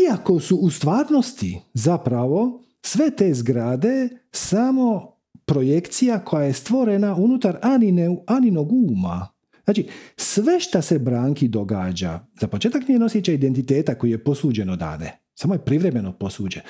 Iako 0.07 0.41
su 0.41 0.57
u 0.57 0.70
stvarnosti 0.70 1.61
zapravo 1.74 2.62
sve 2.82 3.11
te 3.16 3.35
zgrade 3.35 4.09
samo 4.32 5.14
projekcija 5.46 6.24
koja 6.24 6.44
je 6.44 6.52
stvorena 6.52 7.14
unutar 7.14 7.58
Anine, 7.62 8.16
Aninog 8.26 8.72
uma. 8.72 9.28
Znači, 9.64 9.86
sve 10.16 10.60
što 10.60 10.82
se 10.82 10.98
Branki 10.98 11.48
događa, 11.48 12.26
za 12.40 12.48
početak 12.48 12.88
nije 12.88 13.04
osjećaj 13.04 13.34
identiteta 13.34 13.94
koji 13.94 14.10
je 14.10 14.24
posuđen 14.24 14.70
od 14.70 14.82
Ane. 14.82 15.18
Samo 15.34 15.54
je 15.54 15.64
privremeno 15.64 16.12
posuđen. 16.12 16.62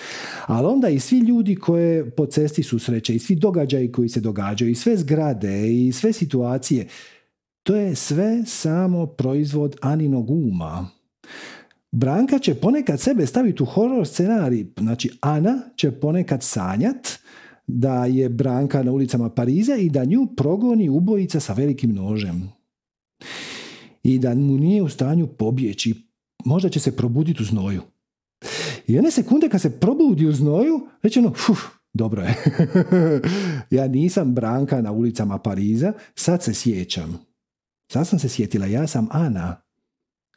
Ali 0.46 0.66
onda 0.66 0.88
i 0.88 1.00
svi 1.00 1.18
ljudi 1.18 1.54
koje 1.54 2.10
po 2.10 2.26
cesti 2.26 2.62
susreće, 2.62 3.14
i 3.14 3.18
svi 3.18 3.36
događaji 3.36 3.92
koji 3.92 4.08
se 4.08 4.20
događaju, 4.20 4.70
i 4.70 4.74
sve 4.74 4.96
zgrade, 4.96 5.72
i 5.72 5.92
sve 5.92 6.12
situacije, 6.12 6.86
to 7.62 7.76
je 7.76 7.94
sve 7.94 8.42
samo 8.46 9.06
proizvod 9.06 9.76
Aninog 9.80 10.30
uma. 10.30 10.88
Branka 11.92 12.38
će 12.38 12.54
ponekad 12.54 13.00
sebe 13.00 13.26
staviti 13.26 13.62
u 13.62 13.66
horror 13.66 14.06
scenarij. 14.06 14.66
Znači, 14.80 15.10
Ana 15.20 15.58
će 15.76 15.90
ponekad 15.90 16.42
sanjat 16.42 17.23
da 17.66 18.06
je 18.06 18.28
Branka 18.28 18.82
na 18.82 18.92
ulicama 18.92 19.28
Pariza 19.28 19.76
i 19.76 19.90
da 19.90 20.04
nju 20.04 20.26
progoni 20.36 20.88
ubojica 20.88 21.40
sa 21.40 21.52
velikim 21.52 21.94
nožem. 21.94 22.52
I 24.02 24.18
da 24.18 24.34
mu 24.34 24.58
nije 24.58 24.82
u 24.82 24.88
stanju 24.88 25.26
pobjeći. 25.26 25.94
Možda 26.44 26.68
će 26.68 26.80
se 26.80 26.96
probuditi 26.96 27.42
u 27.42 27.46
znoju. 27.46 27.82
I 28.86 28.92
jedne 28.92 29.10
sekunde 29.10 29.48
kad 29.48 29.60
se 29.60 29.80
probudi 29.80 30.26
u 30.26 30.32
znoju, 30.32 30.88
reći 31.02 31.18
ono, 31.18 31.32
fuf, 31.34 31.58
dobro 31.92 32.22
je. 32.22 32.34
ja 33.78 33.88
nisam 33.88 34.34
Branka 34.34 34.82
na 34.82 34.92
ulicama 34.92 35.38
Pariza, 35.38 35.92
sad 36.14 36.42
se 36.42 36.54
sjećam. 36.54 37.18
Sad 37.92 38.08
sam 38.08 38.18
se 38.18 38.28
sjetila, 38.28 38.66
ja 38.66 38.86
sam 38.86 39.08
Ana 39.10 39.56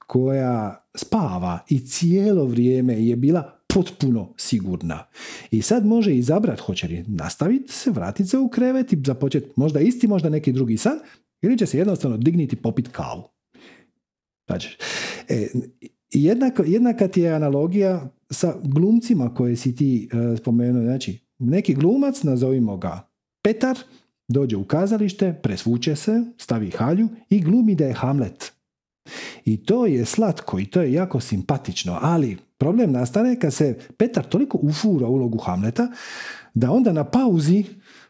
koja 0.07 0.87
spava 0.95 1.59
i 1.69 1.79
cijelo 1.79 2.45
vrijeme 2.45 3.05
je 3.05 3.15
bila 3.15 3.56
potpuno 3.77 4.33
sigurna. 4.37 5.07
I 5.51 5.61
sad 5.61 5.85
može 5.85 6.15
izabrati 6.15 6.61
hoće 6.61 6.87
li 6.87 7.03
nastaviti 7.07 7.73
se, 7.73 7.91
vratiti 7.91 8.29
se 8.29 8.37
u 8.37 8.49
krevet 8.49 8.93
i 8.93 8.97
započeti 9.05 9.49
možda 9.55 9.79
isti, 9.79 10.07
možda 10.07 10.29
neki 10.29 10.51
drugi 10.51 10.77
san, 10.77 10.99
ili 11.41 11.57
će 11.57 11.65
se 11.65 11.77
jednostavno 11.77 12.17
digniti 12.17 12.55
i 12.55 12.59
popiti 12.59 12.89
kavu. 12.89 13.23
Znači, 14.47 14.77
e, 15.29 15.47
jednaka, 16.11 16.63
jednaka 16.67 17.07
ti 17.07 17.21
je 17.21 17.33
analogija 17.33 18.09
sa 18.29 18.55
glumcima 18.63 19.33
koje 19.33 19.55
si 19.55 19.75
ti 19.75 20.09
e, 20.11 20.37
spomenuo. 20.37 20.83
Znači, 20.83 21.19
neki 21.39 21.73
glumac, 21.73 22.23
nazovimo 22.23 22.77
ga 22.77 23.09
Petar, 23.43 23.77
dođe 24.27 24.55
u 24.55 24.63
kazalište, 24.63 25.39
presvuče 25.43 25.95
se, 25.95 26.23
stavi 26.37 26.71
halju 26.71 27.09
i 27.29 27.41
glumi 27.41 27.75
da 27.75 27.85
je 27.85 27.93
Hamlet. 27.93 28.53
I 29.45 29.57
to 29.57 29.85
je 29.85 30.05
slatko 30.05 30.59
i 30.59 30.65
to 30.65 30.81
je 30.81 30.93
jako 30.93 31.19
simpatično, 31.19 31.99
ali 32.01 32.37
problem 32.57 32.91
nastane 32.91 33.39
kad 33.39 33.53
se 33.53 33.77
Petar 33.97 34.25
toliko 34.25 34.59
ufura 34.61 35.07
ulogu 35.07 35.37
Hamleta 35.37 35.87
da 36.53 36.71
onda 36.71 36.93
na 36.93 37.03
pauzi 37.03 37.65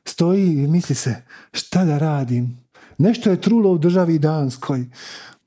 stoji 0.06 0.48
i 0.48 0.68
misli 0.68 0.95
se 0.95 1.15
šta 1.53 1.86
da 1.86 1.98
radim, 1.98 2.57
nešto 2.98 3.30
je 3.30 3.41
trulo 3.41 3.72
u 3.72 3.78
državi 3.78 4.19
Danskoj, 4.19 4.86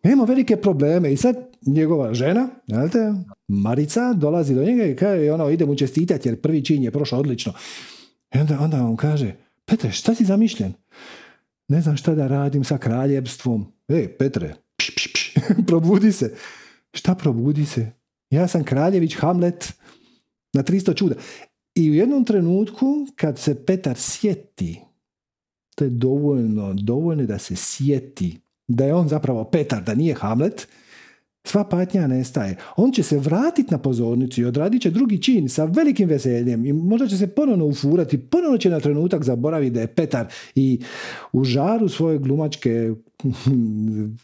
ima 0.02 0.24
velike 0.24 0.56
probleme 0.56 1.12
i 1.12 1.16
sad 1.16 1.36
njegova 1.66 2.14
žena, 2.14 2.48
znate, 2.66 3.12
Marica, 3.48 4.12
dolazi 4.12 4.54
do 4.54 4.62
njega 4.62 4.84
i 4.84 4.96
kaže, 4.96 5.32
ono, 5.32 5.50
ide 5.50 5.66
mu 5.66 5.76
čestitati 5.76 6.28
jer 6.28 6.40
prvi 6.40 6.64
čin 6.64 6.82
je 6.82 6.90
prošao 6.90 7.20
odlično. 7.20 7.52
I 8.34 8.38
onda, 8.38 8.58
onda 8.60 8.84
on 8.84 8.96
kaže, 8.96 9.34
Petre, 9.64 9.92
šta 9.92 10.14
si 10.14 10.24
zamišljen? 10.24 10.72
Ne 11.68 11.80
znam 11.80 11.96
šta 11.96 12.14
da 12.14 12.26
radim 12.26 12.64
sa 12.64 12.78
kraljevstvom. 12.78 13.66
Ej, 13.88 14.08
Petre, 14.18 14.54
pš, 14.76 14.94
pš, 14.94 15.12
pš, 15.12 15.34
probudi 15.68 16.12
se. 16.12 16.34
Šta 16.92 17.14
probudi 17.14 17.66
se? 17.66 17.92
Ja 18.30 18.48
sam 18.48 18.64
kraljević 18.64 19.16
Hamlet 19.16 19.72
na 20.52 20.62
300 20.62 20.96
čuda. 20.96 21.14
I 21.74 21.90
u 21.90 21.94
jednom 21.94 22.24
trenutku 22.24 23.06
kad 23.16 23.38
se 23.38 23.64
Petar 23.64 23.96
sjeti, 23.96 24.80
to 25.74 25.84
je 25.84 25.90
dovoljno, 25.90 26.74
dovoljno 26.74 27.26
da 27.26 27.38
se 27.38 27.56
sjeti 27.56 28.40
da 28.68 28.84
je 28.84 28.94
on 28.94 29.08
zapravo 29.08 29.44
Petar, 29.44 29.82
da 29.82 29.94
nije 29.94 30.14
Hamlet, 30.14 30.68
sva 31.44 31.64
patnja 31.64 32.06
nestaje. 32.06 32.56
On 32.76 32.92
će 32.92 33.02
se 33.02 33.18
vratiti 33.18 33.70
na 33.70 33.78
pozornicu 33.78 34.40
i 34.40 34.44
odradit 34.44 34.82
će 34.82 34.90
drugi 34.90 35.22
čin 35.22 35.48
sa 35.48 35.64
velikim 35.64 36.08
veseljem 36.08 36.66
i 36.66 36.72
možda 36.72 37.08
će 37.08 37.16
se 37.16 37.26
ponovno 37.26 37.66
ufurati, 37.66 38.18
ponovno 38.18 38.58
će 38.58 38.70
na 38.70 38.80
trenutak 38.80 39.24
zaboraviti 39.24 39.74
da 39.74 39.80
je 39.80 39.94
Petar 39.94 40.26
i 40.54 40.80
u 41.32 41.44
žaru 41.44 41.88
svoje 41.88 42.18
glumačke 42.18 42.90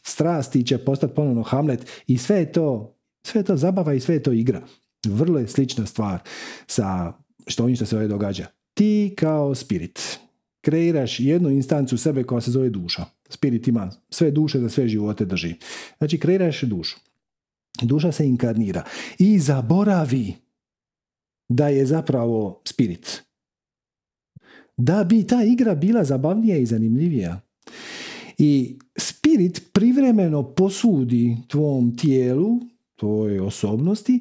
strasti 0.02 0.66
će 0.66 0.78
postati 0.78 1.14
ponovno 1.14 1.42
Hamlet 1.42 1.86
i 2.06 2.18
sve 2.18 2.36
je 2.36 2.52
to, 2.52 2.95
sve 3.26 3.40
je 3.40 3.44
to 3.44 3.56
zabava 3.56 3.94
i 3.94 4.00
sve 4.00 4.14
je 4.14 4.22
to 4.22 4.32
igra. 4.32 4.62
Vrlo 5.06 5.38
je 5.38 5.48
slična 5.48 5.86
stvar 5.86 6.18
sa 6.66 7.12
što 7.46 7.62
ovim 7.62 7.76
što 7.76 7.86
se 7.86 7.96
ovdje 7.96 8.08
događa. 8.08 8.46
Ti 8.74 9.14
kao 9.18 9.54
spirit 9.54 10.18
kreiraš 10.60 11.20
jednu 11.20 11.50
instancu 11.50 11.98
sebe 11.98 12.24
koja 12.24 12.40
se 12.40 12.50
zove 12.50 12.70
duša. 12.70 13.04
Spirit 13.28 13.68
ima 13.68 13.90
sve 14.10 14.30
duše 14.30 14.60
za 14.60 14.68
sve 14.68 14.88
živote 14.88 15.24
drži. 15.24 15.54
Znači 15.98 16.18
kreiraš 16.18 16.62
dušu. 16.62 16.96
Duša 17.82 18.12
se 18.12 18.26
inkarnira 18.26 18.84
i 19.18 19.38
zaboravi 19.38 20.34
da 21.48 21.68
je 21.68 21.86
zapravo 21.86 22.60
spirit. 22.64 23.22
Da 24.76 25.04
bi 25.04 25.26
ta 25.26 25.42
igra 25.44 25.74
bila 25.74 26.04
zabavnija 26.04 26.56
i 26.56 26.66
zanimljivija. 26.66 27.40
I 28.38 28.78
spirit 28.98 29.62
privremeno 29.72 30.42
posudi 30.42 31.36
tvom 31.48 31.96
tijelu, 31.96 32.60
tvojoj 32.96 33.40
osobnosti, 33.40 34.20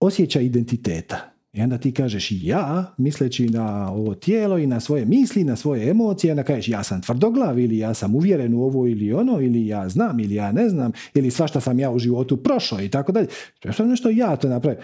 osjećaj 0.00 0.44
identiteta. 0.44 1.36
I 1.56 1.62
onda 1.62 1.78
ti 1.78 1.92
kažeš 1.92 2.28
ja, 2.30 2.94
misleći 2.98 3.48
na 3.48 3.92
ovo 3.92 4.14
tijelo 4.14 4.58
i 4.58 4.66
na 4.66 4.80
svoje 4.80 5.04
misli, 5.04 5.44
na 5.44 5.56
svoje 5.56 5.90
emocije, 5.90 6.32
onda 6.32 6.42
kažeš 6.42 6.68
ja 6.68 6.82
sam 6.82 7.02
tvrdoglav 7.02 7.58
ili 7.58 7.78
ja 7.78 7.94
sam 7.94 8.14
uvjeren 8.14 8.54
u 8.54 8.62
ovo 8.62 8.86
ili 8.86 9.12
ono, 9.12 9.40
ili 9.40 9.66
ja 9.66 9.88
znam 9.88 10.20
ili 10.20 10.34
ja 10.34 10.52
ne 10.52 10.68
znam, 10.68 10.92
ili 11.14 11.30
svašta 11.30 11.60
sam 11.60 11.78
ja 11.78 11.90
u 11.90 11.98
životu 11.98 12.36
prošao 12.36 12.80
i 12.80 12.88
tako 12.88 13.12
dalje. 13.12 13.26
To 13.58 13.82
je 13.82 13.88
nešto 13.88 14.10
ja 14.10 14.36
to 14.36 14.48
napravim. 14.48 14.80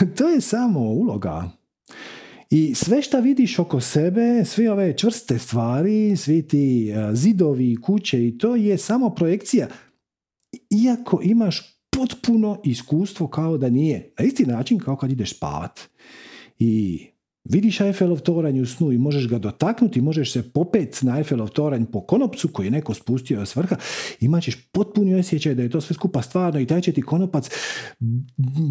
To 0.16 0.28
je 0.28 0.40
samo 0.40 0.80
uloga. 0.80 1.50
I 2.50 2.74
sve 2.74 3.02
što 3.02 3.20
vidiš 3.20 3.58
oko 3.58 3.80
sebe, 3.80 4.44
sve 4.44 4.70
ove 4.70 4.96
čvrste 4.96 5.38
stvari, 5.38 6.16
svi 6.16 6.42
ti 6.42 6.94
zidovi, 7.12 7.76
kuće 7.76 8.26
i 8.26 8.38
to 8.38 8.56
je 8.56 8.78
samo 8.78 9.10
projekcija. 9.10 9.68
Iako 10.70 11.20
imaš 11.22 11.75
potpuno 11.96 12.60
iskustvo 12.64 13.28
kao 13.28 13.58
da 13.58 13.70
nije. 13.70 14.12
Na 14.18 14.24
isti 14.24 14.46
način 14.46 14.78
kao 14.78 14.96
kad 14.96 15.12
ideš 15.12 15.36
spavat. 15.36 15.80
I 16.58 17.00
vidiš 17.44 17.80
Eiffelov 17.80 18.20
toranj 18.20 18.60
u 18.60 18.66
snu 18.66 18.92
i 18.92 18.98
možeš 18.98 19.28
ga 19.28 19.38
dotaknuti, 19.38 20.00
možeš 20.00 20.32
se 20.32 20.42
popet 20.52 21.02
na 21.02 21.18
Eiffelov 21.18 21.48
toranj 21.48 21.84
po 21.84 22.00
konopcu 22.00 22.48
koji 22.48 22.66
je 22.66 22.70
neko 22.70 22.94
spustio 22.94 23.46
s 23.46 23.56
vrha, 23.56 23.76
imat 24.20 24.42
ćeš 24.42 24.56
potpuni 24.72 25.14
osjećaj 25.14 25.54
da 25.54 25.62
je 25.62 25.70
to 25.70 25.80
sve 25.80 25.94
skupa 25.94 26.22
stvarno 26.22 26.60
i 26.60 26.66
taj 26.66 26.80
će 26.80 26.92
ti 26.92 27.02
konopac 27.02 27.50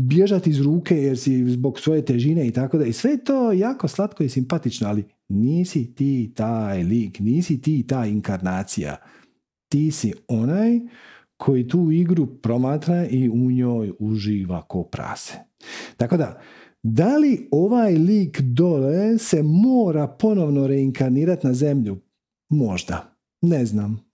bježati 0.08 0.50
iz 0.50 0.62
ruke 0.62 0.96
jer 0.96 1.18
si 1.18 1.50
zbog 1.50 1.80
svoje 1.80 2.06
težine 2.06 2.48
i 2.48 2.52
tako 2.52 2.78
da. 2.78 2.86
I 2.86 2.94
sve 2.94 3.12
je 3.12 3.24
to 3.24 3.52
jako 3.52 3.88
slatko 3.88 4.24
i 4.24 4.30
simpatično, 4.30 4.88
ali 4.88 5.04
nisi 5.30 5.96
ti 5.96 6.32
taj 6.36 6.84
lik, 6.84 7.20
nisi 7.20 7.62
ti 7.62 7.88
ta 7.88 8.06
inkarnacija. 8.06 8.98
Ti 9.68 9.92
si 9.92 10.14
onaj 10.28 10.80
koji 11.38 11.68
tu 11.68 11.92
igru 11.92 12.26
promatra 12.26 13.06
i 13.06 13.30
u 13.30 13.52
njoj 13.52 13.92
uživa 14.00 14.62
ko 14.62 14.84
prase. 14.84 15.34
Tako 15.98 16.18
da, 16.18 16.42
da 16.84 17.18
li 17.18 17.48
ovaj 17.52 17.94
lik 17.94 18.42
dole 18.42 19.18
se 19.18 19.44
mora 19.44 20.08
ponovno 20.08 20.68
reinkarnirati 20.68 21.48
na 21.48 21.54
zemlju? 21.54 21.98
Možda. 22.50 23.18
Ne 23.42 23.66
znam. 23.66 24.06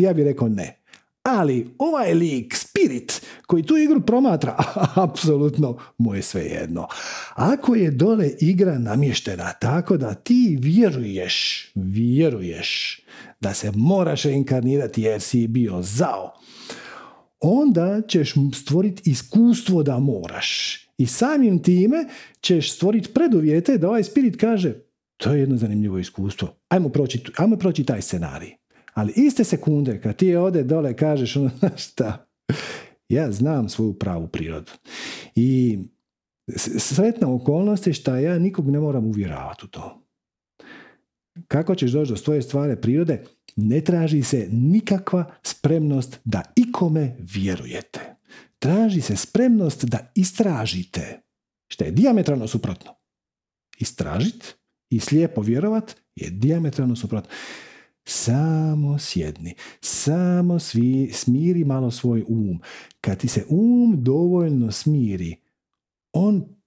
Ja 0.00 0.12
bih 0.12 0.24
rekao 0.24 0.48
ne. 0.48 0.82
Ali 1.22 1.74
ovaj 1.78 2.14
lik 2.14 2.54
spirit 2.56 3.22
koji 3.46 3.62
tu 3.62 3.76
igru 3.76 4.00
promatra, 4.00 4.56
apsolutno 5.04 5.78
mu 5.98 6.14
je 6.14 6.22
sve 6.22 6.42
jedno. 6.42 6.86
Ako 7.34 7.74
je 7.74 7.90
dole 7.90 8.30
igra 8.40 8.78
namještena 8.78 9.52
tako 9.52 9.96
da 9.96 10.14
ti 10.14 10.58
vjeruješ, 10.60 11.66
vjeruješ 11.74 13.00
da 13.40 13.54
se 13.54 13.72
moraš 13.74 14.22
reinkarnirati 14.22 15.02
jer 15.02 15.20
si 15.20 15.46
bio 15.46 15.82
zao, 15.82 16.32
onda 17.42 18.02
ćeš 18.08 18.34
stvoriti 18.54 19.10
iskustvo 19.10 19.82
da 19.82 19.98
moraš. 19.98 20.78
I 20.98 21.06
samim 21.06 21.62
time 21.62 22.04
ćeš 22.40 22.72
stvoriti 22.72 23.12
preduvjete 23.14 23.78
da 23.78 23.88
ovaj 23.88 24.04
spirit 24.04 24.36
kaže 24.36 24.74
to 25.16 25.32
je 25.32 25.40
jedno 25.40 25.56
zanimljivo 25.56 25.98
iskustvo. 25.98 26.48
Ajmo 26.68 26.88
proći, 26.88 27.24
ajmo 27.36 27.56
proći 27.56 27.84
taj 27.84 28.02
scenarij. 28.02 28.50
Ali 28.94 29.12
iste 29.16 29.44
sekunde 29.44 30.00
kad 30.00 30.16
ti 30.16 30.36
ode 30.36 30.62
dole 30.62 30.96
kažeš 30.96 31.36
ono 31.36 31.50
šta, 31.76 32.26
ja 33.08 33.32
znam 33.32 33.68
svoju 33.68 33.98
pravu 33.98 34.28
prirodu. 34.28 34.72
I 35.34 35.78
sretna 36.56 37.34
okolnost 37.34 37.86
je 37.86 37.92
šta 37.92 38.18
ja 38.18 38.38
nikog 38.38 38.70
ne 38.70 38.80
moram 38.80 39.06
uvjeravati 39.06 39.64
u 39.64 39.68
to. 39.68 40.02
Kako 41.48 41.74
ćeš 41.74 41.90
doći 41.90 42.10
do 42.10 42.16
svoje 42.16 42.42
stvari 42.42 42.80
prirode? 42.80 43.24
Ne 43.56 43.80
traži 43.80 44.22
se 44.22 44.48
nikakva 44.52 45.34
spremnost 45.42 46.20
da 46.24 46.42
ikome 46.56 47.16
vjerujete. 47.18 48.16
Traži 48.58 49.00
se 49.00 49.16
spremnost 49.16 49.84
da 49.84 50.12
istražite. 50.14 51.20
Što 51.68 51.84
je 51.84 51.90
diametralno 51.90 52.48
suprotno. 52.48 52.90
Istražit 53.78 54.54
i 54.90 55.00
slijepo 55.00 55.40
vjerovat 55.40 55.96
je 56.16 56.30
diametralno 56.30 56.96
suprotno. 56.96 57.30
Samo 58.04 58.98
sjedni, 58.98 59.54
samo 59.80 60.58
svi, 60.58 61.10
smiri 61.12 61.64
malo 61.64 61.90
svoj 61.90 62.24
um. 62.28 62.60
Kad 63.00 63.18
ti 63.18 63.28
se 63.28 63.44
um 63.48 64.04
dovoljno 64.04 64.72
smiri, 64.72 65.36
on 66.12 66.61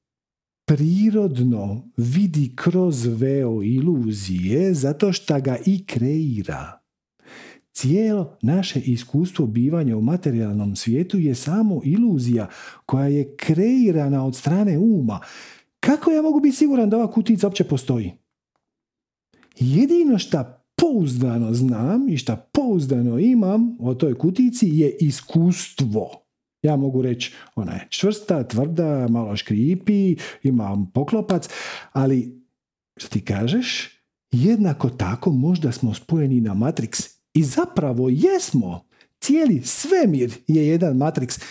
prirodno 0.66 1.84
vidi 1.98 2.54
kroz 2.56 3.06
veo 3.06 3.64
iluzije 3.64 4.74
zato 4.74 5.14
što 5.14 5.42
ga 5.42 5.58
i 5.66 5.86
kreira. 5.86 6.80
Cijelo 7.72 8.38
naše 8.42 8.80
iskustvo 8.80 9.48
bivanja 9.48 9.98
u 9.98 10.02
materijalnom 10.02 10.76
svijetu 10.76 11.20
je 11.20 11.36
samo 11.36 11.82
iluzija 11.84 12.50
koja 12.86 13.08
je 13.08 13.36
kreirana 13.36 14.26
od 14.26 14.36
strane 14.36 14.78
uma. 14.78 15.20
Kako 15.80 16.12
ja 16.12 16.22
mogu 16.22 16.40
biti 16.40 16.56
siguran 16.56 16.90
da 16.90 16.98
ova 16.98 17.12
kutica 17.12 17.48
uopće 17.48 17.64
postoji? 17.64 18.12
Jedino 19.60 20.18
što 20.18 20.44
pouzdano 20.76 21.54
znam 21.54 22.10
i 22.10 22.18
što 22.18 22.36
pouzdano 22.52 23.20
imam 23.20 23.78
o 23.80 23.94
toj 23.94 24.14
kutici 24.14 24.68
je 24.68 24.98
iskustvo. 25.00 26.25
Ja 26.66 26.76
mogu 26.76 27.02
reći, 27.02 27.34
ona 27.56 27.72
je 27.72 27.88
čvrsta, 27.90 28.44
tvrda, 28.44 29.08
malo 29.10 29.36
škripi, 29.36 30.16
imam 30.44 30.92
poklopac, 30.94 31.50
ali 31.92 32.42
što 32.98 33.10
ti 33.10 33.26
kažeš, 33.26 33.90
jednako 34.32 34.90
tako 34.90 35.32
možda 35.32 35.72
smo 35.72 35.94
spojeni 35.94 36.42
na 36.42 36.54
Matrix. 36.54 37.16
I 37.34 37.44
zapravo 37.44 38.10
jesmo. 38.10 38.86
Cijeli 39.20 39.62
svemir 39.62 40.34
je 40.48 40.68
jedan 40.68 40.98
Matrix. 40.98 41.42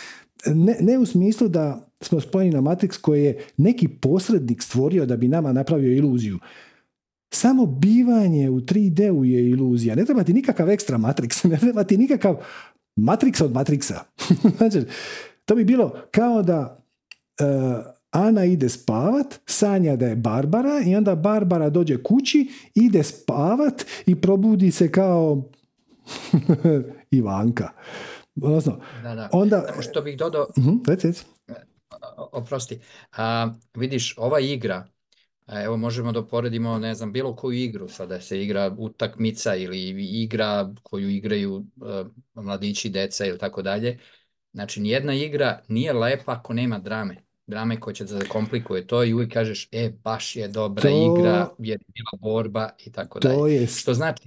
Ne, 0.46 0.76
ne 0.80 0.98
u 0.98 1.06
smislu 1.06 1.48
da 1.48 1.88
smo 2.00 2.20
spojeni 2.20 2.50
na 2.50 2.60
Matrix 2.60 3.00
koji 3.00 3.24
je 3.24 3.44
neki 3.56 3.88
posrednik 3.88 4.62
stvorio 4.62 5.06
da 5.06 5.16
bi 5.16 5.28
nama 5.28 5.52
napravio 5.52 5.96
iluziju. 5.96 6.38
Samo 7.34 7.66
bivanje 7.66 8.50
u 8.50 8.60
3D-u 8.60 9.24
je 9.24 9.50
iluzija. 9.50 9.94
Ne 9.94 10.04
treba 10.04 10.24
ti 10.24 10.32
nikakav 10.32 10.70
ekstra 10.70 10.98
Matrix, 10.98 11.44
ne 11.50 11.58
treba 11.58 11.84
ti 11.84 11.96
nikakav 11.96 12.36
Matrix 12.96 13.44
od 13.44 13.52
Matrixa. 13.52 13.94
znači, 14.58 14.82
to 15.44 15.54
bi 15.54 15.64
bilo 15.64 15.94
kao 16.10 16.42
da 16.42 16.84
uh, 17.40 17.84
Ana 18.10 18.44
ide 18.44 18.68
spavat, 18.68 19.34
sanja 19.46 19.96
da 19.96 20.06
je 20.06 20.16
Barbara 20.16 20.80
i 20.86 20.96
onda 20.96 21.14
Barbara 21.14 21.70
dođe 21.70 22.02
kući, 22.02 22.48
ide 22.74 23.02
spavat 23.02 23.84
i 24.06 24.20
probudi 24.20 24.70
se 24.70 24.92
kao 24.92 25.42
Ivanka. 27.10 27.68
Odnosno, 28.42 28.80
Da, 29.02 29.14
da. 29.14 29.28
onda... 29.32 29.66
Što 29.80 30.00
bih 30.02 30.18
dodao, 30.18 30.46
o- 32.16 32.28
oprosti, 32.32 32.80
a, 33.16 33.48
vidiš, 33.74 34.14
ova 34.18 34.40
igra, 34.40 34.86
evo 35.46 35.76
možemo 35.76 36.12
da 36.12 36.26
poredimo, 36.26 36.78
ne 36.78 36.94
znam, 36.94 37.12
bilo 37.12 37.36
koju 37.36 37.58
igru, 37.58 37.88
sada 37.88 38.20
se 38.20 38.42
igra 38.42 38.74
utakmica 38.78 39.56
ili 39.56 39.88
igra 40.22 40.74
koju 40.82 41.10
igraju 41.10 41.64
e, 41.82 42.04
mladići, 42.34 42.90
deca 42.90 43.26
ili 43.26 43.38
tako 43.38 43.62
dalje. 43.62 43.98
Znači, 44.52 44.80
nijedna 44.80 45.14
igra 45.14 45.60
nije 45.68 45.92
lepa 45.92 46.32
ako 46.32 46.52
nema 46.52 46.78
drame. 46.78 47.16
Drame 47.46 47.80
koja 47.80 47.94
će 47.94 48.04
da 48.04 48.18
zakomplikuje 48.18 48.86
to 48.86 49.04
i 49.04 49.14
uvijek 49.14 49.32
kažeš, 49.32 49.68
e, 49.72 49.90
baš 50.04 50.36
je 50.36 50.48
dobra 50.48 50.82
To- 50.82 51.16
igra, 51.18 51.48
jer 51.58 51.80
je 51.80 51.86
bila 51.94 52.32
borba 52.32 52.70
i 52.86 52.92
tako 52.92 53.18
dalje. 53.20 53.34
To 53.34 53.46
je, 53.46 53.66
Što 53.66 53.94
znači, 53.94 54.22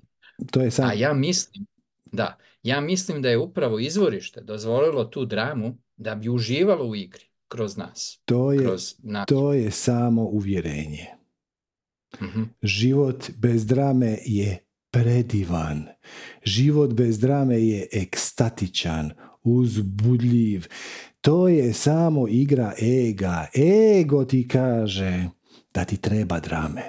to 0.52 0.62
je 0.62 0.72
sam... 0.72 0.90
a 0.90 0.94
ja 0.94 1.14
mislim, 1.14 1.66
da, 2.06 2.38
ja 2.64 2.82
mislim 2.82 3.22
da 3.22 3.30
je 3.30 3.38
upravo 3.38 3.80
izvorište 3.80 4.42
dozvolilo 4.42 5.06
tu 5.06 5.26
dramu 5.26 5.78
da 5.98 6.16
bi 6.16 6.30
uživalo 6.30 6.86
u 6.86 6.96
igri 6.96 7.27
kroz 7.48 7.78
nas, 7.78 8.22
To 8.26 8.52
je, 8.52 8.60
kroz 8.60 8.94
nas. 9.04 9.26
to 9.28 9.54
je 9.54 9.72
samo 9.72 10.24
uvjerenje. 10.24 11.06
Mhm. 12.22 12.44
Život 12.62 13.30
bez 13.38 13.66
drame 13.66 14.18
je 14.26 14.58
predivan. 14.92 15.86
Život 16.44 16.94
bez 16.94 17.20
drame 17.20 17.60
je 17.62 17.88
ekstatičan, 17.92 19.12
uzbudljiv. 19.44 20.68
To 21.22 21.48
je 21.48 21.74
samo 21.74 22.28
igra 22.28 22.74
ega. 22.82 23.48
Ego 24.00 24.26
ti 24.26 24.48
kaže 24.48 25.30
da 25.74 25.86
ti 25.86 25.98
treba 25.98 26.40
drame. 26.40 26.82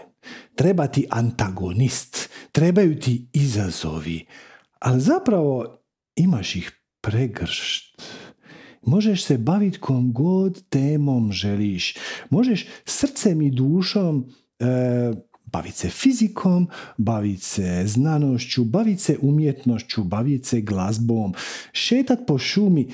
Treba 0.55 0.86
ti 0.86 1.06
antagonist. 1.10 2.28
Trebaju 2.52 3.01
ti 3.01 3.26
izazovi. 3.32 4.26
Ali 4.78 5.01
zapravo 5.01 5.78
imaš 6.16 6.56
ih 6.56 6.72
pregršt. 7.01 8.02
Možeš 8.89 9.24
se 9.24 9.39
baviti 9.39 9.78
kom 9.78 10.12
god 10.12 10.69
temom 10.69 11.32
želiš. 11.32 11.97
Možeš 12.31 12.66
srcem 12.85 13.43
i 13.43 13.51
dušom 13.51 14.32
e, 14.59 15.12
baviti 15.52 15.77
se 15.77 15.89
fizikom, 15.89 16.69
baviti 16.97 17.43
se 17.43 17.82
znanošću, 17.86 18.65
baviti 18.65 19.02
se 19.02 19.19
umjetnošću, 19.23 20.05
baviti 20.05 20.48
se 20.48 20.60
glazbom, 20.60 21.35
šetat 21.73 22.19
po 22.27 22.39
šumi. 22.39 22.89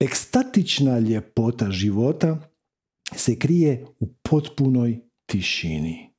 Ekstatična 0.00 0.98
ljepota 0.98 1.70
života 1.70 2.50
se 3.16 3.38
krije 3.38 3.86
u 4.00 4.08
potpunoj 4.22 5.00
tišini. 5.26 6.10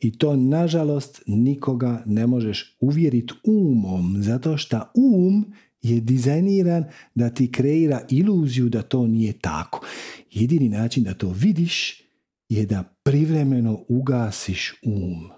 I 0.00 0.18
to, 0.18 0.36
nažalost, 0.36 1.22
nikoga 1.26 2.02
ne 2.06 2.26
možeš 2.26 2.76
uvjeriti 2.80 3.34
umom, 3.44 4.14
zato 4.18 4.56
što 4.56 4.92
um 4.94 5.52
je 5.82 6.00
dizajniran 6.00 6.84
da 7.14 7.30
ti 7.30 7.52
kreira 7.52 8.00
iluziju 8.10 8.68
da 8.68 8.82
to 8.82 9.06
nije 9.06 9.32
tako. 9.32 9.86
Jedini 10.30 10.68
način 10.68 11.04
da 11.04 11.14
to 11.14 11.28
vidiš 11.28 12.02
je 12.48 12.66
da 12.66 12.94
privremeno 13.02 13.84
ugasiš 13.88 14.74
um. 14.82 15.30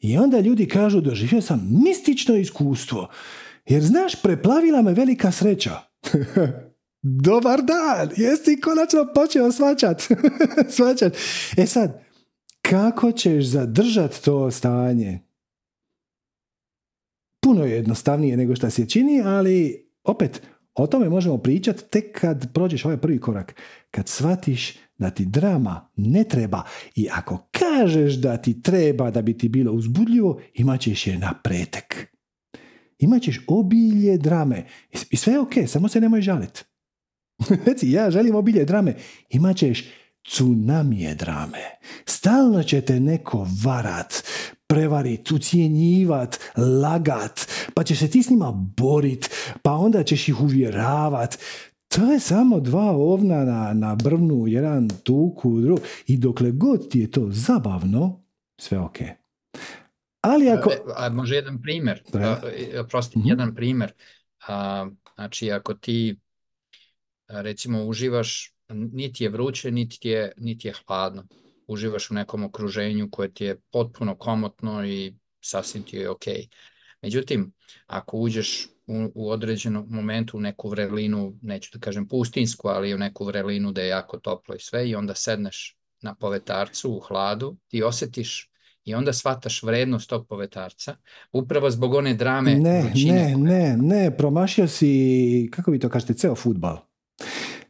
I 0.00 0.18
onda 0.18 0.40
ljudi 0.40 0.68
kažu 0.68 1.00
doživio 1.00 1.40
sam 1.40 1.82
mistično 1.84 2.36
iskustvo, 2.36 3.08
jer 3.66 3.82
znaš, 3.82 4.22
preplavila 4.22 4.82
me 4.82 4.92
velika 4.92 5.32
sreća. 5.32 5.80
Dobar 7.02 7.62
dan, 7.62 8.10
jesi 8.16 8.60
konačno 8.60 9.06
počeo 9.14 9.52
svačat. 9.52 10.02
svačat. 10.76 11.16
E 11.56 11.66
sad, 11.66 12.02
kako 12.62 13.12
ćeš 13.12 13.44
zadržat 13.44 14.20
to 14.24 14.50
stanje? 14.50 15.20
Puno 17.42 17.64
je 17.64 17.72
jednostavnije 17.72 18.36
nego 18.36 18.56
što 18.56 18.70
se 18.70 18.88
čini, 18.88 19.22
ali 19.24 19.86
opet, 20.04 20.42
o 20.74 20.86
tome 20.86 21.08
možemo 21.08 21.38
pričati 21.38 21.84
tek 21.90 22.20
kad 22.20 22.52
prođeš 22.52 22.84
ovaj 22.84 22.96
prvi 22.96 23.20
korak. 23.20 23.54
Kad 23.90 24.08
shvatiš 24.08 24.78
da 24.98 25.10
ti 25.10 25.24
drama 25.24 25.88
ne 25.96 26.24
treba 26.24 26.62
i 26.94 27.08
ako 27.12 27.48
kažeš 27.50 28.14
da 28.14 28.36
ti 28.36 28.62
treba 28.62 29.10
da 29.10 29.22
bi 29.22 29.38
ti 29.38 29.48
bilo 29.48 29.72
uzbudljivo, 29.72 30.40
imat 30.54 30.80
ćeš 30.80 31.06
je 31.06 31.18
na 31.18 31.34
pretek. 31.44 32.12
Imat 32.98 33.22
ćeš 33.22 33.40
obilje 33.46 34.18
drame. 34.18 34.64
I 35.10 35.16
sve 35.16 35.32
je 35.32 35.40
ok, 35.40 35.52
samo 35.66 35.88
se 35.88 36.00
nemoj 36.00 36.20
žaliti. 36.20 36.62
Reci, 37.66 37.90
ja 37.90 38.10
želim 38.10 38.34
obilje 38.34 38.64
drame. 38.64 38.94
Imat 39.30 39.56
ćeš 39.56 39.84
tsunamije 40.28 41.14
drame. 41.14 41.58
Stalno 42.06 42.62
će 42.62 42.80
te 42.80 43.00
neko 43.00 43.46
varat, 43.64 44.24
prevarit, 44.72 45.30
ucijenjivat, 45.30 46.36
lagat, 46.82 47.40
pa 47.74 47.84
ćeš 47.84 47.98
se 47.98 48.10
ti 48.10 48.22
s 48.22 48.30
njima 48.30 48.52
borit, 48.76 49.30
pa 49.62 49.72
onda 49.72 50.04
ćeš 50.04 50.28
ih 50.28 50.40
uvjeravat. 50.40 51.38
To 51.88 52.12
je 52.12 52.20
samo 52.20 52.60
dva 52.60 52.90
ovna 52.90 53.44
na, 53.44 53.72
na 53.74 53.94
brvnu, 53.94 54.46
jedan 54.46 54.88
tuku, 55.04 55.60
drug. 55.60 55.80
I 56.06 56.16
dokle 56.18 56.50
god 56.50 56.88
ti 56.90 57.00
je 57.00 57.10
to 57.10 57.28
zabavno, 57.30 58.20
sve 58.60 58.78
ok. 58.78 58.96
Ali 60.20 60.50
ako... 60.50 60.70
E, 60.70 60.76
A, 60.96 61.08
može 61.08 61.34
jedan 61.34 61.62
primjer, 61.62 62.02
Da. 62.12 62.18
a, 62.18 62.40
e, 62.74 62.80
oprosti, 62.80 63.18
Mhm. 63.18 63.28
jedan 63.28 63.54
primjer. 63.54 63.92
A, 64.48 64.86
znači, 65.14 65.50
ako 65.50 65.74
ti 65.74 66.16
recimo 67.28 67.84
uživaš, 67.84 68.52
niti 68.68 69.24
je 69.24 69.30
vruće, 69.30 69.70
niti 69.70 70.08
je, 70.08 70.32
niti 70.36 70.68
je 70.68 70.74
hladno. 70.86 71.24
Uživaš 71.66 72.10
u 72.10 72.14
nekom 72.14 72.44
okruženju 72.44 73.08
koje 73.10 73.34
ti 73.34 73.44
je 73.44 73.60
potpuno 73.72 74.14
komotno 74.14 74.86
i 74.86 75.14
sasvim 75.40 75.82
ti 75.82 75.96
je 75.96 76.10
ok. 76.10 76.24
Međutim, 77.02 77.52
ako 77.86 78.16
uđeš 78.16 78.68
u, 78.86 79.10
u 79.14 79.30
određenom 79.30 79.86
momentu 79.90 80.36
u 80.36 80.40
neku 80.40 80.68
vrelinu, 80.68 81.38
neću 81.42 81.70
da 81.72 81.80
kažem 81.80 82.08
pustinsku, 82.08 82.68
ali 82.68 82.94
u 82.94 82.98
neku 82.98 83.24
vrelinu 83.24 83.72
da 83.72 83.82
je 83.82 83.88
jako 83.88 84.18
toplo 84.18 84.54
i 84.54 84.60
sve 84.60 84.88
i 84.88 84.94
onda 84.94 85.14
sedneš 85.14 85.76
na 86.02 86.14
povetarcu 86.14 86.92
u 86.92 87.00
hladu, 87.00 87.56
ti 87.68 87.82
osetiš 87.82 88.50
i 88.84 88.94
onda 88.94 89.12
shvataš 89.12 89.62
vrednost 89.62 90.08
tog 90.08 90.28
povetarca, 90.28 90.96
upravo 91.32 91.70
zbog 91.70 91.94
one 91.94 92.14
drame 92.14 92.54
Ne, 92.54 92.92
ne, 92.94 93.36
ne, 93.36 93.76
ne, 93.76 94.16
promašio 94.16 94.68
si, 94.68 95.48
kako 95.52 95.70
vi 95.70 95.78
to 95.78 95.88
kažete, 95.88 96.14
ceo 96.14 96.34
futbal. 96.34 96.78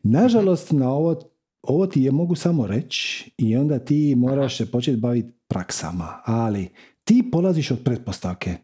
Nažalost, 0.02 0.73
na 0.73 0.90
ovo, 0.90 1.32
ovo 1.63 1.87
ti 1.87 2.03
je 2.03 2.11
mogu 2.11 2.35
samo 2.35 2.67
reći 2.67 3.31
i 3.39 3.57
onda 3.57 3.79
ti 3.79 4.15
moraš 4.17 4.57
se 4.57 4.71
početi 4.71 4.97
baviti 4.97 5.33
praksama, 5.49 6.23
ali 6.25 6.69
ti 7.05 7.29
polaziš 7.33 7.71
od 7.71 7.79
pretpostavke 7.85 8.57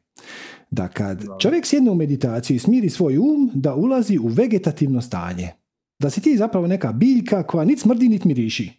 da 0.70 0.88
kad 0.88 1.24
čovjek 1.40 1.66
sjedne 1.66 1.90
u 1.90 1.94
meditaciju 1.94 2.56
i 2.56 2.58
smiri 2.58 2.90
svoj 2.90 3.18
um, 3.18 3.50
da 3.54 3.74
ulazi 3.74 4.18
u 4.18 4.26
vegetativno 4.26 5.00
stanje. 5.00 5.50
Da 5.98 6.10
si 6.10 6.20
ti 6.20 6.36
zapravo 6.36 6.66
neka 6.66 6.92
biljka 6.92 7.42
koja 7.42 7.64
nit 7.64 7.80
smrdi, 7.80 8.08
nit 8.08 8.24
miriši. 8.24 8.70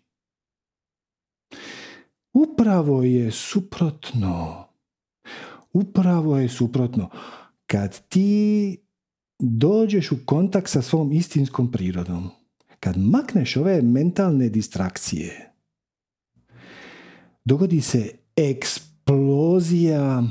Upravo 2.34 3.04
je 3.04 3.32
suprotno. 3.32 4.66
Upravo 5.74 6.38
je 6.38 6.50
suprotno. 6.50 7.10
Kad 7.66 8.08
ti 8.08 8.78
dođeš 9.40 10.12
u 10.12 10.18
kontakt 10.26 10.70
sa 10.70 10.82
svom 10.82 11.12
istinskom 11.12 11.72
prirodom, 11.72 12.30
kad 12.80 12.98
makneš 12.98 13.58
ove 13.58 13.82
mentalne 13.82 14.50
distrakcije, 14.50 15.52
dogodi 17.46 17.82
se 17.82 18.12
eksplozija 18.36 20.24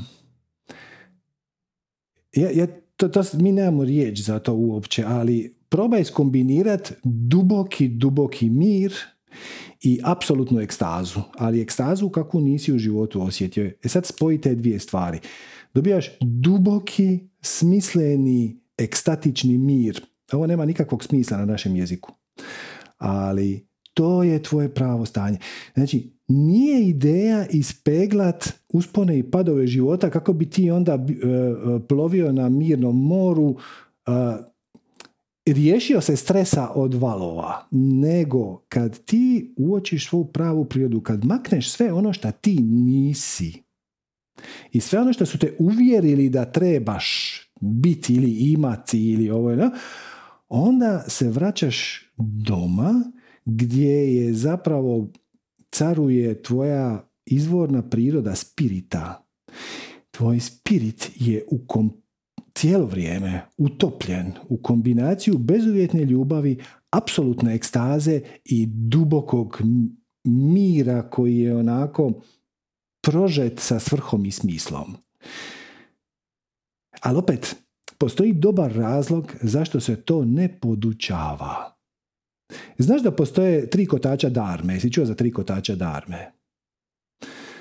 ja, 2.35 2.51
ja, 2.51 2.67
to, 2.95 3.07
to, 3.07 3.23
mi 3.33 3.51
nemamo 3.51 3.83
riječ 3.83 4.19
za 4.19 4.39
to 4.39 4.53
uopće, 4.53 5.03
ali 5.07 5.55
probaj 5.69 6.03
skombinirati 6.03 6.93
duboki, 7.03 7.87
duboki 7.87 8.49
mir 8.49 8.93
i 9.81 9.99
apsolutnu 10.03 10.59
ekstazu, 10.59 11.19
ali 11.37 11.61
ekstazu 11.61 12.09
kakvu 12.09 12.41
nisi 12.41 12.73
u 12.73 12.77
životu 12.77 13.21
osjetio. 13.21 13.71
E 13.83 13.89
sad 13.89 14.05
spojite 14.05 14.55
dvije 14.55 14.79
stvari. 14.79 15.19
Dobijaš 15.73 16.09
duboki, 16.21 17.19
smisleni, 17.41 18.59
ekstatični 18.77 19.57
mir. 19.57 20.01
Ovo 20.31 20.47
nema 20.47 20.65
nikakvog 20.65 21.03
smisla 21.03 21.37
na 21.37 21.45
našem 21.45 21.75
jeziku. 21.75 22.18
Ali 22.97 23.67
to 23.93 24.23
je 24.23 24.43
tvoje 24.43 24.73
pravo 24.73 25.05
stanje. 25.05 25.37
Znači, 25.73 26.11
nije 26.27 26.87
ideja 26.87 27.45
ispeglat 27.47 28.49
uspone 28.69 29.19
i 29.19 29.31
padove 29.31 29.67
života 29.67 30.09
kako 30.09 30.33
bi 30.33 30.49
ti 30.49 30.71
onda 30.71 30.93
e, 30.93 30.97
plovio 31.87 32.31
na 32.31 32.49
mirnom 32.49 33.07
moru, 33.07 33.55
e, 34.07 34.11
riješio 35.45 36.01
se 36.01 36.15
stresa 36.15 36.69
od 36.75 36.93
valova, 36.93 37.67
nego 37.71 38.57
kad 38.69 39.05
ti 39.05 39.53
uočiš 39.57 40.09
svoju 40.09 40.25
pravu 40.25 40.65
prirodu, 40.65 41.01
kad 41.01 41.25
makneš 41.25 41.71
sve 41.71 41.93
ono 41.93 42.13
što 42.13 42.31
ti 42.31 42.59
nisi 42.61 43.63
i 44.71 44.79
sve 44.79 44.99
ono 44.99 45.13
što 45.13 45.25
su 45.25 45.37
te 45.37 45.55
uvjerili 45.59 46.29
da 46.29 46.51
trebaš 46.51 47.39
biti 47.61 48.13
ili 48.13 48.31
imati 48.31 49.11
ili 49.11 49.29
ovo, 49.29 49.69
onda 50.49 51.03
se 51.07 51.29
vraćaš 51.29 52.05
doma 52.17 53.11
gdje 53.45 54.15
je 54.15 54.33
zapravo 54.33 55.07
caruje 55.71 56.41
tvoja 56.41 57.09
izvorna 57.25 57.89
priroda 57.89 58.35
spirita. 58.35 59.25
Tvoj 60.11 60.39
spirit 60.39 61.11
je 61.15 61.45
u 61.51 61.67
kom, 61.67 61.91
cijelo 62.55 62.85
vrijeme 62.85 63.41
utopljen 63.57 64.33
u 64.49 64.57
kombinaciju 64.57 65.37
bezuvjetne 65.37 66.05
ljubavi, 66.05 66.59
apsolutne 66.89 67.55
ekstaze 67.55 68.21
i 68.45 68.65
dubokog 68.65 69.61
mira 70.23 71.09
koji 71.09 71.37
je 71.37 71.55
onako 71.55 72.21
prožet 73.01 73.59
sa 73.59 73.79
svrhom 73.79 74.25
i 74.25 74.31
smislom. 74.31 74.95
Ali 77.01 77.17
opet, 77.17 77.55
postoji 77.99 78.33
dobar 78.33 78.71
razlog 78.71 79.33
zašto 79.41 79.79
se 79.79 79.95
to 79.95 80.25
ne 80.25 80.59
podučava. 80.61 81.75
Znaš 82.77 83.01
da 83.01 83.11
postoje 83.11 83.69
tri 83.69 83.85
kotača 83.85 84.29
darme? 84.29 84.73
Jesi 84.73 84.91
čuo 84.93 85.05
za 85.05 85.15
tri 85.15 85.31
kotača 85.31 85.75
darme? 85.75 86.31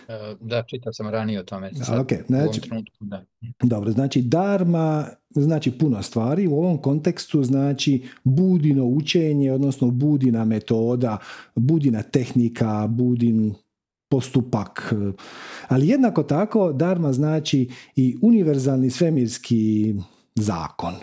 E, 0.09 0.35
da, 0.40 0.62
čitao 0.62 0.93
sam 0.93 1.09
ranije 1.09 1.40
o 1.40 1.43
tome. 1.43 1.74
Sad, 1.74 1.98
okay, 1.98 2.27
znači, 2.27 2.60
da. 3.01 3.24
Dobro, 3.62 3.90
znači 3.90 4.23
darma 4.23 5.09
znači 5.31 5.70
puno 5.70 6.02
stvari. 6.02 6.47
U 6.47 6.55
ovom 6.55 6.78
kontekstu 6.78 7.43
znači 7.43 8.05
budino 8.24 8.85
učenje, 8.85 9.52
odnosno 9.52 9.90
budina 9.90 10.44
metoda, 10.44 11.19
budina 11.55 12.02
tehnika, 12.02 12.86
budin 12.86 13.55
postupak. 14.10 14.94
Ali 15.69 15.89
jednako 15.89 16.23
tako 16.23 16.73
darma 16.73 17.12
znači 17.12 17.70
i 17.97 18.16
univerzalni 18.23 18.90
svemirski 18.90 19.94
zakon. 20.43 20.94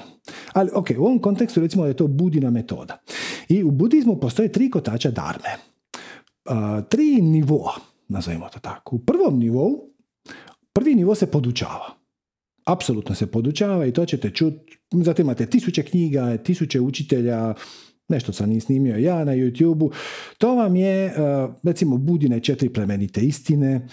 Ali 0.53 0.69
ok, 0.73 0.89
u 0.97 1.05
ovom 1.05 1.19
kontekstu 1.19 1.61
recimo 1.61 1.83
da 1.83 1.87
je 1.87 1.95
to 1.95 2.07
budina 2.07 2.49
metoda. 2.49 2.97
I 3.49 3.63
u 3.63 3.71
budizmu 3.71 4.19
postoje 4.19 4.51
tri 4.51 4.69
kotača 4.69 5.11
darme. 5.11 5.49
tri 6.89 7.21
nivoa, 7.21 7.73
nazovimo 8.07 8.49
to 8.53 8.59
tako. 8.59 8.95
U 8.95 8.99
prvom 8.99 9.39
nivou, 9.39 9.89
prvi 10.73 10.95
nivo 10.95 11.15
se 11.15 11.31
podučava. 11.31 11.85
Apsolutno 12.65 13.15
se 13.15 13.27
podučava 13.27 13.85
i 13.85 13.91
to 13.91 14.05
ćete 14.05 14.29
čuti. 14.29 14.77
Zatim 14.91 15.25
imate 15.25 15.45
tisuće 15.45 15.83
knjiga, 15.83 16.37
tisuće 16.37 16.81
učitelja, 16.81 17.53
nešto 18.07 18.33
sam 18.33 18.51
i 18.51 18.59
snimio 18.59 18.97
ja 18.97 19.23
na 19.23 19.31
youtube 19.31 19.91
To 20.37 20.55
vam 20.55 20.75
je, 20.75 21.13
recimo, 21.63 21.97
budine 21.97 22.39
četiri 22.39 22.73
plemenite 22.73 23.21
istine, 23.21 23.87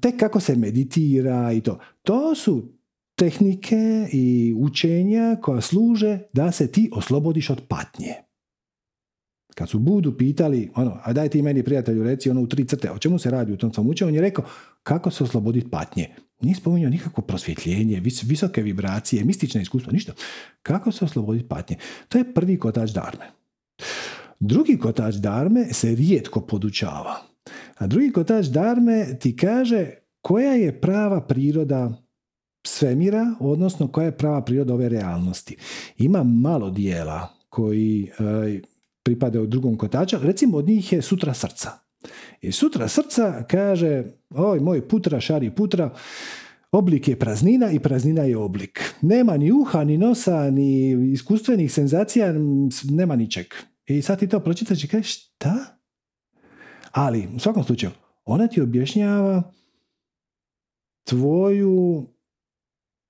tek 0.00 0.16
kako 0.16 0.40
se 0.40 0.56
meditira 0.56 1.52
i 1.52 1.60
to. 1.60 1.78
To 2.02 2.34
su 2.34 2.77
tehnike 3.18 4.08
i 4.12 4.54
učenja 4.58 5.36
koja 5.42 5.60
služe 5.60 6.18
da 6.32 6.52
se 6.52 6.72
ti 6.72 6.90
oslobodiš 6.92 7.50
od 7.50 7.60
patnje. 7.68 8.14
Kad 9.54 9.68
su 9.68 9.78
Budu 9.78 10.16
pitali, 10.16 10.70
ono, 10.74 11.00
a 11.02 11.12
daj 11.12 11.28
ti 11.28 11.42
meni 11.42 11.62
prijatelju 11.62 12.04
reci 12.04 12.30
ono 12.30 12.42
u 12.42 12.46
tri 12.46 12.64
crte, 12.64 12.90
o 12.90 12.98
čemu 12.98 13.18
se 13.18 13.30
radi 13.30 13.52
u 13.52 13.56
tom 13.56 13.72
svom 13.72 13.88
učenju, 13.88 14.08
on 14.08 14.14
je 14.14 14.20
rekao 14.20 14.44
kako 14.82 15.10
se 15.10 15.24
osloboditi 15.24 15.70
patnje. 15.70 16.08
Nije 16.40 16.54
spominjao 16.54 16.90
nikakvo 16.90 17.22
prosvjetljenje, 17.22 18.02
visoke 18.24 18.62
vibracije, 18.62 19.24
mistične 19.24 19.62
iskustva, 19.62 19.92
ništa. 19.92 20.12
Kako 20.62 20.92
se 20.92 21.04
osloboditi 21.04 21.48
patnje? 21.48 21.76
To 22.08 22.18
je 22.18 22.34
prvi 22.34 22.58
kotač 22.58 22.90
darme. 22.90 23.30
Drugi 24.40 24.78
kotač 24.78 25.14
darme 25.14 25.64
se 25.72 25.94
rijetko 25.94 26.40
podučava. 26.40 27.16
A 27.78 27.86
drugi 27.86 28.12
kotač 28.12 28.46
darme 28.46 29.18
ti 29.20 29.36
kaže 29.36 29.90
koja 30.22 30.52
je 30.52 30.80
prava 30.80 31.20
priroda 31.20 32.07
svemira, 32.68 33.34
odnosno 33.40 33.88
koja 33.88 34.04
je 34.04 34.16
prava 34.16 34.44
priroda 34.44 34.74
ove 34.74 34.88
realnosti. 34.88 35.56
Ima 35.96 36.22
malo 36.22 36.70
dijela 36.70 37.28
koji 37.48 38.02
e, 38.04 38.60
pripadaju 39.02 39.46
drugom 39.46 39.76
kotaču, 39.76 40.16
recimo 40.22 40.56
od 40.56 40.68
njih 40.68 40.92
je 40.92 41.02
sutra 41.02 41.34
srca. 41.34 41.70
I 42.40 42.52
sutra 42.52 42.88
srca 42.88 43.44
kaže, 43.50 44.04
oj 44.30 44.60
moj 44.60 44.88
putra, 44.88 45.20
šari 45.20 45.50
putra, 45.50 45.90
oblik 46.72 47.08
je 47.08 47.18
praznina 47.18 47.70
i 47.70 47.78
praznina 47.78 48.22
je 48.22 48.36
oblik. 48.36 48.94
Nema 49.02 49.36
ni 49.36 49.52
uha, 49.52 49.84
ni 49.84 49.98
nosa, 49.98 50.50
ni 50.50 50.90
iskustvenih 51.12 51.72
senzacija, 51.72 52.34
nema 52.84 53.16
ničeg. 53.16 53.46
I 53.86 54.02
sad 54.02 54.18
ti 54.18 54.28
to 54.28 54.40
pročitaš 54.40 54.84
i 54.84 54.88
kažeš, 54.88 55.16
šta? 55.16 55.78
Ali, 56.90 57.28
u 57.36 57.38
svakom 57.38 57.64
slučaju, 57.64 57.92
ona 58.24 58.46
ti 58.46 58.60
objašnjava 58.60 59.52
tvoju 61.04 62.06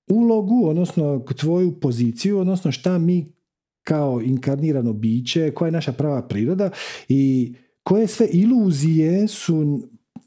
ulogu, 0.09 0.67
odnosno 0.67 1.25
tvoju 1.37 1.79
poziciju, 1.79 2.39
odnosno 2.39 2.71
šta 2.71 2.97
mi 2.97 3.33
kao 3.83 4.21
inkarnirano 4.21 4.93
biće, 4.93 5.51
koja 5.51 5.67
je 5.67 5.71
naša 5.71 5.91
prava 5.91 6.27
priroda 6.27 6.69
i 7.07 7.53
koje 7.83 8.07
sve 8.07 8.27
iluzije 8.31 9.27
su 9.27 9.79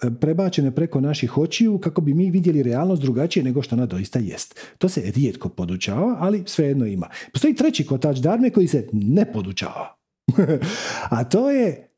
e, 0.03 0.11
prebačene 0.21 0.75
preko 0.75 1.01
naših 1.01 1.39
očiju 1.39 1.79
kako 1.79 2.01
bi 2.01 2.15
mi 2.15 2.31
vidjeli 2.31 2.63
realnost 2.63 3.03
drugačije 3.03 3.43
nego 3.45 3.63
što 3.63 3.77
ona 3.77 3.87
doista 3.87 4.19
jest. 4.19 4.61
To 4.79 4.89
se 4.89 5.13
rijetko 5.15 5.49
podučava, 5.49 6.17
ali 6.21 6.43
svejedno 6.47 6.87
ima. 6.87 7.09
Postoji 7.33 7.55
treći 7.55 7.87
kotač 7.87 8.19
darme 8.19 8.51
koji 8.51 8.69
se 8.69 8.89
ne 8.93 9.33
podučava. 9.33 9.97
A 11.17 11.25
to 11.25 11.51
je 11.51 11.89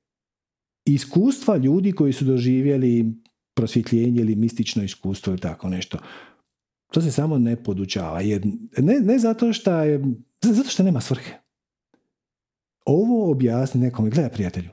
iskustva 0.84 1.56
ljudi 1.56 1.92
koji 1.92 2.12
su 2.12 2.24
doživjeli 2.24 3.12
prosvjetljenje 3.54 4.20
ili 4.20 4.36
mistično 4.36 4.84
iskustvo 4.84 5.30
ili 5.30 5.40
tako 5.40 5.68
nešto 5.68 5.98
To 6.94 7.02
se 7.02 7.12
samo 7.12 7.38
ne 7.38 7.56
podučava. 7.56 8.20
Jer 8.20 8.46
ne, 8.78 9.00
ne 9.00 9.18
zato 9.18 9.52
što 9.52 9.72
je, 9.72 10.02
zato 10.42 10.68
što 10.68 10.82
nema 10.82 11.00
svrhe. 11.00 11.32
Ovo 12.86 13.30
objasni 13.30 13.80
nekome, 13.80 14.10
gledaj 14.10 14.30
prijatelju, 14.30 14.68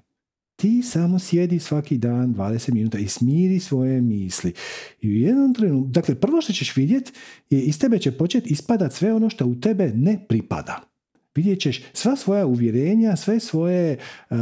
ti 0.56 0.82
samo 0.84 1.20
sjedi 1.20 1.60
svaki 1.60 1.98
dan 1.98 2.36
20 2.36 2.74
minuta 2.74 2.98
i 2.98 3.08
smiri 3.08 3.60
svoje 3.60 4.02
misli. 4.02 4.54
I 5.02 5.10
u 5.10 5.14
jednom 5.14 5.54
trenutku, 5.54 5.90
dakle, 5.90 6.16
prvo 6.16 6.42
što 6.42 6.54
ćeš 6.54 6.76
vidjeti 6.76 7.12
je 7.50 7.62
iz 7.62 7.80
tebe 7.80 8.00
će 8.00 8.12
početi 8.12 8.54
ispadat 8.54 8.94
sve 8.94 9.14
ono 9.14 9.30
što 9.30 9.46
u 9.46 9.56
tebe 9.56 9.92
ne 9.96 10.26
pripada. 10.30 10.82
Vidjet 11.36 11.60
ćeš 11.60 11.84
sva 11.94 12.16
svoja 12.16 12.46
uvjerenja, 12.46 13.16
sve 13.16 13.40
svoje 13.40 13.98
uh, 14.30 14.38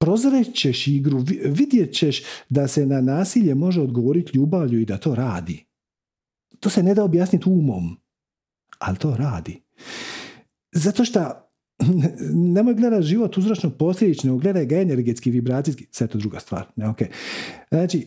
prozrećeš 0.00 0.86
igru, 0.86 1.24
vidjet 1.44 1.94
ćeš 1.94 2.22
da 2.48 2.68
se 2.68 2.86
na 2.86 3.00
nasilje 3.00 3.54
može 3.54 3.80
odgovoriti 3.80 4.38
ljubavlju 4.38 4.80
i 4.80 4.84
da 4.84 4.98
to 4.98 5.14
radi. 5.14 5.71
To 6.62 6.70
se 6.70 6.82
ne 6.82 6.94
da 6.94 7.04
objasniti 7.04 7.48
umom, 7.48 7.96
ali 8.78 8.98
to 8.98 9.16
radi. 9.16 9.62
Zato 10.72 11.04
što 11.04 11.20
nemoj 12.54 12.74
gledati 12.74 13.06
život 13.06 13.36
uzročno 13.38 13.70
posljedično, 13.70 14.36
gledaj 14.36 14.66
ga 14.66 14.80
energetski, 14.80 15.30
vibracijski, 15.30 15.86
sve 15.90 16.06
to 16.06 16.18
druga 16.18 16.40
stvar. 16.40 16.66
Ne, 16.76 16.86
okay. 16.86 17.06
Znači, 17.68 18.06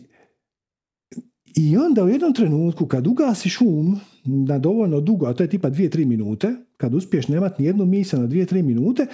i 1.55 1.77
onda 1.77 2.03
u 2.03 2.09
jednom 2.09 2.33
trenutku 2.33 2.87
kad 2.87 3.07
ugasiš 3.07 3.61
um 3.61 3.99
na 4.25 4.59
dovoljno 4.59 5.01
dugo, 5.01 5.25
a 5.25 5.33
to 5.33 5.43
je 5.43 5.49
tipa 5.49 5.69
2-3 5.69 6.05
minute, 6.05 6.55
kad 6.77 6.93
uspiješ 6.93 7.27
nemati 7.27 7.61
ni 7.61 7.67
jednu 7.67 7.85
misao 7.85 8.19
na 8.19 8.27
2-3 8.27 8.61
minute, 8.61 9.07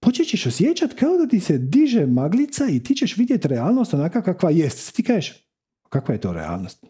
počet 0.00 0.26
ćeš 0.26 0.46
osjećati 0.46 0.94
kao 0.94 1.16
da 1.16 1.28
ti 1.28 1.40
se 1.40 1.58
diže 1.58 2.06
maglica 2.06 2.66
i 2.70 2.82
ti 2.82 2.94
ćeš 2.94 3.16
vidjeti 3.16 3.48
realnost 3.48 3.94
onaka 3.94 4.22
kakva 4.22 4.50
jest. 4.50 4.96
Ti 4.96 5.02
kažeš, 5.02 5.48
kakva 5.88 6.14
je 6.14 6.20
to 6.20 6.32
realnost? 6.32 6.86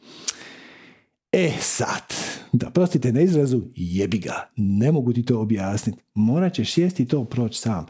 E 1.33 1.53
sad, 1.61 2.15
da 2.53 2.71
prostite 2.71 3.13
na 3.13 3.21
izrazu, 3.21 3.63
jebi 3.75 4.19
ga, 4.19 4.51
ne 4.57 4.93
mogu 4.93 5.13
ti 5.13 5.23
to 5.23 5.41
objasniti. 5.41 6.03
Morat 6.15 6.55
ćeš 6.55 6.73
sjesti 6.73 7.07
to 7.07 7.25
proći 7.25 7.59
sam. 7.59 7.87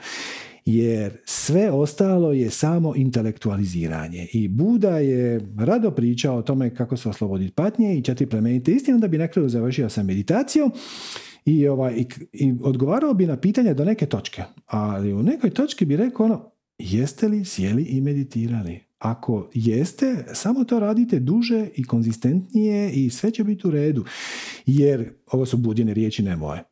Jer 0.64 1.18
sve 1.24 1.70
ostalo 1.70 2.32
je 2.32 2.50
samo 2.50 2.96
intelektualiziranje. 2.96 4.26
I 4.32 4.48
Buda 4.48 4.98
je 4.98 5.40
rado 5.58 5.90
pričao 5.90 6.36
o 6.36 6.42
tome 6.42 6.74
kako 6.74 6.96
se 6.96 7.08
osloboditi 7.08 7.52
patnje 7.52 7.98
i 7.98 8.02
četiri 8.02 8.26
plemenite 8.26 8.72
istine, 8.72 8.98
da 8.98 9.08
bi 9.08 9.18
na 9.18 9.28
kraju 9.28 9.48
završio 9.48 9.88
sa 9.88 10.02
meditacijom 10.02 10.72
i, 11.44 11.68
ovaj, 11.68 11.94
i, 11.96 12.06
i 12.32 12.54
odgovarao 12.62 13.14
bi 13.14 13.26
na 13.26 13.36
pitanja 13.36 13.74
do 13.74 13.84
neke 13.84 14.06
točke. 14.06 14.42
Ali 14.66 15.12
u 15.12 15.22
nekoj 15.22 15.50
točki 15.50 15.84
bi 15.84 15.96
rekao 15.96 16.26
ono, 16.26 16.52
jeste 16.78 17.28
li 17.28 17.44
sjeli 17.44 17.82
i 17.82 18.00
meditirali? 18.00 18.89
Ako 19.00 19.50
jeste, 19.54 20.24
samo 20.32 20.64
to 20.64 20.80
radite 20.80 21.18
duže 21.20 21.68
i 21.76 21.84
konzistentnije 21.84 22.92
i 22.92 23.10
sve 23.10 23.30
će 23.30 23.44
biti 23.44 23.68
u 23.68 23.70
redu. 23.70 24.04
Jer, 24.66 25.12
ovo 25.26 25.46
su 25.46 25.56
budjene 25.56 25.94
riječi, 25.94 26.22
ne 26.22 26.36
moje. 26.36 26.64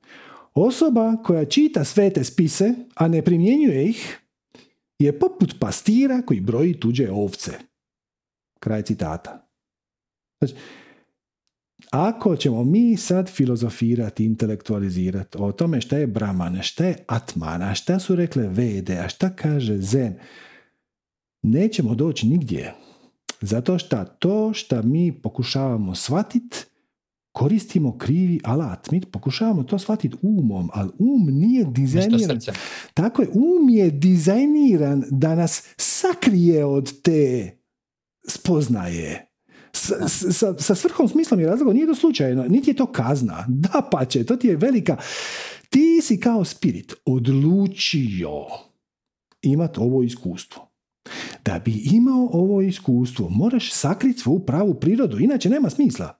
Osoba 0.54 1.16
koja 1.24 1.44
čita 1.44 1.84
svete 1.84 2.24
spise, 2.24 2.74
a 2.94 3.08
ne 3.08 3.22
primjenjuje 3.22 3.88
ih, 3.88 4.18
je 4.98 5.18
poput 5.18 5.54
pastira 5.60 6.22
koji 6.22 6.40
broji 6.40 6.80
tuđe 6.80 7.10
ovce. 7.10 7.52
Kraj 8.60 8.82
citata. 8.82 9.48
Znači, 10.40 10.54
ako 11.90 12.36
ćemo 12.36 12.64
mi 12.64 12.96
sad 12.96 13.30
filozofirati, 13.30 14.24
intelektualizirati 14.24 15.38
o 15.40 15.52
tome 15.52 15.80
šta 15.80 15.98
je 15.98 16.06
Brahman, 16.06 16.62
šta 16.62 16.84
je 16.84 16.96
Atmana, 17.06 17.74
šta 17.74 17.98
su 17.98 18.16
rekle 18.16 18.48
Vede, 18.48 18.98
a 18.98 19.08
šta 19.08 19.36
kaže 19.36 19.76
Zen, 19.78 20.14
nećemo 21.42 21.94
doći 21.94 22.26
nigdje. 22.26 22.74
Zato 23.40 23.78
što 23.78 24.04
to 24.04 24.52
što 24.54 24.82
mi 24.82 25.12
pokušavamo 25.22 25.94
shvatiti, 25.94 26.56
koristimo 27.32 27.98
krivi 27.98 28.40
alat. 28.44 28.90
Mi 28.90 29.00
pokušavamo 29.00 29.62
to 29.62 29.78
shvatiti 29.78 30.16
umom, 30.22 30.70
ali 30.72 30.90
um 30.98 31.26
nije 31.30 31.64
dizajniran. 31.64 32.38
Tako 32.94 33.22
je, 33.22 33.28
um 33.28 33.68
je 33.68 33.90
dizajniran 33.90 35.04
da 35.10 35.34
nas 35.34 35.62
sakrije 35.76 36.64
od 36.64 37.02
te 37.02 37.50
spoznaje. 38.28 39.24
Sa, 39.72 40.08
sa, 40.08 40.54
sa 40.58 40.74
svrhom, 40.74 41.08
smislom 41.08 41.40
i 41.40 41.46
razlogom 41.46 41.74
nije 41.74 41.86
to 41.86 41.94
slučajno, 41.94 42.44
niti 42.48 42.70
je 42.70 42.76
to 42.76 42.86
kazna. 42.86 43.44
Da 43.48 43.88
pa 43.92 44.04
će, 44.04 44.24
to 44.24 44.36
ti 44.36 44.48
je 44.48 44.56
velika... 44.56 44.96
Ti 45.70 46.00
si 46.02 46.20
kao 46.20 46.44
spirit 46.44 46.94
odlučio 47.04 48.46
imati 49.42 49.80
ovo 49.80 50.02
iskustvo. 50.02 50.67
Da 51.44 51.58
bi 51.64 51.82
imao 51.92 52.28
ovo 52.32 52.60
iskustvo, 52.62 53.28
moraš 53.28 53.72
sakriti 53.72 54.18
svoju 54.18 54.38
pravu 54.38 54.74
prirodu, 54.74 55.18
inače 55.18 55.48
nema 55.48 55.70
smisla. 55.70 56.18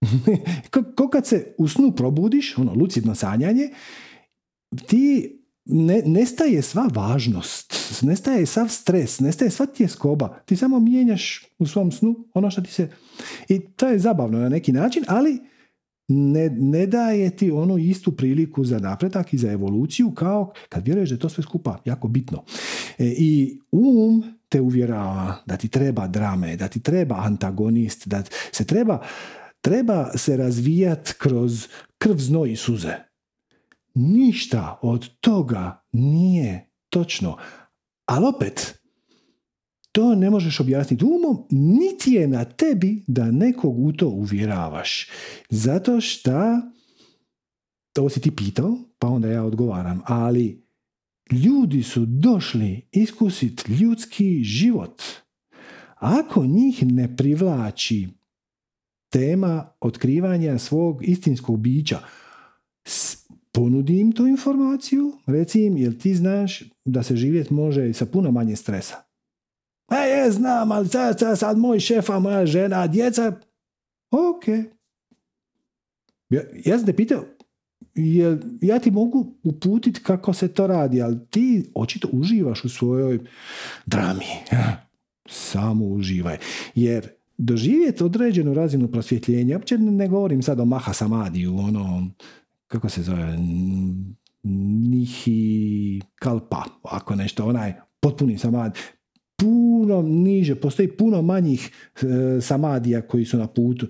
Ko 0.96 1.08
kad 1.08 1.26
se 1.26 1.54
u 1.58 1.68
snu 1.68 1.92
probudiš, 1.92 2.58
ono 2.58 2.74
lucidno 2.74 3.14
sanjanje, 3.14 3.68
ti 4.86 5.36
ne, 5.64 6.02
nestaje 6.06 6.62
sva 6.62 6.88
važnost, 6.94 7.74
nestaje 8.02 8.46
sav 8.46 8.68
stres, 8.68 9.20
nestaje 9.20 9.50
sva 9.50 9.66
tjeskoba. 9.66 10.42
Ti 10.46 10.56
samo 10.56 10.80
mijenjaš 10.80 11.46
u 11.58 11.66
svom 11.66 11.92
snu 11.92 12.28
ono 12.34 12.50
što 12.50 12.60
ti 12.60 12.72
se... 12.72 12.90
I 13.48 13.60
to 13.60 13.86
je 13.86 13.98
zabavno 13.98 14.38
na 14.38 14.48
neki 14.48 14.72
način, 14.72 15.04
ali 15.08 15.49
ne, 16.10 16.50
ne 16.50 16.86
daje 16.86 17.36
ti 17.36 17.50
onu 17.50 17.78
istu 17.78 18.16
priliku 18.16 18.64
za 18.64 18.78
napredak 18.78 19.34
i 19.34 19.38
za 19.38 19.52
evoluciju 19.52 20.10
kao 20.10 20.52
kad 20.68 20.86
vjeruješ 20.86 21.08
da 21.08 21.14
je 21.14 21.18
to 21.18 21.28
sve 21.28 21.42
skupa 21.42 21.78
jako 21.84 22.08
bitno. 22.08 22.44
E, 22.98 23.04
I 23.18 23.60
um 23.72 24.24
te 24.48 24.60
uvjerava 24.60 25.36
da 25.46 25.56
ti 25.56 25.68
treba 25.68 26.06
drame, 26.06 26.56
da 26.56 26.68
ti 26.68 26.80
treba 26.80 27.16
antagonist, 27.18 28.08
da 28.08 28.22
se 28.52 28.64
treba, 28.66 29.02
treba 29.60 30.10
se 30.16 30.36
razvijat 30.36 31.12
kroz 31.12 31.68
krv, 31.98 32.16
znoj 32.16 32.52
i 32.52 32.56
suze. 32.56 32.94
Ništa 33.94 34.78
od 34.82 35.08
toga 35.20 35.82
nije 35.92 36.70
točno. 36.88 37.36
Ali 38.06 38.26
opet, 38.26 38.79
to 39.92 40.14
ne 40.14 40.30
možeš 40.30 40.60
objasniti 40.60 41.04
umom, 41.04 41.46
niti 41.50 42.12
je 42.12 42.28
na 42.28 42.44
tebi 42.44 43.04
da 43.06 43.30
nekog 43.30 43.78
u 43.78 43.92
to 43.92 44.08
uvjeravaš. 44.08 45.08
Zato 45.48 46.00
što, 46.00 46.60
to 47.92 48.08
si 48.08 48.20
ti 48.20 48.36
pitao, 48.36 48.78
pa 48.98 49.08
onda 49.08 49.28
ja 49.28 49.44
odgovaram, 49.44 50.00
ali 50.04 50.62
ljudi 51.32 51.82
su 51.82 52.06
došli 52.06 52.88
iskusiti 52.92 53.72
ljudski 53.72 54.44
život. 54.44 55.02
Ako 55.94 56.44
njih 56.46 56.82
ne 56.86 57.16
privlači 57.16 58.08
tema 59.12 59.72
otkrivanja 59.80 60.58
svog 60.58 61.08
istinskog 61.08 61.60
bića, 61.60 62.00
ponudi 63.52 64.00
im 64.00 64.12
tu 64.12 64.26
informaciju, 64.26 65.12
reci 65.26 65.60
jel 65.60 65.92
ti 65.92 66.14
znaš 66.14 66.62
da 66.84 67.02
se 67.02 67.16
živjet 67.16 67.50
može 67.50 67.92
sa 67.92 68.06
puno 68.06 68.30
manje 68.30 68.56
stresa. 68.56 69.09
E, 69.90 70.08
je, 70.08 70.30
znam, 70.30 70.72
ali 70.72 70.88
sad, 70.88 71.18
sad, 71.18 71.38
sad 71.38 71.58
moj 71.58 71.80
šefa, 71.80 72.18
moja 72.18 72.46
žena, 72.46 72.86
djeca, 72.86 73.32
ok. 74.10 74.48
Ja, 76.30 76.42
ja 76.64 76.78
sam 76.78 76.86
te 76.86 76.96
pitao, 76.96 77.24
jer 77.94 78.38
ja 78.60 78.78
ti 78.78 78.90
mogu 78.90 79.34
uputiti 79.42 80.02
kako 80.02 80.32
se 80.32 80.48
to 80.48 80.66
radi, 80.66 81.02
ali 81.02 81.18
ti 81.30 81.70
očito 81.74 82.08
uživaš 82.12 82.64
u 82.64 82.68
svojoj 82.68 83.18
drami. 83.86 84.24
Samo 85.28 85.84
uživaj. 85.84 86.38
Jer 86.74 87.08
doživjeti 87.38 88.04
određenu 88.04 88.54
razinu 88.54 88.88
prosvjetljenja, 88.88 89.56
uopće 89.56 89.78
ne 89.78 90.08
govorim 90.08 90.42
sad 90.42 90.60
o 90.60 90.64
Maha 90.64 90.92
Samadiju, 90.92 91.56
ono, 91.56 92.10
kako 92.66 92.88
se 92.88 93.02
zove, 93.02 93.38
Nihi 94.42 96.00
Kalpa, 96.14 96.64
ako 96.82 97.14
nešto, 97.14 97.46
onaj 97.46 97.74
potpuni 98.00 98.38
samad, 98.38 98.78
puno 99.40 100.02
niže, 100.02 100.54
postoji 100.54 100.88
puno 100.88 101.22
manjih 101.22 101.70
e, 102.02 102.40
samadija 102.40 103.02
koji 103.02 103.24
su 103.24 103.38
na 103.38 103.46
putu. 103.46 103.86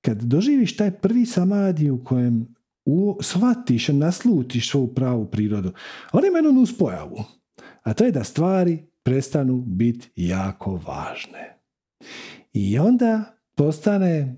Kad 0.00 0.22
doživiš 0.22 0.76
taj 0.76 0.90
prvi 0.90 1.26
samadij 1.26 1.90
u 1.90 2.04
kojem 2.04 2.54
u, 2.84 3.18
shvatiš, 3.20 3.88
naslutiš 3.88 4.70
svoju 4.70 4.94
pravu 4.94 5.26
prirodu, 5.30 5.72
on 6.12 6.26
ima 6.26 6.38
jednu 6.38 6.52
nuspojavu, 6.52 7.24
a 7.82 7.94
to 7.94 8.04
je 8.04 8.12
da 8.12 8.24
stvari 8.24 8.86
prestanu 9.02 9.60
biti 9.66 10.10
jako 10.16 10.80
važne. 10.86 11.58
I 12.52 12.78
onda 12.78 13.38
postane 13.54 14.36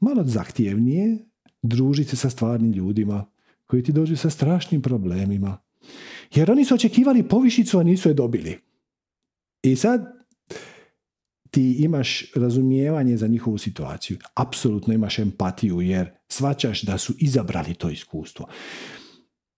malo 0.00 0.24
zahtjevnije 0.24 1.18
družiti 1.62 2.10
se 2.10 2.16
sa 2.16 2.30
stvarnim 2.30 2.72
ljudima 2.72 3.26
koji 3.66 3.82
ti 3.82 3.92
dođu 3.92 4.16
sa 4.16 4.30
strašnim 4.30 4.82
problemima. 4.82 5.58
Jer 6.34 6.50
oni 6.50 6.64
su 6.64 6.74
očekivali 6.74 7.28
povišicu, 7.28 7.78
a 7.78 7.82
nisu 7.82 8.08
je 8.08 8.14
dobili. 8.14 8.58
I 9.62 9.76
sad 9.76 10.20
ti 11.50 11.76
imaš 11.78 12.32
razumijevanje 12.34 13.16
za 13.16 13.26
njihovu 13.26 13.58
situaciju. 13.58 14.18
Apsolutno 14.34 14.94
imaš 14.94 15.18
empatiju 15.18 15.80
jer 15.80 16.10
svačaš 16.28 16.82
da 16.82 16.98
su 16.98 17.14
izabrali 17.18 17.74
to 17.74 17.90
iskustvo. 17.90 18.46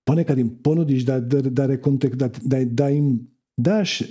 Ponekad 0.04 0.38
im 0.38 0.62
ponudiš 0.62 1.02
da, 1.02 1.20
da, 1.20 1.42
da, 1.42 1.66
da, 2.42 2.64
da 2.64 2.90
im 2.90 3.30
daš 3.56 4.02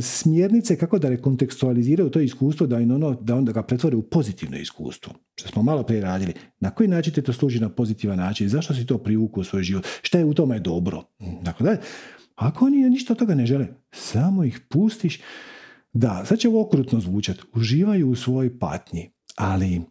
smjernice 0.00 0.76
kako 0.76 0.98
da 0.98 1.08
rekontekstualiziraju 1.08 2.10
to 2.10 2.20
iskustvo, 2.20 2.66
da, 2.66 2.76
ono, 2.76 3.14
da 3.20 3.34
onda 3.34 3.52
ga 3.52 3.62
pretvore 3.62 3.96
u 3.96 4.02
pozitivno 4.02 4.56
iskustvo. 4.56 5.14
Što 5.34 5.48
smo 5.48 5.62
malo 5.62 5.82
prije 5.82 6.02
radili. 6.02 6.32
Na 6.60 6.70
koji 6.70 6.88
način 6.88 7.14
te 7.14 7.22
to 7.22 7.32
služi 7.32 7.60
na 7.60 7.68
pozitivan 7.68 8.18
način? 8.18 8.48
Zašto 8.48 8.74
si 8.74 8.86
to 8.86 8.98
privukao 8.98 9.40
u 9.40 9.44
svoj 9.44 9.62
život? 9.62 9.86
Šta 10.02 10.18
je 10.18 10.24
u 10.24 10.34
tome 10.34 10.58
dobro? 10.58 11.02
Dakle, 11.42 11.78
ako 12.34 12.64
oni 12.64 12.90
ništa 12.90 13.12
od 13.12 13.18
toga 13.18 13.34
ne 13.34 13.46
žele, 13.46 13.66
samo 13.92 14.44
ih 14.44 14.60
pustiš. 14.68 15.20
Da, 15.92 16.24
sad 16.24 16.38
će 16.38 16.48
ovo 16.48 16.62
okrutno 16.62 17.00
zvučati. 17.00 17.42
Uživaju 17.54 18.10
u 18.10 18.16
svojoj 18.16 18.58
patnji. 18.58 19.10
Ali 19.36 19.82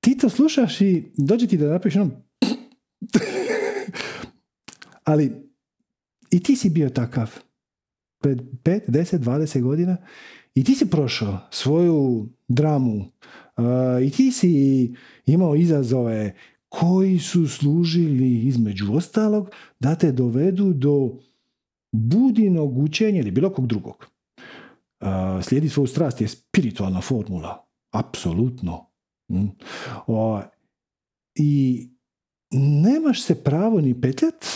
ti 0.00 0.18
to 0.18 0.28
slušaš 0.28 0.80
i 0.80 1.12
dođe 1.16 1.46
ti 1.46 1.56
da 1.56 1.72
napiš 1.72 1.96
ono 1.96 2.10
ali 5.10 5.50
i 6.30 6.42
ti 6.42 6.56
si 6.56 6.70
bio 6.70 6.90
takav 6.90 7.30
pred 8.22 8.40
5, 8.64 8.80
10, 8.88 9.18
20 9.18 9.62
godina 9.62 9.96
i 10.54 10.64
ti 10.64 10.74
si 10.74 10.90
prošao 10.90 11.38
svoju 11.50 12.28
dramu 12.48 12.96
uh, 12.98 14.04
i 14.06 14.10
ti 14.10 14.32
si 14.32 14.94
imao 15.26 15.56
izazove 15.56 16.34
koji 16.70 17.18
su 17.18 17.48
služili 17.48 18.46
između 18.46 18.94
ostalog 18.94 19.50
da 19.80 19.94
te 19.94 20.12
dovedu 20.12 20.72
do 20.72 21.10
budinog 21.92 22.78
učenja 22.78 23.20
ili 23.20 23.30
bilo 23.30 23.50
kog 23.50 23.66
drugog. 23.66 24.06
Uh, 25.00 25.08
slijedi 25.42 25.68
svoju 25.68 25.86
strast 25.86 26.20
je 26.20 26.28
spiritualna 26.28 27.00
formula. 27.00 27.66
Apsolutno. 27.90 28.86
Mm. 29.28 29.46
I 31.34 31.88
nemaš 32.50 33.22
se 33.22 33.44
pravo 33.44 33.80
ni 33.80 34.00
petljat, 34.00 34.46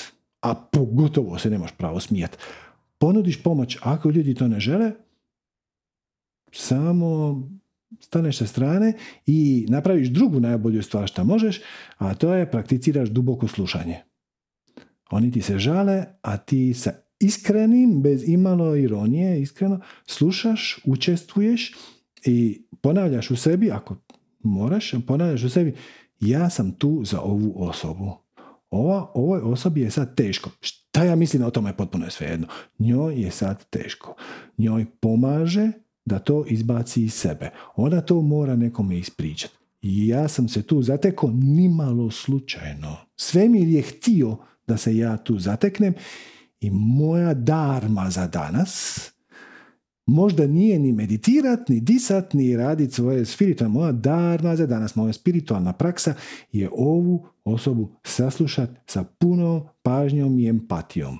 a 0.41 0.55
pogotovo 0.55 1.39
se 1.39 1.51
nemaš 1.51 1.71
pravo 1.77 2.01
smijat. 2.01 2.39
Ponudiš 2.99 3.43
pomoć, 3.43 3.79
ako 3.83 4.11
ljudi 4.11 4.35
to 4.35 4.49
ne 4.49 4.61
žele, 4.61 4.93
samo 6.53 7.43
staneš 8.01 8.39
sa 8.39 8.47
strane 8.47 8.93
i 9.27 9.67
napraviš 9.69 10.09
drugu 10.09 10.41
najbolju 10.41 10.83
stvar 10.83 11.09
što 11.09 11.25
možeš, 11.25 11.61
a 11.99 12.15
to 12.15 12.35
je 12.35 12.51
prakticiraš 12.51 13.09
duboko 13.09 13.49
slušanje. 13.49 13.97
Oni 15.11 15.33
ti 15.33 15.43
se 15.43 15.59
žale, 15.59 16.05
a 16.23 16.37
ti 16.37 16.75
sa 16.75 16.93
iskrenim, 17.21 18.03
bez 18.03 18.29
imalo 18.29 18.77
ironije, 18.77 19.43
iskreno, 19.43 19.81
slušaš, 20.07 20.79
učestvuješ 20.85 21.75
i 22.25 22.63
ponavljaš 22.81 23.31
u 23.31 23.37
sebi, 23.37 23.71
ako 23.71 23.97
moraš, 24.43 24.95
ponavljaš 25.07 25.43
u 25.43 25.51
sebi, 25.51 25.75
ja 26.21 26.51
sam 26.51 26.73
tu 26.73 27.05
za 27.05 27.21
ovu 27.21 27.55
osobu. 27.57 28.13
Ova, 28.71 29.11
ovoj 29.15 29.41
osobi 29.41 29.81
je 29.81 29.91
sad 29.91 30.15
teško. 30.15 30.51
Šta 30.61 31.05
ja 31.05 31.17
mislim 31.17 31.43
o 31.43 31.51
tome 31.51 31.71
je 31.71 31.77
potpuno 31.77 32.11
svejedno. 32.11 32.47
Njoj 32.79 33.23
je 33.23 33.31
sad 33.31 33.65
teško. 33.71 34.15
Njoj 34.59 34.87
pomaže 35.01 35.73
da 36.05 36.19
to 36.19 36.45
izbaci 36.49 37.05
iz 37.05 37.15
sebe. 37.15 37.51
Ona 37.77 38.01
to 38.01 38.21
mora 38.21 38.57
nekome 38.57 38.99
ispričati. 38.99 39.55
I 39.83 40.09
ja 40.09 40.29
sam 40.29 40.49
se 40.49 40.63
tu 40.63 40.83
zatekao 40.83 41.31
nimalo 41.31 42.11
slučajno. 42.11 42.97
Svemir 43.17 43.69
je 43.69 43.83
htio 43.83 44.37
da 44.67 44.77
se 44.77 44.97
ja 44.97 45.17
tu 45.17 45.39
zateknem 45.39 45.95
i 46.61 46.71
moja 46.71 47.35
darma 47.35 48.11
za 48.11 48.27
danas 48.27 49.01
možda 50.07 50.47
nije 50.47 50.79
ni 50.79 50.93
meditirat, 50.93 51.69
ni 51.69 51.81
disat, 51.81 52.35
ni 52.35 52.57
radit 52.57 52.93
svoje 52.93 53.25
spiritualne, 53.25 53.75
moja 53.75 53.93
darma 53.93 54.57
za 54.57 54.67
danas, 54.67 54.97
moja 54.97 55.13
spiritualna 55.13 55.73
praksa 55.73 56.15
je 56.53 56.71
ovu 56.73 57.27
osobu 57.45 57.91
saslušat 58.05 58.71
sa 58.87 59.05
punom 59.05 59.63
pažnjom 59.83 60.39
i 60.39 60.49
empatijom. 60.49 61.19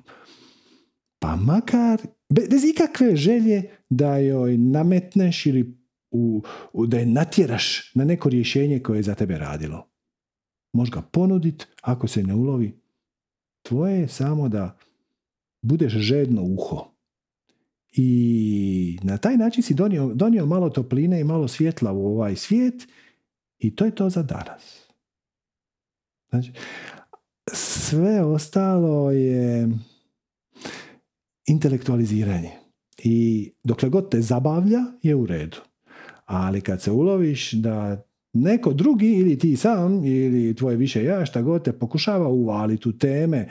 Pa 1.19 1.37
makar, 1.37 2.01
bez 2.29 2.65
ikakve 2.65 3.17
želje 3.17 3.71
da 3.97 4.17
joj 4.19 4.59
nametneš 4.59 5.47
ili 5.47 5.79
u, 6.11 6.43
da 6.87 6.99
je 6.99 7.07
natjeraš 7.07 7.95
na 7.95 8.05
neko 8.05 8.29
rješenje 8.29 8.79
koje 8.79 8.99
je 8.99 9.03
za 9.03 9.15
tebe 9.15 9.39
radilo. 9.39 9.89
Možeš 10.73 10.93
ga 10.93 11.03
ponudit, 11.03 11.67
ako 11.83 12.09
se 12.09 12.23
ne 12.23 12.35
ulovi. 12.35 12.81
Tvoje 13.63 14.01
je 14.01 14.09
samo 14.09 14.49
da 14.49 14.79
budeš 15.63 15.93
žedno 15.93 16.43
uho 16.43 16.95
i 17.93 18.99
na 19.03 19.19
taj 19.19 19.37
način 19.37 19.63
si 19.63 19.75
donio, 19.75 20.15
donio 20.15 20.47
malo 20.47 20.71
topline 20.71 21.21
i 21.21 21.25
malo 21.25 21.49
svjetla 21.49 21.93
u 21.93 22.07
ovaj 22.07 22.37
svijet 22.37 22.89
i 23.59 23.77
to 23.77 23.85
je 23.85 23.95
to 23.95 24.11
za 24.11 24.23
danas. 24.23 24.89
Znači, 26.29 26.53
sve 27.53 28.25
ostalo 28.25 29.11
je 29.11 29.69
intelektualiziranje. 31.47 32.64
I 32.99 33.51
dokle 33.65 33.89
god 33.89 34.11
te 34.11 34.21
zabavlja 34.21 34.81
je 35.03 35.15
u 35.15 35.27
redu. 35.27 35.57
Ali 36.25 36.61
kad 36.61 36.83
se 36.83 36.91
uloviš 36.91 37.53
da 37.53 38.05
neko 38.33 38.73
drugi 38.73 39.13
ili 39.13 39.39
ti 39.39 39.57
sam 39.57 40.05
ili 40.05 40.57
tvoje 40.57 40.77
više 40.77 41.05
ja 41.05 41.27
šta 41.27 41.43
god 41.43 41.65
te 41.65 41.73
pokušava 41.73 42.29
uvaliti 42.29 42.89
u 42.89 42.99
teme 42.99 43.49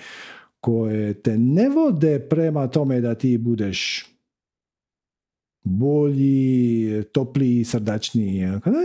koje 0.59 1.21
te 1.21 1.37
ne 1.37 1.69
vode 1.69 2.27
prema 2.29 2.67
tome 2.67 3.01
da 3.01 3.15
ti 3.15 3.37
budeš 3.37 4.05
bolji, 5.63 7.03
topliji, 7.11 7.63
srdačniji. 7.63 8.47
Kada 8.63 8.79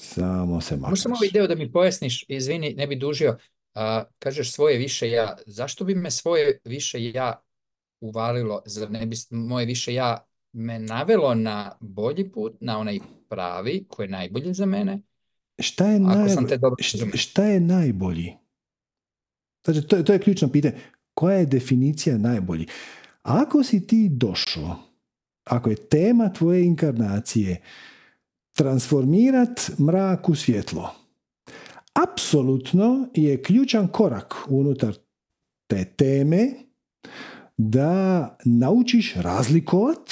samo 0.00 0.60
se 0.60 0.76
makneš. 0.76 1.04
Možeš 1.04 1.18
ovaj 1.18 1.30
deo 1.32 1.46
da 1.46 1.54
mi 1.54 1.72
pojasniš, 1.72 2.24
izvini, 2.28 2.74
ne 2.74 2.86
bi 2.86 2.96
dužio, 2.96 3.36
a, 3.74 4.04
kažeš 4.18 4.52
svoje 4.52 4.78
više 4.78 5.10
ja. 5.10 5.36
Zašto 5.46 5.84
bi 5.84 5.94
me 5.94 6.10
svoje 6.10 6.58
više 6.64 7.04
ja 7.04 7.42
uvalilo? 8.00 8.62
Zar 8.66 8.90
ne 8.90 9.06
bi 9.06 9.16
moje 9.30 9.66
više 9.66 9.94
ja 9.94 10.26
me 10.52 10.78
navelo 10.78 11.34
na 11.34 11.76
bolji 11.80 12.32
put, 12.32 12.56
na 12.60 12.78
onaj 12.78 12.98
pravi, 13.28 13.84
koji 13.88 14.06
je 14.06 14.10
najbolji 14.10 14.54
za 14.54 14.66
mene? 14.66 15.00
Šta 15.58 15.86
je, 15.86 16.00
najbolji? 16.00 16.82
šta, 17.14 17.44
je 17.44 17.60
najbolji? 17.60 18.32
Znači, 19.64 19.82
to, 19.88 20.02
to 20.02 20.12
je 20.12 20.18
ključno 20.18 20.48
pitanje. 20.48 20.74
Koja 21.14 21.36
je 21.36 21.46
definicija 21.46 22.18
najbolji? 22.18 22.66
Ako 23.22 23.62
si 23.62 23.86
ti 23.86 24.08
došao, 24.08 24.76
ako 25.44 25.70
je 25.70 25.76
tema 25.76 26.32
tvoje 26.32 26.64
inkarnacije 26.64 27.62
transformirat 28.52 29.70
mrak 29.78 30.28
u 30.28 30.34
svjetlo, 30.34 30.94
apsolutno 31.94 33.08
je 33.14 33.42
ključan 33.42 33.88
korak 33.88 34.34
unutar 34.48 34.94
te 35.66 35.84
teme 35.84 36.50
da 37.56 38.36
naučiš 38.44 39.14
razlikovat 39.14 40.10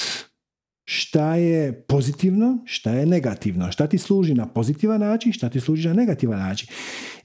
šta 0.85 1.35
je 1.35 1.81
pozitivno, 1.81 2.57
šta 2.65 2.91
je 2.91 3.05
negativno, 3.05 3.71
šta 3.71 3.87
ti 3.87 3.97
služi 3.97 4.33
na 4.33 4.47
pozitivan 4.47 4.99
način, 4.99 5.33
šta 5.33 5.49
ti 5.49 5.59
služi 5.59 5.87
na 5.87 5.93
negativan 5.93 6.39
način. 6.39 6.67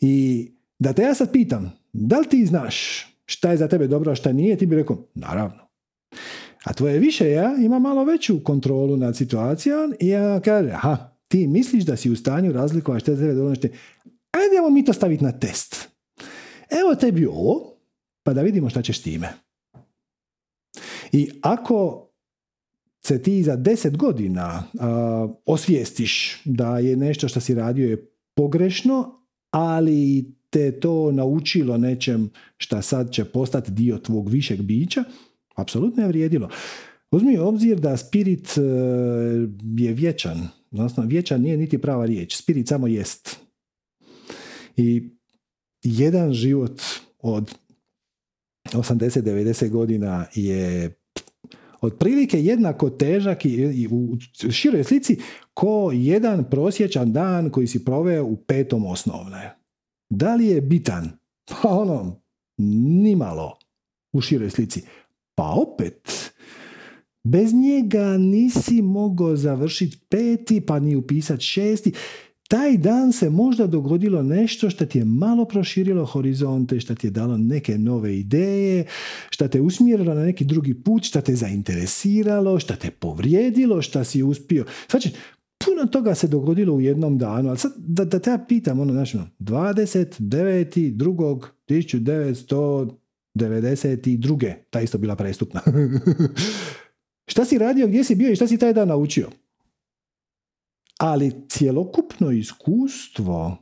I 0.00 0.46
da 0.78 0.92
te 0.92 1.02
ja 1.02 1.14
sad 1.14 1.32
pitam, 1.32 1.72
da 1.92 2.18
li 2.18 2.28
ti 2.28 2.46
znaš 2.46 3.06
šta 3.26 3.50
je 3.50 3.56
za 3.56 3.68
tebe 3.68 3.86
dobro, 3.86 4.12
a 4.12 4.14
šta 4.14 4.32
nije, 4.32 4.56
ti 4.56 4.66
bi 4.66 4.76
rekao, 4.76 5.08
naravno. 5.14 5.68
A 6.64 6.72
tvoje 6.72 6.98
više 6.98 7.30
ja 7.30 7.56
ima 7.64 7.78
malo 7.78 8.04
veću 8.04 8.40
kontrolu 8.44 8.96
nad 8.96 9.16
situacijom 9.16 9.94
i 10.00 10.08
ja 10.08 10.40
kaže, 10.40 10.70
aha, 10.70 10.96
ti 11.28 11.46
misliš 11.46 11.84
da 11.84 11.96
si 11.96 12.10
u 12.10 12.16
stanju 12.16 12.52
razlikovati 12.52 13.02
što 13.02 13.10
je 13.10 13.18
tebe 13.18 13.34
dobro 13.34 13.54
Ajdemo 14.30 14.70
mi 14.70 14.84
to 14.84 14.92
staviti 14.92 15.24
na 15.24 15.32
test. 15.32 15.88
Evo 16.82 16.94
tebi 16.94 17.26
ovo, 17.26 17.74
pa 18.22 18.32
da 18.32 18.42
vidimo 18.42 18.70
šta 18.70 18.82
ćeš 18.82 19.02
time. 19.02 19.47
I 21.12 21.30
ako 21.42 22.08
se 23.04 23.22
ti 23.22 23.42
za 23.42 23.56
deset 23.56 23.96
godina 23.96 24.62
uh, 24.72 24.80
osvijestiš 25.46 26.42
da 26.44 26.78
je 26.78 26.96
nešto 26.96 27.28
što 27.28 27.40
si 27.40 27.54
radio 27.54 27.88
je 27.88 28.10
pogrešno, 28.34 29.22
ali 29.50 30.32
te 30.50 30.80
to 30.80 31.12
naučilo 31.12 31.78
nečem 31.78 32.30
šta 32.56 32.82
sad 32.82 33.10
će 33.10 33.24
postati 33.24 33.70
dio 33.70 33.98
tvog 33.98 34.28
višeg 34.28 34.62
bića, 34.62 35.04
apsolutno 35.54 36.02
je 36.02 36.08
vrijedilo. 36.08 36.48
Uzmi 37.10 37.38
obzir 37.38 37.80
da 37.80 37.96
spirit 37.96 38.58
e, 38.58 38.60
je 39.76 39.92
vječan. 39.92 40.48
Odnosno, 40.70 41.04
vječan 41.06 41.40
nije 41.40 41.56
niti 41.56 41.78
prava 41.78 42.06
riječ. 42.06 42.36
Spirit 42.36 42.68
samo 42.68 42.86
jest. 42.86 43.36
I 44.76 45.10
jedan 45.82 46.32
život 46.32 46.82
od 47.18 47.54
80-90 48.72 49.68
godina 49.68 50.26
je 50.34 50.97
otprilike 51.80 52.42
jednako 52.42 52.90
težak 52.90 53.44
i 53.44 53.88
u 53.90 54.16
široj 54.50 54.84
slici 54.84 55.18
ko 55.54 55.90
jedan 55.94 56.50
prosječan 56.50 57.12
dan 57.12 57.50
koji 57.50 57.66
si 57.66 57.84
proveo 57.84 58.24
u 58.24 58.36
petom 58.36 58.86
osnovne. 58.86 59.54
Da 60.10 60.34
li 60.34 60.46
je 60.46 60.60
bitan? 60.60 61.10
Pa 61.62 61.68
ono, 61.68 62.20
nimalo 63.02 63.58
u 64.12 64.20
široj 64.20 64.50
slici. 64.50 64.82
Pa 65.34 65.54
opet, 65.56 66.32
bez 67.24 67.54
njega 67.54 68.18
nisi 68.18 68.82
mogao 68.82 69.36
završiti 69.36 69.98
peti, 70.08 70.60
pa 70.60 70.78
ni 70.78 70.96
upisati 70.96 71.44
šesti. 71.44 71.92
Taj 72.48 72.76
dan 72.76 73.12
se 73.12 73.30
možda 73.30 73.66
dogodilo 73.66 74.22
nešto 74.22 74.70
što 74.70 74.86
ti 74.86 74.98
je 74.98 75.04
malo 75.04 75.44
proširilo 75.44 76.04
horizonte, 76.04 76.80
što 76.80 76.94
ti 76.94 77.06
je 77.06 77.10
dalo 77.10 77.36
neke 77.36 77.78
nove 77.78 78.18
ideje, 78.18 78.84
što 79.30 79.48
te 79.48 79.60
usmjerilo 79.60 80.14
na 80.14 80.24
neki 80.24 80.44
drugi 80.44 80.74
put, 80.74 81.04
što 81.04 81.20
te 81.20 81.34
zainteresiralo, 81.34 82.58
što 82.58 82.76
te 82.76 82.90
povrijedilo, 82.90 83.82
što 83.82 84.04
si 84.04 84.22
uspio. 84.22 84.64
Znači, 84.90 85.10
puno 85.64 85.86
toga 85.86 86.14
se 86.14 86.28
dogodilo 86.28 86.74
u 86.74 86.80
jednom 86.80 87.18
danu, 87.18 87.48
ali 87.48 87.58
sad 87.58 87.72
da, 87.76 88.04
da 88.04 88.18
te 88.18 88.30
ja 88.30 88.44
pitam, 88.48 88.80
ono, 88.80 88.92
znači, 88.92 89.18
29. 89.38 90.90
drugog 90.90 91.50
1992. 91.68 94.54
Ta 94.70 94.80
isto 94.80 94.98
bila 94.98 95.16
prestupna. 95.16 95.60
šta 97.32 97.44
si 97.44 97.58
radio, 97.58 97.86
gdje 97.86 98.04
si 98.04 98.14
bio 98.14 98.32
i 98.32 98.36
šta 98.36 98.46
si 98.46 98.58
taj 98.58 98.72
dan 98.72 98.88
naučio? 98.88 99.28
Ali 100.98 101.32
cjelokupno 101.48 102.30
iskustvo 102.30 103.56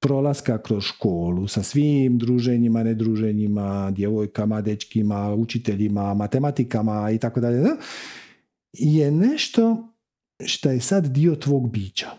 prolaska 0.00 0.62
kroz 0.62 0.82
školu 0.84 1.48
sa 1.48 1.62
svim 1.62 2.18
druženjima, 2.18 2.82
nedruženjima, 2.82 3.90
djevojkama, 3.90 4.60
dečkima, 4.60 5.34
učiteljima, 5.34 6.14
matematikama 6.14 7.10
i 7.10 7.18
tako 7.18 7.40
dalje, 7.40 7.68
je 8.72 9.10
nešto 9.10 9.88
što 10.44 10.70
je 10.70 10.80
sad 10.80 11.06
dio 11.06 11.36
tvog 11.36 11.70
bića. 11.70 12.10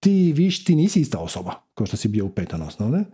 Ti 0.00 0.32
viš, 0.36 0.64
ti 0.64 0.76
nisi 0.76 1.00
ista 1.00 1.18
osoba, 1.18 1.54
kao 1.74 1.86
što 1.86 1.96
si 1.96 2.08
bio 2.08 2.26
u 2.26 2.30
petom 2.30 2.62
osnovne, 2.62 3.04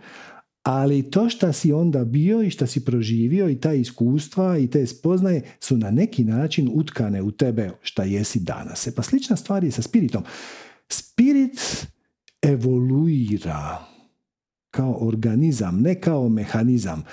ali 0.69 1.11
to 1.11 1.29
što 1.29 1.53
si 1.53 1.73
onda 1.73 2.05
bio 2.05 2.43
i 2.43 2.51
što 2.51 2.67
si 2.67 2.85
proživio 2.85 3.49
i 3.49 3.61
ta 3.61 3.73
iskustva 3.73 4.59
i 4.59 4.67
te 4.67 4.87
spoznaje 4.87 5.43
su 5.61 5.77
na 5.77 5.91
neki 5.91 6.25
način 6.25 6.71
utkane 6.75 7.23
u 7.23 7.31
tebe 7.31 7.71
šta 7.83 8.05
jesi 8.05 8.41
danas. 8.41 8.87
E 8.87 8.95
pa 8.95 9.03
slična 9.03 9.37
stvar 9.37 9.65
je 9.65 9.71
sa 9.71 9.83
spiritom. 9.83 10.23
Spirit 10.89 11.87
evoluira 12.43 13.79
kao 14.71 14.99
organizam, 15.01 15.81
ne 15.81 16.01
kao 16.01 16.29
mehanizam. 16.29 17.05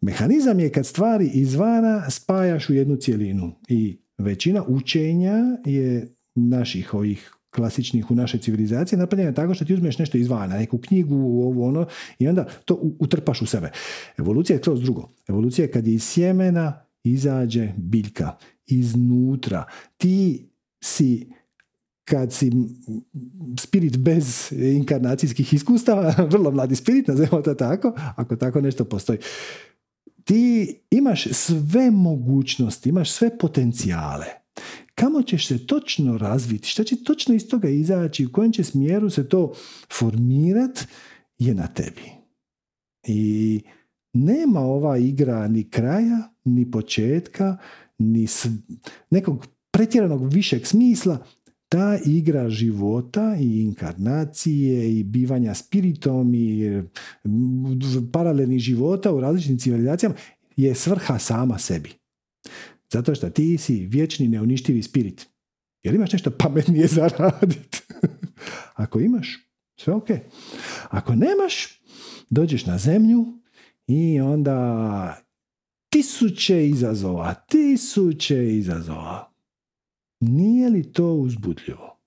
Mehanizam 0.00 0.60
je 0.60 0.72
kad 0.72 0.86
stvari 0.86 1.30
izvana 1.34 2.10
spajaš 2.10 2.70
u 2.70 2.74
jednu 2.74 2.96
cjelinu 2.96 3.52
i 3.68 3.98
većina 4.18 4.64
učenja 4.66 5.36
je 5.64 6.14
naših 6.34 6.94
ovih 6.94 7.37
klasičnih 7.50 8.10
u 8.10 8.14
našoj 8.14 8.40
civilizaciji 8.40 8.98
napravljena 8.98 9.34
tako 9.34 9.54
što 9.54 9.64
ti 9.64 9.74
uzmeš 9.74 9.98
nešto 9.98 10.18
izvana, 10.18 10.56
neku 10.56 10.78
knjigu, 10.78 11.14
ovo 11.16 11.68
ono, 11.68 11.86
i 12.18 12.28
onda 12.28 12.44
to 12.64 12.74
utrpaš 12.98 13.42
u 13.42 13.46
sebe. 13.46 13.70
Evolucija 14.18 14.56
je 14.56 14.62
kroz 14.62 14.80
drugo. 14.80 15.08
Evolucija 15.28 15.64
je 15.64 15.70
kad 15.70 15.86
je 15.86 15.94
iz 15.94 16.04
sjemena 16.04 16.80
izađe 17.04 17.72
biljka. 17.76 18.36
Iznutra. 18.66 19.64
Ti 19.96 20.48
si 20.84 21.32
kad 22.04 22.32
si 22.32 22.52
spirit 23.60 23.96
bez 23.96 24.52
inkarnacijskih 24.52 25.54
iskustava, 25.54 26.14
vrlo 26.32 26.50
mladi 26.50 26.76
spirit, 26.76 27.06
nazivamo 27.08 27.42
to 27.42 27.54
tako, 27.54 27.92
ako 28.16 28.36
tako 28.36 28.60
nešto 28.60 28.84
postoji, 28.84 29.18
ti 30.24 30.74
imaš 30.90 31.28
sve 31.32 31.90
mogućnosti, 31.90 32.88
imaš 32.88 33.10
sve 33.10 33.38
potencijale 33.38 34.26
kamo 34.98 35.22
ćeš 35.22 35.46
se 35.46 35.66
točno 35.66 36.18
razviti, 36.18 36.68
šta 36.68 36.84
će 36.84 37.04
točno 37.04 37.34
iz 37.34 37.48
toga 37.48 37.68
izaći, 37.68 38.26
u 38.26 38.32
kojem 38.32 38.52
će 38.52 38.64
smjeru 38.64 39.10
se 39.10 39.28
to 39.28 39.52
formirat, 39.98 40.84
je 41.38 41.54
na 41.54 41.66
tebi. 41.66 42.02
I 43.06 43.60
nema 44.12 44.60
ova 44.60 44.98
igra 44.98 45.48
ni 45.48 45.70
kraja, 45.70 46.34
ni 46.44 46.70
početka, 46.70 47.56
ni 47.98 48.26
nekog 49.10 49.46
pretjeranog 49.70 50.32
višeg 50.32 50.66
smisla. 50.66 51.26
Ta 51.68 51.98
igra 52.06 52.50
života 52.50 53.36
i 53.40 53.60
inkarnacije 53.60 54.98
i 54.98 55.04
bivanja 55.04 55.54
spiritom 55.54 56.34
i 56.34 56.82
paralelnih 58.12 58.58
života 58.58 59.12
u 59.12 59.20
različitim 59.20 59.58
civilizacijama 59.58 60.14
je 60.56 60.74
svrha 60.74 61.18
sama 61.18 61.58
sebi. 61.58 61.97
Zato 62.92 63.14
što 63.14 63.30
ti 63.30 63.58
si 63.58 63.86
vječni 63.86 64.28
neuništivi 64.28 64.82
spirit. 64.82 65.28
Jer 65.82 65.94
imaš 65.94 66.12
nešto 66.12 66.30
pametnije 66.30 66.86
za 66.86 67.08
radit? 67.18 67.82
Ako 68.74 69.00
imaš, 69.00 69.38
sve 69.80 69.94
ok. 69.94 70.08
Ako 70.88 71.14
nemaš, 71.14 71.82
dođeš 72.30 72.66
na 72.66 72.78
zemlju 72.78 73.26
i 73.86 74.20
onda 74.20 75.28
tisuće 75.88 76.68
izazova, 76.68 77.34
tisuće 77.34 78.56
izazova. 78.56 79.32
Nije 80.20 80.68
li 80.68 80.92
to 80.92 81.12
uzbudljivo? 81.14 81.98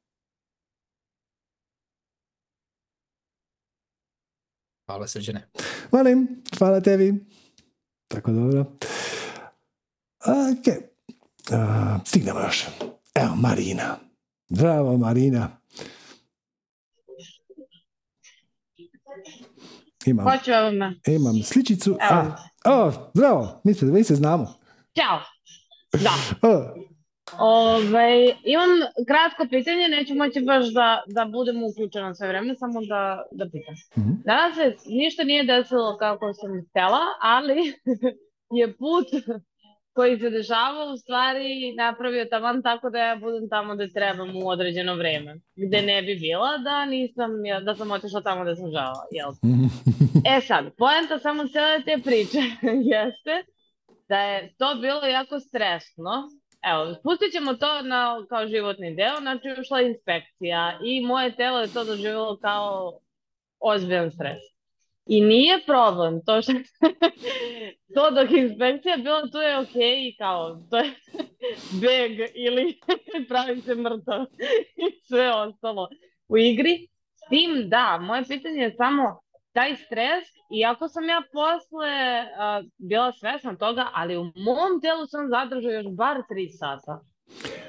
Hvala 4.85 5.07
srđene. 5.07 5.47
Molim, 5.91 6.43
hvala 6.57 6.81
tebi. 6.81 7.25
Tako 8.07 8.31
dobro. 8.31 8.77
Ok. 10.25 10.67
Uh, 11.51 12.01
stignemo 12.05 12.39
još. 12.39 12.65
Evo, 13.15 13.35
Marina. 13.35 13.97
Zdravo, 14.49 14.97
Marina. 14.97 15.61
Imam, 20.05 20.25
imam 21.07 21.43
sličicu. 21.43 21.97
A, 22.01 22.35
o, 22.65 22.91
zdravo, 23.13 23.61
mi 23.63 23.73
se, 23.73 23.85
mi 23.85 24.03
se 24.03 24.15
znamo. 24.15 24.53
Ćao. 24.95 25.19
Da. 25.93 26.11
Ove, 27.39 28.35
imam 28.43 28.69
kratko 29.07 29.47
pitanje, 29.49 29.87
neću 29.87 30.15
moći 30.15 30.41
baš 30.41 30.73
da, 30.73 31.03
da 31.07 31.25
budem 31.25 31.63
uključena 31.63 32.15
sve 32.15 32.27
vreme, 32.27 32.55
samo 32.55 32.81
da, 32.81 33.23
da 33.31 33.45
pitam. 33.45 33.75
Mm-hmm. 33.97 34.21
Danas 34.25 34.55
se 34.55 34.75
ništa 34.89 35.23
nije 35.23 35.43
desilo 35.43 35.97
kako 35.97 36.33
sam 36.33 36.65
htjela, 36.69 36.99
ali 37.21 37.73
je 38.59 38.77
put 38.77 39.07
koji 39.93 40.19
se 40.19 40.29
dešava 40.29 40.93
u 40.93 40.97
stvari 40.97 41.73
napravio 41.77 42.25
taman 42.25 42.61
tako 42.61 42.89
da 42.89 42.99
ja 42.99 43.15
budem 43.15 43.49
tamo 43.49 43.75
gde 43.75 43.87
trebam 43.93 44.35
u 44.35 44.47
određeno 44.47 44.95
vreme. 44.95 45.39
Gde 45.55 45.81
ne 45.81 46.01
bi 46.01 46.15
bila 46.15 46.57
da 46.57 46.85
nisam, 46.85 47.31
da 47.65 47.75
sam 47.75 47.91
otišla 47.91 48.21
tamo 48.21 48.43
gde 48.43 48.55
sam 48.55 48.71
žala. 48.71 49.05
Jel? 49.11 49.31
e 50.37 50.41
sad, 50.41 50.65
poenta 50.77 51.19
samo 51.19 51.47
cijele 51.47 51.83
te 51.85 51.97
priče 52.03 52.39
jeste 52.93 53.35
da 54.09 54.19
je 54.19 54.53
to 54.57 54.75
bilo 54.75 55.01
jako 55.05 55.39
stresno. 55.39 56.29
Evo, 56.71 56.95
spustit 56.95 57.31
ćemo 57.31 57.53
to 57.53 57.81
na, 57.81 58.25
kao 58.29 58.47
životni 58.47 58.95
deo, 58.95 59.15
znači 59.21 59.47
ušla 59.61 59.81
inspekcija 59.81 60.79
i 60.83 61.05
moje 61.05 61.35
telo 61.35 61.59
je 61.59 61.73
to 61.73 61.83
doživjelo 61.83 62.37
kao 62.37 62.99
ozbiljan 63.59 64.11
stres. 64.11 64.50
I 65.15 65.21
nije 65.21 65.59
problem 65.65 66.21
to 66.25 66.41
što 66.41 66.51
to 67.95 68.11
dok 68.11 68.31
inspekcija 68.31 68.97
bila 68.97 69.21
tu 69.31 69.37
je 69.37 69.59
ok 69.59 69.75
i 69.75 70.15
kao 70.17 70.55
to 70.69 70.77
je 70.77 70.91
beg 71.81 72.11
ili 72.35 72.79
pravi 73.29 73.61
se 73.61 73.75
mrtav 73.75 74.21
i 74.75 75.01
sve 75.07 75.35
ostalo 75.35 75.87
u 76.29 76.37
igri. 76.37 76.87
S 77.15 77.29
tim 77.29 77.69
da, 77.69 77.97
moje 78.01 78.23
pitanje 78.23 78.61
je 78.61 78.75
samo 78.75 79.21
taj 79.53 79.75
stres, 79.75 80.23
iako 80.59 80.87
sam 80.87 81.09
ja 81.09 81.21
posle 81.33 81.93
uh, 82.21 82.65
bila 82.77 83.11
svesna 83.11 83.55
toga, 83.57 83.89
ali 83.93 84.17
u 84.17 84.23
mom 84.23 84.81
telu 84.81 85.05
sam 85.07 85.29
zadržao 85.29 85.71
još 85.71 85.85
bar 85.97 86.17
tri 86.29 86.49
sata. 86.49 86.99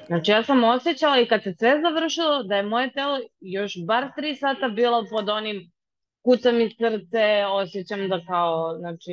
Znači 0.07 0.31
ja 0.31 0.43
sam 0.43 0.63
osjećala 0.63 1.19
i 1.19 1.25
kad 1.25 1.43
se 1.43 1.53
sve 1.59 1.81
završilo 1.81 2.43
da 2.43 2.55
je 2.55 2.63
moje 2.63 2.91
telo 2.91 3.19
još 3.41 3.73
bar 3.87 4.11
tri 4.15 4.35
sata 4.35 4.67
bilo 4.67 5.05
pod 5.11 5.29
onim 5.29 5.72
kuca 6.23 6.51
mi 6.51 6.69
srce, 6.69 7.45
osjećam 7.49 8.09
da 8.09 8.25
kao, 8.27 8.77
znači, 8.79 9.11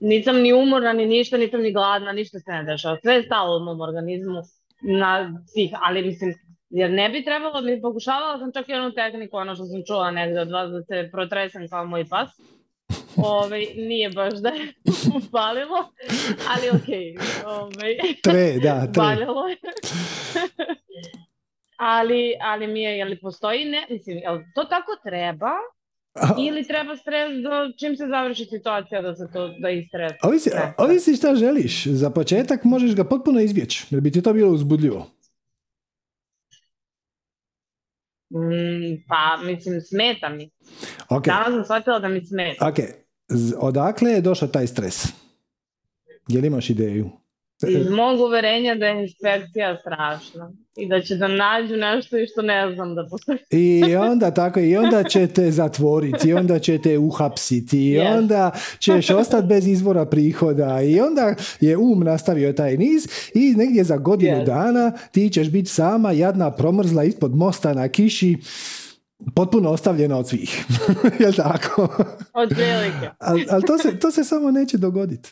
nisam 0.00 0.36
ni 0.36 0.52
umorna, 0.52 0.92
ni 0.92 1.06
ništa, 1.06 1.36
nisam 1.36 1.60
ni 1.60 1.72
gladna, 1.72 2.12
ništa 2.12 2.38
se 2.38 2.50
ne 2.50 2.64
dešava. 2.64 2.98
Sve 3.02 3.14
je 3.14 3.22
stalo 3.22 3.56
u 3.56 3.64
mom 3.64 3.80
organizmu 3.80 4.42
na 4.82 5.42
svih, 5.52 5.70
ali 5.82 6.02
mislim, 6.02 6.34
jer 6.70 6.90
ne 6.90 7.08
bi 7.08 7.24
trebalo, 7.24 7.60
mi 7.60 7.80
pokušavala 7.80 8.38
sam 8.38 8.52
čak 8.52 8.68
i 8.68 8.72
onu 8.72 8.92
tehniku, 8.92 9.36
ono 9.36 9.54
što 9.54 9.64
sam 9.64 9.82
čula 9.86 10.10
negde 10.10 10.40
od 10.40 10.50
vas, 10.50 10.70
da 10.70 10.82
se 10.82 11.08
protresem 11.12 11.68
kao 11.68 11.84
moj 11.86 12.04
pas. 12.04 12.30
Ove, 13.16 13.58
nije 13.76 14.10
baš 14.10 14.32
da 14.34 14.48
je 14.48 14.72
upalilo, 15.18 15.78
ali 16.48 16.82
okej. 16.82 17.14
Okay. 17.14 17.46
Ove, 17.46 17.96
tre, 18.22 18.58
da, 18.62 18.86
tre. 18.92 19.04
Je. 19.04 19.56
ali, 21.78 22.34
ali 22.40 22.66
mi 22.66 22.82
je, 22.82 22.98
je 22.98 23.04
li 23.04 23.20
postoji, 23.20 23.64
ne, 23.64 23.86
mislim, 23.90 24.18
jel 24.18 24.38
to 24.54 24.64
tako 24.64 24.92
treba? 25.04 25.50
Ili 26.38 26.64
treba 26.64 26.96
stres 26.96 27.42
do 27.42 27.78
čim 27.78 27.96
se 27.96 28.04
završi 28.10 28.44
situacija 28.44 29.02
da 29.02 29.14
se 29.14 29.24
to 29.32 29.48
da 29.48 29.70
istres. 29.70 30.12
Ovisi, 30.22 30.50
ovisi 30.78 31.16
šta 31.16 31.34
želiš. 31.34 31.86
Za 31.86 32.10
početak 32.10 32.64
možeš 32.64 32.94
ga 32.94 33.04
potpuno 33.04 33.40
izbjeći, 33.40 33.86
jer 33.90 34.00
bi 34.00 34.10
ti 34.10 34.22
to 34.22 34.32
bilo 34.32 34.50
uzbudljivo. 34.50 35.06
Mm, 38.30 39.04
pa, 39.08 39.42
mislim, 39.44 39.80
smeta 39.80 40.28
mi. 40.28 40.50
Okay. 41.08 41.26
Danas 41.26 41.48
sam 41.48 41.64
shvatila 41.64 41.98
da 41.98 42.08
mi 42.08 42.26
smeta. 42.26 42.68
Ok, 42.68 42.78
odakle 43.58 44.10
je 44.10 44.20
došao 44.20 44.48
taj 44.48 44.66
stres? 44.66 45.04
Je 46.28 46.40
li 46.40 46.46
imaš 46.46 46.70
ideju? 46.70 47.10
Iz 47.68 47.90
mog 48.00 48.20
uverenja 48.20 48.74
da 48.74 48.86
je 48.86 49.02
inspekcija 49.02 49.76
strašna 49.80 50.52
i 50.76 50.88
da 50.88 51.00
će 51.00 51.16
da 51.16 51.28
nađu 51.28 51.76
nešto 51.76 52.18
i 52.18 52.26
što 52.26 52.42
ne 52.42 52.74
znam 52.74 52.94
da 52.94 53.06
postoji. 53.10 53.38
I 53.50 53.96
onda 53.96 54.30
tako, 54.30 54.60
i 54.60 54.76
onda 54.76 55.02
ćete 55.04 55.50
zatvoriti, 55.50 56.28
i 56.28 56.34
onda 56.34 56.58
ćete 56.58 56.98
uhapsiti, 56.98 57.88
i 57.88 57.98
onda 57.98 58.50
ćeš 58.78 59.10
ostati 59.10 59.46
bez 59.46 59.66
izvora 59.66 60.06
prihoda, 60.06 60.82
i 60.82 61.00
onda 61.00 61.34
je 61.60 61.76
um 61.76 62.00
nastavio 62.00 62.52
taj 62.52 62.76
niz 62.76 63.08
i 63.34 63.54
negdje 63.56 63.84
za 63.84 63.96
godinu 63.96 64.44
dana 64.44 64.92
ti 65.12 65.30
ćeš 65.30 65.50
biti 65.50 65.70
sama, 65.70 66.12
jadna, 66.12 66.50
promrzla 66.50 67.04
ispod 67.04 67.36
mosta 67.36 67.74
na 67.74 67.88
kiši, 67.88 68.36
potpuno 69.34 69.70
ostavljena 69.70 70.18
od 70.18 70.28
svih. 70.28 70.64
Jel 71.20 71.32
tako? 71.32 71.88
Od 72.32 72.52
Ali 73.18 73.46
al 73.50 73.62
to, 73.62 73.78
se, 73.78 73.98
to 73.98 74.10
se 74.10 74.24
samo 74.24 74.50
neće 74.50 74.78
dogoditi. 74.78 75.30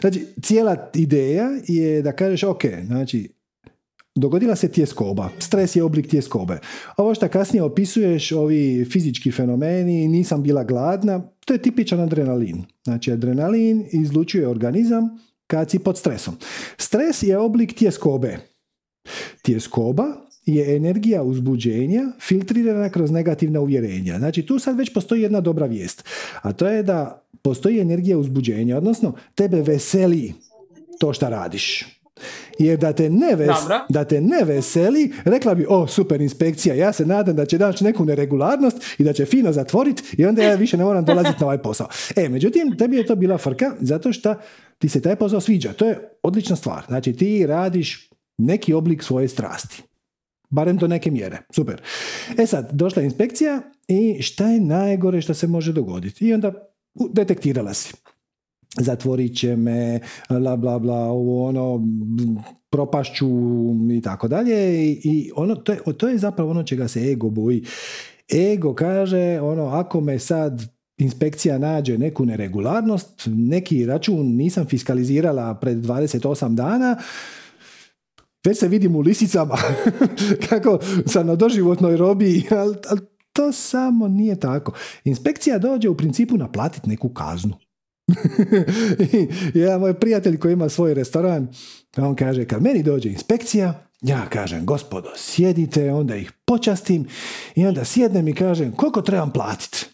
Znači, 0.00 0.26
cijela 0.42 0.90
ideja 0.94 1.50
je 1.68 2.02
da 2.02 2.12
kažeš, 2.12 2.42
ok, 2.42 2.62
znači, 2.86 3.28
dogodila 4.14 4.56
se 4.56 4.68
tjeskoba. 4.68 5.28
Stres 5.38 5.76
je 5.76 5.82
oblik 5.82 6.10
tjeskobe. 6.10 6.58
Ovo 6.96 7.14
što 7.14 7.28
kasnije 7.28 7.62
opisuješ, 7.62 8.32
ovi 8.32 8.86
fizički 8.92 9.32
fenomeni, 9.32 10.08
nisam 10.08 10.42
bila 10.42 10.64
gladna, 10.64 11.22
to 11.46 11.54
je 11.54 11.62
tipičan 11.62 12.00
adrenalin. 12.00 12.64
Znači, 12.84 13.12
adrenalin 13.12 13.86
izlučuje 13.92 14.48
organizam 14.48 15.08
kad 15.46 15.70
si 15.70 15.78
pod 15.78 15.98
stresom. 15.98 16.34
Stres 16.78 17.22
je 17.22 17.38
oblik 17.38 17.74
tjeskobe. 17.74 18.38
Tjeskoba 19.42 20.04
je 20.46 20.76
energija 20.76 21.22
uzbuđenja 21.22 22.02
filtrirana 22.20 22.88
kroz 22.88 23.10
negativna 23.10 23.60
uvjerenja. 23.60 24.18
Znači 24.18 24.46
tu 24.46 24.58
sad 24.58 24.76
već 24.78 24.92
postoji 24.92 25.22
jedna 25.22 25.40
dobra 25.40 25.66
vijest, 25.66 26.04
a 26.42 26.52
to 26.52 26.68
je 26.68 26.82
da 26.82 27.22
postoji 27.42 27.80
energija 27.80 28.18
uzbuđenja, 28.18 28.76
odnosno 28.76 29.14
tebe 29.34 29.62
veseli 29.62 30.32
to 30.98 31.12
što 31.12 31.28
radiš. 31.28 31.84
Jer 32.58 32.78
da 32.78 32.92
te, 32.92 33.10
ne 33.10 33.34
ves, 33.36 33.56
da 33.88 34.04
te 34.04 34.20
ne 34.20 34.44
veseli, 34.44 35.12
rekla 35.24 35.54
bi, 35.54 35.66
o, 35.68 35.86
super 35.86 36.20
inspekcija, 36.20 36.74
ja 36.74 36.92
se 36.92 37.06
nadam 37.06 37.36
da 37.36 37.46
će 37.46 37.58
daći 37.58 37.84
neku 37.84 38.04
neregularnost 38.04 38.76
i 38.98 39.04
da 39.04 39.12
će 39.12 39.24
fino 39.24 39.52
zatvoriti 39.52 40.02
i 40.16 40.26
onda 40.26 40.42
ja 40.42 40.54
više 40.54 40.76
ne 40.76 40.84
moram 40.84 41.04
dolaziti 41.04 41.36
na 41.40 41.46
ovaj 41.46 41.58
posao. 41.58 41.88
E, 42.16 42.28
međutim, 42.28 42.76
tebi 42.78 42.96
je 42.96 43.06
to 43.06 43.16
bila 43.16 43.38
frka 43.38 43.72
zato 43.80 44.12
što 44.12 44.34
ti 44.78 44.88
se 44.88 45.02
taj 45.02 45.16
posao 45.16 45.40
sviđa. 45.40 45.72
To 45.72 45.86
je 45.86 46.08
odlična 46.22 46.56
stvar. 46.56 46.84
Znači, 46.88 47.12
ti 47.12 47.46
radiš 47.46 48.10
neki 48.38 48.74
oblik 48.74 49.02
svoje 49.02 49.28
strasti. 49.28 49.82
Barem 50.52 50.76
do 50.76 50.88
neke 50.88 51.10
mjere. 51.10 51.38
Super. 51.50 51.82
E 52.38 52.46
sad, 52.46 52.72
došla 52.72 53.02
inspekcija 53.02 53.60
i 53.88 54.22
šta 54.22 54.48
je 54.48 54.60
najgore 54.60 55.20
što 55.20 55.34
se 55.34 55.46
može 55.46 55.72
dogoditi? 55.72 56.28
I 56.28 56.34
onda 56.34 56.52
detektirala 56.94 57.74
si. 57.74 57.94
Zatvorit 58.80 59.36
će 59.36 59.56
me, 59.56 60.00
bla 60.28 60.56
bla 60.56 60.78
bla, 60.78 61.12
ono, 61.12 61.82
propašću 62.70 63.28
i 63.92 64.00
tako 64.00 64.28
dalje. 64.28 64.82
I 64.92 65.30
ono, 65.36 65.54
to, 65.54 65.72
je, 65.72 65.78
to 65.98 66.08
je 66.08 66.18
zapravo 66.18 66.50
ono 66.50 66.62
čega 66.62 66.88
se 66.88 67.00
ego 67.10 67.30
boji. 67.30 67.64
Ego 68.52 68.74
kaže, 68.74 69.40
ono, 69.40 69.66
ako 69.66 70.00
me 70.00 70.18
sad 70.18 70.62
inspekcija 70.98 71.58
nađe 71.58 71.98
neku 71.98 72.24
neregularnost, 72.26 73.22
neki 73.26 73.86
račun 73.86 74.36
nisam 74.36 74.66
fiskalizirala 74.66 75.54
pred 75.54 75.78
28 75.78 76.54
dana, 76.54 76.96
već 78.44 78.58
se 78.58 78.68
vidim 78.68 78.96
u 78.96 79.00
lisicama 79.00 79.58
kako 80.48 80.78
sam 81.06 81.26
na 81.26 81.34
doživotnoj 81.34 81.96
robi, 81.96 82.42
ali, 82.50 82.76
ali 82.88 83.00
to 83.32 83.52
samo 83.52 84.08
nije 84.08 84.40
tako. 84.40 84.72
Inspekcija 85.04 85.58
dođe 85.58 85.88
u 85.88 85.96
principu 85.96 86.36
naplatiti 86.36 86.88
neku 86.88 87.08
kaznu. 87.08 87.54
jedan 89.54 89.80
moj 89.80 89.94
prijatelj 89.94 90.38
koji 90.38 90.52
ima 90.52 90.68
svoj 90.68 90.94
restoran, 90.94 91.48
on 91.96 92.14
kaže, 92.14 92.44
kad 92.44 92.62
meni 92.62 92.82
dođe 92.82 93.08
inspekcija, 93.08 93.86
ja 94.00 94.26
kažem, 94.28 94.66
gospodo, 94.66 95.08
sjedite, 95.16 95.92
onda 95.92 96.16
ih 96.16 96.32
počastim 96.44 97.06
i 97.54 97.66
onda 97.66 97.84
sjednem 97.84 98.28
i 98.28 98.34
kažem, 98.34 98.72
koliko 98.72 99.02
trebam 99.02 99.32
platiti? 99.32 99.86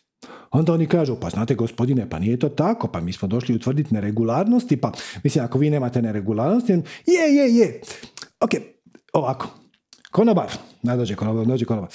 Onda 0.51 0.73
oni 0.73 0.87
kažu, 0.87 1.17
pa 1.21 1.31
znate 1.31 1.55
gospodine, 1.55 2.11
pa 2.11 2.19
nije 2.19 2.39
to 2.39 2.49
tako, 2.49 2.89
pa 2.89 3.01
mi 3.01 3.13
smo 3.13 3.29
došli 3.29 3.55
utvrditi 3.55 3.95
neregularnosti, 3.95 4.77
pa 4.77 4.93
mislim, 5.25 5.45
ako 5.45 5.59
vi 5.59 5.71
nemate 5.71 6.03
neregularnosti, 6.03 6.73
je, 7.07 7.37
je, 7.37 7.57
je, 7.57 7.81
Ok, 8.41 8.51
ovako. 9.13 9.49
Konobar, 10.11 10.53
ne 10.83 10.97
dođe 10.97 11.15
konobar, 11.15 11.47
dođe 11.47 11.65
konobar. 11.65 11.91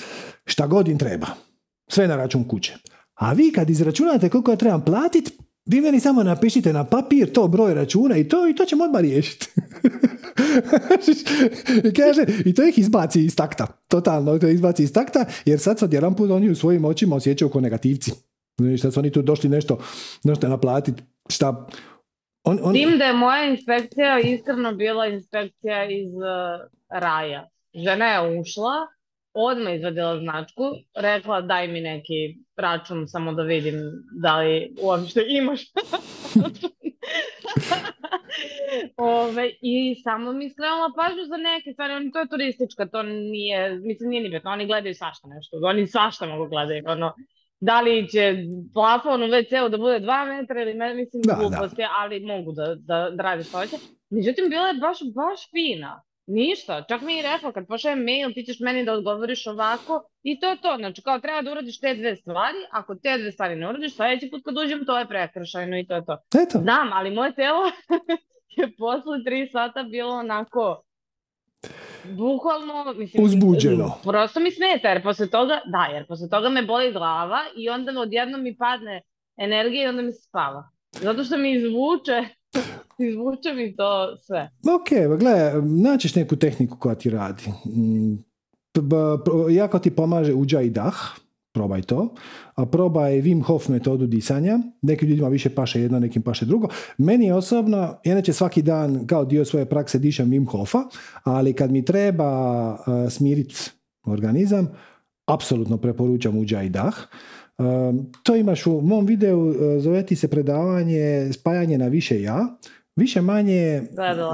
Šta 0.46 0.68
god 0.68 0.88
im 0.88 0.98
treba. 0.98 1.28
Sve 1.88 2.08
na 2.08 2.16
račun 2.16 2.48
kuće. 2.48 2.74
A 3.16 3.34
vi 3.34 3.52
kad 3.52 3.70
izračunate 3.70 4.30
koliko 4.30 4.52
ja 4.52 4.58
trebam 4.58 4.86
platiti, 4.86 5.38
vi 5.66 5.82
meni 5.82 6.00
samo 6.00 6.24
napišite 6.24 6.74
na 6.74 6.84
papir 6.84 7.34
to 7.34 7.48
broj 7.48 7.74
računa 7.74 8.18
i 8.18 8.28
to 8.28 8.48
i 8.48 8.56
to 8.56 8.66
ćemo 8.66 8.84
odmah 8.84 9.02
riješiti. 9.02 9.48
I 11.90 11.94
kaže, 11.94 12.26
i 12.46 12.54
to 12.54 12.68
ih 12.68 12.80
izbaci 12.80 13.26
iz 13.26 13.36
takta. 13.36 13.68
Totalno, 13.88 14.40
to 14.40 14.48
izbaci 14.48 14.84
iz 14.84 14.94
takta, 14.94 15.26
jer 15.46 15.60
sad 15.60 15.80
sad 15.80 15.94
jedan 15.94 16.16
put 16.16 16.32
oni 16.32 16.50
u 16.50 16.56
svojim 16.56 16.86
očima 16.86 17.16
osjećaju 17.16 17.50
kao 17.50 17.62
negativci. 17.62 18.12
Šta 18.78 18.92
su 18.92 19.00
oni 19.00 19.12
tu 19.12 19.22
došli 19.22 19.50
nešto, 19.50 19.78
nešto 20.24 20.48
naplatiti, 20.48 21.04
šta 21.30 21.68
on, 22.44 22.60
on... 22.64 22.74
Tim 22.74 22.98
da 22.98 23.06
je 23.06 23.14
moja 23.14 23.46
inspekcija 23.46 24.20
iskreno 24.20 24.74
bila 24.74 25.08
inspekcija 25.08 25.86
iz 25.86 26.14
uh, 26.14 26.70
raja. 26.90 27.48
Žena 27.74 28.06
je 28.06 28.40
ušla, 28.40 28.88
odmah 29.34 29.76
izvadila 29.76 30.20
značku, 30.20 30.64
rekla 30.96 31.42
daj 31.42 31.68
mi 31.68 31.82
neki 31.82 32.38
račun 32.58 33.08
samo 33.08 33.34
da 33.34 33.44
vidim 33.44 33.76
da 34.22 34.40
li 34.40 34.76
uopšte 34.82 35.26
imaš. 35.28 35.62
Ove, 38.98 39.52
I 39.62 39.96
samo 40.04 40.34
mi 40.34 40.50
skrenula 40.50 40.92
pažnju 40.96 41.26
za 41.26 41.38
neke 41.38 41.74
stvari, 41.74 41.94
oni, 41.94 42.12
to 42.12 42.20
je 42.20 42.30
turistička, 42.30 42.86
to 42.86 43.04
nije, 43.04 43.80
mislim 43.80 44.10
nije 44.10 44.24
ni 44.24 44.30
bitno, 44.30 44.52
oni 44.52 44.66
gledaju 44.66 44.96
svašta 44.96 45.28
nešto, 45.28 45.58
oni 45.64 45.88
svašta 45.88 46.26
mogu 46.26 46.48
gledati, 46.50 46.88
ono, 46.88 47.14
da 47.68 47.82
li 47.82 48.10
će 48.10 48.36
plafon 48.74 49.24
u 49.24 49.28
WC-u 49.28 49.70
da 49.70 49.78
bude 49.78 50.00
2 50.00 50.38
metra 50.38 50.62
ili 50.62 50.74
ne, 50.74 50.94
mislim 50.94 51.22
da, 51.22 51.36
gluposti, 51.40 51.82
da. 51.82 51.90
ali 51.98 52.20
mogu 52.20 52.52
da, 52.52 52.76
da, 52.76 53.10
da 53.16 53.24
radi 53.24 53.44
što 53.44 53.58
hoće. 53.58 53.76
Međutim, 54.10 54.50
bila 54.50 54.68
je 54.68 54.74
baš, 54.74 54.98
baš 55.16 55.40
fina. 55.52 56.04
Ništa, 56.26 56.86
čak 56.90 57.02
mi 57.02 57.16
je 57.16 57.24
rekla 57.34 57.52
kad 57.52 57.68
pošaljem 57.68 58.04
mail 58.04 58.34
ti 58.34 58.44
ćeš 58.44 58.60
meni 58.60 58.86
da 58.86 58.94
odgovoriš 58.94 59.48
ovako 59.48 60.04
i 60.24 60.40
to 60.40 60.50
je 60.50 60.62
to, 60.62 60.76
znači 60.78 61.02
kao 61.02 61.20
treba 61.20 61.42
da 61.42 61.52
uradiš 61.52 61.80
te 61.80 61.94
dve 61.96 62.16
stvari, 62.16 62.58
ako 62.72 62.96
te 62.96 63.18
dve 63.18 63.32
stvari 63.32 63.56
ne 63.56 63.70
uradiš, 63.70 63.96
sljedeći 63.96 64.30
put 64.32 64.42
kad 64.46 64.58
uđem 64.58 64.86
to 64.86 65.00
je 65.00 65.08
prekršajno 65.08 65.80
i 65.80 65.88
to 65.88 65.96
je 65.96 66.06
to. 66.06 66.18
Eto. 66.44 66.60
Znam, 66.60 66.94
ali 66.94 67.12
moje 67.12 67.36
telo 67.36 67.64
je 68.58 68.76
posle 68.78 69.24
tri 69.26 69.48
sata 69.48 69.84
bilo 69.84 70.14
onako 70.14 70.84
Bukvalno, 72.04 72.94
mislim, 72.98 73.24
uzbuđeno. 73.24 73.98
Prosto 74.04 74.40
mi 74.40 74.52
smeta, 74.52 74.90
jer 74.90 75.04
posle 75.04 75.30
toga, 75.30 75.60
da, 75.66 75.94
jer 75.94 76.08
posle 76.08 76.30
toga 76.30 76.50
me 76.50 76.66
boli 76.66 76.92
glava 76.92 77.40
i 77.58 77.70
onda 77.70 78.02
odjednom 78.02 78.44
mi 78.44 78.58
padne 78.58 79.02
energija 79.38 79.84
i 79.84 79.88
onda 79.88 80.02
mi 80.02 80.14
se 80.14 80.22
spava. 80.22 80.70
Zato 80.92 81.24
što 81.24 81.38
mi 81.38 81.52
izvuče, 81.52 82.24
izvuče 83.10 83.54
mi 83.54 83.76
to 83.76 84.18
sve. 84.18 84.50
Ok, 84.76 85.20
gledaj, 85.20 85.52
naćeš 85.62 86.16
neku 86.16 86.36
tehniku 86.36 86.78
koja 86.80 86.96
ti 86.96 87.10
radi. 87.10 87.44
Mm, 87.66 88.16
jako 89.50 89.80
ti 89.80 89.96
pomaže 89.96 90.34
uđa 90.34 90.62
i 90.62 90.70
dah, 90.70 90.96
probaj 91.54 91.82
to. 91.82 92.14
A 92.56 92.66
probaj 92.66 93.22
Wim 93.22 93.44
Hof 93.44 93.68
metodu 93.70 94.08
disanja. 94.08 94.60
Nekim 94.82 95.10
ljudima 95.10 95.28
više 95.28 95.50
paše 95.50 95.82
jedno, 95.82 96.00
nekim 96.00 96.22
paše 96.22 96.46
drugo. 96.46 96.68
Meni 96.98 97.26
je 97.26 97.34
osobno, 97.34 97.98
inače 98.04 98.34
svaki 98.34 98.62
dan 98.62 99.08
kao 99.08 99.26
dio 99.26 99.46
svoje 99.46 99.66
prakse 99.66 100.00
dišem 100.00 100.30
Wim 100.30 100.52
Hofa, 100.52 100.80
ali 101.24 101.54
kad 101.54 101.72
mi 101.72 101.86
treba 101.86 102.72
uh, 102.72 102.78
smiriti 103.10 103.56
organizam, 104.06 104.68
apsolutno 105.26 105.78
preporučam 105.78 106.38
uđa 106.38 106.62
i 106.62 106.70
dah. 106.70 106.96
to 108.24 108.36
imaš 108.36 108.68
u 108.68 108.82
mom 108.82 109.06
videu, 109.06 109.40
uh, 109.40 109.56
zove 109.80 110.06
ti 110.06 110.16
se 110.16 110.28
predavanje 110.28 111.34
spajanje 111.34 111.78
na 111.78 111.88
više 111.88 112.22
ja. 112.22 112.58
Više 112.96 113.22
manje, 113.22 113.82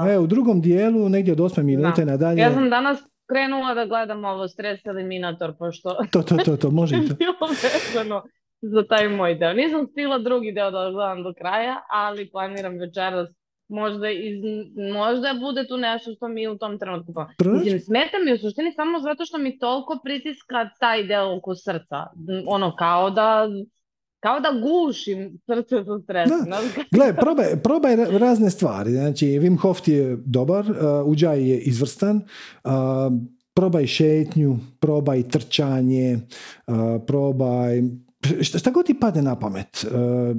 e, 0.08 0.18
u 0.18 0.26
drugom 0.26 0.60
dijelu, 0.60 1.08
negdje 1.08 1.32
od 1.32 1.38
8 1.38 1.62
minute 1.62 2.04
nadalje. 2.04 2.40
Ja 2.40 2.54
sam 2.54 2.70
danas 2.70 2.98
Кренула 3.30 3.74
да 3.78 3.86
гледам 3.86 4.24
ово 4.24 4.48
стрес 4.48 4.80
елиминатор, 4.84 5.54
пошто... 5.56 5.96
То, 6.12 6.22
то, 6.22 6.36
то, 6.36 6.56
то, 6.58 6.70
може 6.70 6.96
и 6.98 7.08
то. 7.08 7.14
Било 7.14 8.22
за 8.62 8.82
тај 8.84 9.08
мој 9.16 9.38
дел. 9.40 9.54
Нисам 9.56 9.86
стила 9.86 10.18
други 10.18 10.52
дел 10.52 10.70
да 10.70 10.90
гледам 10.90 11.22
до 11.24 11.30
краја, 11.32 11.78
али 11.88 12.26
планирам 12.28 12.76
вечерас 12.78 13.30
да 13.30 13.34
можда 13.70 14.10
из 14.10 14.42
можда 14.76 15.34
буде 15.34 15.64
ту 15.64 15.76
нешто 15.76 16.12
што 16.12 16.28
ми 16.28 16.48
у 16.48 16.58
том 16.58 16.78
тренутку 16.78 17.14
па. 17.14 17.28
Мислам 17.38 17.80
смета 17.80 18.18
ми 18.18 18.36
суштини 18.38 18.72
само 18.76 19.00
затоа 19.00 19.26
што 19.26 19.38
ми 19.38 19.56
толку 19.58 20.00
притиска 20.02 20.70
тај 20.82 21.06
дел 21.06 21.36
околу 21.38 21.56
срца. 21.56 22.10
Оно 22.46 22.74
као 22.74 23.10
да 23.10 23.48
kao 24.20 24.40
da 24.40 24.48
gušim 24.60 25.38
srce 25.46 25.84
sa 25.84 25.98
stresom. 26.04 26.36
Gle, 26.90 27.16
probaj, 27.16 27.62
probaj 27.62 27.96
razne 27.96 28.50
stvari. 28.50 28.90
Znači, 28.90 29.26
Wim 29.26 29.58
Hof 29.58 29.88
je 29.88 30.18
dobar, 30.24 30.70
uh, 30.70 30.76
Uđaj 31.06 31.48
je 31.50 31.58
izvrstan, 31.58 32.16
uh, 32.16 32.70
probaj 33.54 33.86
šetnju, 33.86 34.58
probaj 34.80 35.28
trčanje, 35.28 36.18
uh, 36.66 36.74
probaj 37.06 37.82
šta 38.40 38.70
god 38.70 38.86
ti 38.86 38.94
padne 39.00 39.22
na 39.22 39.38
pamet, 39.38 39.84
e, 39.84 39.88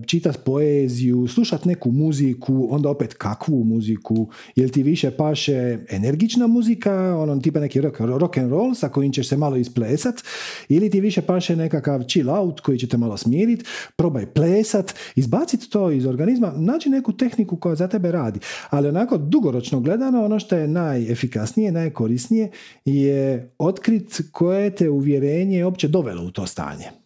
čitati 0.06 0.38
poeziju, 0.46 1.28
slušati 1.28 1.68
neku 1.68 1.92
muziku, 1.92 2.68
onda 2.72 2.90
opet 2.90 3.14
kakvu 3.14 3.64
muziku, 3.64 4.30
jel 4.56 4.70
ti 4.70 4.84
više 4.84 5.12
paše 5.12 5.78
energična 5.90 6.48
muzika, 6.48 7.18
ono 7.18 7.40
tipa 7.40 7.60
neki 7.60 7.82
rock, 7.82 8.00
rock 8.00 8.38
and 8.38 8.52
roll 8.52 8.76
sa 8.76 8.90
kojim 8.90 9.14
ćeš 9.14 9.30
se 9.30 9.38
malo 9.38 9.56
isplesat, 9.58 10.16
ili 10.70 10.90
ti 10.90 11.02
više 11.02 11.22
paše 11.22 11.56
nekakav 11.56 12.04
chill 12.04 12.30
out 12.30 12.60
koji 12.60 12.78
će 12.78 12.88
te 12.88 12.98
malo 12.98 13.18
smiriti, 13.18 13.66
probaj 13.96 14.26
plesat, 14.26 14.96
izbaciti 15.16 15.70
to 15.70 15.92
iz 15.92 16.06
organizma, 16.06 16.54
nađi 16.56 16.90
neku 16.90 17.14
tehniku 17.14 17.58
koja 17.58 17.76
za 17.76 17.88
tebe 17.88 18.12
radi, 18.12 18.40
ali 18.70 18.88
onako 18.88 19.18
dugoročno 19.18 19.80
gledano 19.80 20.26
ono 20.26 20.40
što 20.40 20.56
je 20.56 20.68
najefikasnije, 20.68 21.72
najkorisnije 21.72 22.52
je 22.86 23.52
otkrit 23.58 24.22
koje 24.32 24.76
te 24.76 24.90
uvjerenje 24.90 25.66
uopće 25.66 25.88
dovelo 25.88 26.24
u 26.24 26.32
to 26.32 26.48
stanje. 26.48 27.01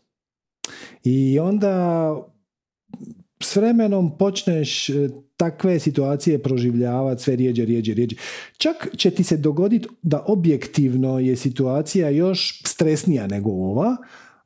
I 1.06 1.40
onda 1.40 2.16
s 3.44 3.56
vremenom 3.56 4.18
počneš 4.18 4.90
e, 4.90 5.10
takve 5.38 5.80
situacije 5.80 6.44
proživljavati 6.44 7.24
sve 7.24 7.36
rijeđe, 7.36 7.66
rijeđe, 7.66 7.94
rijeđe. 7.94 8.16
Čak 8.58 8.88
će 8.98 9.12
ti 9.12 9.24
se 9.24 9.38
dogoditi 9.38 9.88
da 10.02 10.24
objektivno 10.28 11.20
je 11.20 11.36
situacija 11.36 12.10
još 12.10 12.62
stresnija 12.66 13.28
nego 13.28 13.50
ova, 13.50 13.98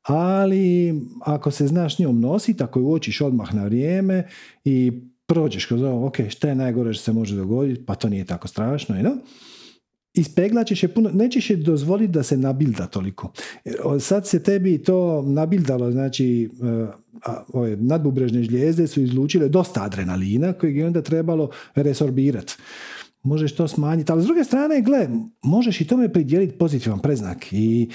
ali 0.01 0.93
ako 1.21 1.51
se 1.51 1.67
znaš 1.67 1.99
njom 1.99 2.19
nositi, 2.19 2.63
ako 2.63 2.79
ju 2.79 2.87
uočiš 2.87 3.21
odmah 3.21 3.55
na 3.55 3.63
vrijeme 3.63 4.27
i 4.65 4.91
prođeš 5.25 5.65
kroz 5.65 5.81
ovo, 5.81 6.07
ok, 6.07 6.17
šta 6.29 6.49
je 6.49 6.55
najgore 6.55 6.93
što 6.93 7.03
se 7.03 7.13
može 7.13 7.35
dogoditi, 7.35 7.85
pa 7.85 7.95
to 7.95 8.09
nije 8.09 8.25
tako 8.25 8.47
strašno, 8.47 8.95
you 8.95 9.01
know? 9.01 9.17
Ispeglaćeš 10.13 10.83
je 10.83 10.93
puno, 10.93 11.09
nećeš 11.13 11.49
je 11.49 11.55
dozvoliti 11.55 12.11
da 12.11 12.23
se 12.23 12.37
nabilda 12.37 12.87
toliko. 12.87 13.31
Sad 13.99 14.27
se 14.27 14.43
tebi 14.43 14.83
to 14.83 15.21
nabildalo, 15.21 15.91
znači 15.91 16.43
e, 16.43 16.87
ove 17.53 17.75
nadbubrežne 17.75 18.43
žlijezde 18.43 18.87
su 18.87 19.01
izlučile 19.01 19.49
dosta 19.49 19.83
adrenalina 19.83 20.53
kojeg 20.53 20.77
je 20.77 20.87
onda 20.87 21.01
trebalo 21.01 21.49
resorbirati. 21.75 22.55
Možeš 23.23 23.55
to 23.55 23.67
smanjiti, 23.67 24.11
ali 24.11 24.21
s 24.21 24.25
druge 24.25 24.43
strane, 24.43 24.81
gle, 24.81 25.07
možeš 25.43 25.81
i 25.81 25.87
tome 25.87 26.13
pridjeliti 26.13 26.57
pozitivan 26.57 26.99
preznak 26.99 27.53
i 27.53 27.89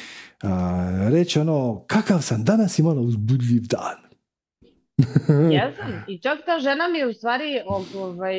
reći 1.09 1.39
ono, 1.39 1.85
kakav 1.87 2.23
sam 2.23 2.45
danas 2.45 2.79
imala 2.79 3.01
uzbudljiv 3.01 3.63
dan. 3.67 4.04
Jesam. 5.55 6.05
I 6.09 6.19
čak 6.19 6.39
ta 6.47 6.59
žena 6.59 6.89
mi 6.89 6.99
je 6.99 7.07
u 7.07 7.13
stvari 7.13 7.61
ovaj, 7.67 8.37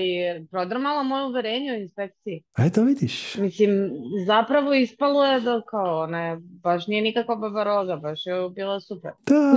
prodrmala 0.51 1.03
moje 1.03 1.25
uverenje 1.25 1.71
u 1.71 1.81
inspekciji. 1.81 2.43
Eto 2.57 2.83
vidiš. 2.83 3.35
Mislim, 3.35 3.91
zapravo 4.27 4.73
ispalo 4.73 5.25
je 5.25 5.39
da 5.39 5.61
kao 5.61 6.03
ona 6.03 6.41
baš 6.63 6.87
nije 6.87 7.01
nikakva 7.01 7.35
babaroga, 7.35 7.95
baš 7.95 8.25
je 8.25 8.33
bila 8.55 8.79
super. 8.79 9.11
Da. 9.25 9.55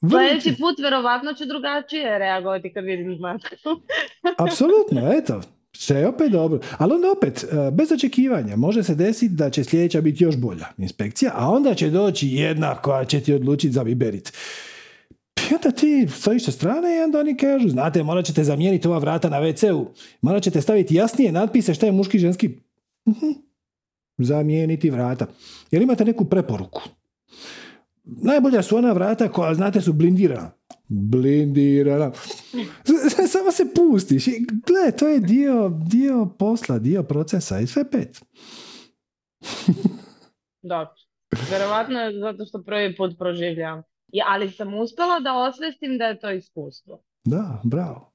Sljedeći 0.10 0.56
put 0.60 0.78
verovatno 0.82 1.32
ću 1.34 1.44
drugačije 1.46 2.18
reagovati 2.18 2.72
kad 2.72 2.84
vidim 2.84 3.18
matku. 3.20 3.54
Apsolutno, 4.44 5.12
eto. 5.12 5.40
Sve 5.72 6.00
je 6.00 6.08
opet 6.08 6.32
dobro. 6.32 6.60
Ali 6.78 6.94
onda 6.94 7.12
opet, 7.12 7.44
e, 7.44 7.70
bez 7.70 7.92
očekivanja, 7.92 8.56
može 8.56 8.82
se 8.82 8.94
desiti 8.94 9.34
da 9.34 9.50
će 9.50 9.64
sljedeća 9.64 10.00
biti 10.00 10.24
još 10.24 10.36
bolja 10.36 10.66
inspekcija, 10.78 11.32
a 11.34 11.48
onda 11.48 11.74
će 11.74 11.90
doći 11.90 12.28
jedna 12.28 12.74
koja 12.74 13.04
će 13.04 13.20
ti 13.20 13.34
odlučiti 13.34 13.72
za 13.72 13.84
biberit. 13.84 14.32
Onda 15.54 15.70
ti 15.70 16.08
stojiš 16.08 16.44
sa 16.44 16.50
strane 16.50 16.96
i 16.96 17.02
onda 17.02 17.20
oni 17.20 17.36
kažu, 17.36 17.68
znate, 17.68 18.02
morat 18.02 18.24
ćete 18.24 18.44
zamijeniti 18.44 18.88
ova 18.88 18.98
vrata 18.98 19.28
na 19.28 19.40
WC-u, 19.40 19.86
morat 20.22 20.42
ćete 20.42 20.60
staviti 20.60 20.94
jasnije 20.94 21.32
natpise 21.32 21.74
šta 21.74 21.86
je 21.86 21.92
muški 21.92 22.16
i 22.16 22.20
ženski. 22.20 22.48
uh 23.04 23.16
Zamijeniti 24.18 24.90
vrata. 24.90 25.26
Jer 25.70 25.82
imate 25.82 26.04
neku 26.04 26.24
preporuku. 26.24 26.82
Najbolja 28.04 28.62
su 28.62 28.76
ona 28.76 28.92
vrata 28.92 29.28
koja, 29.28 29.54
znate, 29.54 29.80
su 29.80 29.92
blindirana. 29.92 30.50
Blindirana. 30.88 32.12
Samo 33.32 33.52
se 33.52 33.74
pustiš 33.74 34.24
gle, 34.66 34.92
to 34.98 35.08
je 35.08 35.20
dio, 35.20 35.68
dio 35.68 36.26
posla, 36.38 36.78
dio 36.78 37.02
procesa 37.02 37.60
i 37.60 37.66
sve 37.66 37.90
pet. 37.90 38.20
Dobro. 40.62 40.94
Verovatno 41.50 41.98
zato 42.20 42.46
što 42.46 42.62
prvi 42.62 42.96
put 42.96 43.18
proživljam. 43.18 43.82
Ja, 44.12 44.24
ali 44.28 44.50
sam 44.50 44.74
uspjela 44.74 45.20
da 45.20 45.34
osvestim 45.34 45.98
da 45.98 46.04
je 46.06 46.18
to 46.18 46.30
iskustvo. 46.30 47.02
Da, 47.24 47.60
bravo. 47.64 48.12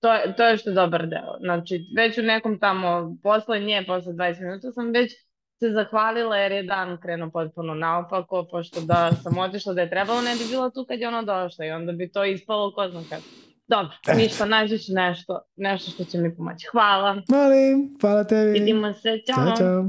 To 0.00 0.12
je, 0.12 0.36
to 0.36 0.44
je 0.44 0.56
što 0.56 0.70
je 0.70 0.74
dobar 0.74 1.06
deo. 1.06 1.38
Znači, 1.40 1.86
već 1.96 2.18
u 2.18 2.22
nekom 2.22 2.58
tamo, 2.58 3.16
posle 3.22 3.60
nje, 3.60 3.84
posle 3.86 4.12
20 4.12 4.40
minuta 4.40 4.72
sam 4.72 4.90
već 4.90 5.12
se 5.58 5.70
zahvalila 5.70 6.36
jer 6.36 6.52
je 6.52 6.62
dan 6.62 6.98
krenuo 7.00 7.30
potpuno 7.30 7.74
naopako, 7.74 8.46
pošto 8.50 8.80
da 8.80 9.10
sam 9.22 9.38
otišla 9.38 9.74
da 9.74 9.80
je 9.80 9.90
trebalo, 9.90 10.22
ne 10.22 10.36
bi 10.36 10.44
bila 10.50 10.70
tu 10.70 10.84
kad 10.88 11.00
je 11.00 11.08
ona 11.08 11.22
došla 11.22 11.64
i 11.64 11.70
onda 11.70 11.92
bi 11.92 12.12
to 12.12 12.24
ispalo 12.24 12.74
ko 12.74 12.88
znam 12.90 13.04
kad. 13.08 13.20
Dobro, 13.68 13.92
eh. 14.08 14.14
ništa, 14.16 14.44
nađi 14.44 14.78
ću 14.78 14.92
nešto, 14.92 15.40
nešto 15.56 15.90
što 15.90 16.04
će 16.04 16.18
mi 16.18 16.36
pomoći. 16.36 16.66
Hvala. 16.72 17.22
Molim, 17.28 17.96
hvala 18.00 18.24
tebi. 18.24 18.50
Vidimo 18.50 18.92
se, 18.92 19.18
čao. 19.26 19.46
Ćao, 19.46 19.56
čao. 19.56 19.84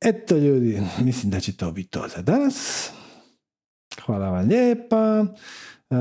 Eto 0.00 0.36
ljudi, 0.36 0.82
mislim 1.00 1.30
da 1.30 1.40
će 1.40 1.56
to 1.56 1.70
biti 1.70 1.90
to 1.90 2.04
za 2.16 2.22
danas. 2.22 2.90
Hvala 4.06 4.30
vam 4.30 4.48
lijepa. 4.48 5.26
E, 5.90 5.94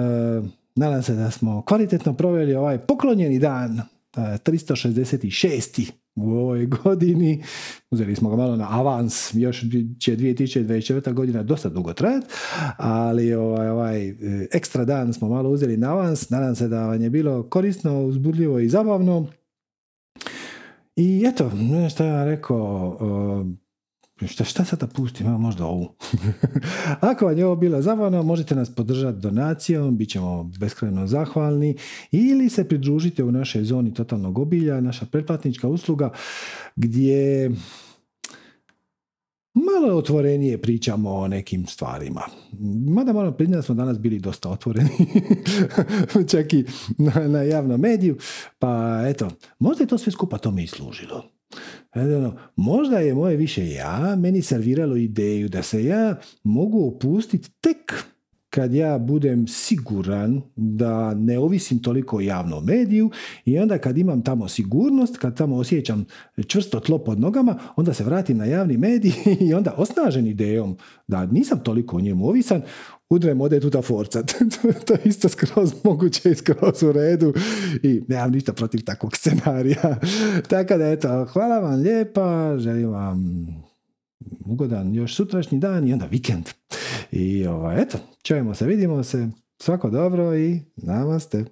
nadam 0.76 1.04
se 1.04 1.14
da 1.14 1.32
smo 1.32 1.62
kvalitetno 1.62 2.14
proveli 2.14 2.56
ovaj 2.56 2.78
poklonjeni 2.78 3.40
dan 3.40 3.82
366. 4.16 5.90
E, 5.90 5.92
u 6.16 6.32
ovoj 6.32 6.66
godini. 6.66 7.44
Uzeli 7.92 8.16
smo 8.16 8.30
ga 8.30 8.36
malo 8.36 8.56
na 8.56 8.68
avans, 8.70 9.34
još 9.34 9.60
će 10.00 10.18
2024. 10.18 11.14
godina 11.14 11.44
dosta 11.44 11.70
dugo 11.70 11.94
trajati, 11.94 12.28
ali 12.78 13.34
ovaj, 13.34 13.70
ovaj 13.70 14.08
e, 14.08 14.16
ekstra 14.52 14.86
dan 14.86 15.14
smo 15.14 15.30
malo 15.30 15.50
uzeli 15.50 15.78
na 15.78 15.92
avans. 15.92 16.30
Nadam 16.30 16.56
se 16.56 16.68
da 16.68 16.88
vam 16.88 17.02
je 17.02 17.10
bilo 17.10 17.44
korisno, 17.44 18.04
uzbudljivo 18.04 18.60
i 18.60 18.70
zabavno. 18.70 19.28
I 20.96 21.24
eto, 21.28 21.52
što 21.90 22.04
ja 22.04 22.26
rekao, 22.26 22.98
Šta, 24.28 24.44
šta 24.44 24.66
sad 24.66 24.80
da 24.80 24.88
pustim? 24.88 25.28
Evo 25.28 25.38
možda 25.38 25.66
ovu. 25.66 25.96
Ako 27.12 27.26
vam 27.26 27.38
je 27.38 27.46
ovo 27.46 27.56
bilo 27.56 27.82
zabavno, 27.82 28.24
možete 28.24 28.56
nas 28.56 28.76
podržati 28.76 29.20
donacijom, 29.20 29.98
bit 29.98 30.10
ćemo 30.10 30.44
beskrajno 30.60 31.08
zahvalni 31.08 31.78
ili 32.12 32.50
se 32.50 32.68
pridružite 32.68 33.24
u 33.24 33.32
našoj 33.32 33.64
zoni 33.64 33.94
totalnog 33.94 34.40
obilja, 34.40 34.82
naša 34.82 35.06
pretplatnička 35.06 35.68
usluga 35.68 36.12
gdje 36.76 37.52
malo 39.54 39.98
otvorenije 39.98 40.62
pričamo 40.62 41.12
o 41.12 41.28
nekim 41.28 41.66
stvarima. 41.68 42.22
Mada 42.88 43.14
moram 43.14 43.38
priznati 43.38 43.58
da 43.58 43.62
smo 43.62 43.76
danas 43.76 44.00
bili 44.00 44.20
dosta 44.20 44.50
otvoreni, 44.50 44.90
čak 46.32 46.54
i 46.54 46.66
na, 46.98 47.28
na 47.28 47.42
javnom 47.42 47.80
mediju, 47.80 48.18
pa 48.60 49.02
eto, 49.08 49.30
možda 49.60 49.84
je 49.84 49.88
to 49.88 49.98
sve 49.98 50.12
skupa 50.12 50.38
tome 50.38 50.64
i 50.64 50.68
služilo. 50.68 51.39
Možda 52.56 53.00
je 53.00 53.14
moje 53.14 53.38
više 53.38 53.70
ja 53.70 54.16
meni 54.16 54.42
serviralo 54.42 54.96
ideju 54.96 55.50
da 55.50 55.64
se 55.64 55.86
ja 55.86 56.16
mogu 56.44 56.88
opustiti 56.88 57.52
tek 57.62 57.94
kad 58.50 58.74
ja 58.74 58.98
budem 58.98 59.48
siguran 59.48 60.42
da 60.56 61.14
ne 61.14 61.40
ovisim 61.40 61.82
toliko 61.82 62.18
o 62.18 62.22
javnom 62.22 62.66
mediju 62.66 63.12
i 63.46 63.60
onda 63.60 63.78
kad 63.78 63.98
imam 63.98 64.24
tamo 64.24 64.48
sigurnost, 64.48 65.18
kad 65.18 65.38
tamo 65.38 65.56
osjećam 65.56 66.06
čvrsto 66.48 66.80
tlo 66.80 66.98
pod 66.98 67.20
nogama, 67.20 67.60
onda 67.76 67.94
se 67.94 68.04
vratim 68.04 68.38
na 68.38 68.46
javni 68.46 68.78
medij 68.78 69.12
i 69.50 69.54
onda 69.54 69.74
osnažen 69.78 70.28
idejom 70.28 70.78
da 71.08 71.26
nisam 71.26 71.60
toliko 71.64 71.98
o 71.98 72.02
njemu 72.02 72.28
ovisan, 72.28 72.62
udrem 73.10 73.42
ode 73.42 73.60
tuta 73.60 73.82
forca. 73.82 74.24
to 74.86 74.94
je 74.94 75.00
isto 75.06 75.30
skroz 75.30 75.74
moguće 75.84 76.32
i 76.32 76.36
skroz 76.36 76.84
u 76.84 76.92
redu 76.92 77.34
i 77.84 78.02
nemam 78.08 78.32
ništa 78.32 78.54
protiv 78.54 78.84
takvog 78.86 79.18
scenarija. 79.18 80.00
Tako 80.50 80.78
da 80.78 80.90
eto, 80.90 81.26
hvala 81.26 81.60
vam 81.60 81.82
lijepa, 81.82 82.58
želim 82.58 82.90
vam 82.90 83.48
ugodan 84.46 84.96
još 84.96 85.16
sutrašnji 85.16 85.60
dan 85.60 85.88
i 85.88 85.94
onda 85.94 86.06
vikend. 86.06 86.50
I 87.12 87.48
ovaj, 87.48 87.82
eto, 87.82 87.98
čujemo 88.24 88.54
se, 88.54 88.66
vidimo 88.66 89.04
se, 89.04 89.30
svako 89.62 89.90
dobro 89.90 90.38
i 90.38 90.62
namaste. 90.76 91.46